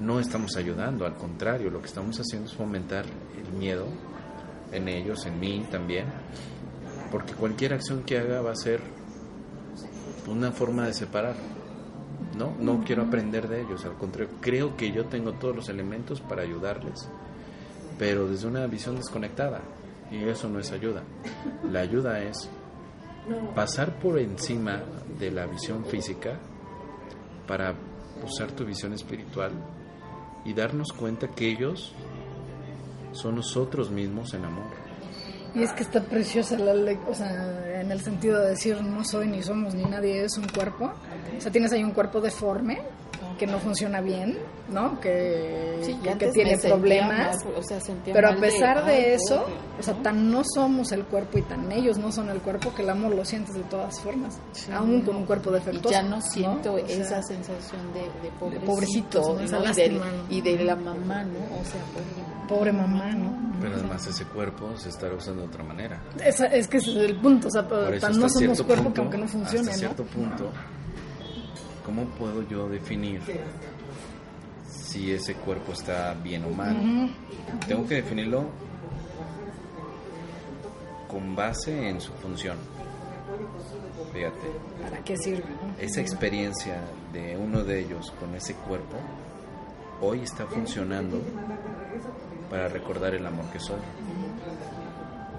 no 0.00 0.18
estamos 0.18 0.56
ayudando, 0.56 1.04
al 1.04 1.16
contrario, 1.16 1.70
lo 1.70 1.80
que 1.80 1.88
estamos 1.88 2.18
haciendo 2.18 2.48
es 2.48 2.56
fomentar 2.56 3.04
el 3.36 3.52
miedo 3.52 3.86
en 4.72 4.88
ellos, 4.88 5.26
en 5.26 5.38
mí 5.38 5.66
también, 5.70 6.06
porque 7.10 7.34
cualquier 7.34 7.74
acción 7.74 8.02
que 8.04 8.18
haga 8.18 8.40
va 8.40 8.52
a 8.52 8.56
ser 8.56 8.80
una 10.26 10.50
forma 10.52 10.86
de 10.86 10.94
separar. 10.94 11.36
No, 12.36 12.54
no 12.58 12.82
quiero 12.84 13.02
aprender 13.02 13.48
de 13.48 13.60
ellos, 13.60 13.84
al 13.84 13.98
contrario, 13.98 14.32
creo 14.40 14.76
que 14.76 14.90
yo 14.90 15.04
tengo 15.04 15.32
todos 15.34 15.54
los 15.54 15.68
elementos 15.68 16.22
para 16.22 16.42
ayudarles, 16.42 17.08
pero 17.98 18.26
desde 18.26 18.48
una 18.48 18.66
visión 18.66 18.96
desconectada, 18.96 19.60
y 20.12 20.28
eso 20.28 20.48
no 20.48 20.60
es 20.60 20.70
ayuda. 20.70 21.02
La 21.70 21.80
ayuda 21.80 22.20
es 22.20 22.50
pasar 23.54 23.98
por 23.98 24.18
encima 24.18 24.82
de 25.18 25.30
la 25.30 25.46
visión 25.46 25.84
física 25.84 26.38
para 27.46 27.74
usar 28.22 28.52
tu 28.52 28.64
visión 28.64 28.92
espiritual 28.92 29.52
y 30.44 30.52
darnos 30.52 30.92
cuenta 30.92 31.28
que 31.28 31.48
ellos 31.48 31.94
son 33.12 33.36
nosotros 33.36 33.90
mismos 33.90 34.34
en 34.34 34.44
amor. 34.44 34.66
Y 35.54 35.62
es 35.62 35.72
que 35.72 35.82
está 35.82 36.02
preciosa 36.02 36.58
la 36.58 36.74
ley, 36.74 36.98
o 37.06 37.14
sea, 37.14 37.80
en 37.80 37.90
el 37.90 38.00
sentido 38.00 38.40
de 38.40 38.50
decir 38.50 38.80
no 38.82 39.04
soy 39.04 39.28
ni 39.28 39.42
somos 39.42 39.74
ni 39.74 39.84
nadie 39.84 40.24
es 40.24 40.36
un 40.38 40.48
cuerpo. 40.48 40.92
O 41.36 41.40
sea, 41.40 41.52
tienes 41.52 41.72
ahí 41.72 41.84
un 41.84 41.92
cuerpo 41.92 42.20
deforme 42.20 42.80
que 43.36 43.46
no 43.46 43.58
funciona 43.58 44.00
bien, 44.00 44.38
¿no? 44.70 45.00
Que, 45.00 45.80
Sí, 45.82 45.92
y 45.92 45.94
que 45.96 46.10
antes 46.10 46.32
tiene 46.32 46.56
problemas. 46.58 47.36
mal, 47.44 47.54
o 47.56 47.62
sea, 47.62 47.78
Pero 48.04 48.28
a 48.28 48.36
pesar 48.36 48.84
de, 48.84 48.92
ay, 48.92 49.04
eso, 49.14 49.42
pobre, 49.42 49.54
o 49.80 49.82
sea, 49.82 49.94
¿no? 49.94 50.02
tan 50.02 50.30
no 50.30 50.42
somos 50.44 50.92
el 50.92 51.04
cuerpo 51.04 51.38
y 51.38 51.42
tan 51.42 51.70
ellos 51.72 51.98
no 51.98 52.12
son 52.12 52.28
el 52.30 52.38
cuerpo 52.40 52.72
que 52.74 52.82
el 52.82 52.90
amor 52.90 53.14
lo 53.14 53.24
sientes 53.24 53.54
de 53.54 53.62
todas 53.64 54.00
formas, 54.00 54.38
aún 54.72 55.02
con 55.02 55.16
un 55.16 55.24
cuerpo 55.26 55.50
Y 55.50 55.54
defectuoso. 55.54 55.90
ya 55.90 56.02
no 56.02 56.20
siento 56.20 56.74
O 56.74 56.78
sea, 56.78 56.86
esa 56.86 57.22
sensación 57.22 57.92
de, 57.92 58.00
de 58.22 58.30
pobrecito, 58.38 58.66
pobrecitos, 58.66 59.28
¿no? 59.34 59.40
Esa 59.40 59.58
¿no? 59.58 59.64
Y, 59.64 59.98
¿no? 59.98 60.04
y 60.30 60.40
de 60.40 60.64
la 60.64 60.76
mamá, 60.76 61.24
¿no? 61.24 61.38
O 61.60 61.64
sea, 61.64 61.80
pobre, 61.92 62.32
Pobre 62.48 62.72
mamá, 62.72 63.12
¿no? 63.12 63.52
Pero 63.60 63.76
además 63.76 64.04
ese 64.06 64.24
cuerpo 64.24 64.76
se 64.76 64.88
estará 64.88 65.14
usando 65.14 65.42
de 65.42 65.48
otra 65.48 65.62
manera. 65.64 66.02
Esa- 66.24 66.46
es 66.46 66.66
que 66.68 66.78
ese 66.78 66.90
es 66.90 66.96
el 67.10 67.20
punto, 67.20 67.48
o 67.48 67.50
sea, 67.50 67.66
tan 67.66 68.18
no 68.18 68.28
somos 68.28 68.60
cuerpo 68.62 68.84
punto, 68.84 68.94
que 68.94 69.00
aunque 69.00 69.18
no 69.18 69.28
funcione, 69.28 69.60
hasta 69.70 69.72
¿no? 69.72 69.78
cierto 69.78 70.04
punto, 70.04 70.50
¿cómo 71.84 72.04
puedo 72.04 72.42
yo 72.48 72.68
definir 72.68 73.20
si 74.68 75.12
ese 75.12 75.34
cuerpo 75.34 75.72
está 75.72 76.14
bien 76.14 76.44
o 76.44 76.50
mal? 76.50 77.10
Tengo 77.66 77.86
que 77.86 77.96
definirlo 77.96 78.44
con 81.08 81.34
base 81.36 81.88
en 81.88 82.00
su 82.00 82.12
función. 82.14 82.56
Fíjate, 84.12 84.50
¿Para 84.82 85.04
qué 85.04 85.16
sirve? 85.16 85.44
esa 85.78 86.00
experiencia 86.00 86.80
de 87.12 87.36
uno 87.36 87.62
de 87.64 87.80
ellos 87.80 88.10
con 88.18 88.34
ese 88.34 88.54
cuerpo 88.54 88.96
hoy 90.00 90.20
está 90.22 90.46
funcionando 90.46 91.20
para 92.50 92.68
recordar 92.68 93.14
el 93.14 93.26
amor 93.26 93.46
que 93.46 93.60
soy. 93.60 93.78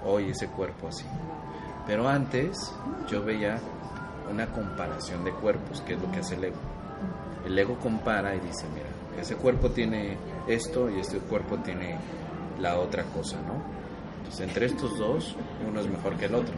Hoy 0.04 0.30
ese 0.30 0.48
cuerpo 0.48 0.88
así. 0.88 1.04
Pero 1.86 2.08
antes 2.08 2.56
yo 3.08 3.22
veía 3.22 3.58
una 4.30 4.46
comparación 4.50 5.24
de 5.24 5.32
cuerpos, 5.32 5.80
que 5.82 5.94
es 5.94 6.00
lo 6.00 6.10
que 6.10 6.20
hace 6.20 6.34
el 6.36 6.44
ego. 6.44 6.60
El 7.44 7.58
ego 7.58 7.78
compara 7.78 8.34
y 8.34 8.40
dice, 8.40 8.66
mira, 8.72 8.88
ese 9.20 9.36
cuerpo 9.36 9.70
tiene 9.70 10.16
esto 10.48 10.90
y 10.90 11.00
este 11.00 11.18
cuerpo 11.18 11.58
tiene 11.58 11.98
la 12.58 12.78
otra 12.78 13.04
cosa, 13.04 13.40
¿no? 13.42 13.62
Entonces, 14.18 14.48
entre 14.48 14.66
estos 14.66 14.98
dos, 14.98 15.36
uno 15.68 15.80
es 15.80 15.86
mejor 15.88 16.16
que 16.16 16.26
el 16.26 16.34
otro. 16.34 16.54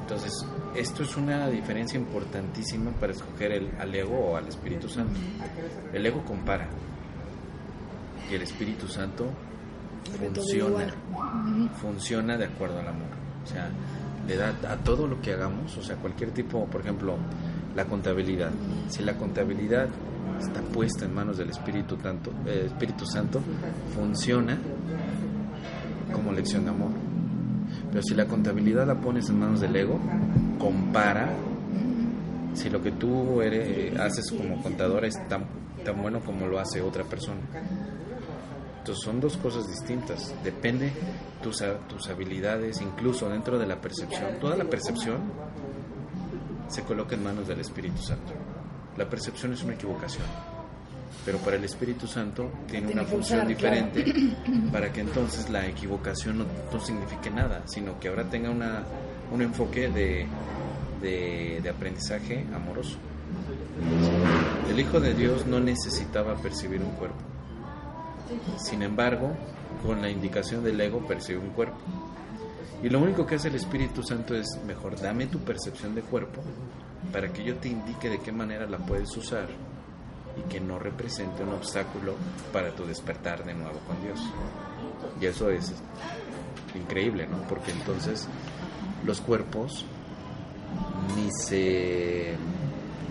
Entonces, 0.00 0.46
esto 0.74 1.02
es 1.02 1.16
una 1.16 1.48
diferencia 1.48 1.98
importantísima 1.98 2.90
para 2.92 3.12
escoger 3.12 3.52
el, 3.52 3.70
al 3.78 3.94
ego 3.94 4.18
o 4.18 4.36
al 4.36 4.48
Espíritu 4.48 4.88
Santo. 4.88 5.18
El 5.92 6.06
ego 6.06 6.24
compara 6.24 6.68
y 8.30 8.34
el 8.34 8.42
Espíritu 8.42 8.88
Santo 8.88 9.26
funciona, 10.18 10.86
funciona 11.80 12.36
de 12.36 12.46
acuerdo 12.46 12.80
al 12.80 12.88
amor. 12.88 13.08
O 13.44 13.46
sea, 13.46 13.70
le 14.26 14.36
da 14.36 14.54
a 14.68 14.76
todo 14.76 15.06
lo 15.06 15.20
que 15.20 15.32
hagamos, 15.32 15.76
o 15.76 15.82
sea, 15.82 15.96
cualquier 15.96 16.30
tipo, 16.30 16.66
por 16.66 16.80
ejemplo, 16.80 17.16
la 17.74 17.84
contabilidad. 17.84 18.50
Si 18.88 19.02
la 19.02 19.14
contabilidad 19.16 19.88
está 20.38 20.60
puesta 20.60 21.04
en 21.04 21.14
manos 21.14 21.38
del 21.38 21.50
Espíritu, 21.50 21.96
tanto, 21.96 22.32
eh, 22.46 22.64
Espíritu 22.66 23.04
Santo, 23.06 23.40
funciona 23.94 24.58
como 26.12 26.32
lección 26.32 26.64
de 26.64 26.70
amor. 26.70 26.90
Pero 27.90 28.02
si 28.02 28.14
la 28.14 28.26
contabilidad 28.26 28.86
la 28.86 28.94
pones 28.94 29.28
en 29.28 29.38
manos 29.38 29.60
del 29.60 29.74
ego, 29.76 29.98
compara. 30.58 31.30
Si 32.54 32.68
lo 32.68 32.82
que 32.82 32.92
tú 32.92 33.40
eres, 33.40 33.98
haces 33.98 34.30
como 34.30 34.62
contadora 34.62 35.06
es 35.06 35.14
tan, 35.28 35.44
tan 35.84 36.00
bueno 36.02 36.20
como 36.20 36.46
lo 36.46 36.58
hace 36.58 36.82
otra 36.82 37.04
persona. 37.04 37.40
Entonces 38.82 39.04
son 39.04 39.20
dos 39.20 39.36
cosas 39.36 39.68
distintas. 39.68 40.34
Depende 40.42 40.92
tus, 41.40 41.62
tus 41.88 42.08
habilidades, 42.08 42.80
incluso 42.80 43.28
dentro 43.28 43.56
de 43.56 43.64
la 43.64 43.80
percepción. 43.80 44.40
Toda 44.40 44.56
la 44.56 44.64
percepción 44.64 45.18
se 46.66 46.82
coloca 46.82 47.14
en 47.14 47.22
manos 47.22 47.46
del 47.46 47.60
Espíritu 47.60 48.02
Santo. 48.02 48.32
La 48.96 49.08
percepción 49.08 49.52
es 49.52 49.62
una 49.62 49.74
equivocación, 49.74 50.24
pero 51.24 51.38
para 51.38 51.56
el 51.58 51.64
Espíritu 51.64 52.08
Santo 52.08 52.50
tiene 52.66 52.88
Tiene 52.88 53.02
una 53.02 53.08
función 53.08 53.46
usar, 53.46 53.56
claro. 53.56 53.76
diferente 53.86 54.36
para 54.72 54.92
que 54.92 55.02
entonces 55.02 55.48
la 55.48 55.64
equivocación 55.64 56.38
no, 56.38 56.46
no 56.72 56.80
signifique 56.80 57.30
nada, 57.30 57.62
sino 57.66 58.00
que 58.00 58.08
ahora 58.08 58.24
tenga 58.24 58.50
una, 58.50 58.82
un 59.32 59.42
enfoque 59.42 59.90
de, 59.90 60.26
de, 61.00 61.60
de 61.62 61.70
aprendizaje 61.70 62.44
amoroso. 62.52 62.98
El 64.68 64.80
Hijo 64.80 64.98
de 64.98 65.14
Dios 65.14 65.46
no 65.46 65.60
necesitaba 65.60 66.34
percibir 66.34 66.80
un 66.80 66.90
cuerpo. 66.96 67.31
Sin 68.56 68.82
embargo, 68.82 69.32
con 69.84 70.00
la 70.00 70.10
indicación 70.10 70.62
del 70.62 70.80
ego 70.80 71.06
percibe 71.06 71.38
un 71.38 71.50
cuerpo. 71.50 71.78
Y 72.82 72.88
lo 72.88 72.98
único 72.98 73.24
que 73.26 73.36
hace 73.36 73.48
el 73.48 73.54
Espíritu 73.54 74.02
Santo 74.02 74.34
es, 74.34 74.58
mejor 74.66 75.00
dame 75.00 75.26
tu 75.26 75.38
percepción 75.38 75.94
de 75.94 76.02
cuerpo 76.02 76.42
para 77.12 77.32
que 77.32 77.44
yo 77.44 77.56
te 77.56 77.68
indique 77.68 78.08
de 78.08 78.18
qué 78.20 78.32
manera 78.32 78.66
la 78.66 78.78
puedes 78.78 79.16
usar 79.16 79.46
y 80.36 80.48
que 80.48 80.60
no 80.60 80.78
represente 80.78 81.42
un 81.42 81.50
obstáculo 81.50 82.14
para 82.52 82.74
tu 82.74 82.84
despertar 82.84 83.44
de 83.44 83.54
nuevo 83.54 83.78
con 83.86 84.00
Dios. 84.02 84.20
Y 85.20 85.26
eso 85.26 85.50
es 85.50 85.72
increíble, 86.74 87.26
¿no? 87.26 87.38
Porque 87.48 87.70
entonces 87.70 88.26
los 89.04 89.20
cuerpos 89.20 89.84
ni 91.16 91.30
se 91.30 92.34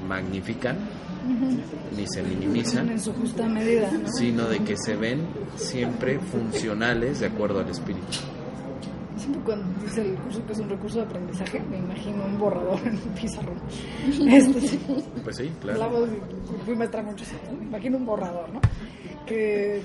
magnifican, 0.08 0.78
ni 1.96 2.08
se 2.08 2.24
minimizan, 2.24 2.90
en 2.90 3.00
su 3.00 3.14
justa 3.14 3.48
medida, 3.48 3.92
¿no? 3.92 4.08
sino 4.12 4.48
de 4.48 4.60
que 4.60 4.76
se 4.78 4.96
ven 4.96 5.22
siempre 5.56 6.20
funcionales 6.20 7.20
de 7.20 7.28
acuerdo 7.28 7.60
al 7.60 7.70
espíritu. 7.70 8.18
Siempre 9.18 9.42
cuando 9.44 9.84
dice 9.84 10.02
el 10.02 10.16
curso 10.16 10.46
que 10.46 10.54
es 10.54 10.60
un 10.60 10.70
recurso 10.70 10.98
de 11.00 11.06
aprendizaje, 11.06 11.60
me 11.70 11.78
imagino 11.78 12.26
un 12.26 12.40
borrador 12.40 12.80
en 12.86 12.94
un 12.94 13.14
pizarrón. 13.20 13.58
Este, 14.32 14.80
Pues 15.24 15.36
sí, 15.38 15.52
claro. 15.62 15.84
hablamos, 15.84 16.10
fui 16.66 16.76
maestra 16.76 17.04
muchos 17.04 17.28
años, 17.30 17.60
me 17.60 17.66
imagino 17.66 17.98
un 17.98 18.06
borrador, 18.06 18.50
¿no? 18.50 18.62
Que 19.26 19.82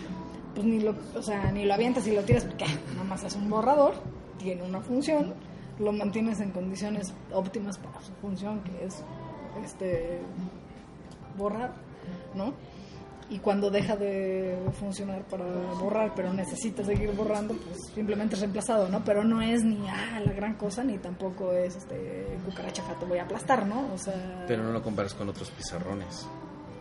pues 0.54 0.66
ni 0.66 0.80
lo, 0.80 0.94
o 1.14 1.22
sea, 1.22 1.52
ni 1.52 1.66
lo 1.66 1.74
avientas 1.74 2.06
y 2.06 2.12
lo 2.12 2.22
tiras 2.22 2.44
porque 2.44 2.64
ah, 2.64 2.92
nada 2.92 3.04
más 3.04 3.22
es 3.24 3.36
un 3.36 3.50
borrador, 3.50 3.92
tiene 4.38 4.62
una 4.62 4.80
función, 4.80 5.34
lo 5.78 5.92
mantienes 5.92 6.40
en 6.40 6.50
condiciones 6.50 7.12
óptimas 7.30 7.76
para 7.76 8.00
su 8.00 8.12
función, 8.14 8.62
que 8.62 8.86
es 8.86 9.02
este 9.62 10.20
borrar, 11.36 11.74
¿no? 12.34 12.54
Y 13.28 13.40
cuando 13.40 13.70
deja 13.70 13.96
de 13.96 14.56
funcionar 14.78 15.24
para 15.26 15.44
borrar, 15.80 16.12
pero 16.14 16.32
necesita 16.32 16.84
seguir 16.84 17.10
borrando, 17.10 17.54
pues 17.54 17.86
simplemente 17.92 18.36
es 18.36 18.40
reemplazado, 18.40 18.88
¿no? 18.88 19.02
Pero 19.04 19.24
no 19.24 19.42
es 19.42 19.64
ni 19.64 19.84
ah, 19.88 20.20
la 20.24 20.32
gran 20.32 20.54
cosa, 20.54 20.84
ni 20.84 20.96
tampoco 20.98 21.52
es 21.52 21.74
este 21.74 22.38
cucaracha 22.44 22.84
te 23.00 23.04
voy 23.04 23.18
a 23.18 23.24
aplastar, 23.24 23.66
¿no? 23.66 23.92
O 23.92 23.98
sea, 23.98 24.44
Pero 24.46 24.62
no 24.62 24.70
lo 24.70 24.80
comparas 24.80 25.12
con 25.14 25.28
otros 25.28 25.50
pizarrones. 25.50 26.28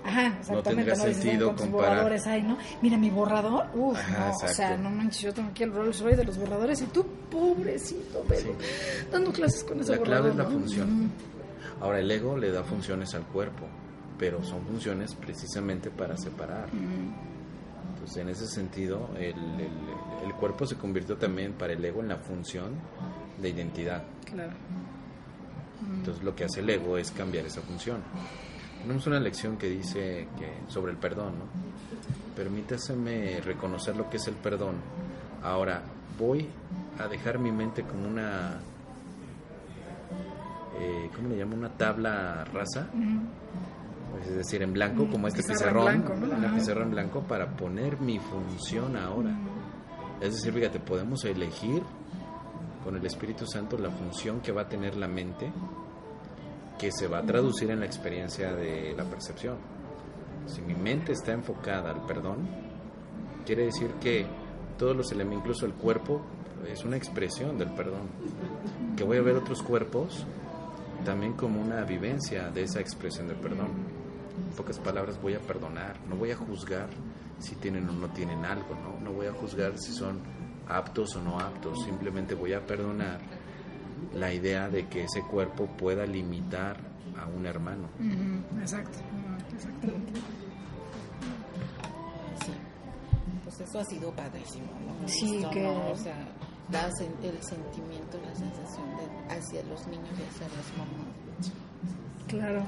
Ajá, 0.04 0.28
exactamente. 0.40 0.70
tendría 0.70 0.94
Dices, 0.94 1.18
sentido 1.24 1.48
¿cuántos 1.48 1.66
comparar. 1.66 1.90
borradores 1.94 2.28
hay, 2.28 2.44
no? 2.44 2.60
Mira, 2.84 2.96
mi 2.98 3.10
borrador, 3.10 3.66
uff, 3.74 3.98
no, 4.12 4.30
o 4.30 4.48
sea, 4.48 4.78
no 4.78 4.92
manches, 4.92 5.22
yo 5.24 5.34
tengo 5.34 5.50
aquí 5.50 5.64
el 5.64 5.74
Rolls 5.74 6.00
Royce 6.00 6.18
de 6.18 6.26
los 6.26 6.38
borradores 6.38 6.80
y 6.84 6.86
tú, 6.86 7.04
pobrecito, 7.32 8.24
pero 8.28 8.52
dando 9.12 9.32
clases 9.34 9.64
con 9.64 9.80
ese 9.80 9.96
La 9.96 10.04
clave 10.04 10.30
es 10.30 10.36
la 10.36 10.44
borrador, 10.44 10.54
¿no? 10.54 10.60
función. 10.68 11.12
Ahora 11.82 12.00
el 12.00 12.12
ego 12.12 12.38
le 12.38 12.52
da 12.52 12.64
funciones 12.64 13.16
al 13.16 13.24
cuerpo, 13.24 13.66
pero 14.18 14.44
son 14.44 14.64
funciones 14.66 15.14
precisamente 15.16 15.90
para 15.92 16.16
separar. 16.18 16.68
Entonces 17.94 18.18
en 18.18 18.30
ese 18.30 18.48
sentido 18.48 19.10
el, 19.18 19.36
el- 19.36 20.26
el 20.26 20.34
cuerpo 20.34 20.66
se 20.66 20.76
convirtió 20.76 21.18
también 21.18 21.54
para 21.54 21.74
el 21.74 21.84
ego 21.86 22.02
en 22.02 22.08
la 22.10 22.18
función 22.18 22.72
de 23.42 23.50
identidad. 23.50 24.04
Claro. 24.26 24.54
Entonces 25.98 26.24
lo 26.24 26.36
que 26.36 26.46
hace 26.46 26.62
el 26.62 26.70
ego 26.70 26.98
es 26.98 27.12
cambiar 27.12 27.46
esa 27.46 27.62
función. 27.62 28.02
Tenemos 28.82 29.06
una 29.08 29.20
lección 29.20 29.58
que 29.58 29.68
dice 29.70 30.28
que 30.38 30.72
sobre 30.72 30.92
el 30.92 30.98
perdón, 30.98 31.34
¿no? 31.40 31.46
Permítaseme 32.36 33.42
reconocer 33.42 33.96
lo 33.96 34.10
que 34.10 34.18
es 34.18 34.28
el 34.28 34.36
perdón. 34.36 34.76
Ahora 35.44 35.82
voy 36.20 36.48
a 37.00 37.08
dejar 37.08 37.40
mi 37.40 37.52
mente 37.52 37.84
como 37.84 38.08
una, 38.08 38.60
eh, 40.80 41.10
¿cómo 41.16 41.30
le 41.30 41.38
llamo? 41.38 41.56
Una 41.56 41.70
tabla 41.70 42.44
rasa, 42.54 42.88
es 44.22 44.36
decir, 44.36 44.62
en 44.62 44.74
blanco, 44.74 45.08
como 45.12 45.28
este 45.28 45.44
pizarrón, 45.44 46.06
¿no? 46.06 46.38
una 46.38 46.54
pizarra 46.54 46.84
en 46.84 46.92
blanco 46.92 47.22
para 47.22 47.56
poner 47.56 48.00
mi 48.00 48.20
función 48.20 48.96
ahora. 48.96 49.38
Es 50.22 50.36
decir, 50.36 50.54
fíjate, 50.54 50.80
podemos 50.80 51.24
elegir 51.26 51.84
con 52.84 52.96
el 52.96 53.06
Espíritu 53.06 53.46
Santo 53.46 53.78
la 53.78 53.90
función 53.90 54.42
que 54.42 54.52
va 54.52 54.62
a 54.62 54.68
tener 54.70 54.96
la 54.96 55.08
mente 55.08 55.52
que 56.78 56.92
se 56.92 57.08
va 57.08 57.20
a 57.20 57.24
traducir 57.24 57.72
en 57.72 57.80
la 57.80 57.86
experiencia 57.86 58.54
de 58.54 58.94
la 58.96 59.06
percepción. 59.06 59.58
Si 60.46 60.62
mi 60.62 60.76
mente 60.76 61.14
está 61.14 61.32
enfocada 61.32 61.92
al 61.92 62.06
perdón, 62.06 62.48
quiere 63.46 63.66
decir 63.66 63.92
que 64.02 64.28
todos 64.78 64.96
los 64.96 65.12
elementos, 65.12 65.42
incluso 65.42 65.66
el 65.66 65.74
cuerpo, 65.74 66.22
es 66.70 66.84
una 66.84 66.98
expresión 66.98 67.58
del 67.58 67.72
perdón. 67.74 68.10
Que 68.96 69.04
voy 69.04 69.18
a 69.18 69.22
ver 69.22 69.38
otros 69.38 69.62
cuerpos 69.64 70.26
también 71.04 71.34
como 71.34 71.62
una 71.62 71.84
vivencia 71.84 72.50
de 72.50 72.64
esa 72.64 72.80
expresión 72.80 73.28
del 73.28 73.38
perdón. 73.38 73.95
En 74.56 74.64
pocas 74.64 74.80
palabras, 74.80 75.22
voy 75.22 75.34
a 75.34 75.40
perdonar, 75.42 75.98
no 76.08 76.16
voy 76.16 76.32
a 76.32 76.38
juzgar 76.38 76.88
si 77.40 77.56
tienen 77.56 77.90
o 77.90 77.92
no 77.92 78.08
tienen 78.12 78.46
algo, 78.46 78.74
¿no? 78.74 78.98
No 79.04 79.12
voy 79.12 79.28
a 79.28 79.34
juzgar 79.34 79.78
si 79.78 79.92
son 79.92 80.22
aptos 80.66 81.14
o 81.18 81.22
no 81.22 81.38
aptos, 81.42 81.84
simplemente 81.84 82.36
voy 82.36 82.54
a 82.54 82.66
perdonar 82.66 83.20
la 84.14 84.32
idea 84.34 84.70
de 84.70 84.88
que 84.88 85.04
ese 85.04 85.22
cuerpo 85.24 85.66
pueda 85.68 86.06
limitar 86.06 86.78
a 87.22 87.28
un 87.28 87.46
hermano. 87.46 87.90
Exacto, 88.62 88.98
exactamente. 89.54 90.14
Sí. 92.46 92.54
Pues 93.44 93.60
eso 93.60 93.80
ha 93.80 93.84
sido 93.84 94.10
padrísimo, 94.14 94.68
¿no? 95.02 95.06
Sí, 95.10 95.34
visto, 95.34 95.50
que- 95.50 95.64
¿no? 95.64 95.92
O 95.92 95.96
sea, 95.98 96.16
da 96.72 96.86
el 96.88 97.44
sentimiento, 97.44 98.18
la 98.26 98.34
sensación 98.34 98.88
de 98.96 99.36
hacia 99.36 99.64
los 99.64 99.86
niños 99.88 100.12
y 100.18 100.24
hacia 100.24 100.48
las 100.48 100.78
mamás. 100.78 101.52
Claro. 102.28 102.64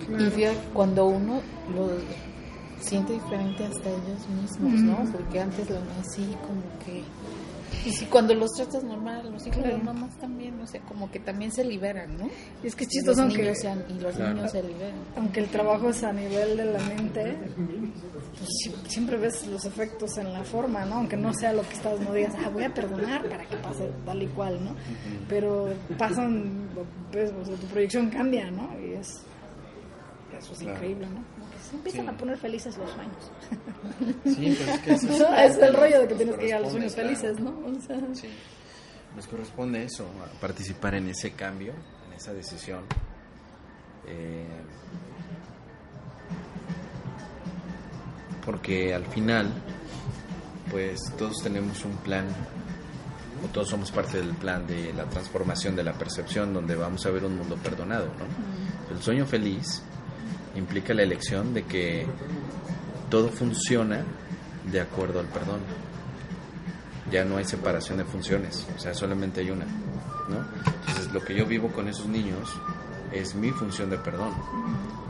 Y 0.00 0.06
claro. 0.06 0.30
fíjate, 0.30 0.58
cuando 0.72 1.06
uno 1.06 1.40
lo 1.74 1.90
siente 2.80 3.14
diferente 3.14 3.64
hasta 3.64 3.88
ellos 3.88 4.28
mismos, 4.40 4.80
¿no? 4.80 5.12
Porque 5.12 5.40
antes 5.40 5.68
lo 5.68 5.76
ven 5.76 5.84
así 6.00 6.36
como 6.42 6.62
que... 6.84 7.02
Y 7.86 7.90
si 7.92 8.04
cuando 8.06 8.34
los 8.34 8.50
tratas 8.52 8.84
normal, 8.84 9.30
los 9.32 9.42
hijos 9.46 9.56
de 9.56 9.62
Claro. 9.62 9.76
las 9.78 9.84
mamás 9.84 10.16
también, 10.18 10.60
o 10.60 10.66
sea, 10.66 10.80
como 10.82 11.10
que 11.10 11.18
también 11.20 11.50
se 11.52 11.64
liberan, 11.64 12.16
¿no? 12.16 12.28
Y 12.62 12.66
es 12.66 12.74
que 12.76 12.84
es 12.84 12.90
chistoso 12.90 13.22
aunque, 13.22 13.38
niños, 13.42 13.58
sean- 13.58 13.84
y 13.88 13.94
los 14.00 14.14
Claro. 14.14 14.34
niños 14.34 14.50
se 14.52 14.62
liberan. 14.62 14.94
aunque 15.16 15.40
el 15.40 15.48
trabajo 15.48 15.88
es 15.88 16.02
a 16.04 16.12
nivel 16.12 16.56
de 16.56 16.64
la 16.66 16.78
mente, 16.80 17.36
pues 18.38 18.48
siempre 18.88 19.16
ves 19.16 19.46
los 19.46 19.64
efectos 19.64 20.16
en 20.18 20.32
la 20.32 20.44
forma, 20.44 20.84
¿no? 20.84 20.96
Aunque 20.96 21.16
no 21.16 21.32
sea 21.34 21.52
lo 21.52 21.62
que 21.62 21.74
estás, 21.74 21.98
no 22.00 22.12
digas, 22.12 22.34
ah, 22.44 22.48
voy 22.50 22.64
a 22.64 22.72
perdonar 22.72 23.28
para 23.28 23.44
que 23.46 23.56
pase 23.56 23.90
tal 24.04 24.22
y 24.22 24.26
cual, 24.28 24.64
¿no? 24.64 24.74
Pero 25.28 25.72
pasan, 25.98 26.68
pues, 27.10 27.32
o 27.32 27.44
sea, 27.44 27.56
tu 27.56 27.66
proyección 27.66 28.08
cambia, 28.10 28.50
¿no? 28.50 28.68
Y 28.80 28.92
es, 28.94 29.22
eso 30.42 30.52
es 30.52 30.58
Claro. 30.58 30.74
increíble, 30.74 31.06
¿no? 31.08 31.24
Como 31.34 31.50
que 31.50 31.58
se 31.58 31.76
empiezan 31.76 32.02
Sí. 32.06 32.08
a 32.10 32.16
poner 32.18 32.36
felices 32.38 32.76
los 32.78 32.90
sueños. 32.90 33.30
Sí, 34.36 34.56
pero 34.58 34.72
es 34.72 34.80
que 34.80 34.92
eso 34.94 35.06
Eso 35.12 35.34
es 35.34 35.56
el 35.58 35.74
rollo 35.74 36.00
de 36.00 36.08
que 36.08 36.14
tienes 36.14 36.36
que 36.36 36.42
llegar 36.44 36.58
a 36.58 36.62
los 36.62 36.72
sueños 36.72 36.94
claro. 36.94 37.08
felices, 37.08 37.40
¿no? 37.40 37.50
O 37.50 37.80
sea, 37.80 37.98
Sí, 38.14 38.28
nos 39.16 39.26
corresponde 39.26 39.84
eso, 39.84 40.06
participar 40.40 40.94
en 40.96 41.08
ese 41.08 41.32
cambio, 41.32 41.72
en 42.06 42.12
esa 42.14 42.32
decisión. 42.32 42.82
Eh, 44.06 44.46
porque 48.44 48.94
al 48.94 49.06
final, 49.06 49.48
pues 50.70 51.00
todos 51.16 51.36
tenemos 51.42 51.84
un 51.84 51.96
plan, 51.98 52.26
o 53.44 53.48
todos 53.52 53.68
somos 53.68 53.90
parte 53.92 54.18
del 54.18 54.34
plan 54.34 54.66
de 54.66 54.92
la 54.92 55.04
transformación 55.04 55.76
de 55.76 55.84
la 55.84 55.92
percepción, 55.92 56.52
donde 56.52 56.74
vamos 56.74 57.04
a 57.06 57.10
ver 57.10 57.24
un 57.24 57.36
mundo 57.36 57.56
perdonado. 57.62 58.06
¿no? 58.06 58.94
El 58.94 59.00
sueño 59.02 59.26
feliz 59.26 59.82
implica 60.56 60.94
la 60.94 61.02
elección 61.02 61.54
de 61.54 61.64
que 61.64 62.06
todo 63.10 63.28
funciona 63.28 64.04
de 64.70 64.80
acuerdo 64.80 65.20
al 65.20 65.26
perdón 65.26 65.60
ya 67.10 67.24
no 67.24 67.36
hay 67.36 67.44
separación 67.44 67.98
de 67.98 68.04
funciones, 68.04 68.66
o 68.74 68.78
sea, 68.78 68.94
solamente 68.94 69.40
hay 69.40 69.50
una, 69.50 69.66
¿no? 69.66 70.46
Entonces, 70.86 71.12
lo 71.12 71.20
que 71.22 71.34
yo 71.34 71.44
vivo 71.44 71.68
con 71.68 71.86
esos 71.88 72.06
niños 72.06 72.48
es 73.12 73.34
mi 73.34 73.50
función 73.50 73.90
de 73.90 73.98
perdón. 73.98 74.32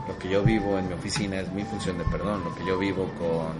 Lo 0.05 0.17
que 0.17 0.27
yo 0.27 0.43
vivo 0.43 0.77
en 0.77 0.89
mi 0.89 0.95
oficina 0.95 1.39
es 1.39 1.49
mi 1.53 1.63
función 1.63 1.97
de 1.97 2.03
perdón. 2.05 2.43
Lo 2.43 2.53
que 2.55 2.65
yo 2.65 2.77
vivo 2.77 3.05
con, 3.17 3.53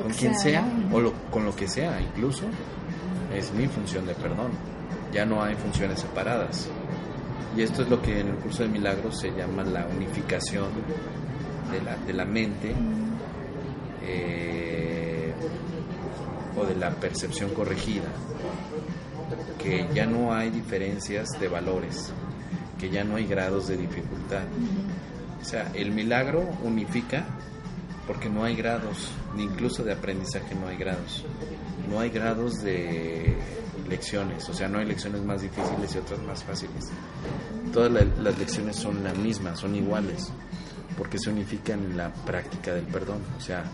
con 0.00 0.12
quien 0.12 0.38
sea, 0.38 0.64
o 0.92 1.00
lo- 1.00 1.12
con 1.32 1.44
lo 1.44 1.56
que 1.56 1.66
sea 1.66 2.00
incluso, 2.00 2.44
es 3.34 3.52
mi 3.52 3.66
función 3.66 4.06
de 4.06 4.14
perdón. 4.14 4.52
Ya 5.12 5.24
no 5.26 5.42
hay 5.42 5.56
funciones 5.56 5.98
separadas. 6.00 6.68
Y 7.56 7.62
esto 7.62 7.82
es 7.82 7.88
lo 7.88 8.00
que 8.02 8.20
en 8.20 8.28
el 8.28 8.34
curso 8.36 8.62
de 8.64 8.68
milagros 8.68 9.18
se 9.20 9.30
llama 9.30 9.62
la 9.64 9.86
unificación 9.86 10.68
de 11.70 11.82
la, 11.82 11.96
de 11.96 12.12
la 12.12 12.24
mente. 12.24 12.74
eh, 14.02 15.32
o 16.56 16.64
de 16.64 16.76
la 16.76 16.90
percepción 16.90 17.50
corregida, 17.52 18.04
que 19.58 19.88
ya 19.92 20.06
no 20.06 20.32
hay 20.32 20.50
diferencias 20.50 21.28
de 21.40 21.48
valores, 21.48 22.12
que 22.78 22.90
ya 22.90 23.02
no 23.02 23.16
hay 23.16 23.26
grados 23.26 23.66
de 23.68 23.76
dificultad. 23.76 24.44
O 25.40 25.44
sea, 25.44 25.70
el 25.74 25.90
milagro 25.90 26.48
unifica 26.62 27.26
porque 28.06 28.28
no 28.28 28.44
hay 28.44 28.54
grados, 28.54 29.10
ni 29.34 29.44
incluso 29.44 29.82
de 29.82 29.92
aprendizaje 29.94 30.54
no 30.54 30.68
hay 30.68 30.76
grados. 30.76 31.24
No 31.90 31.98
hay 32.00 32.10
grados 32.10 32.62
de 32.62 33.36
lecciones, 33.88 34.48
o 34.48 34.54
sea, 34.54 34.68
no 34.68 34.78
hay 34.78 34.86
lecciones 34.86 35.22
más 35.22 35.42
difíciles 35.42 35.94
y 35.94 35.98
otras 35.98 36.20
más 36.22 36.42
fáciles. 36.44 36.84
Todas 37.72 37.90
la- 37.92 38.04
las 38.22 38.38
lecciones 38.38 38.76
son 38.76 39.02
las 39.04 39.16
mismas, 39.16 39.58
son 39.60 39.74
iguales, 39.74 40.30
porque 40.96 41.18
se 41.18 41.30
unifican 41.30 41.82
en 41.84 41.96
la 41.96 42.12
práctica 42.12 42.72
del 42.74 42.84
perdón. 42.86 43.18
O 43.36 43.40
sea, 43.40 43.64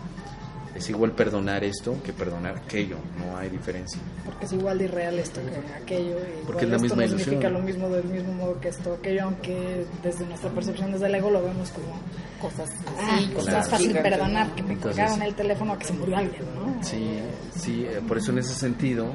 es 0.73 0.89
igual 0.89 1.11
perdonar 1.11 1.63
esto 1.65 2.01
que 2.01 2.13
perdonar 2.13 2.57
aquello, 2.57 2.95
no 3.19 3.37
hay 3.37 3.49
diferencia. 3.49 3.99
Porque 4.25 4.45
es 4.45 4.53
igual 4.53 4.77
de 4.77 4.85
irreal 4.85 5.19
esto 5.19 5.41
que 5.41 5.83
aquello. 5.83 6.15
Y 6.17 6.45
Porque 6.45 6.63
es 6.63 6.69
la 6.69 6.75
esto 6.77 6.95
misma 6.95 7.01
no 7.03 7.07
significa 7.19 7.49
lo 7.49 7.59
mismo 7.59 7.89
del 7.89 8.05
mismo 8.05 8.31
modo 8.33 8.59
que 8.61 8.69
esto, 8.69 8.93
aquello, 8.93 9.23
aunque 9.25 9.85
desde 10.01 10.25
nuestra 10.25 10.49
percepción 10.51 10.93
desde 10.93 11.07
el 11.07 11.15
ego 11.15 11.29
lo 11.29 11.43
vemos 11.43 11.69
como 11.71 11.99
Cosas 12.41 12.71
ah, 12.87 13.17
así, 13.17 13.25
pues 13.33 13.45
cosas 13.45 13.53
más 13.53 13.69
fácil 13.69 13.91
perdonar 13.93 14.55
que 14.55 14.63
me 14.63 14.73
Entonces- 14.73 14.97
colgaron 14.97 15.21
el 15.21 15.35
teléfono 15.35 15.73
a 15.73 15.77
que 15.77 15.85
se 15.85 15.93
murió 15.93 16.17
alguien, 16.17 16.41
¿no? 16.55 16.83
Sí, 16.83 17.19
sí, 17.55 17.85
eh, 17.85 18.01
por 18.07 18.17
eso 18.17 18.31
en 18.31 18.39
ese 18.39 18.55
sentido, 18.55 19.13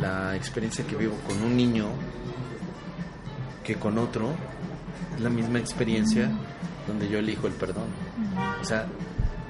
la 0.00 0.34
experiencia 0.36 0.86
que 0.86 0.96
vivo 0.96 1.14
con 1.26 1.40
un 1.42 1.56
niño 1.56 1.86
que 3.62 3.76
con 3.76 3.98
otro 3.98 4.30
es 5.14 5.20
la 5.20 5.30
misma 5.30 5.58
experiencia 5.58 6.30
donde 6.86 7.08
yo 7.08 7.18
elijo 7.18 7.46
el 7.46 7.52
perdón. 7.54 7.86
O 8.60 8.64
sea, 8.64 8.86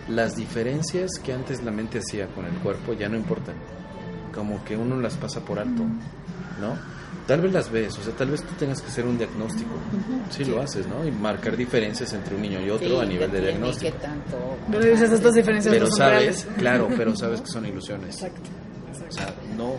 las 0.09 0.37
diferencias 0.37 1.19
que 1.23 1.33
antes 1.33 1.63
la 1.65 1.71
mente 1.71 1.99
hacía 1.99 2.27
con 2.29 2.45
el 2.45 2.53
cuerpo 2.59 2.93
ya 2.93 3.09
no 3.09 3.17
importan. 3.17 3.55
Como 4.33 4.63
que 4.65 4.77
uno 4.77 5.01
las 5.01 5.15
pasa 5.17 5.41
por 5.41 5.59
alto, 5.59 5.83
¿no? 6.61 6.95
Tal 7.27 7.41
vez 7.41 7.53
las 7.53 7.71
ves, 7.71 7.97
o 7.99 8.03
sea, 8.03 8.13
tal 8.15 8.31
vez 8.31 8.43
tú 8.43 8.53
tengas 8.59 8.83
que 8.83 8.89
hacer 8.89 9.07
un 9.07 9.17
diagnóstico. 9.17 9.71
Sí, 10.31 10.45
lo 10.45 10.61
haces, 10.61 10.87
¿no? 10.87 11.07
Y 11.07 11.11
marcar 11.11 11.57
diferencias 11.57 12.13
entre 12.13 12.35
un 12.37 12.43
niño 12.43 12.61
y 12.61 12.69
otro 12.69 12.87
Sí, 12.89 12.99
a 13.01 13.05
nivel 13.07 13.31
que 13.31 13.37
de 13.39 13.43
diagnóstico. 13.47 13.93
qué 13.93 13.99
tanto. 13.99 14.37
Pero 14.71 14.85
dices, 14.85 15.11
estas 15.11 15.33
diferencias 15.35 15.73
Pero 15.73 15.87
no 15.87 15.91
son 15.91 15.99
sabes, 15.99 16.45
reales. 16.45 16.47
claro, 16.59 16.89
pero 16.97 17.17
sabes 17.17 17.41
que 17.41 17.47
son 17.47 17.65
ilusiones. 17.65 18.17
Exacto, 18.17 18.51
O 18.87 18.89
exacto. 18.91 19.15
sea, 19.17 19.35
no, 19.57 19.73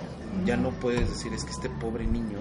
ya 0.43 0.57
no 0.57 0.71
puedes 0.71 1.09
decir 1.09 1.33
es 1.33 1.43
que 1.45 1.51
este 1.51 1.69
pobre 1.69 2.05
niño 2.05 2.39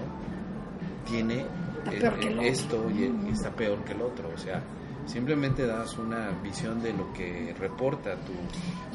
tiene 1.05 1.41
eh, 1.41 2.11
el 2.21 2.39
eh, 2.39 2.47
esto 2.49 2.89
y, 2.89 3.03
y 3.27 3.29
está 3.31 3.51
peor 3.51 3.83
que 3.83 3.93
el 3.93 4.01
otro. 4.01 4.29
O 4.33 4.37
sea, 4.37 4.61
simplemente 5.05 5.65
das 5.67 5.97
una 5.97 6.29
visión 6.43 6.81
de 6.81 6.93
lo 6.93 7.13
que 7.13 7.55
reporta 7.59 8.15
tu, 8.15 8.33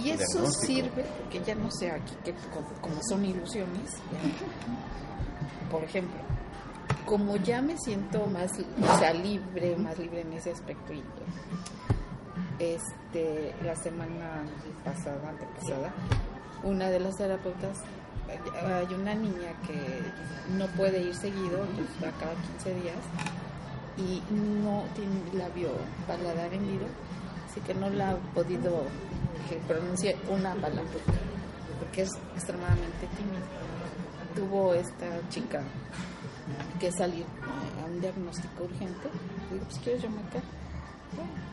Y 0.02 0.10
eso 0.10 0.24
diagnóstico. 0.32 0.66
sirve, 0.66 1.04
porque 1.20 1.40
ya 1.44 1.54
no 1.54 1.70
sé 1.70 1.90
aquí, 1.90 2.14
que 2.24 2.32
co- 2.32 2.64
como 2.80 3.00
son 3.08 3.24
ilusiones, 3.24 3.92
ya. 4.12 5.70
por 5.70 5.84
ejemplo, 5.84 6.18
como 7.06 7.36
ya 7.36 7.62
me 7.62 7.76
siento 7.78 8.26
más, 8.26 8.50
o 8.58 8.98
sea, 8.98 9.12
libre, 9.12 9.76
más 9.76 9.96
libre 9.98 10.22
en 10.22 10.32
ese 10.32 10.50
aspecto, 10.50 10.92
y, 10.92 11.02
este, 12.58 13.54
la 13.64 13.74
semana 13.76 14.42
pasada, 14.84 15.28
antepasada, 15.30 15.92
una 16.62 16.90
de 16.90 17.00
las 17.00 17.16
terapeutas, 17.16 17.78
hay 18.30 18.94
una 18.94 19.14
niña 19.14 19.52
que 19.66 20.02
no 20.56 20.66
puede 20.68 21.02
ir 21.02 21.14
seguido, 21.14 21.60
va 22.02 22.10
cada 22.18 22.34
15 22.34 22.74
días, 22.74 22.96
y 23.96 24.22
no 24.32 24.84
tiene 24.94 25.20
labio 25.34 25.70
paladar 26.06 26.52
hendido, 26.52 26.86
así 27.48 27.60
que 27.60 27.74
no 27.74 27.90
la 27.90 28.10
ha 28.10 28.16
podido 28.34 28.84
que 29.48 29.56
pronuncie 29.66 30.16
una 30.28 30.54
palabra, 30.54 30.90
porque 31.80 32.02
es 32.02 32.10
extremadamente 32.34 33.06
tímida. 33.16 33.46
Tuvo 34.34 34.74
esta 34.74 35.06
chica 35.28 35.62
que 36.78 36.90
salir 36.92 37.26
a 37.82 37.86
un 37.86 38.00
diagnóstico 38.00 38.64
urgente, 38.64 39.08
digo, 39.50 39.64
pues 39.64 39.78
quieres 39.80 40.02
yo. 40.02 40.08
Bueno. 40.08 41.50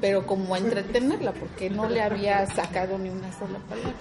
Pero 0.00 0.26
como 0.26 0.56
entretenerla, 0.56 1.32
porque 1.32 1.68
no 1.68 1.88
le 1.88 2.02
había 2.02 2.46
sacado 2.46 2.98
ni 2.98 3.10
una 3.10 3.32
sola 3.32 3.58
palabra. 3.68 3.92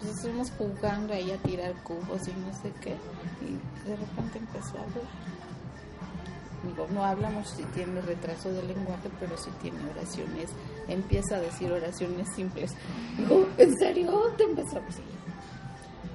Pues 0.00 0.14
estuvimos 0.14 0.50
jugando 0.56 1.12
ahí 1.12 1.30
a 1.30 1.36
tirar 1.38 1.74
cubos 1.82 2.26
y 2.26 2.32
no 2.32 2.52
sé 2.62 2.72
qué, 2.80 2.96
y 3.42 3.88
de 3.88 3.96
repente 3.96 4.38
empezó 4.38 4.78
a 4.78 4.82
hablar. 4.82 5.04
Digo, 6.62 6.86
no 6.90 7.04
hablamos 7.04 7.48
si 7.50 7.62
tiene 7.64 8.00
retraso 8.02 8.52
de 8.52 8.62
lenguaje, 8.62 9.08
pero 9.18 9.36
si 9.36 9.50
tiene 9.62 9.78
oraciones. 9.90 10.50
Empieza 10.88 11.36
a 11.36 11.40
decir 11.40 11.72
oraciones 11.72 12.28
simples. 12.34 12.72
Digo, 13.16 13.48
¿en 13.56 13.78
serio? 13.78 14.32
Te 14.36 14.44
empezó 14.44 14.76
a 14.76 14.80
decir. 14.80 15.04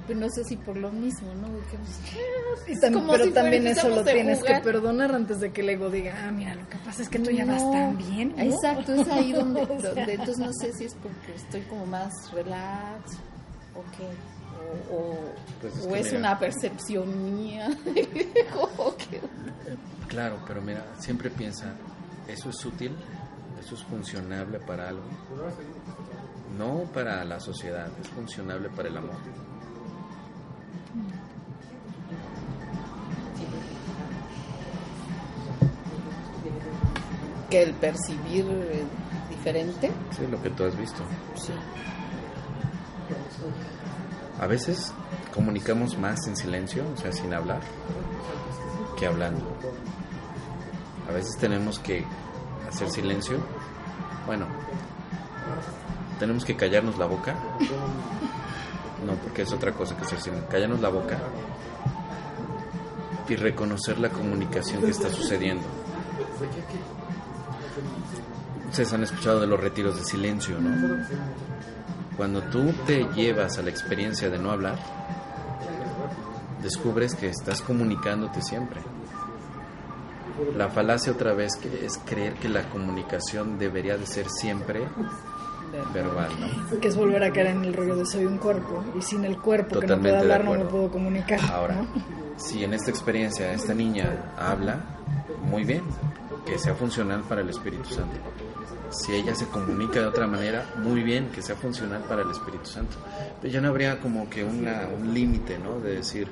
Pero 0.08 0.20
no 0.20 0.30
sé 0.30 0.44
si 0.44 0.56
por 0.56 0.78
lo 0.78 0.92
mismo, 0.92 1.34
¿no? 1.34 1.48
Pues, 1.48 2.78
Y 2.78 2.80
pero 2.80 3.24
si 3.24 3.32
también 3.32 3.66
eso 3.66 3.90
lo 3.90 4.04
tienes 4.04 4.44
que 4.44 4.60
perdonar 4.60 5.16
antes 5.16 5.40
de 5.40 5.52
que 5.52 5.62
el 5.62 5.70
ego 5.70 5.90
diga, 5.90 6.28
ah, 6.28 6.32
mira, 6.32 6.54
lo 6.54 6.70
que 6.70 6.78
pasa 6.78 7.02
es 7.02 7.10
que 7.10 7.18
tú 7.18 7.32
ya 7.32 7.46
vas 7.46 7.64
tan 7.72 7.98
bien. 7.98 8.36
¿no? 8.38 8.44
Exacto, 8.44 8.94
es 8.94 9.08
ahí 9.08 9.32
donde, 9.34 9.66
donde 9.66 10.14
entonces 10.14 10.38
no 10.38 10.54
sé 10.54 10.74
si 10.74 10.86
es 10.86 10.94
porque 10.94 11.34
estoy 11.36 11.62
como 11.62 11.88
más 11.88 12.12
relax 12.34 13.18
o 13.76 13.84
qué. 13.96 14.08
O, 14.92 14.96
o- 14.96 15.34
Pues 15.62 15.76
es 15.78 15.86
o 15.86 15.90
que 15.90 16.00
es 16.00 16.06
mira. 16.08 16.20
una 16.20 16.40
percepción 16.40 17.36
mía. 17.36 17.70
Claro, 20.08 20.38
pero 20.48 20.62
mira, 20.62 20.86
siempre 20.98 21.30
piensa, 21.30 21.74
¿eso 22.28 22.50
es 22.50 22.66
útil? 22.66 22.96
¿Eso 23.60 23.76
es 23.76 23.84
funcionable 23.84 24.60
para 24.60 24.88
algo? 24.90 25.04
No 26.58 26.84
para 26.94 27.26
la 27.26 27.40
sociedad, 27.40 27.88
es 28.00 28.08
funcionable 28.10 28.70
para 28.70 28.88
el 28.88 28.98
amor. 28.98 29.16
Que 37.50 37.62
el 37.64 37.74
percibir 37.74 38.46
eh, 38.50 38.84
diferente. 39.30 39.92
Sí, 40.12 40.26
lo 40.30 40.42
que 40.42 40.50
tú 40.50 40.64
has 40.66 40.76
visto. 40.78 41.04
Sí. 41.36 41.54
A 44.40 44.48
veces 44.48 44.94
comunicamos 45.34 45.98
más 45.98 46.28
en 46.28 46.36
silencio, 46.36 46.84
o 46.94 46.98
sea, 46.98 47.12
sin 47.12 47.34
hablar, 47.34 47.62
que 48.98 49.06
hablando. 49.06 49.46
A 51.10 51.14
veces 51.14 51.38
tenemos 51.38 51.80
que 51.80 52.06
hacer 52.68 52.90
silencio. 52.90 53.38
Bueno, 54.26 54.48
tenemos 56.20 56.44
que 56.44 56.56
callarnos 56.56 56.98
la 56.98 57.06
boca. 57.06 57.36
No, 59.06 59.14
porque 59.16 59.44
es 59.44 59.52
otra 59.54 59.72
cosa 59.72 59.96
que 59.96 60.04
hacer 60.04 60.20
silencio. 60.20 60.50
Callarnos 60.50 60.82
la 60.82 60.90
boca 60.90 61.18
y 63.28 63.36
reconocer 63.36 64.00
la 64.00 64.10
comunicación 64.10 64.82
que 64.82 64.92
está 64.92 65.10
sucediendo. 65.10 65.64
Ustedes 68.70 68.94
han 68.94 69.04
escuchado 69.04 69.40
de 69.40 69.48
los 69.48 69.60
retiros 69.60 69.98
de 69.98 70.04
silencio, 70.04 70.60
¿no? 70.60 71.06
Cuando 72.18 72.42
tú 72.44 72.74
te 72.86 73.06
llevas 73.14 73.58
a 73.58 73.62
la 73.62 73.70
experiencia 73.70 74.30
de 74.30 74.38
no 74.38 74.52
hablar, 74.52 74.78
descubres 76.62 77.16
que 77.16 77.28
estás 77.28 77.62
comunicándote 77.62 78.42
siempre. 78.42 78.82
La 80.58 80.70
falacia 80.70 81.12
otra 81.12 81.34
vez 81.34 81.56
que 81.56 81.86
es 81.86 81.98
creer 82.06 82.34
que 82.36 82.50
la 82.50 82.70
comunicación 82.70 83.58
debería 83.58 83.98
de 83.98 84.06
ser 84.06 84.30
siempre 84.30 84.88
verbal, 85.94 86.30
¿no? 86.40 86.80
Que 86.80 86.88
es 86.88 86.96
volver 86.96 87.24
a 87.24 87.32
caer 87.32 87.48
en 87.48 87.64
el 87.66 87.74
rollo 87.74 87.96
de 87.96 88.06
soy 88.06 88.26
un 88.26 88.38
cuerpo 88.38 88.84
y 88.98 89.02
sin 89.02 89.26
el 89.26 89.38
cuerpo 89.38 89.80
que 89.80 89.88
no 89.88 90.00
puedo 90.00 90.18
hablar 90.18 90.44
no 90.44 90.54
me 90.54 90.66
puedo 90.66 90.90
comunicar. 90.90 91.40
Ahora, 91.52 91.76
¿no? 91.76 91.88
si 92.38 92.64
en 92.64 92.74
esta 92.74 92.92
experiencia 92.92 93.52
esta 93.54 93.74
niña 93.74 94.34
habla, 94.38 94.80
muy 95.44 95.64
bien, 95.64 95.84
que 96.46 96.58
sea 96.58 96.76
funcional 96.76 97.22
para 97.22 97.42
el 97.42 97.50
Espíritu 97.50 97.90
Santo. 97.90 98.18
Si 99.04 99.14
ella 99.14 99.36
se 99.36 99.48
comunica 99.48 100.00
de 100.00 100.06
otra 100.06 100.26
manera, 100.28 100.74
muy 100.82 101.04
bien, 101.04 101.30
que 101.30 101.42
sea 101.42 101.56
funcional 101.56 102.04
para 102.04 102.22
el 102.22 102.32
Espíritu 102.32 102.66
Santo. 102.66 102.98
Pero 103.42 103.54
ya 103.54 103.62
no 103.62 103.70
habría 103.70 104.00
como 104.00 104.30
que 104.30 104.44
una, 104.44 104.88
un 104.88 105.14
límite, 105.14 105.60
¿no? 105.60 105.80
De 105.80 105.96
decir, 105.96 106.28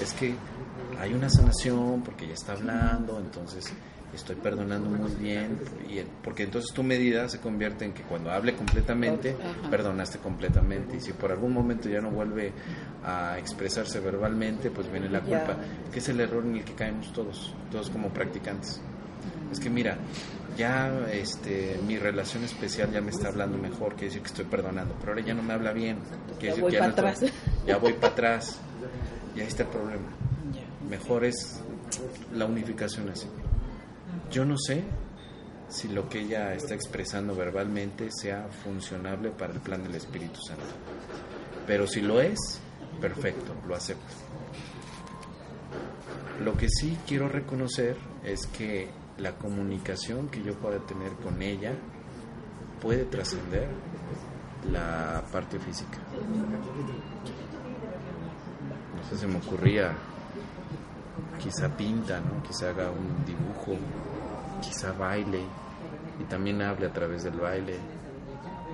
es 0.00 0.12
que 0.12 0.34
hay 1.00 1.14
una 1.14 1.28
sanación 1.28 2.02
porque 2.02 2.26
ella 2.26 2.34
está 2.34 2.52
hablando, 2.52 3.18
entonces 3.18 3.72
estoy 4.14 4.36
perdonando 4.36 4.88
muy 4.88 5.10
bien, 5.12 5.58
y 5.88 6.00
porque 6.22 6.44
entonces 6.44 6.72
tu 6.72 6.82
medida 6.82 7.28
se 7.28 7.40
convierte 7.40 7.84
en 7.84 7.92
que 7.92 8.02
cuando 8.02 8.30
hable 8.30 8.54
completamente, 8.54 9.36
perdonaste 9.70 10.18
completamente, 10.18 10.98
y 10.98 11.00
si 11.00 11.12
por 11.12 11.32
algún 11.32 11.52
momento 11.52 11.88
ya 11.88 12.00
no 12.00 12.10
vuelve 12.10 12.52
a 13.04 13.38
expresarse 13.38 13.98
verbalmente, 13.98 14.70
pues 14.70 14.90
viene 14.90 15.08
la 15.08 15.20
culpa, 15.20 15.56
que 15.92 15.98
es 15.98 16.08
el 16.08 16.20
error 16.20 16.44
en 16.44 16.56
el 16.56 16.64
que 16.64 16.74
caemos 16.74 17.12
todos, 17.12 17.54
todos 17.72 17.90
como 17.90 18.10
practicantes. 18.10 18.80
Es 19.52 19.60
que 19.60 19.70
mira, 19.70 19.96
ya 20.56 21.06
este, 21.12 21.78
mi 21.86 21.98
relación 21.98 22.44
especial 22.44 22.90
ya 22.92 23.00
me 23.00 23.10
está 23.10 23.28
hablando 23.28 23.56
mejor, 23.58 23.90
quiere 23.94 24.06
decir 24.06 24.22
que 24.22 24.28
estoy 24.28 24.44
perdonando, 24.44 24.94
pero 25.00 25.12
ahora 25.12 25.24
ya 25.24 25.34
no 25.34 25.42
me 25.42 25.52
habla 25.52 25.72
bien, 25.72 25.98
quiere 26.38 26.56
Ya 26.56 26.62
decir 26.62 26.70
que 26.70 26.78
pa' 26.78 26.84
no 26.86 26.90
estoy- 27.08 27.28
atrás. 27.28 27.32
ya 27.66 27.76
voy 27.78 27.92
para 27.94 28.12
atrás, 28.12 28.58
y 29.36 29.40
ahí 29.40 29.46
está 29.46 29.62
el 29.64 29.68
problema. 29.70 30.08
Mejor 30.88 31.24
es 31.24 31.60
la 32.34 32.46
unificación 32.46 33.08
así. 33.08 33.26
Yo 34.30 34.44
no 34.44 34.56
sé 34.58 34.84
si 35.68 35.88
lo 35.88 36.08
que 36.08 36.20
ella 36.20 36.54
está 36.54 36.74
expresando 36.74 37.34
verbalmente 37.34 38.08
sea 38.10 38.48
funcionable 38.62 39.30
para 39.30 39.52
el 39.54 39.60
plan 39.60 39.82
del 39.82 39.94
Espíritu 39.94 40.40
Santo. 40.46 40.62
Pero 41.66 41.86
si 41.86 42.00
lo 42.00 42.20
es, 42.20 42.38
perfecto, 43.00 43.54
lo 43.66 43.74
acepto. 43.74 44.12
Lo 46.42 46.54
que 46.56 46.68
sí 46.68 46.96
quiero 47.06 47.28
reconocer 47.28 47.96
es 48.24 48.46
que 48.46 48.88
la 49.18 49.32
comunicación 49.36 50.28
que 50.28 50.42
yo 50.42 50.54
pueda 50.54 50.78
tener 50.80 51.12
con 51.12 51.40
ella 51.42 51.72
puede 52.80 53.04
trascender 53.04 53.68
la 54.70 55.22
parte 55.30 55.58
física. 55.58 55.98
No 58.96 59.04
sé, 59.08 59.16
se 59.16 59.26
me 59.26 59.38
ocurría, 59.38 59.92
quizá 61.38 61.68
pinta, 61.76 62.20
¿no? 62.20 62.42
quizá 62.42 62.70
haga 62.70 62.90
un 62.90 63.24
dibujo, 63.24 63.76
quizá 64.60 64.92
baile 64.92 65.40
y 66.20 66.24
también 66.24 66.62
hable 66.62 66.86
a 66.86 66.92
través 66.92 67.24
del 67.24 67.38
baile, 67.38 67.76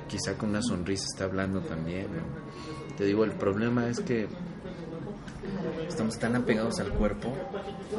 quizá 0.09 0.37
con 0.37 0.51
una 0.51 0.63
sonrisa 0.63 1.05
está 1.13 1.25
hablando 1.25 1.61
también. 1.61 2.09
Te 2.97 3.05
digo, 3.05 3.25
el 3.25 3.33
problema 3.33 3.89
es 3.89 4.01
que 4.01 4.29
estamos 5.89 6.19
tan 6.19 6.37
apegados 6.37 6.81
al 6.81 6.91
cuerpo 6.93 7.33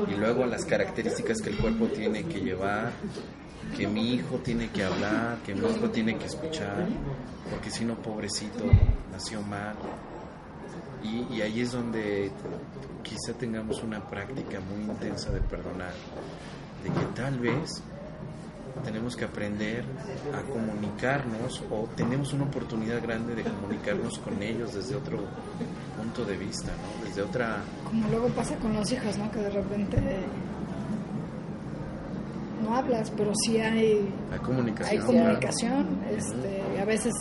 y 0.08 0.16
luego 0.16 0.44
a 0.44 0.48
las 0.48 0.66
características 0.66 1.42
que 1.42 1.50
el 1.50 1.58
cuerpo 1.58 1.88
tiene 1.88 2.24
que 2.24 2.40
llevar, 2.40 2.92
que 3.76 3.88
mi 3.88 4.14
hijo 4.14 4.38
tiene 4.38 4.70
que 4.70 4.84
hablar, 4.84 5.38
que 5.46 5.54
mi 5.56 5.68
hijo 5.68 5.90
tiene 5.90 6.18
que 6.18 6.26
escuchar, 6.26 6.88
porque 7.50 7.70
si 7.70 7.86
no, 7.86 7.96
pobrecito, 7.96 8.64
nació 9.12 9.42
mal. 9.42 9.76
Y, 11.04 11.36
y 11.36 11.42
ahí 11.42 11.62
es 11.62 11.72
donde 11.72 12.32
quizá 13.04 13.34
tengamos 13.38 13.82
una 13.82 14.08
práctica 14.08 14.60
muy 14.60 14.84
intensa 14.84 15.32
de 15.32 15.42
perdonar, 15.42 15.94
de 16.84 16.90
que 16.90 17.06
tal 17.16 17.40
vez 17.40 17.82
tenemos 18.84 19.16
que 19.16 19.26
aprender 19.26 19.84
a 20.34 20.42
comunicarnos 20.52 21.64
o 21.70 21.88
tenemos 21.96 22.34
una 22.34 22.46
oportunidad 22.46 23.02
grande 23.02 23.36
de 23.36 23.44
comunicarnos 23.44 24.20
con 24.20 24.42
ellos 24.42 24.74
desde 24.74 24.96
otro 24.96 25.20
punto 25.98 26.26
de 26.26 26.38
vista, 26.38 26.72
¿no? 26.72 27.06
Desde 27.06 27.22
otra... 27.22 27.64
Como 27.86 28.08
luego 28.10 28.28
pasa 28.30 28.56
con 28.58 28.74
los 28.74 28.92
hijos, 28.92 29.18
¿no? 29.18 29.32
Que 29.32 29.40
de 29.40 29.50
repente 29.50 29.98
no 32.64 32.76
hablas, 32.76 33.12
pero 33.12 33.32
sí 33.36 33.58
hay, 33.60 34.14
La 34.30 34.38
comunicación. 34.38 35.00
hay 35.00 35.06
comunicación. 35.06 36.00
Este, 36.10 36.80
a 36.80 36.86
veces 36.86 37.14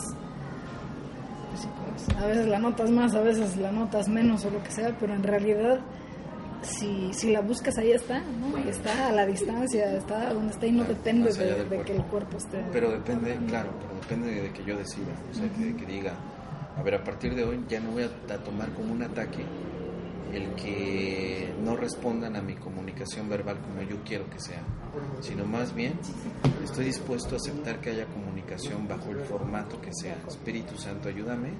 pues, 1.51 2.17
a 2.17 2.27
veces 2.27 2.47
la 2.47 2.59
notas 2.59 2.91
más, 2.91 3.15
a 3.15 3.21
veces 3.21 3.57
la 3.57 3.73
notas 3.73 4.09
menos 4.09 4.45
o 4.45 4.51
lo 4.51 4.63
que 4.63 4.71
sea, 4.71 4.97
pero 4.99 5.15
en 5.15 5.23
realidad 5.23 5.81
si, 6.63 7.13
si 7.13 7.33
la 7.33 7.41
buscas 7.41 7.79
ahí 7.79 7.93
está, 7.93 8.21
¿no? 8.21 8.57
Está 8.59 9.09
a 9.09 9.13
la 9.13 9.27
distancia, 9.27 9.95
está 9.97 10.33
donde 10.33 10.53
está 10.53 10.67
y 10.67 10.73
no 10.73 10.85
depende 10.85 11.33
de, 11.33 11.83
que 11.83 11.97
el 11.97 12.05
cuerpo. 12.05 12.37
esté. 12.37 12.65
Pero 12.73 12.91
depende, 12.91 13.39
claro, 13.49 13.71
pero 13.81 14.01
depende 14.01 14.43
de 14.43 14.53
que 14.53 14.65
yo 14.65 14.77
decida, 14.77 15.13
o 15.31 15.35
sea, 15.35 15.49
que, 15.49 15.77
que 15.77 15.87
diga, 15.87 16.15
a 16.77 16.83
ver, 16.83 16.95
a 16.95 17.05
partir 17.05 17.35
de 17.35 17.45
hoy 17.45 17.65
ya 17.69 17.81
no 17.81 17.93
voy 17.93 18.05
a, 18.05 18.35
a 18.35 18.39
tomar 18.39 18.73
como 18.75 18.93
un 18.93 19.03
ataque 19.03 19.45
el 20.33 20.55
que 20.55 21.53
no 21.63 21.77
respondan 21.77 22.37
a 22.37 22.43
mi 22.43 22.55
comunicación 22.55 23.29
verbal 23.29 23.59
como 23.61 23.83
yo 23.83 23.97
quiero 24.05 24.29
que 24.31 24.39
sea, 24.39 24.63
sino 25.21 25.45
más 25.45 25.75
bien 25.75 25.95
estoy 26.63 26.87
dispuesto 26.87 27.35
a 27.35 27.39
aceptar 27.39 27.81
que 27.81 27.91
haya 27.91 28.07
comunicación 28.07 28.87
bajo 28.87 29.11
el 29.11 29.21
formato 29.21 29.81
que 29.81 29.91
sea. 29.93 30.17
Espíritu 30.29 30.77
Santo, 30.77 31.09
ayúdame 31.09 31.51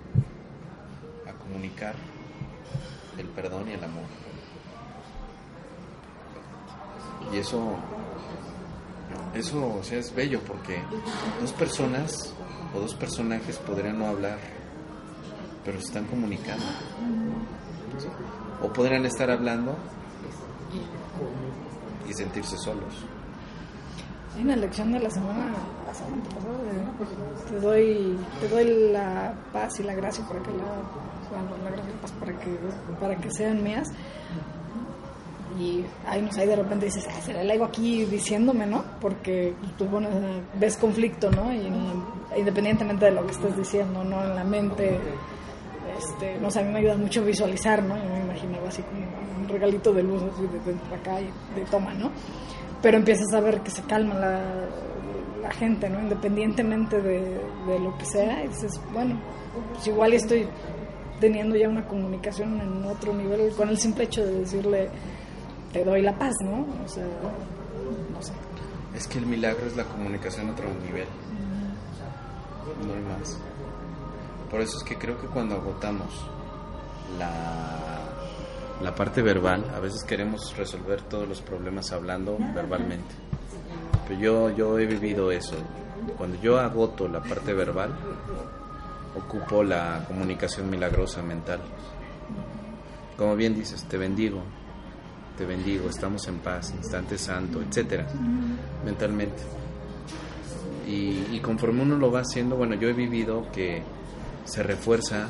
a 1.27 1.33
comunicar 1.33 1.95
el 3.19 3.27
perdón 3.29 3.69
y 3.69 3.73
el 3.73 3.85
amor. 3.85 4.05
Y 7.33 7.39
eso, 7.39 7.77
eso 9.35 9.81
es 9.93 10.15
bello 10.15 10.41
porque 10.47 10.83
dos 11.41 11.53
personas 11.53 12.35
o 12.75 12.81
dos 12.81 12.95
personajes 12.95 13.57
podrían 13.59 13.99
no 13.99 14.07
hablar, 14.07 14.39
pero 15.65 15.79
se 15.81 15.87
están 15.87 16.07
comunicando. 16.07 16.65
O 18.63 18.73
podrían 18.73 19.05
estar 19.07 19.31
hablando 19.31 19.77
y 22.09 22.13
sentirse 22.13 22.57
solos. 22.59 23.05
Hay 24.37 24.43
una 24.43 24.57
lección 24.57 24.93
de 24.93 25.01
la 25.01 25.11
semana 25.11 25.53
pasada, 25.85 26.11
de, 26.11 27.51
te 27.51 27.61
doy 27.61 28.19
te 28.41 28.49
doy 28.49 28.93
la 28.93 29.35
paz 29.53 29.81
y 29.81 29.83
la 29.83 29.95
gracia 29.95 30.25
para 30.27 30.41
que 30.41 30.51
la, 30.53 30.65
la 31.65 31.71
gracia 31.71 31.91
y 31.91 31.95
la 31.95 32.01
paz 32.01 32.13
para 32.13 32.39
que 32.39 32.59
para 33.01 33.17
que 33.17 33.31
sean 33.33 33.63
mías 33.65 33.89
y 35.59 35.85
ahí 36.07 36.23
no 36.23 36.33
sé, 36.33 36.47
de 36.47 36.57
repente 36.57 36.87
dices 36.87 37.07
ah, 37.09 37.21
será 37.21 37.43
el 37.43 37.51
ego 37.51 37.65
aquí 37.65 38.05
diciéndome 38.05 38.67
no 38.67 38.85
porque 39.01 39.55
tú 39.77 39.87
bueno, 39.87 40.09
ves 40.59 40.77
conflicto 40.77 41.31
no 41.31 41.53
y 41.53 41.71
independientemente 42.37 43.07
de 43.07 43.11
lo 43.11 43.27
que 43.27 43.33
estés 43.33 43.57
diciendo 43.57 44.05
no 44.05 44.23
en 44.23 44.35
la 44.35 44.45
mente 44.45 44.99
este, 45.99 46.39
no 46.41 46.51
sé, 46.51 46.61
a 46.61 46.63
mí 46.63 46.73
me 46.73 46.79
ayuda 46.79 46.97
mucho 46.97 47.23
visualizar, 47.25 47.83
¿no? 47.83 47.97
Yo 47.97 48.09
me 48.09 48.21
imaginaba 48.21 48.69
así 48.69 48.83
como 48.83 49.01
un 49.41 49.49
regalito 49.49 49.93
de 49.93 50.03
luz 50.03 50.23
así 50.23 50.43
de, 50.43 50.73
de 50.73 50.95
acá 50.95 51.21
y 51.21 51.31
de 51.59 51.67
toma, 51.71 51.93
¿no? 51.95 52.11
Pero 52.81 52.97
empiezas 52.97 53.33
a 53.35 53.41
ver 53.41 53.61
que 53.61 53.71
se 53.71 53.83
calma 53.83 54.15
la, 54.15 54.43
la 55.43 55.51
gente, 55.51 55.91
¿no? 55.91 56.01
Independientemente 56.01 57.01
de, 57.01 57.21
de 57.67 57.79
lo 57.81 57.97
que 57.99 58.05
sea, 58.07 58.45
y 58.45 58.49
dices, 58.49 58.81
bueno, 58.93 59.21
pues 59.75 59.87
igual 59.87 60.13
estoy 60.13 60.47
teniendo 61.21 61.57
ya 61.57 61.69
una 61.69 61.87
comunicación 61.87 62.61
en 62.61 62.85
otro 62.85 63.13
nivel 63.13 63.53
con 63.53 63.69
el 63.69 63.77
simple 63.77 64.05
hecho 64.05 64.25
de 64.25 64.41
decirle, 64.41 64.89
te 65.73 65.85
doy 65.85 66.03
la 66.03 66.17
paz, 66.19 66.35
¿no? 66.43 66.67
O 66.85 66.89
sea, 66.89 67.05
no 67.05 68.23
sé. 68.23 68.33
Es 68.95 69.07
que 69.07 69.19
el 69.19 69.27
milagro 69.27 69.67
es 69.67 69.77
la 69.77 69.85
comunicación 69.85 70.49
a 70.49 70.53
otro 70.53 70.67
nivel. 70.85 71.07
No 72.87 72.95
hay 72.95 73.19
más. 73.19 73.39
Por 74.51 74.61
eso 74.61 74.79
es 74.79 74.85
que 74.85 74.97
creo 74.97 75.21
que 75.21 75.29
cuando 75.29 75.55
agotamos 75.55 76.29
la, 77.19 77.79
la 78.83 78.95
parte 78.95 79.23
verbal, 79.23 79.65
a 79.75 79.81
veces 79.81 80.03
queremos 80.05 80.57
resolver 80.57 81.03
todos 81.03 81.29
los 81.29 81.41
problemas 81.41 81.93
hablando 81.93 82.37
verbalmente. 82.55 83.15
Pero 84.09 84.21
yo, 84.21 84.51
yo 84.51 84.79
he 84.79 84.87
vivido 84.87 85.31
eso. 85.31 85.57
Cuando 86.17 86.41
yo 86.41 86.59
agoto 86.59 87.07
la 87.07 87.23
parte 87.23 87.53
verbal, 87.53 87.95
ocupo 89.17 89.63
la 89.63 90.05
comunicación 90.09 90.69
milagrosa 90.69 91.23
mental. 91.23 91.61
Como 93.17 93.37
bien 93.37 93.55
dices, 93.55 93.85
te 93.85 93.99
bendigo, 93.99 94.43
te 95.41 95.47
bendigo, 95.47 95.89
estamos 95.89 96.29
en 96.29 96.37
paz, 96.41 96.71
instante 96.77 97.17
santo, 97.17 97.63
etcétera, 97.63 98.07
mentalmente. 98.85 99.43
Y, 100.87 101.41
conforme 101.41 101.81
uno 101.81 101.97
lo 101.97 102.13
va 102.13 102.21
haciendo, 102.21 102.57
bueno, 102.57 102.75
yo 102.75 102.91
he 102.91 102.93
vivido 102.93 103.51
que 103.51 103.83
se 104.45 104.63
refuerza 104.63 105.29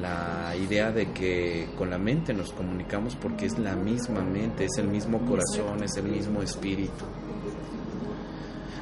la 0.00 0.56
idea 0.56 0.92
de 0.92 1.12
que 1.12 1.68
con 1.76 1.90
la 1.90 1.98
mente 1.98 2.32
nos 2.32 2.54
comunicamos 2.54 3.14
porque 3.16 3.44
es 3.44 3.58
la 3.58 3.76
misma 3.76 4.22
mente, 4.22 4.64
es 4.64 4.78
el 4.78 4.88
mismo 4.88 5.18
corazón, 5.26 5.82
es 5.82 5.94
el 5.98 6.04
mismo 6.04 6.40
espíritu. 6.40 7.04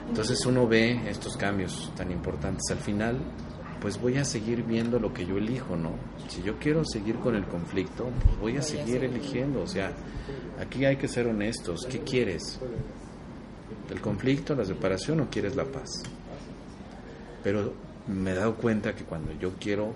Entonces 0.08 0.46
uno 0.46 0.68
ve 0.68 1.10
estos 1.10 1.36
cambios 1.36 1.92
tan 1.96 2.12
importantes. 2.12 2.70
Al 2.70 2.78
final, 2.78 3.18
pues 3.80 4.00
voy 4.00 4.18
a 4.18 4.24
seguir 4.24 4.62
viendo 4.62 4.98
lo 4.98 5.12
que 5.12 5.24
yo 5.24 5.38
elijo, 5.38 5.76
¿no? 5.76 5.92
Si 6.28 6.42
yo 6.42 6.58
quiero 6.58 6.84
seguir 6.84 7.16
con 7.16 7.34
el 7.34 7.44
conflicto, 7.46 8.08
pues 8.24 8.38
voy 8.38 8.56
a 8.56 8.62
seguir 8.62 9.02
eligiendo. 9.04 9.62
O 9.62 9.66
sea, 9.66 9.92
aquí 10.60 10.84
hay 10.84 10.96
que 10.96 11.08
ser 11.08 11.26
honestos. 11.26 11.86
¿Qué 11.90 12.00
quieres? 12.00 12.60
¿El 13.90 14.00
conflicto, 14.00 14.54
la 14.54 14.64
separación 14.64 15.20
o 15.20 15.30
quieres 15.30 15.56
la 15.56 15.64
paz? 15.64 15.88
Pero 17.42 17.72
me 18.06 18.32
he 18.32 18.34
dado 18.34 18.54
cuenta 18.56 18.94
que 18.94 19.04
cuando 19.04 19.32
yo 19.32 19.54
quiero 19.58 19.94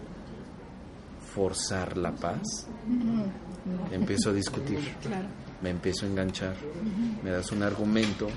forzar 1.34 1.96
la 1.96 2.12
paz, 2.12 2.66
empiezo 3.92 4.30
a 4.30 4.32
discutir, 4.32 4.78
me 5.62 5.70
empiezo 5.70 6.06
a 6.06 6.08
enganchar, 6.08 6.54
me 7.22 7.30
das 7.30 7.50
un 7.52 7.62
argumento 7.62 8.28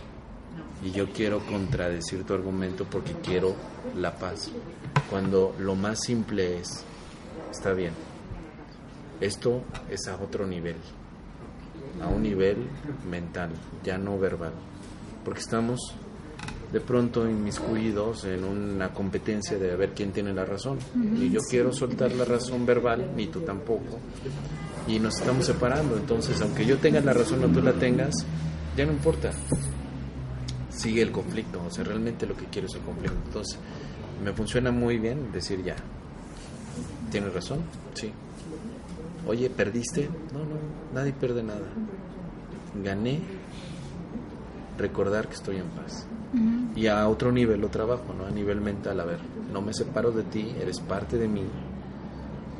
y 0.83 0.91
yo 0.91 1.11
quiero 1.11 1.39
contradecir 1.45 2.23
tu 2.23 2.33
argumento 2.33 2.85
porque 2.85 3.13
quiero 3.23 3.55
la 3.95 4.15
paz. 4.15 4.51
Cuando 5.09 5.55
lo 5.59 5.75
más 5.75 5.99
simple 6.01 6.59
es, 6.59 6.83
está 7.51 7.73
bien, 7.73 7.93
esto 9.21 9.63
es 9.89 10.07
a 10.07 10.15
otro 10.15 10.45
nivel, 10.45 10.75
a 12.01 12.07
un 12.07 12.23
nivel 12.23 12.57
mental, 13.09 13.51
ya 13.83 13.97
no 13.97 14.19
verbal, 14.19 14.53
porque 15.23 15.39
estamos 15.39 15.95
de 16.71 16.81
pronto 16.81 17.27
inmiscuidos 17.27 18.25
en 18.25 18.43
una 18.43 18.93
competencia 18.93 19.57
de 19.57 19.75
ver 19.75 19.93
quién 19.93 20.11
tiene 20.11 20.33
la 20.33 20.45
razón. 20.45 20.77
Y 21.15 21.29
yo 21.29 21.39
quiero 21.49 21.71
soltar 21.71 22.11
la 22.11 22.25
razón 22.25 22.65
verbal, 22.65 23.11
ni 23.15 23.27
tú 23.27 23.41
tampoco. 23.41 23.99
Y 24.87 24.99
nos 24.99 25.19
estamos 25.19 25.45
separando. 25.45 25.95
Entonces, 25.95 26.41
aunque 26.41 26.65
yo 26.65 26.77
tenga 26.77 26.99
la 26.99 27.13
razón 27.13 27.43
o 27.43 27.47
tú 27.47 27.61
la 27.61 27.73
tengas, 27.73 28.13
ya 28.75 28.85
no 28.85 28.91
importa. 28.91 29.31
Sigue 30.69 31.01
el 31.01 31.11
conflicto. 31.11 31.61
O 31.65 31.71
sea, 31.71 31.83
realmente 31.83 32.25
lo 32.25 32.35
que 32.35 32.45
quiero 32.45 32.67
es 32.67 32.75
el 32.75 32.81
conflicto. 32.81 33.17
Entonces, 33.25 33.57
me 34.23 34.33
funciona 34.33 34.71
muy 34.71 34.97
bien 34.97 35.31
decir 35.31 35.63
ya. 35.63 35.75
¿Tienes 37.11 37.33
razón? 37.33 37.59
Sí. 37.93 38.11
Oye, 39.27 39.49
¿perdiste? 39.49 40.09
No, 40.33 40.39
no, 40.39 40.55
nadie 40.93 41.13
pierde 41.13 41.43
nada. 41.43 41.67
Gané 42.83 43.21
recordar 44.77 45.27
que 45.27 45.33
estoy 45.33 45.57
en 45.57 45.67
paz 45.69 46.07
y 46.75 46.87
a 46.87 47.07
otro 47.07 47.31
nivel 47.31 47.61
lo 47.61 47.69
trabajo, 47.69 48.13
¿no? 48.15 48.25
A 48.25 48.31
nivel 48.31 48.61
mental, 48.61 48.99
a 48.99 49.05
ver, 49.05 49.19
no 49.51 49.61
me 49.61 49.73
separo 49.73 50.11
de 50.11 50.23
ti, 50.23 50.53
eres 50.61 50.79
parte 50.79 51.17
de 51.17 51.27
mí, 51.27 51.43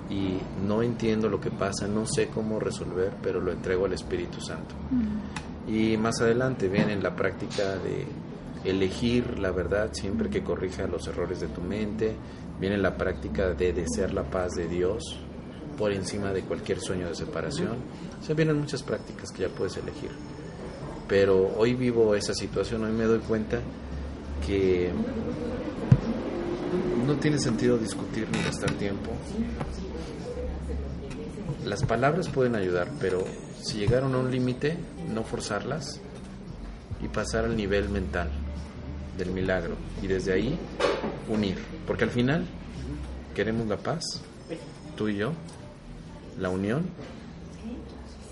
y 0.10 0.40
no 0.66 0.82
entiendo 0.82 1.30
lo 1.30 1.40
que 1.40 1.52
pasa, 1.52 1.88
no 1.88 2.06
sé 2.06 2.28
cómo 2.28 2.60
resolver, 2.60 3.14
pero 3.22 3.42
lo 3.42 3.52
entrego 3.52 3.86
al 3.86 3.94
Espíritu 3.94 4.40
Santo. 4.42 4.74
Y 5.68 5.98
más 5.98 6.22
adelante 6.22 6.70
viene 6.70 6.96
la 6.96 7.16
práctica 7.16 7.76
de 7.78 8.06
elegir 8.64 9.40
la 9.40 9.52
verdad 9.52 9.90
siempre 9.94 10.30
que 10.30 10.44
corrija 10.44 10.88
los 10.88 11.08
errores 11.08 11.40
de 11.40 11.48
tu 11.48 11.62
mente, 11.62 12.16
viene 12.60 12.78
la 12.78 12.96
práctica 12.98 13.54
de 13.54 13.74
desear 13.74 14.14
la 14.14 14.24
paz 14.24 14.54
de 14.56 14.68
Dios 14.68 15.04
por 15.78 15.92
encima 15.92 16.34
de 16.34 16.42
cualquier 16.42 16.80
sueño 16.80 17.08
de 17.08 17.16
separación. 17.16 17.78
O 18.20 18.24
sea, 18.24 18.36
vienen 18.36 18.60
muchas 18.60 18.84
prácticas 18.84 19.32
que 19.32 19.44
ya 19.44 19.50
puedes 19.50 19.78
elegir. 19.78 20.10
Pero 21.08 21.54
hoy 21.58 21.74
vivo 21.76 22.16
esa 22.16 22.34
situación, 22.34 22.84
hoy 22.84 22.92
me 22.92 23.06
doy 23.06 23.20
cuenta 23.20 23.60
que 24.46 24.90
no 27.06 27.16
tiene 27.16 27.40
sentido 27.40 27.78
discutir 27.78 28.28
ni 28.32 28.42
gastar 28.44 28.72
tiempo. 28.72 29.12
Las 31.64 31.84
palabras 31.84 32.28
pueden 32.30 32.56
ayudar, 32.56 32.90
pero 33.00 33.24
si 33.62 33.78
llegaron 33.78 34.16
a 34.16 34.20
un 34.20 34.32
límite, 34.32 34.78
no 35.14 35.24
forzarlas 35.24 36.02
y 37.02 37.08
pasar 37.08 37.46
al 37.46 37.56
nivel 37.56 37.90
mental 37.90 38.30
del 39.18 39.32
milagro 39.32 39.76
y 40.02 40.08
desde 40.08 40.34
ahí 40.34 40.58
unir, 41.28 41.58
porque 41.86 42.04
al 42.04 42.12
final 42.12 42.46
queremos 43.36 43.68
la 43.68 43.78
paz, 43.78 44.04
tú 44.96 45.08
y 45.10 45.18
yo, 45.18 45.34
la 46.40 46.50
unión 46.50 46.86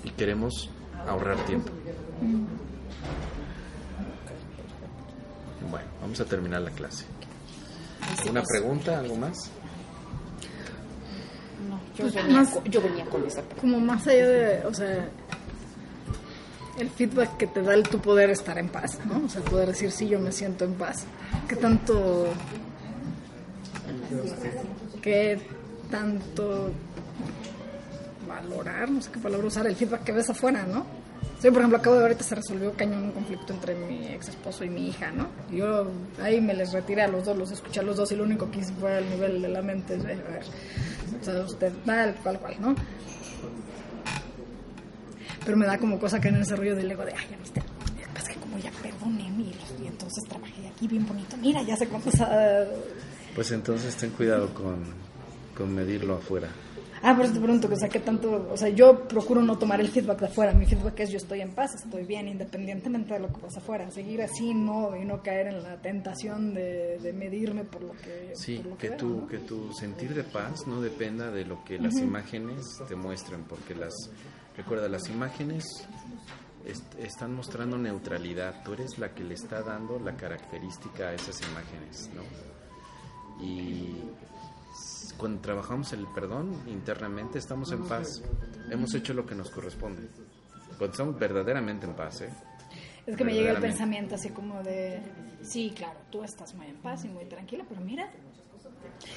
y 0.03 0.10
queremos 0.12 0.70
ahorrar 1.07 1.38
tiempo. 1.45 1.72
Bueno, 5.70 5.88
vamos 6.02 6.20
a 6.20 6.26
terminar 6.26 6.62
la 6.62 6.72
clase. 6.72 7.06
¿Una 8.30 8.44
pregunta? 8.44 8.99
¿Algo 8.99 9.16
más? 9.16 9.49
No, 11.68 11.80
yo, 11.95 12.03
Pues 12.03 12.14
venía, 12.14 12.36
más- 12.38 12.49
con, 12.52 12.64
yo 12.66 12.82
venía 12.82 13.06
con 13.06 13.26
esa 13.26 13.41
pregunta. 13.41 13.62
Como 13.62 13.80
más 13.80 14.06
allá 14.07 14.28
de, 14.28 14.66
o 14.66 14.74
sea, 14.74 15.10
el 16.77 16.89
feedback 16.89 17.38
que 17.38 17.47
te 17.47 17.61
da 17.61 17.73
el 17.73 17.84
tu 17.84 17.99
poder 17.99 18.30
estar 18.30 18.57
en 18.57 18.69
paz, 18.69 18.99
¿no? 19.06 19.26
O 19.26 19.30
sea, 19.30 19.41
poder 19.41 19.69
decir, 19.69 19.91
sí, 19.91 20.07
yo 20.07 20.19
me 20.19 20.31
siento 20.31 20.65
en 20.65 20.73
paz. 20.73 21.06
¿Qué 21.47 21.56
tanto, 21.56 22.27
qué 25.02 25.39
tanto 25.89 26.72
valorar, 28.27 28.89
no 28.89 29.02
sé 29.02 29.11
qué 29.11 29.19
palabra 29.19 29.47
usar, 29.47 29.68
el 29.68 29.76
feedback 29.76 30.03
que 30.03 30.11
ves 30.11 30.30
afuera, 30.30 30.65
¿no? 30.65 30.85
Sí, 31.39 31.49
por 31.49 31.60
ejemplo, 31.60 31.77
acabo 31.77 31.95
de 31.97 32.03
ahorita 32.03 32.23
se 32.23 32.35
resolvió 32.35 32.73
cañón 32.73 33.03
un 33.03 33.11
conflicto 33.11 33.53
entre 33.53 33.76
mi 33.76 34.07
ex 34.07 34.30
esposo 34.30 34.64
y 34.64 34.69
mi 34.69 34.88
hija, 34.88 35.11
¿no? 35.11 35.27
Yo 35.52 35.88
ahí 36.22 36.41
me 36.41 36.53
les 36.53 36.72
retiré 36.72 37.03
a 37.03 37.07
los 37.07 37.26
dos, 37.26 37.38
los 37.38 37.52
escuché 37.52 37.81
a 37.81 37.84
los 37.84 37.97
dos 37.97 38.11
y 38.11 38.15
lo 38.15 38.23
único 38.23 38.49
que 38.49 38.60
hice 38.60 38.73
fue 38.80 38.97
al 38.97 39.10
nivel 39.10 39.41
de 39.41 39.49
la 39.49 39.61
mente, 39.61 39.97
ver, 39.97 40.22
o 41.22 41.23
sea, 41.23 41.41
usted, 41.41 41.72
tal, 41.85 42.15
cual, 42.15 42.39
cual, 42.39 42.56
¿no? 42.60 42.76
Pero 45.46 45.58
me 45.58 45.66
da 45.66 45.78
como 45.78 46.00
cosa 46.00 46.20
que 46.20 46.30
en 46.30 46.36
ese 46.38 46.56
rollo 46.56 46.76
del 46.76 46.92
ego 46.92 47.06
de, 47.06 47.14
ay, 47.14 47.28
ya 47.30 47.38
viste, 47.38 47.62
es 48.18 48.28
que 48.28 48.36
como 48.36 48.58
ya 48.58 48.72
perdoné, 48.82 49.30
mira, 49.30 49.58
y 49.82 49.88
entonces 49.88 50.24
trabajé 50.28 50.68
aquí 50.68 50.88
bien 50.88 51.06
bonito, 51.06 51.38
mira, 51.38 51.62
ya 51.62 51.76
sé 51.76 51.88
cómo, 51.88 52.04
o 52.06 52.12
sea, 52.12 52.68
Pues 53.36 53.52
entonces 53.52 53.96
ten 53.96 54.10
cuidado 54.12 54.54
con, 54.54 54.84
con 55.56 55.74
medirlo 55.74 56.16
afuera. 56.16 56.50
Ah, 57.08 57.16
por 57.16 57.26
eso 57.26 57.36
te 57.36 57.40
pregunto, 57.40 57.70
o 57.72 57.76
sea, 57.76 57.88
¿qué 57.88 58.00
tanto? 58.00 58.48
O 58.52 58.58
sea, 58.58 58.70
yo 58.70 59.08
procuro 59.08 59.40
no 59.44 59.60
tomar 59.60 59.80
el 59.80 59.90
feedback 59.90 60.22
de 60.22 60.26
afuera. 60.26 60.54
Mi 60.54 60.66
feedback 60.66 61.02
es 61.02 61.12
yo 61.12 61.18
estoy 61.18 61.42
en 61.42 61.52
paz, 61.52 61.76
estoy 61.76 62.04
bien, 62.04 62.28
independientemente 62.28 63.14
de 63.14 63.20
lo 63.20 63.28
que 63.28 63.40
pasa 63.42 63.60
afuera. 63.60 63.92
Seguir 63.92 64.24
así 64.24 64.56
no, 64.56 64.96
y 64.96 65.06
no 65.06 65.22
caer 65.22 65.48
en 65.48 65.62
la 65.62 65.80
tentación 65.80 66.56
de, 66.56 66.98
de 66.98 67.14
medirme 67.14 67.64
por 67.64 67.84
lo 67.84 67.92
que. 67.92 68.32
Sí, 68.34 68.64
lo 68.68 68.76
que 68.76 68.90
veo, 68.90 68.98
tu, 68.98 69.10
¿no? 69.10 69.28
que 69.28 69.38
tu 69.38 69.72
sentir 69.74 70.16
de 70.16 70.24
paz 70.24 70.66
no 70.66 70.82
dependa 70.82 71.30
de 71.30 71.46
lo 71.46 71.64
que 71.64 71.78
las 71.78 71.96
imágenes 71.98 72.66
te 72.88 72.96
muestren, 72.96 73.44
porque 73.44 73.76
las, 73.76 73.94
recuerda, 74.57 74.88
las 74.90 75.07
imágenes 75.10 75.65
est- 76.65 76.95
están 76.99 77.34
mostrando 77.36 77.77
neutralidad, 77.77 78.64
tú 78.64 78.73
eres 78.73 78.98
la 78.98 79.14
que 79.14 79.23
le 79.23 79.34
está 79.36 79.61
dando 79.61 79.99
la 79.99 80.15
característica 80.15 81.10
a 81.10 81.14
esas 81.14 81.40
imágenes, 81.49 82.10
¿no? 82.15 82.22
Y 83.44 84.02
cuando 85.18 85.41
trabajamos 85.41 85.91
el 85.94 86.06
perdón 86.07 86.53
internamente 86.68 87.38
estamos 87.40 87.72
en 87.72 87.84
paz, 87.88 88.22
hemos 88.69 88.94
hecho 88.95 89.14
lo 89.14 89.26
que 89.26 89.36
nos 89.36 89.49
corresponde, 89.49 90.07
cuando 90.77 90.91
estamos 90.91 91.19
verdaderamente 91.19 91.86
en 91.86 91.94
paz, 91.95 92.22
¿eh? 92.22 92.30
Es 93.06 93.15
que 93.15 93.23
me 93.23 93.34
llega 93.36 93.52
el 93.52 93.60
pensamiento 93.61 94.15
así 94.15 94.30
como 94.30 94.64
de. 94.64 94.99
Sí, 95.44 95.72
claro, 95.76 95.99
tú 96.10 96.23
estás 96.23 96.56
muy 96.56 96.65
en 96.65 96.77
paz 96.77 97.06
y 97.06 97.07
muy 97.10 97.26
tranquila, 97.26 97.64
pero 97.69 97.80
mira. 97.82 98.10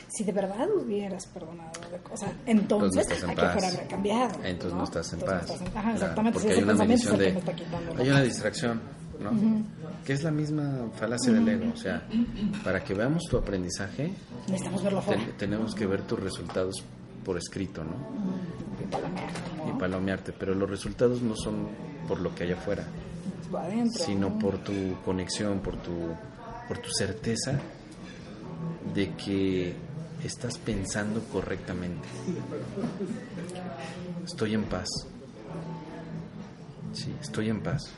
Si 0.08 0.24
de 0.24 0.32
verdad 0.32 0.66
hubieras 0.74 1.26
perdonado, 1.26 1.70
de 1.90 1.98
cosas, 1.98 2.30
entonces 2.46 2.48
Entonces 2.48 2.94
no 2.94 3.00
estás 3.00 3.22
en 3.22 3.30
hay 3.30 3.36
que 3.36 3.42
fuera 3.52 3.68
haber 3.68 3.88
cambiado. 3.88 4.44
Entonces 4.44 4.74
no, 4.78 4.84
estás 4.84 5.12
en 5.12 5.20
Entonces 5.20 5.40
paz. 5.40 5.48
no 5.48 5.54
estás 5.54 5.60
en- 5.60 5.66
Ajá, 5.68 5.80
Claro, 5.82 5.94
exactamente. 5.96 6.38
porque 6.38 6.52
hay 6.54 6.62
una 6.62 6.74
de... 7.16 8.02
Hay 8.02 8.10
distracción, 8.22 8.80
¿no? 9.20 9.30
Que 10.04 10.12
es 10.14 10.22
la 10.22 10.30
misma 10.30 10.88
falacia 10.94 11.32
del 11.32 11.48
ego. 11.48 11.72
O 11.72 11.76
sea, 11.76 12.02
para 12.64 12.82
que 12.82 12.94
veamos 12.94 13.24
tu 13.30 13.36
aprendizaje, 13.36 14.12
Necesitamos 14.46 14.82
verlo 14.82 15.00
te- 15.02 15.32
tenemos 15.38 15.74
que 15.74 15.86
ver 15.86 16.02
tus 16.02 16.18
resultados 16.20 16.82
por 17.24 17.36
escrito, 17.36 17.84
¿no? 17.84 17.94
Y 19.68 19.78
palomearte. 19.78 20.32
Pero 20.32 20.54
los 20.54 20.68
resultados 20.68 21.20
no 21.22 21.34
son 21.36 21.68
por 22.06 22.20
lo 22.20 22.34
que 22.34 22.44
hay 22.44 22.52
afuera, 22.52 22.84
adentro. 23.56 24.04
sino 24.04 24.30
¿no? 24.30 24.38
por 24.38 24.58
tu 24.58 24.72
conexión, 25.04 25.60
por 25.60 25.76
tu, 25.82 25.92
por 26.66 26.78
tu 26.78 26.88
certeza 26.90 27.58
de 28.94 29.10
que 29.14 29.74
estás 30.24 30.58
pensando 30.58 31.20
correctamente. 31.32 32.08
Estoy 34.24 34.54
en 34.54 34.64
paz. 34.64 34.88
Sí, 36.92 37.14
estoy 37.20 37.50
en 37.50 37.60
paz. 37.60 37.90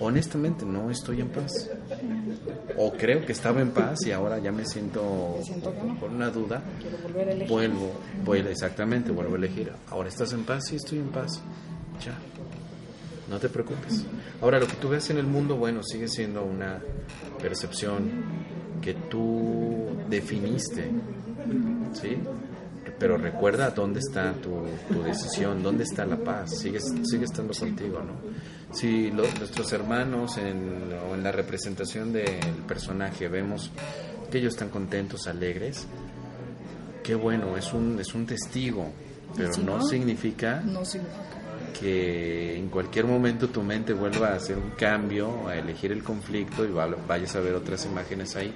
Honestamente, 0.00 0.64
no 0.64 0.90
estoy 0.90 1.20
en 1.20 1.28
paz. 1.28 1.70
O 2.76 2.92
creo 2.92 3.24
que 3.24 3.32
estaba 3.32 3.60
en 3.60 3.70
paz 3.70 4.06
y 4.06 4.12
ahora 4.12 4.38
ya 4.38 4.50
me 4.50 4.64
siento 4.64 5.38
Me 5.84 6.00
con 6.00 6.14
una 6.14 6.30
duda. 6.30 6.62
Quiero 6.80 6.98
volver 6.98 7.28
a 7.28 7.32
elegir. 7.32 7.48
Vuelvo, 7.52 7.92
vuelvo, 8.24 8.48
exactamente, 8.48 9.12
vuelvo 9.12 9.34
a 9.34 9.38
elegir. 9.38 9.70
Ahora 9.90 10.08
estás 10.08 10.32
en 10.32 10.44
paz, 10.44 10.64
sí, 10.68 10.76
estoy 10.76 10.98
en 10.98 11.08
paz. 11.08 11.40
Ya. 12.04 12.18
No 13.28 13.38
te 13.38 13.48
preocupes. 13.48 14.04
Ahora, 14.40 14.58
lo 14.58 14.66
que 14.66 14.74
tú 14.74 14.88
ves 14.88 15.08
en 15.10 15.18
el 15.18 15.26
mundo, 15.26 15.56
bueno, 15.56 15.82
sigue 15.82 16.08
siendo 16.08 16.44
una 16.44 16.80
percepción 17.40 18.10
que 18.82 18.94
tú 18.94 19.71
definiste, 20.12 20.90
¿sí? 21.94 22.18
Pero 22.98 23.16
recuerda 23.16 23.70
dónde 23.70 23.98
está 24.00 24.32
tu, 24.34 24.50
tu 24.92 25.02
decisión, 25.02 25.62
dónde 25.62 25.82
está 25.84 26.04
la 26.06 26.16
paz, 26.16 26.58
sigue, 26.60 26.78
sigue 26.80 27.24
estando 27.24 27.52
contigo, 27.54 27.98
¿no? 28.00 28.12
Si 28.74 29.10
nuestros 29.10 29.72
hermanos 29.72 30.38
en, 30.38 30.90
o 31.10 31.14
en 31.14 31.22
la 31.22 31.32
representación 31.32 32.12
del 32.12 32.38
personaje 32.68 33.28
vemos 33.28 33.70
que 34.30 34.38
ellos 34.38 34.54
están 34.54 34.68
contentos, 34.70 35.26
alegres, 35.26 35.86
qué 37.02 37.14
bueno, 37.14 37.56
es 37.56 37.72
un, 37.72 37.98
es 37.98 38.14
un 38.14 38.24
testigo, 38.26 38.90
pero 39.36 39.52
Si 39.52 39.62
no 39.62 39.78
no, 39.78 39.84
significa 39.86 40.60
No, 40.60 40.84
sí, 40.84 40.98
que 41.78 42.56
en 42.56 42.68
cualquier 42.68 43.06
momento 43.06 43.48
tu 43.48 43.62
mente 43.62 43.92
vuelva 43.92 44.28
a 44.28 44.34
hacer 44.36 44.56
un 44.56 44.70
cambio, 44.70 45.48
a 45.48 45.56
elegir 45.56 45.90
el 45.92 46.02
conflicto 46.04 46.64
y 46.64 46.70
va- 46.70 46.86
vayas 47.08 47.34
a 47.36 47.40
ver 47.40 47.54
otras 47.54 47.84
imágenes 47.86 48.36
ahí, 48.36 48.52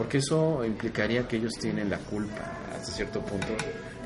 porque 0.00 0.16
eso 0.16 0.64
implicaría 0.64 1.28
que 1.28 1.36
ellos 1.36 1.52
tienen 1.60 1.90
la 1.90 1.98
culpa 1.98 2.40
hasta 2.74 2.90
cierto 2.90 3.20
punto, 3.20 3.48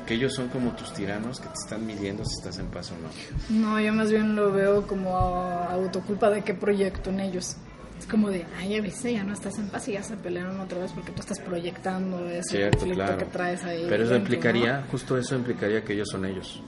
que 0.05 0.15
ellos 0.15 0.33
son 0.35 0.49
como 0.49 0.71
tus 0.75 0.91
tiranos 0.91 1.39
que 1.39 1.47
te 1.47 1.53
están 1.53 1.85
midiendo 1.85 2.25
si 2.25 2.37
estás 2.39 2.59
en 2.59 2.65
paz 2.67 2.91
o 2.91 2.95
no. 2.97 3.61
No, 3.61 3.79
yo 3.79 3.93
más 3.93 4.11
bien 4.11 4.35
lo 4.35 4.51
veo 4.51 4.85
como 4.85 5.17
autoculpa 5.17 6.29
de 6.31 6.41
qué 6.41 6.53
proyecto 6.53 7.11
en 7.11 7.21
ellos. 7.21 7.55
Es 7.97 8.05
como 8.07 8.29
de, 8.29 8.45
ay, 8.57 8.75
ya 8.75 8.81
viste, 8.81 9.13
ya 9.13 9.23
no 9.23 9.31
estás 9.31 9.57
en 9.57 9.69
paz 9.69 9.87
y 9.87 9.93
ya 9.93 10.03
se 10.03 10.17
pelearon 10.17 10.59
otra 10.59 10.79
vez 10.79 10.91
porque 10.91 11.13
tú 11.13 11.21
estás 11.21 11.39
proyectando 11.39 12.29
ese 12.29 12.57
Cierto, 12.57 12.79
conflicto 12.79 13.05
claro. 13.05 13.17
que 13.17 13.25
traes 13.31 13.63
ahí. 13.63 13.85
Pero 13.87 14.03
eso 14.03 14.15
implicaría, 14.17 14.85
justo 14.91 15.17
eso 15.17 15.33
implicaría 15.33 15.81
que 15.85 15.93
ellos 15.93 16.09
son 16.11 16.25
ellos. 16.25 16.61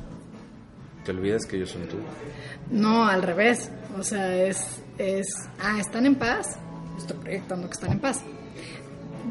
Te 1.03 1.11
olvidas 1.11 1.45
que 1.45 1.57
ellos 1.57 1.71
son 1.71 1.85
tú. 1.89 1.97
¿no? 2.71 2.91
No, 2.91 3.05
al 3.05 3.23
revés. 3.23 3.71
O 3.99 4.03
sea, 4.03 4.33
es, 4.41 4.81
es, 4.97 5.27
ah, 5.59 5.77
están 5.81 6.05
en 6.05 6.15
paz. 6.15 6.57
Estoy 6.97 7.17
proyectando 7.17 7.67
que 7.67 7.73
están 7.73 7.91
en 7.91 7.99
paz. 7.99 8.23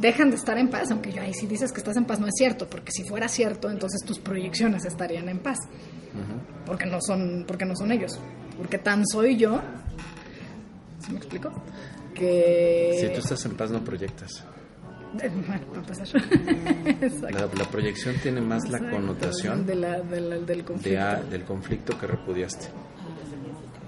Dejan 0.00 0.30
de 0.30 0.36
estar 0.36 0.58
en 0.58 0.68
paz, 0.68 0.90
aunque 0.90 1.10
yo 1.12 1.22
ahí 1.22 1.32
si 1.32 1.46
dices 1.46 1.72
que 1.72 1.78
estás 1.78 1.96
en 1.96 2.04
paz 2.04 2.20
no 2.20 2.26
es 2.26 2.34
cierto, 2.36 2.68
porque 2.68 2.92
si 2.92 3.02
fuera 3.04 3.28
cierto, 3.28 3.70
entonces 3.70 4.00
tus 4.06 4.18
proyecciones 4.18 4.84
estarían 4.84 5.28
en 5.28 5.38
paz. 5.38 5.58
Porque 6.64 6.86
no 6.86 6.98
son, 7.00 7.44
porque 7.46 7.64
no 7.64 7.74
son 7.76 7.92
ellos. 7.92 8.18
Porque 8.56 8.78
tan 8.78 9.06
soy 9.06 9.36
yo. 9.36 9.60
¿Sí 11.00 11.12
me 11.12 11.18
explico? 11.18 11.50
Que 12.14 12.96
Si 13.00 13.08
tú 13.12 13.20
estás 13.20 13.44
en 13.46 13.56
paz 13.56 13.70
no 13.70 13.82
proyectas. 13.84 14.44
Bueno, 15.12 15.42
para 15.68 15.80
empezar. 15.80 16.06
Exacto. 17.02 17.28
La, 17.30 17.46
la 17.64 17.70
proyección 17.70 18.16
tiene 18.22 18.40
más 18.40 18.68
la 18.68 18.90
connotación 18.90 19.64
de 19.66 19.74
la- 19.76 20.00
de 20.00 20.20
la- 20.20 20.36
del 20.38 20.64
conflicto. 20.64 20.90
de 20.90 20.98
a- 20.98 21.22
del 21.22 21.44
conflicto 21.44 21.98
que 21.98 22.06
repudiaste. 22.06 22.66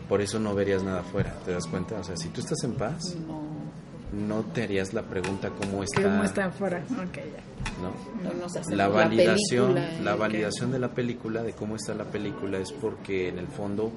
Por 0.09 0.23
eso 0.23 0.39
no 0.39 0.55
verías 0.55 0.83
nada 0.83 1.01
afuera, 1.01 1.35
¿te 1.45 1.53
das 1.53 1.67
cuenta? 1.67 1.97
O 1.97 2.05
sea, 2.05 2.17
si 2.17 2.29
tú 2.29 2.41
estás 2.41 2.63
en 2.65 2.75
paz, 2.75 3.15
no 3.27 3.43
te 4.55 4.63
harías 4.63 4.95
la 4.95 5.03
pregunta 5.03 5.51
cómo 5.51 5.83
está, 5.83 6.03
¿Cómo 6.03 6.25
está 6.25 6.47
afuera? 6.47 6.83
Ok, 6.93 7.17
ya. 7.17 7.83
¿no? 7.83 7.93
No 8.25 8.77
la 8.77 8.89
validación 8.89 9.75
película, 9.75 10.03
la 10.03 10.15
¿eh? 10.15 10.17
validación 10.19 10.73
de 10.73 10.79
la 10.79 10.89
película 10.95 11.43
de 11.43 11.53
cómo 11.53 11.77
está 11.77 11.95
la 11.95 12.05
película 12.05 12.59
es 12.59 12.73
porque 12.73 13.29
en 13.29 13.39
el 13.39 13.47
fondo 13.49 13.93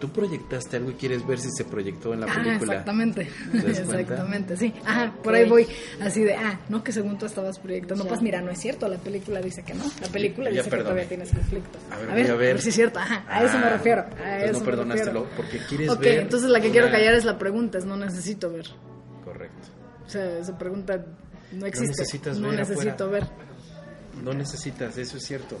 tú 0.00 0.10
proyectaste 0.10 0.76
algo 0.76 0.90
y 0.90 0.94
quieres 0.94 1.26
ver 1.26 1.38
si 1.38 1.48
se 1.56 1.64
proyectó 1.64 2.12
en 2.12 2.20
la 2.20 2.26
Ah, 2.26 2.34
película 2.34 2.72
exactamente. 2.72 3.28
Exactamente, 3.66 4.56
sí. 4.56 4.74
Ajá, 4.84 5.14
por 5.22 5.32
Ok. 5.32 5.38
ahí 5.38 5.48
voy. 5.48 5.66
Así 6.02 6.22
de, 6.22 6.34
ah, 6.34 6.60
no 6.68 6.84
que 6.84 6.92
según 6.92 7.16
tú 7.18 7.24
estabas 7.24 7.58
proyectando. 7.58 8.04
Ya. 8.04 8.08
Pues 8.10 8.20
mira, 8.20 8.42
no 8.42 8.50
es 8.50 8.58
cierto. 8.60 8.88
La 8.88 8.98
película 8.98 9.40
dice 9.40 9.62
que 9.62 9.72
no. 9.72 9.84
La 10.02 10.08
película 10.08 10.50
Ya 10.50 10.62
dice 10.62 10.68
que 10.76 10.82
todavía 10.82 11.08
tienes 11.08 11.30
conflictos. 11.30 11.80
A 11.90 11.96
ver, 11.96 12.10
a 12.10 12.12
voy 12.12 12.22
ver, 12.22 12.30
a 12.30 12.34
ver. 12.34 12.60
si 12.60 12.68
es 12.68 12.74
cierto. 12.74 12.98
Ajá, 12.98 13.24
a 13.26 13.42
eso 13.44 13.56
me 13.58 13.64
Ah, 13.66 13.70
refiero. 13.70 14.04
A 14.22 14.44
eso 14.44 14.58
no 14.58 14.64
perdonástelo 14.66 15.26
porque 15.34 15.58
quieres 15.66 15.88
Ok, 15.88 16.00
ver 16.00 16.18
entonces 16.20 16.50
la 16.50 16.60
que 16.60 16.70
quiero 16.70 16.90
callar 16.90 17.14
es 17.14 17.24
la 17.24 17.38
pregunta, 17.38 17.78
es 17.78 17.86
no 17.86 17.96
necesito 17.96 18.50
ver. 18.50 18.66
O 20.06 20.10
sea, 20.10 20.38
esa 20.38 20.56
pregunta 20.56 21.04
no 21.52 21.66
existe. 21.66 21.88
necesitas 21.88 22.38
no 22.38 22.48
ver 22.48 22.58
necesito 22.60 23.04
afuera. 23.04 23.26
ver. 23.26 24.24
no 24.24 24.32
necesitas 24.34 24.96
eso 24.98 25.16
es 25.16 25.24
cierto 25.24 25.58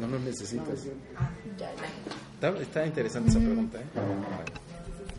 no 0.00 0.06
lo 0.06 0.18
necesitas 0.18 0.84
Ya, 1.58 1.70
ya. 1.74 1.74
está, 2.34 2.60
está 2.62 2.86
interesante 2.86 3.30
esa 3.30 3.38
pregunta 3.40 3.78
¿eh? 3.78 3.84